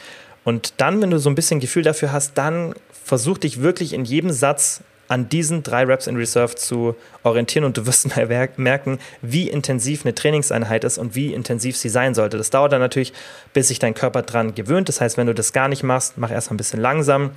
Und 0.45 0.75
dann, 0.79 1.01
wenn 1.01 1.11
du 1.11 1.19
so 1.19 1.31
ein 1.31 1.35
bisschen 1.35 1.61
Gefühl 1.61 1.83
dafür 1.83 2.13
hast, 2.13 2.37
dann 2.37 2.75
versuch 3.05 3.39
dich 3.39 3.63
wirklich 3.63 3.93
in 3.93 4.05
jedem 4.05 4.31
Satz 4.31 4.83
an 5.09 5.29
diesen 5.29 5.63
drei 5.63 5.85
Reps 5.85 6.07
in 6.07 6.17
Reserve 6.17 6.55
zu 6.55 6.97
orientieren 7.23 7.65
und 7.65 7.77
du 7.77 7.87
wirst 7.87 8.09
merken, 8.57 8.99
wie 9.21 9.49
intensiv 9.49 10.05
eine 10.05 10.15
Trainingseinheit 10.15 10.85
ist 10.85 10.97
und 10.99 11.15
wie 11.15 11.35
intensiv 11.35 11.77
sie 11.77 11.91
sein 11.91 12.15
sollte. 12.15 12.39
Das 12.39 12.51
dauert 12.51 12.73
dann 12.73 12.81
natürlich, 12.81 13.13
bis 13.53 13.69
sich 13.69 13.79
dein 13.79 13.95
Körper 13.95 14.23
dran 14.23 14.55
gewöhnt. 14.55 14.89
Das 14.89 15.01
heißt, 15.01 15.19
wenn 15.19 15.27
du 15.27 15.35
das 15.35 15.53
gar 15.53 15.69
nicht 15.69 15.83
machst, 15.83 16.15
mach 16.17 16.31
erstmal 16.31 16.55
ein 16.55 16.57
bisschen 16.59 16.81
langsam. 16.81 17.31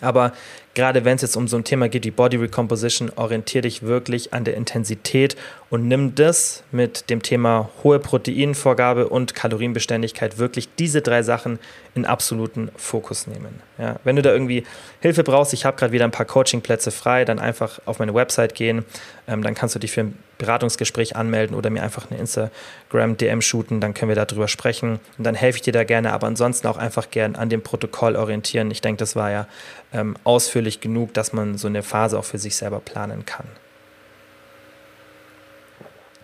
Aber 0.00 0.32
gerade 0.74 1.04
wenn 1.04 1.16
es 1.16 1.22
jetzt 1.22 1.36
um 1.36 1.48
so 1.48 1.56
ein 1.56 1.64
Thema 1.64 1.88
geht 1.88 2.04
wie 2.04 2.10
Body 2.10 2.36
Recomposition, 2.36 3.10
orientiere 3.16 3.62
dich 3.62 3.82
wirklich 3.82 4.32
an 4.32 4.44
der 4.44 4.56
Intensität 4.56 5.36
und 5.70 5.88
nimm 5.88 6.14
das 6.14 6.62
mit 6.70 7.10
dem 7.10 7.22
Thema 7.22 7.68
hohe 7.82 7.98
Proteinvorgabe 7.98 9.08
und 9.08 9.34
Kalorienbeständigkeit 9.34 10.38
wirklich 10.38 10.68
diese 10.78 11.02
drei 11.02 11.22
Sachen 11.22 11.58
in 11.94 12.04
absoluten 12.04 12.70
Fokus 12.76 13.26
nehmen. 13.26 13.60
Ja, 13.78 13.96
wenn 14.04 14.16
du 14.16 14.22
da 14.22 14.32
irgendwie 14.32 14.64
Hilfe 15.00 15.24
brauchst, 15.24 15.52
ich 15.52 15.64
habe 15.64 15.76
gerade 15.76 15.92
wieder 15.92 16.04
ein 16.04 16.10
paar 16.10 16.26
Coachingplätze 16.26 16.90
frei, 16.90 17.24
dann 17.24 17.38
einfach 17.38 17.80
auf 17.86 17.98
meine 17.98 18.14
Website 18.14 18.54
gehen, 18.54 18.84
ähm, 19.26 19.42
dann 19.42 19.54
kannst 19.54 19.74
du 19.74 19.78
dich 19.78 19.92
für 19.92 20.02
ein 20.02 20.18
Beratungsgespräch 20.38 21.16
anmelden 21.16 21.56
oder 21.56 21.68
mir 21.68 21.82
einfach 21.82 22.10
eine 22.10 22.18
Instagram-DM 22.20 23.42
shooten, 23.42 23.80
dann 23.80 23.92
können 23.92 24.08
wir 24.08 24.16
darüber 24.16 24.48
sprechen 24.48 25.00
und 25.18 25.24
dann 25.24 25.34
helfe 25.34 25.56
ich 25.56 25.62
dir 25.62 25.72
da 25.72 25.84
gerne, 25.84 26.12
aber 26.12 26.26
ansonsten 26.26 26.66
auch 26.68 26.78
einfach 26.78 27.10
gern 27.10 27.36
an 27.36 27.48
dem 27.48 27.62
Protokoll 27.62 28.16
orientieren. 28.16 28.70
Ich 28.70 28.80
denke, 28.80 28.98
das 29.00 29.16
war 29.16 29.30
ja 29.30 29.46
ähm, 29.92 30.16
ausführlich 30.24 30.80
genug, 30.80 31.12
dass 31.14 31.32
man 31.32 31.58
so 31.58 31.68
eine 31.68 31.82
Phase 31.82 32.18
auch 32.18 32.24
für 32.24 32.38
sich 32.38 32.56
selber 32.56 32.80
planen 32.80 33.26
kann. 33.26 33.46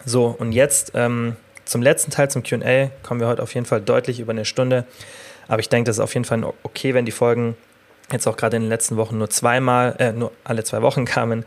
So, 0.06 0.34
und 0.38 0.52
jetzt 0.52 0.92
ähm, 0.94 1.36
zum 1.64 1.82
letzten 1.82 2.10
Teil, 2.10 2.30
zum 2.30 2.42
QA, 2.42 2.90
kommen 3.02 3.20
wir 3.20 3.26
heute 3.26 3.42
auf 3.42 3.54
jeden 3.54 3.66
Fall 3.66 3.80
deutlich 3.80 4.20
über 4.20 4.32
eine 4.32 4.44
Stunde. 4.44 4.84
Aber 5.48 5.60
ich 5.60 5.68
denke, 5.68 5.88
das 5.88 5.96
ist 5.96 6.00
auf 6.00 6.14
jeden 6.14 6.24
Fall 6.24 6.44
okay, 6.62 6.94
wenn 6.94 7.04
die 7.04 7.12
Folgen 7.12 7.56
jetzt 8.12 8.26
auch 8.26 8.36
gerade 8.36 8.56
in 8.56 8.62
den 8.62 8.68
letzten 8.68 8.96
Wochen 8.96 9.18
nur 9.18 9.30
zweimal, 9.30 9.96
äh, 9.98 10.12
nur 10.12 10.32
alle 10.44 10.64
zwei 10.64 10.82
Wochen 10.82 11.04
kamen. 11.04 11.44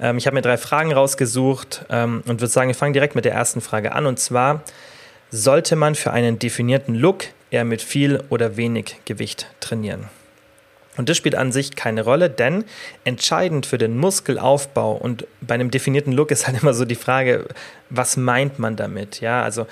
Ähm, 0.00 0.18
ich 0.18 0.26
habe 0.26 0.34
mir 0.34 0.42
drei 0.42 0.56
Fragen 0.56 0.92
rausgesucht 0.92 1.84
ähm, 1.90 2.22
und 2.26 2.40
würde 2.40 2.52
sagen, 2.52 2.68
wir 2.68 2.74
fangen 2.74 2.92
direkt 2.92 3.14
mit 3.14 3.24
der 3.24 3.32
ersten 3.32 3.60
Frage 3.60 3.92
an. 3.92 4.06
Und 4.06 4.18
zwar, 4.18 4.62
sollte 5.30 5.76
man 5.76 5.94
für 5.94 6.12
einen 6.12 6.38
definierten 6.38 6.94
Look 6.94 7.24
eher 7.50 7.64
mit 7.64 7.82
viel 7.82 8.22
oder 8.28 8.56
wenig 8.56 8.96
Gewicht 9.04 9.46
trainieren? 9.60 10.08
Und 10.96 11.08
das 11.08 11.16
spielt 11.16 11.36
an 11.36 11.52
sich 11.52 11.76
keine 11.76 12.02
Rolle, 12.02 12.28
denn 12.28 12.64
entscheidend 13.04 13.64
für 13.64 13.78
den 13.78 13.96
Muskelaufbau 13.96 14.92
und 14.92 15.26
bei 15.40 15.54
einem 15.54 15.70
definierten 15.70 16.12
Look 16.12 16.30
ist 16.30 16.46
halt 16.46 16.60
immer 16.60 16.74
so 16.74 16.84
die 16.84 16.96
Frage, 16.96 17.46
was 17.88 18.16
meint 18.16 18.58
man 18.58 18.76
damit? 18.76 19.20
Ja, 19.20 19.42
also 19.42 19.66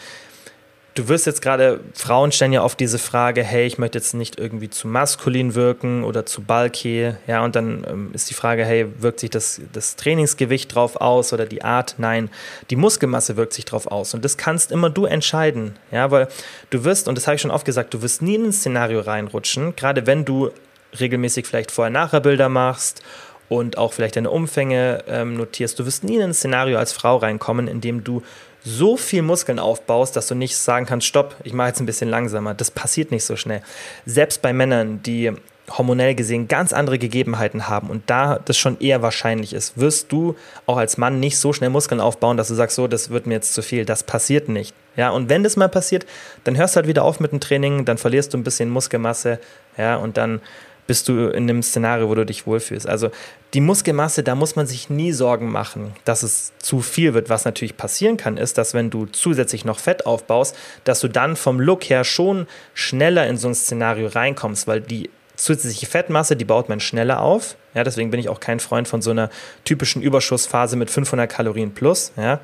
du 0.94 1.08
wirst 1.08 1.26
jetzt 1.26 1.42
gerade, 1.42 1.80
Frauen 1.94 2.32
stellen 2.32 2.52
ja 2.52 2.64
oft 2.64 2.78
diese 2.80 2.98
Frage, 2.98 3.44
hey, 3.44 3.66
ich 3.66 3.78
möchte 3.78 3.98
jetzt 3.98 4.14
nicht 4.14 4.38
irgendwie 4.38 4.68
zu 4.68 4.88
maskulin 4.88 5.54
wirken 5.54 6.04
oder 6.04 6.26
zu 6.26 6.42
bulky, 6.42 7.14
ja, 7.26 7.44
und 7.44 7.54
dann 7.54 7.86
ähm, 7.88 8.10
ist 8.12 8.30
die 8.30 8.34
Frage, 8.34 8.64
hey, 8.64 8.86
wirkt 8.98 9.20
sich 9.20 9.30
das, 9.30 9.60
das 9.72 9.96
Trainingsgewicht 9.96 10.74
drauf 10.74 10.96
aus 10.96 11.32
oder 11.32 11.46
die 11.46 11.62
Art? 11.62 11.94
Nein, 11.98 12.30
die 12.70 12.76
Muskelmasse 12.76 13.36
wirkt 13.36 13.52
sich 13.52 13.64
drauf 13.64 13.86
aus 13.86 14.14
und 14.14 14.24
das 14.24 14.36
kannst 14.36 14.72
immer 14.72 14.90
du 14.90 15.04
entscheiden, 15.04 15.76
ja, 15.90 16.10
weil 16.10 16.28
du 16.70 16.84
wirst, 16.84 17.08
und 17.08 17.16
das 17.16 17.26
habe 17.26 17.36
ich 17.36 17.42
schon 17.42 17.50
oft 17.50 17.64
gesagt, 17.64 17.94
du 17.94 18.02
wirst 18.02 18.22
nie 18.22 18.34
in 18.34 18.46
ein 18.46 18.52
Szenario 18.52 19.00
reinrutschen, 19.00 19.76
gerade 19.76 20.06
wenn 20.06 20.24
du 20.24 20.50
regelmäßig 20.98 21.46
vielleicht 21.46 21.70
Vorher-Nachher-Bilder 21.70 22.48
machst 22.48 23.02
und 23.48 23.78
auch 23.78 23.92
vielleicht 23.92 24.16
deine 24.16 24.30
Umfänge 24.30 25.04
ähm, 25.08 25.36
notierst. 25.36 25.78
Du 25.78 25.86
wirst 25.86 26.04
nie 26.04 26.16
in 26.16 26.22
ein 26.22 26.34
Szenario 26.34 26.78
als 26.78 26.92
Frau 26.92 27.16
reinkommen, 27.16 27.68
in 27.68 27.80
dem 27.80 28.04
du 28.04 28.22
so 28.68 28.96
viel 28.96 29.22
Muskeln 29.22 29.58
aufbaust, 29.58 30.14
dass 30.14 30.28
du 30.28 30.34
nicht 30.34 30.56
sagen 30.56 30.86
kannst, 30.86 31.06
stopp, 31.06 31.36
ich 31.42 31.52
mache 31.52 31.68
jetzt 31.68 31.80
ein 31.80 31.86
bisschen 31.86 32.10
langsamer. 32.10 32.54
Das 32.54 32.70
passiert 32.70 33.10
nicht 33.10 33.24
so 33.24 33.36
schnell. 33.36 33.62
Selbst 34.04 34.42
bei 34.42 34.52
Männern, 34.52 35.02
die 35.02 35.32
hormonell 35.76 36.14
gesehen 36.14 36.48
ganz 36.48 36.72
andere 36.72 36.98
Gegebenheiten 36.98 37.68
haben 37.68 37.90
und 37.90 38.02
da 38.06 38.38
das 38.42 38.56
schon 38.56 38.80
eher 38.80 39.02
wahrscheinlich 39.02 39.52
ist, 39.52 39.78
wirst 39.78 40.10
du 40.12 40.34
auch 40.66 40.76
als 40.78 40.96
Mann 40.96 41.20
nicht 41.20 41.38
so 41.38 41.52
schnell 41.52 41.70
Muskeln 41.70 42.00
aufbauen, 42.00 42.36
dass 42.36 42.48
du 42.48 42.54
sagst, 42.54 42.76
so, 42.76 42.86
das 42.86 43.10
wird 43.10 43.26
mir 43.26 43.34
jetzt 43.34 43.52
zu 43.52 43.62
viel. 43.62 43.84
Das 43.84 44.02
passiert 44.02 44.48
nicht. 44.48 44.74
Ja, 44.96 45.10
und 45.10 45.28
wenn 45.28 45.42
das 45.42 45.56
mal 45.56 45.68
passiert, 45.68 46.06
dann 46.44 46.56
hörst 46.56 46.74
du 46.74 46.78
halt 46.78 46.88
wieder 46.88 47.04
auf 47.04 47.20
mit 47.20 47.32
dem 47.32 47.40
Training, 47.40 47.84
dann 47.84 47.98
verlierst 47.98 48.32
du 48.32 48.38
ein 48.38 48.44
bisschen 48.44 48.70
Muskelmasse, 48.70 49.38
ja, 49.76 49.96
und 49.96 50.16
dann 50.16 50.40
bist 50.88 51.06
du 51.06 51.28
in 51.28 51.48
einem 51.48 51.62
Szenario, 51.62 52.08
wo 52.08 52.14
du 52.14 52.24
dich 52.24 52.46
wohlfühlst. 52.46 52.88
Also 52.88 53.10
die 53.54 53.60
Muskelmasse, 53.60 54.22
da 54.22 54.34
muss 54.34 54.56
man 54.56 54.66
sich 54.66 54.88
nie 54.88 55.12
Sorgen 55.12 55.52
machen, 55.52 55.94
dass 56.04 56.22
es 56.22 56.54
zu 56.58 56.80
viel 56.80 57.12
wird. 57.12 57.28
Was 57.28 57.44
natürlich 57.44 57.76
passieren 57.76 58.16
kann, 58.16 58.38
ist, 58.38 58.56
dass 58.56 58.72
wenn 58.72 58.88
du 58.88 59.04
zusätzlich 59.04 59.66
noch 59.66 59.78
Fett 59.78 60.06
aufbaust, 60.06 60.56
dass 60.84 61.00
du 61.00 61.08
dann 61.08 61.36
vom 61.36 61.60
Look 61.60 61.84
her 61.84 62.04
schon 62.04 62.46
schneller 62.72 63.26
in 63.26 63.36
so 63.36 63.48
ein 63.48 63.54
Szenario 63.54 64.08
reinkommst, 64.08 64.66
weil 64.66 64.80
die 64.80 65.10
zusätzliche 65.36 65.86
Fettmasse, 65.86 66.36
die 66.36 66.46
baut 66.46 66.70
man 66.70 66.80
schneller 66.80 67.20
auf. 67.20 67.56
Ja, 67.74 67.84
deswegen 67.84 68.10
bin 68.10 68.18
ich 68.18 68.30
auch 68.30 68.40
kein 68.40 68.58
Freund 68.58 68.88
von 68.88 69.02
so 69.02 69.10
einer 69.10 69.28
typischen 69.64 70.00
Überschussphase 70.00 70.76
mit 70.76 70.90
500 70.90 71.30
Kalorien 71.30 71.74
plus, 71.74 72.12
ja, 72.16 72.40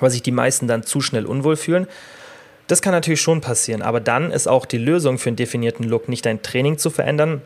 weil 0.00 0.10
sich 0.10 0.22
die 0.22 0.32
meisten 0.32 0.66
dann 0.66 0.82
zu 0.82 1.00
schnell 1.00 1.26
unwohl 1.26 1.56
fühlen. 1.56 1.86
Das 2.66 2.82
kann 2.82 2.92
natürlich 2.92 3.22
schon 3.22 3.40
passieren, 3.40 3.82
aber 3.82 4.00
dann 4.00 4.32
ist 4.32 4.48
auch 4.48 4.66
die 4.66 4.78
Lösung 4.78 5.18
für 5.18 5.30
einen 5.30 5.36
definierten 5.36 5.84
Look 5.84 6.08
nicht 6.08 6.26
dein 6.26 6.42
Training 6.42 6.76
zu 6.76 6.90
verändern, 6.90 7.40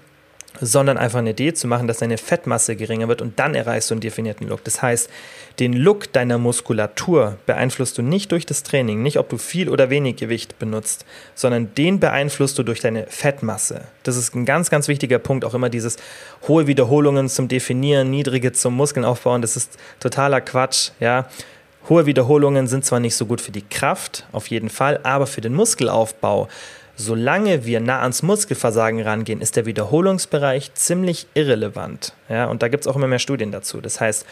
sondern 0.60 0.98
einfach 0.98 1.18
eine 1.18 1.30
Idee 1.30 1.54
zu 1.54 1.66
machen, 1.66 1.88
dass 1.88 1.98
deine 1.98 2.18
Fettmasse 2.18 2.76
geringer 2.76 3.08
wird 3.08 3.22
und 3.22 3.38
dann 3.38 3.54
erreichst 3.54 3.90
du 3.90 3.94
einen 3.94 4.00
definierten 4.00 4.48
Look. 4.48 4.62
Das 4.64 4.82
heißt, 4.82 5.08
den 5.58 5.72
Look 5.72 6.12
deiner 6.12 6.38
Muskulatur 6.38 7.38
beeinflusst 7.46 7.98
du 7.98 8.02
nicht 8.02 8.32
durch 8.32 8.46
das 8.46 8.62
Training, 8.62 9.02
nicht 9.02 9.18
ob 9.18 9.28
du 9.28 9.38
viel 9.38 9.68
oder 9.68 9.90
wenig 9.90 10.16
Gewicht 10.16 10.58
benutzt, 10.58 11.04
sondern 11.34 11.74
den 11.74 12.00
beeinflusst 12.00 12.58
du 12.58 12.62
durch 12.62 12.80
deine 12.80 13.06
Fettmasse. 13.06 13.82
Das 14.02 14.16
ist 14.16 14.34
ein 14.34 14.44
ganz, 14.44 14.70
ganz 14.70 14.88
wichtiger 14.88 15.18
Punkt, 15.18 15.44
auch 15.44 15.54
immer 15.54 15.70
dieses 15.70 15.96
hohe 16.46 16.66
Wiederholungen 16.66 17.28
zum 17.28 17.48
Definieren, 17.48 18.10
niedrige 18.10 18.52
zum 18.52 18.74
Muskeln 18.74 19.04
aufbauen, 19.04 19.42
das 19.42 19.56
ist 19.56 19.78
totaler 20.00 20.40
Quatsch, 20.40 20.90
ja. 21.00 21.28
Hohe 21.88 22.06
Wiederholungen 22.06 22.68
sind 22.68 22.84
zwar 22.84 23.00
nicht 23.00 23.16
so 23.16 23.26
gut 23.26 23.40
für 23.40 23.50
die 23.50 23.62
Kraft, 23.68 24.24
auf 24.30 24.46
jeden 24.46 24.70
Fall, 24.70 25.00
aber 25.02 25.26
für 25.26 25.40
den 25.40 25.52
Muskelaufbau 25.52 26.48
solange 26.96 27.64
wir 27.64 27.80
nah 27.80 28.00
ans 28.00 28.22
Muskelversagen 28.22 29.00
rangehen, 29.00 29.40
ist 29.40 29.56
der 29.56 29.66
Wiederholungsbereich 29.66 30.74
ziemlich 30.74 31.26
irrelevant. 31.34 32.14
Ja, 32.28 32.46
und 32.46 32.62
da 32.62 32.68
gibt 32.68 32.84
es 32.84 32.88
auch 32.88 32.96
immer 32.96 33.06
mehr 33.06 33.18
Studien 33.18 33.52
dazu. 33.52 33.80
Das 33.80 34.00
heißt, 34.00 34.26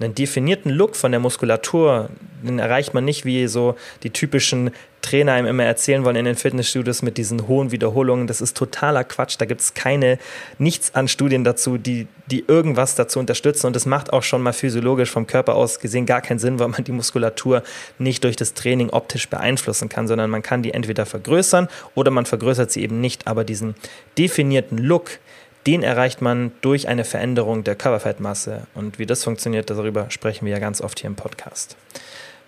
einen 0.00 0.14
definierten 0.14 0.70
Look 0.70 0.96
von 0.96 1.12
der 1.12 1.20
Muskulatur, 1.20 2.08
den 2.42 2.58
erreicht 2.58 2.94
man 2.94 3.04
nicht 3.04 3.24
wie 3.24 3.46
so 3.46 3.76
die 4.02 4.10
typischen 4.10 4.70
Trainer 5.02 5.32
einem 5.32 5.46
immer 5.46 5.64
erzählen 5.64 6.04
wollen 6.04 6.16
in 6.16 6.24
den 6.24 6.36
Fitnessstudios 6.36 7.02
mit 7.02 7.16
diesen 7.16 7.48
hohen 7.48 7.70
Wiederholungen. 7.70 8.26
Das 8.26 8.40
ist 8.40 8.56
totaler 8.56 9.04
Quatsch. 9.04 9.36
Da 9.38 9.46
gibt 9.46 9.60
es 9.60 9.74
keine, 9.74 10.18
nichts 10.58 10.94
an 10.94 11.08
Studien 11.08 11.42
dazu, 11.44 11.78
die, 11.78 12.06
die 12.26 12.44
irgendwas 12.46 12.94
dazu 12.94 13.18
unterstützen. 13.18 13.66
Und 13.66 13.76
das 13.76 13.86
macht 13.86 14.12
auch 14.12 14.22
schon 14.22 14.42
mal 14.42 14.52
physiologisch 14.52 15.10
vom 15.10 15.26
Körper 15.26 15.54
aus 15.54 15.80
gesehen 15.80 16.06
gar 16.06 16.20
keinen 16.20 16.38
Sinn, 16.38 16.58
weil 16.58 16.68
man 16.68 16.84
die 16.84 16.92
Muskulatur 16.92 17.62
nicht 17.98 18.24
durch 18.24 18.36
das 18.36 18.54
Training 18.54 18.90
optisch 18.90 19.28
beeinflussen 19.28 19.88
kann, 19.88 20.06
sondern 20.06 20.30
man 20.30 20.42
kann 20.42 20.62
die 20.62 20.72
entweder 20.72 21.06
vergrößern 21.06 21.68
oder 21.94 22.10
man 22.10 22.26
vergrößert 22.26 22.70
sie 22.70 22.82
eben 22.82 23.00
nicht. 23.00 23.26
Aber 23.26 23.44
diesen 23.44 23.74
definierten 24.18 24.78
Look, 24.78 25.18
den 25.66 25.82
erreicht 25.82 26.22
man 26.22 26.52
durch 26.60 26.88
eine 26.88 27.04
Veränderung 27.04 27.64
der 27.64 27.74
Körperfettmasse. 27.74 28.66
Und 28.74 28.98
wie 28.98 29.06
das 29.06 29.24
funktioniert, 29.24 29.70
darüber 29.70 30.10
sprechen 30.10 30.46
wir 30.46 30.52
ja 30.52 30.58
ganz 30.58 30.80
oft 30.80 31.00
hier 31.00 31.08
im 31.08 31.16
Podcast. 31.16 31.76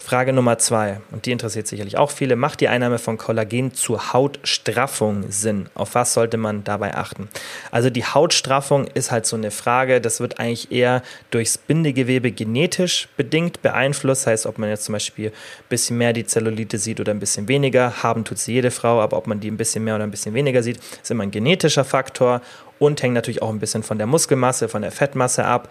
Frage 0.03 0.32
Nummer 0.32 0.59
zwei, 0.59 1.00
und 1.12 1.26
die 1.26 1.30
interessiert 1.30 1.68
sicherlich 1.68 1.96
auch 1.96 2.11
viele. 2.11 2.34
Macht 2.34 2.61
die 2.61 2.66
Einnahme 2.66 2.98
von 2.98 3.18
Kollagen 3.18 3.72
zur 3.72 4.12
Hautstraffung 4.12 5.30
Sinn? 5.30 5.68
Auf 5.74 5.94
was 5.94 6.12
sollte 6.12 6.36
man 6.38 6.64
dabei 6.64 6.94
achten? 6.94 7.28
Also 7.70 7.88
die 7.88 8.05
Hautstraffung 8.05 8.88
ist 8.88 9.12
halt 9.12 9.26
so 9.26 9.36
eine 9.36 9.53
Frage, 9.53 10.00
das 10.00 10.18
wird 10.18 10.40
eigentlich 10.40 10.72
eher 10.72 11.03
durchs 11.30 11.57
Bindegewebe 11.57 12.32
genetisch 12.32 13.09
bedingt 13.16 13.62
beeinflusst. 13.62 14.26
Heißt, 14.26 14.44
ob 14.46 14.59
man 14.59 14.70
jetzt 14.70 14.84
zum 14.86 14.94
Beispiel 14.94 15.28
ein 15.28 15.32
bisschen 15.68 15.98
mehr 15.98 16.12
die 16.12 16.26
Zellulite 16.26 16.78
sieht 16.78 16.98
oder 16.98 17.12
ein 17.12 17.20
bisschen 17.20 17.46
weniger. 17.46 18.03
Haben 18.03 18.24
tut 18.24 18.38
sie 18.38 18.55
jede 18.55 18.72
Frau, 18.72 19.00
aber 19.00 19.16
ob 19.16 19.28
man 19.28 19.38
die 19.38 19.53
ein 19.53 19.57
bisschen 19.57 19.84
mehr 19.84 19.94
oder 19.94 20.05
ein 20.05 20.11
bisschen 20.11 20.34
weniger 20.34 20.64
sieht, 20.64 20.80
ist 21.00 21.12
immer 21.12 21.22
ein 21.22 21.30
genetischer 21.30 21.84
Faktor 21.84 22.42
und 22.80 23.00
hängt 23.05 23.14
natürlich 23.14 23.40
auch 23.40 23.50
ein 23.50 23.61
bisschen 23.61 23.84
von 23.84 23.98
der 23.98 24.09
Muskelmasse, 24.09 24.68
von 24.68 24.82
der 24.82 24.90
Fettmasse 24.90 25.44
ab. 25.44 25.68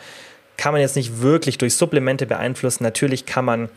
Kann 0.55 0.71
man 0.71 0.79
jetzt 0.79 0.95
nicht 0.95 1.21
wirklich 1.21 1.57
durch 1.57 1.75
Supplemente 1.75 2.25
beeinflussen. 2.25 2.83
Natürlich 2.83 3.25
kann 3.25 3.43
man 3.43 3.69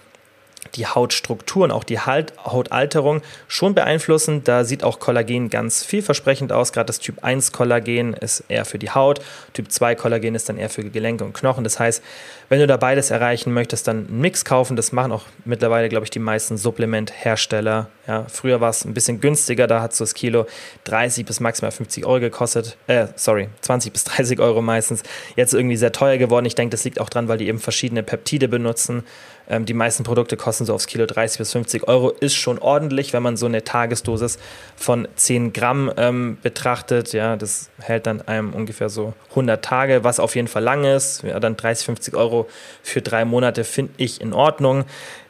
die 0.75 0.87
Hautstruktur 0.87 1.65
und 1.65 1.71
auch 1.71 1.85
die 1.85 1.99
Hautalterung 1.99 3.23
schon 3.49 3.75
beeinflussen. 3.75 4.45
Da 4.45 4.65
sieht 4.65 4.85
auch 4.85 4.99
Kollagen 4.99 5.51
ganz 5.51 5.85
vielversprechend 5.85 6.53
aus. 6.53 6.73
Gerade 6.73 6.87
das 6.87 6.99
Typ 6.99 7.23
1 7.23 7.53
Kollagen 7.53 8.15
ist 8.15 8.45
eher 8.49 8.65
für 8.65 8.79
die 8.79 8.91
Haut, 8.91 9.21
Typ 9.53 9.71
2 9.71 9.95
Kollagen 9.95 10.35
ist 10.35 10.49
dann 10.49 10.59
eher 10.59 10.71
für 10.71 10.85
Gelenke 10.85 11.25
und 11.25 11.33
Knochen. 11.33 11.65
Das 11.65 11.79
heißt, 11.79 12.03
wenn 12.49 12.61
du 12.61 12.67
da 12.67 12.77
beides 12.77 13.11
erreichen 13.11 13.53
möchtest, 13.53 13.89
dann 13.89 14.07
einen 14.09 14.21
Mix 14.21 14.45
kaufen. 14.45 14.77
Das 14.77 14.93
machen 14.93 15.13
auch 15.13 15.25
mittlerweile, 15.45 15.89
glaube 15.89 16.05
ich, 16.05 16.11
die 16.11 16.19
meisten 16.19 16.57
Supplementhersteller. 16.57 17.89
Ja, 18.07 18.27
früher 18.29 18.61
war 18.61 18.71
es 18.71 18.85
ein 18.85 18.93
bisschen 18.93 19.21
günstiger, 19.21 19.67
da 19.67 19.81
hat 19.81 19.95
so 19.95 20.05
das 20.05 20.13
Kilo 20.13 20.47
30 20.85 21.25
bis 21.25 21.41
maximal 21.41 21.71
50 21.71 22.05
Euro 22.05 22.21
gekostet. 22.21 22.77
Äh, 22.87 23.07
sorry, 23.17 23.49
20 23.63 23.93
bis 23.93 24.05
30 24.05 24.41
Euro 24.41 24.61
meistens. 24.61 25.03
Jetzt 25.37 25.55
irgendwie 25.55 25.77
sehr 25.77 25.93
teuer 25.93 26.19
geworden. 26.19 26.45
Ich 26.45 26.55
denke, 26.55 26.71
das 26.73 26.85
liegt 26.85 27.01
auch 27.01 27.09
dran, 27.09 27.29
weil 27.29 27.39
die 27.39 27.49
eben 27.49 27.59
verschiedene 27.59 28.03
Peptide 28.03 28.49
benutzen. 28.49 29.05
Ähm, 29.49 29.65
die 29.65 29.75
meisten 29.75 30.05
Produkte 30.05 30.37
kosten 30.37 30.65
so 30.65 30.75
aufs 30.75 30.87
Kilo 30.87 31.07
30 31.07 31.39
bis 31.39 31.53
50 31.53 31.89
Euro. 31.89 32.11
Ist 32.11 32.35
schon 32.35 32.59
ordentlich, 32.59 33.13
wenn 33.13 33.23
man 33.23 33.37
so 33.37 33.47
eine 33.47 33.65
Tagesdosis 33.65 34.39
von 34.77 35.07
10 35.17 35.53
Gramm 35.53 35.93
ähm, 35.97 36.39
betrachtet. 36.43 37.13
Ja, 37.13 37.37
das 37.37 37.71
hält 37.81 38.07
dann 38.07 38.23
einem 38.23 38.53
ungefähr 38.53 38.89
so 38.89 39.15
100 39.31 39.65
Tage, 39.65 40.05
was 40.05 40.21
auf 40.21 40.35
jeden 40.35 40.49
Fall 40.49 40.63
lang 40.63 40.85
ist. 40.85 41.23
Ja, 41.23 41.41
dann 41.41 41.57
30, 41.57 41.87
50 41.87 42.15
Euro 42.15 42.49
für 42.83 43.03
drei 43.03 43.25
Monate 43.25 43.65
finde 43.65 43.93
ich 43.99 44.21
in 44.21 44.33
Ordnung. 44.33 44.85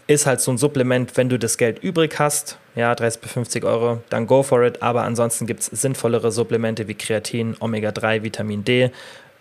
Ist 0.07 0.27
halt 0.27 0.43
so 0.43 0.51
ein 0.51 0.59
Supplement, 0.59 1.17
wenn 1.17 1.31
du 1.31 1.39
das 1.39 1.57
Geld 1.57 1.79
übrig 1.83 2.19
hast, 2.19 2.59
ja, 2.75 2.95
30 2.95 3.23
bis 3.23 3.33
50 3.33 3.65
Euro, 3.65 4.03
dann 4.11 4.27
go 4.27 4.43
for 4.43 4.63
it. 4.63 4.83
Aber 4.83 5.03
ansonsten 5.03 5.47
gibt 5.47 5.61
es 5.61 5.67
sinnvollere 5.67 6.31
Supplemente 6.31 6.89
wie 6.89 6.95
Kreatin, 6.95 7.57
Omega-3, 7.59 8.23
Vitamin 8.23 8.65
D, 8.65 8.91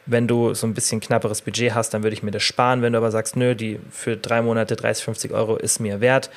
wenn 0.05 0.27
du 0.27 0.53
so 0.53 0.67
ein 0.67 0.73
bisschen 0.73 0.99
knapperes 0.99 1.41
Budget 1.41 1.73
hast, 1.73 1.93
dann 1.93 2.03
würde 2.03 2.13
ich 2.13 2.23
mir 2.23 2.31
das 2.31 2.43
sparen. 2.43 2.81
Wenn 2.81 2.93
du 2.93 2.97
aber 2.97 3.11
sagst, 3.11 3.35
nö, 3.35 3.55
die 3.55 3.79
für 3.89 4.17
drei 4.17 4.41
Monate 4.41 4.75
30, 4.75 5.03
50 5.05 5.31
Euro 5.31 5.55
ist 5.55 5.79
mir 5.79 6.01
wert, 6.01 6.29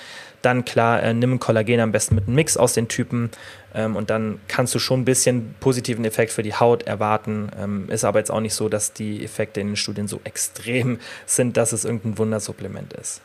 dann 0.43 0.65
klar, 0.65 1.03
äh, 1.03 1.13
nimm 1.13 1.41
Kollagen 1.41 1.81
am 1.81 1.91
besten 1.93 2.15
mit 2.15 2.27
einem 2.27 2.37
Mix 2.37 2.57
aus 2.57 2.75
den 2.75 2.87
Typen 2.87 3.31
ähm, 3.75 3.97
und 3.97 4.11
dann 4.11 4.41
kannst 4.47 4.75
du 4.75 4.79
schon 4.79 5.01
ein 5.01 5.05
bisschen 5.05 5.55
positiven 5.59 6.05
Effekt 6.05 6.31
für 6.31 6.43
die 6.43 6.55
Haut 6.55 6.85
erwarten. 6.85 7.51
Ähm, 7.59 7.91
ist 7.91 8.05
aber 8.05 8.21
jetzt 8.21 8.31
auch 8.31 8.41
nicht 8.41 8.55
so, 8.55 8.69
dass 8.69 8.93
die 8.93 9.25
Effekte 9.25 9.61
in 9.61 9.69
den 9.69 9.77
Studien 9.77 10.07
so 10.07 10.21
extrem 10.25 11.01
sind, 11.25 11.57
dass 11.57 11.73
es 11.73 11.85
irgendein 11.85 12.19
Wundersupplement 12.19 12.93
ist. 12.93 13.21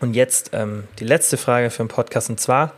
Und 0.00 0.14
jetzt 0.14 0.50
ähm, 0.52 0.84
die 0.98 1.04
letzte 1.04 1.36
Frage 1.36 1.70
für 1.70 1.84
den 1.84 1.88
Podcast 1.88 2.28
und 2.28 2.40
zwar, 2.40 2.74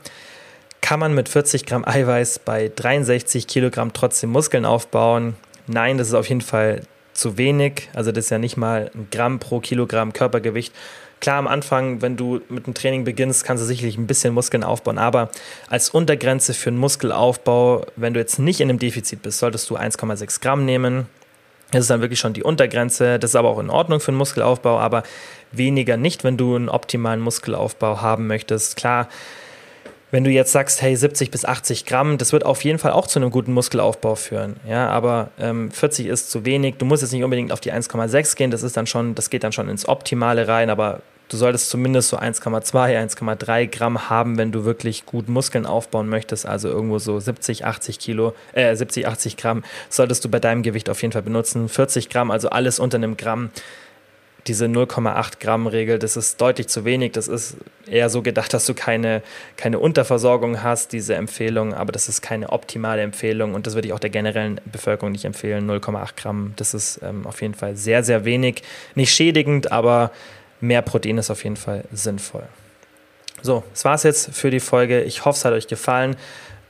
kann 0.83 1.01
man 1.01 1.14
mit 1.14 1.31
40 1.31 1.64
Gramm 1.64 1.83
Eiweiß 1.85 2.41
bei 2.41 2.70
63 2.77 3.47
Kilogramm 3.47 3.95
trotzdem 3.95 4.31
Muskeln 4.31 4.66
aufbauen? 4.66 5.35
Nein, 5.67 5.99
das 5.99 6.09
ist 6.09 6.15
auf 6.15 6.29
jeden 6.29 6.41
Fall 6.41 6.83
zu 7.12 7.39
wenig. 7.39 7.89
Also 7.95 8.12
das 8.12 8.27
ist 8.27 8.31
ja 8.31 8.39
nicht 8.39 8.57
mal 8.57 8.91
ein 8.95 9.09
Gramm 9.11 9.39
pro 9.39 9.61
Kilogramm 9.61 10.12
Körpergewicht. 10.12 10.75
Klar, 11.21 11.39
am 11.39 11.47
Anfang, 11.47 12.03
wenn 12.03 12.17
du 12.17 12.43
mit 12.49 12.67
dem 12.67 12.75
Training 12.75 13.05
beginnst, 13.05 13.45
kannst 13.45 13.62
du 13.62 13.67
sicherlich 13.67 13.97
ein 13.97 14.07
bisschen 14.07 14.35
Muskeln 14.35 14.62
aufbauen, 14.62 14.99
aber 14.99 15.31
als 15.71 15.89
Untergrenze 15.89 16.53
für 16.53 16.69
einen 16.69 16.79
Muskelaufbau, 16.79 17.87
wenn 17.97 18.12
du 18.12 18.21
jetzt 18.21 18.39
nicht 18.39 18.61
in 18.61 18.69
einem 18.69 18.79
Defizit 18.79 19.23
bist, 19.23 19.39
solltest 19.39 19.71
du 19.71 19.77
1,6 19.77 20.43
Gramm 20.43 20.67
nehmen. 20.67 21.07
Das 21.71 21.83
ist 21.83 21.91
dann 21.91 22.03
wirklich 22.03 22.21
schon 22.21 22.35
die 22.35 22.43
Untergrenze. 22.43 23.19
Das 23.19 23.31
ist 23.31 23.37
aber 23.37 23.49
auch 23.49 23.59
in 23.59 23.71
Ordnung 23.71 24.01
für 24.01 24.09
einen 24.09 24.19
Muskelaufbau, 24.19 24.79
aber 24.79 25.03
weniger 25.51 25.97
nicht, 25.97 26.25
wenn 26.25 26.37
du 26.37 26.57
einen 26.57 26.69
optimalen 26.69 27.21
Muskelaufbau 27.21 28.03
haben 28.03 28.27
möchtest. 28.27 28.77
Klar, 28.77 29.09
Wenn 30.15 30.23
du 30.23 30.31
jetzt 30.31 30.53
sagst, 30.53 30.81
hey, 30.81 30.95
70 30.95 31.33
bis 31.33 31.45
80 31.45 31.87
Gramm, 31.87 32.19
das 32.19 32.33
wird 32.33 32.47
auf 32.47 32.62
jeden 32.62 32.79
Fall 32.79 32.93
auch 32.93 33.09
zu 33.09 33.19
einem 33.19 33.33
guten 33.33 33.53
Muskelaufbau 33.53 34.15
führen. 34.15 34.55
Ja, 34.65 34.89
aber 34.89 35.31
ähm, 35.41 35.73
40 35.73 36.07
ist 36.07 36.31
zu 36.31 36.45
wenig. 36.45 36.77
Du 36.79 36.85
musst 36.85 37.03
jetzt 37.03 37.11
nicht 37.11 37.25
unbedingt 37.25 37.51
auf 37.51 37.59
die 37.59 37.73
1,6 37.73 38.37
gehen. 38.37 38.53
Das 38.53 38.62
ist 38.62 38.77
dann 38.77 38.87
schon, 38.87 39.17
das 39.17 39.29
geht 39.29 39.43
dann 39.43 39.51
schon 39.51 39.69
ins 39.69 39.89
Optimale 39.89 40.47
rein. 40.47 40.71
Aber 40.71 41.01
du 41.29 41.37
solltest 41.37 41.69
zumindest 41.69 42.11
so 42.11 42.17
1,2, 42.17 42.97
1,3 42.97 43.67
Gramm 43.67 44.09
haben, 44.09 44.39
wenn 44.39 44.53
du 44.53 44.65
wirklich 44.65 45.05
gut 45.05 45.29
Muskeln 45.29 45.67
aufbauen 45.67 46.09
möchtest. 46.09 46.47
Also 46.47 46.69
irgendwo 46.69 47.01
so 47.01 47.19
70, 47.19 47.65
80 47.65 47.99
Kilo, 47.99 48.35
äh, 48.53 48.77
70, 48.77 49.09
80 49.09 49.37
Gramm 49.37 49.65
solltest 49.89 50.25
du 50.25 50.29
bei 50.29 50.39
deinem 50.39 50.62
Gewicht 50.62 50.89
auf 50.91 51.03
jeden 51.03 51.11
Fall 51.11 51.23
benutzen. 51.23 51.69
40 51.69 52.09
Gramm, 52.09 52.31
also 52.31 52.51
alles 52.51 52.79
unter 52.79 52.99
einem 52.99 53.17
Gramm 53.17 53.51
diese 54.47 54.66
0,8 54.66 55.40
Gramm 55.40 55.66
Regel, 55.66 55.99
das 55.99 56.16
ist 56.16 56.40
deutlich 56.40 56.68
zu 56.68 56.84
wenig. 56.84 57.12
Das 57.12 57.28
ist 57.28 57.57
eher 57.86 58.11
so 58.11 58.22
gedacht, 58.22 58.53
dass 58.53 58.66
du 58.66 58.74
keine, 58.74 59.22
keine 59.57 59.78
Unterversorgung 59.78 60.62
hast, 60.62 60.92
diese 60.92 61.14
Empfehlung, 61.14 61.74
aber 61.74 61.92
das 61.92 62.09
ist 62.09 62.20
keine 62.20 62.51
optimale 62.51 63.03
Empfehlung 63.03 63.55
und 63.55 63.66
das 63.66 63.74
würde 63.74 63.88
ich 63.88 63.95
auch 63.95 63.99
der 63.99 64.11
generellen 64.11 64.61
Bevölkerung 64.64 65.12
nicht 65.12 65.24
empfehlen. 65.24 65.68
0,8 65.70 66.11
Gramm, 66.16 66.53
das 66.57 66.74
ist 66.74 67.01
ähm, 67.03 67.26
auf 67.26 67.40
jeden 67.40 67.55
Fall 67.55 67.76
sehr, 67.76 68.05
sehr 68.05 68.24
wenig. 68.24 68.62
Nicht 68.95 69.14
schädigend, 69.14 69.72
aber 69.72 70.11
mehr 70.61 70.82
Protein 70.82 71.18
ist 71.18 71.30
auf 71.30 71.45
jeden 71.45 71.57
Fall 71.57 71.84
sinnvoll. 71.92 72.45
So, 73.42 73.62
das 73.72 73.84
war 73.84 73.95
es 73.95 74.03
jetzt 74.05 74.34
für 74.34 74.51
die 74.51 74.61
Folge. 74.61 75.03
Ich 75.03 75.24
hoffe, 75.24 75.36
es 75.36 75.45
hat 75.45 75.53
euch 75.53 75.68
gefallen. 75.68 76.16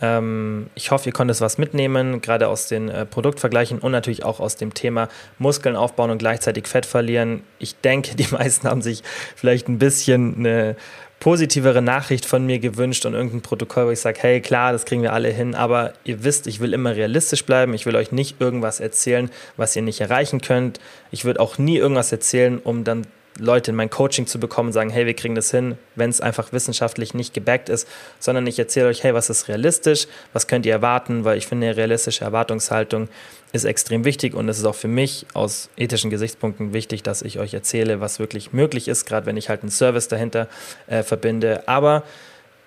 Ähm, 0.01 0.69
ich 0.75 0.91
hoffe, 0.91 1.09
ihr 1.09 1.13
konntet 1.13 1.41
was 1.41 1.59
mitnehmen, 1.59 2.21
gerade 2.21 2.49
aus 2.49 2.69
den 2.69 2.89
äh, 2.89 3.07
Produktvergleichen 3.07 3.79
und 3.79 3.93
natürlich 3.93 4.25
auch 4.25 4.41
aus 4.41 4.57
dem 4.57 4.75
Thema 4.75 5.09
Muskeln 5.39 5.77
aufbauen 5.77 6.11
und 6.11 6.19
gleichzeitig 6.19 6.67
Fett 6.67 6.87
verlieren. 6.87 7.43
Ich 7.59 7.77
denke, 7.77 8.15
die 8.17 8.29
meisten 8.31 8.69
haben 8.69 8.83
sich 8.83 9.03
vielleicht 9.37 9.69
ein 9.69 9.79
bisschen 9.79 10.37
eine 10.37 10.77
positivere 11.21 11.81
Nachricht 11.81 12.27
von 12.27 12.45
mir 12.45 12.59
gewünscht 12.59 13.07
und 13.07 13.15
irgendein 13.15 13.41
Protokoll, 13.41 13.87
wo 13.87 13.91
ich 13.91 14.01
sage, 14.01 14.19
hey, 14.21 14.41
klar, 14.43 14.73
das 14.73 14.85
kriegen 14.85 15.01
wir 15.01 15.15
alle 15.15 15.31
hin, 15.31 15.55
aber 15.55 15.95
ihr 16.05 16.23
wisst, 16.23 16.47
ich 16.47 16.61
will 16.61 16.75
immer 16.75 16.95
realistisch 16.95 17.47
bleiben. 17.47 17.73
Ich 17.73 17.87
will 17.87 17.97
euch 17.97 18.13
nicht 18.13 18.43
irgendwas 18.43 18.79
erzählen, 18.79 19.31
was 19.57 19.75
ihr 19.75 19.81
nicht 19.81 20.03
erreichen 20.03 20.43
könnt. 20.43 20.81
Ich 21.11 21.25
würde 21.25 21.41
auch 21.41 21.57
nie 21.57 21.79
irgendwas 21.79 22.13
erzählen, 22.13 22.59
um 22.59 22.85
dann 22.85 23.07
Leute 23.39 23.72
in 23.72 23.76
mein 23.76 23.91
Coaching 23.91 24.26
zu 24.26 24.39
bekommen 24.39 24.68
und 24.68 24.72
sagen, 24.72 24.91
hey, 24.91 25.07
wir 25.07 25.14
kriegen 25.14 25.35
das 25.35 25.51
hin, 25.51 25.76
wenn 25.97 26.11
es 26.11 26.20
einfach 26.20 26.53
wissenschaftlich 26.53 27.14
nicht 27.14 27.35
gebackt 27.35 27.68
ist, 27.68 27.89
sondern 28.20 28.47
ich 28.47 28.59
erzähle 28.59 28.89
euch, 28.89 29.03
hey, 29.03 29.14
was 29.14 29.30
ist 29.30 29.49
realistisch, 29.49 30.07
was 30.32 30.47
könnt 30.47 30.66
ihr 30.66 30.72
erwarten, 30.72 31.24
weil 31.24 31.37
ich 31.37 31.47
finde, 31.47 31.66
eine 31.66 31.76
realistische 31.76 32.24
Erwartungshaltung 32.24 33.09
ist 33.53 33.64
extrem 33.64 34.05
wichtig 34.05 34.35
und 34.35 34.49
es 34.49 34.59
ist 34.59 34.64
auch 34.64 34.74
für 34.74 34.89
mich 34.89 35.26
aus 35.32 35.68
ethischen 35.76 36.11
Gesichtspunkten 36.11 36.72
wichtig, 36.72 37.03
dass 37.03 37.22
ich 37.22 37.39
euch 37.39 37.55
erzähle, 37.55 38.01
was 38.01 38.18
wirklich 38.18 38.53
möglich 38.53 38.89
ist, 38.89 39.05
gerade 39.07 39.26
wenn 39.26 39.37
ich 39.37 39.49
halt 39.49 39.62
einen 39.62 39.70
Service 39.70 40.09
dahinter 40.09 40.49
äh, 40.87 41.03
verbinde. 41.03 41.66
Aber 41.66 42.03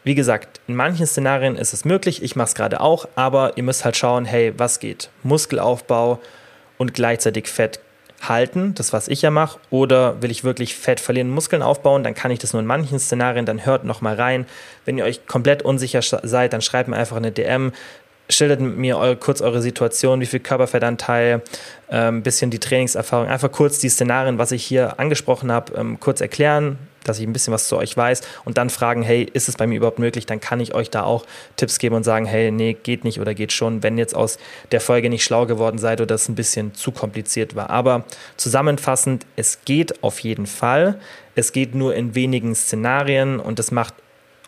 wie 0.03 0.15
gesagt, 0.15 0.61
in 0.67 0.75
manchen 0.75 1.05
Szenarien 1.05 1.57
ist 1.57 1.73
es 1.73 1.83
möglich, 1.83 2.23
ich 2.23 2.35
mache 2.35 2.47
es 2.47 2.55
gerade 2.55 2.79
auch, 2.79 3.07
aber 3.15 3.57
ihr 3.57 3.63
müsst 3.63 3.83
halt 3.83 3.97
schauen, 3.97 4.23
hey, 4.23 4.53
was 4.57 4.79
geht? 4.79 5.09
Muskelaufbau 5.23 6.21
und 6.77 6.93
gleichzeitig 6.93 7.47
Fett 7.47 7.81
halten, 8.21 8.73
das 8.75 8.93
was 8.93 9.07
ich 9.07 9.21
ja 9.21 9.31
mache, 9.31 9.59
oder 9.69 10.21
will 10.21 10.31
ich 10.31 10.43
wirklich 10.43 10.75
Fett 10.75 10.99
verlieren, 10.99 11.29
Muskeln 11.29 11.61
aufbauen, 11.61 12.03
dann 12.03 12.15
kann 12.15 12.31
ich 12.31 12.39
das 12.39 12.53
nur 12.53 12.61
in 12.61 12.65
manchen 12.65 12.99
Szenarien, 12.99 13.45
dann 13.45 13.65
hört 13.65 13.83
noch 13.83 14.01
mal 14.01 14.15
rein. 14.15 14.45
Wenn 14.85 14.97
ihr 14.97 15.05
euch 15.05 15.27
komplett 15.27 15.61
unsicher 15.61 16.01
seid, 16.01 16.53
dann 16.53 16.61
schreibt 16.61 16.89
mir 16.89 16.97
einfach 16.97 17.17
eine 17.17 17.31
DM, 17.31 17.71
schildert 18.29 18.59
mir 18.59 18.97
eure, 18.97 19.15
kurz 19.15 19.41
eure 19.41 19.61
Situation, 19.61 20.19
wie 20.19 20.25
viel 20.25 20.39
Körperfettanteil, 20.39 21.41
ein 21.89 22.15
ähm, 22.15 22.23
bisschen 22.23 22.51
die 22.51 22.59
Trainingserfahrung, 22.59 23.27
einfach 23.27 23.51
kurz 23.51 23.79
die 23.79 23.89
Szenarien, 23.89 24.37
was 24.37 24.51
ich 24.51 24.65
hier 24.65 24.99
angesprochen 24.99 25.51
habe, 25.51 25.73
ähm, 25.75 25.99
kurz 25.99 26.19
erklären, 26.19 26.77
dass 27.05 27.19
ich 27.19 27.25
ein 27.25 27.31
bisschen 27.31 27.53
was 27.53 27.69
zu 27.69 27.77
euch 27.77 27.95
weiß 27.95 28.21
und 28.43 28.57
dann 28.57 28.69
fragen, 28.69 29.01
hey, 29.03 29.23
ist 29.31 29.47
es 29.47 29.55
bei 29.55 29.65
mir 29.65 29.75
überhaupt 29.75 29.99
möglich? 29.99 30.25
Dann 30.25 30.41
kann 30.41 30.59
ich 30.59 30.73
euch 30.73 30.89
da 30.89 31.03
auch 31.03 31.25
Tipps 31.55 31.79
geben 31.79 31.95
und 31.95 32.03
sagen, 32.03 32.25
hey, 32.25 32.51
nee, 32.51 32.73
geht 32.73 33.05
nicht 33.05 33.21
oder 33.21 33.33
geht 33.33 33.53
schon, 33.53 33.83
wenn 33.83 33.97
jetzt 33.97 34.15
aus 34.15 34.37
der 34.71 34.81
Folge 34.81 35.09
nicht 35.09 35.23
schlau 35.23 35.45
geworden 35.45 35.77
seid 35.77 36.01
oder 36.01 36.07
das 36.07 36.27
ein 36.27 36.35
bisschen 36.35 36.73
zu 36.73 36.91
kompliziert 36.91 37.55
war. 37.55 37.69
Aber 37.69 38.03
zusammenfassend, 38.35 39.25
es 39.37 39.59
geht 39.63 40.03
auf 40.03 40.19
jeden 40.19 40.45
Fall. 40.45 40.99
Es 41.35 41.53
geht 41.53 41.75
nur 41.75 41.95
in 41.95 42.15
wenigen 42.15 42.55
Szenarien 42.55 43.39
und 43.39 43.59
es 43.59 43.71
macht 43.71 43.93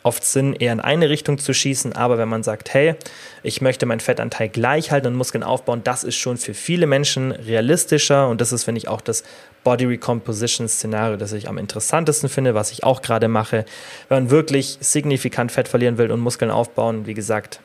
oft 0.03 0.23
Sinn, 0.23 0.53
eher 0.53 0.73
in 0.73 0.79
eine 0.79 1.09
Richtung 1.09 1.37
zu 1.37 1.53
schießen. 1.53 1.93
Aber 1.93 2.17
wenn 2.17 2.29
man 2.29 2.43
sagt, 2.43 2.73
hey, 2.73 2.95
ich 3.43 3.61
möchte 3.61 3.85
meinen 3.85 3.99
Fettanteil 3.99 4.49
gleich 4.49 4.91
halten 4.91 5.07
und 5.07 5.15
Muskeln 5.15 5.43
aufbauen, 5.43 5.81
das 5.83 6.03
ist 6.03 6.15
schon 6.15 6.37
für 6.37 6.53
viele 6.53 6.87
Menschen 6.87 7.31
realistischer. 7.31 8.27
Und 8.27 8.41
das 8.41 8.51
ist, 8.51 8.63
finde 8.63 8.79
ich, 8.79 8.87
auch 8.87 9.01
das 9.01 9.23
Body 9.63 9.85
Recomposition 9.85 10.67
Szenario, 10.67 11.17
das 11.17 11.33
ich 11.33 11.49
am 11.49 11.57
interessantesten 11.57 12.29
finde, 12.29 12.55
was 12.55 12.71
ich 12.71 12.83
auch 12.83 13.01
gerade 13.01 13.27
mache. 13.27 13.65
Wenn 14.07 14.23
man 14.23 14.31
wirklich 14.31 14.77
signifikant 14.79 15.51
Fett 15.51 15.67
verlieren 15.67 15.97
will 15.97 16.11
und 16.11 16.19
Muskeln 16.19 16.51
aufbauen, 16.51 17.05
wie 17.05 17.13
gesagt, 17.13 17.59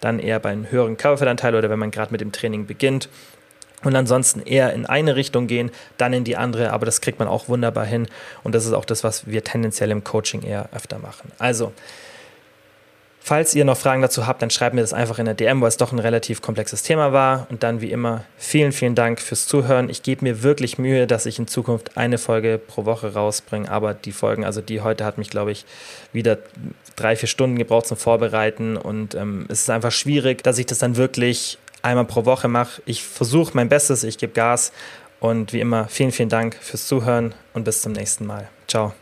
dann 0.00 0.18
eher 0.18 0.40
bei 0.40 0.50
einem 0.50 0.70
höheren 0.70 0.96
Körperfettanteil 0.96 1.54
oder 1.54 1.70
wenn 1.70 1.78
man 1.78 1.90
gerade 1.90 2.12
mit 2.12 2.20
dem 2.20 2.32
Training 2.32 2.66
beginnt 2.66 3.08
und 3.84 3.94
ansonsten 3.94 4.40
eher 4.40 4.72
in 4.72 4.86
eine 4.86 5.16
Richtung 5.16 5.46
gehen, 5.46 5.70
dann 5.98 6.12
in 6.12 6.24
die 6.24 6.36
andere, 6.36 6.72
aber 6.72 6.86
das 6.86 7.00
kriegt 7.00 7.18
man 7.18 7.28
auch 7.28 7.48
wunderbar 7.48 7.84
hin. 7.84 8.08
Und 8.42 8.54
das 8.54 8.64
ist 8.64 8.72
auch 8.72 8.84
das, 8.84 9.04
was 9.04 9.26
wir 9.26 9.44
tendenziell 9.44 9.90
im 9.90 10.02
Coaching 10.02 10.42
eher 10.42 10.68
öfter 10.72 10.98
machen. 10.98 11.30
Also, 11.38 11.72
falls 13.20 13.54
ihr 13.54 13.64
noch 13.64 13.76
Fragen 13.76 14.02
dazu 14.02 14.26
habt, 14.26 14.40
dann 14.40 14.50
schreibt 14.50 14.74
mir 14.74 14.80
das 14.80 14.94
einfach 14.94 15.18
in 15.18 15.26
der 15.26 15.34
DM, 15.34 15.60
weil 15.60 15.68
es 15.68 15.76
doch 15.76 15.92
ein 15.92 15.98
relativ 15.98 16.40
komplexes 16.40 16.84
Thema 16.84 17.12
war. 17.12 17.46
Und 17.50 17.62
dann 17.62 17.80
wie 17.80 17.90
immer 17.90 18.24
vielen, 18.38 18.72
vielen 18.72 18.94
Dank 18.94 19.20
fürs 19.20 19.46
Zuhören. 19.46 19.90
Ich 19.90 20.02
gebe 20.02 20.24
mir 20.24 20.42
wirklich 20.42 20.78
Mühe, 20.78 21.06
dass 21.06 21.26
ich 21.26 21.38
in 21.38 21.46
Zukunft 21.46 21.96
eine 21.98 22.18
Folge 22.18 22.58
pro 22.58 22.86
Woche 22.86 23.12
rausbringe, 23.12 23.70
aber 23.70 23.94
die 23.94 24.12
Folgen, 24.12 24.44
also 24.44 24.62
die 24.62 24.80
heute 24.80 25.04
hat 25.04 25.18
mich, 25.18 25.28
glaube 25.28 25.52
ich, 25.52 25.66
wieder 26.12 26.38
drei, 26.96 27.14
vier 27.14 27.28
Stunden 27.28 27.58
gebraucht 27.58 27.86
zum 27.86 27.98
Vorbereiten. 27.98 28.76
Und 28.76 29.14
ähm, 29.14 29.44
es 29.48 29.62
ist 29.62 29.70
einfach 29.70 29.92
schwierig, 29.92 30.42
dass 30.42 30.58
ich 30.58 30.66
das 30.66 30.78
dann 30.78 30.96
wirklich 30.96 31.58
einmal 31.86 32.04
pro 32.04 32.24
Woche 32.24 32.48
mache. 32.48 32.82
Ich 32.84 33.02
versuche 33.02 33.52
mein 33.54 33.68
Bestes, 33.68 34.04
ich 34.04 34.18
gebe 34.18 34.32
Gas 34.32 34.72
und 35.20 35.52
wie 35.52 35.60
immer 35.60 35.88
vielen, 35.88 36.12
vielen 36.12 36.28
Dank 36.28 36.56
fürs 36.60 36.86
Zuhören 36.86 37.34
und 37.54 37.64
bis 37.64 37.82
zum 37.82 37.92
nächsten 37.92 38.26
Mal. 38.26 38.48
Ciao. 38.66 38.96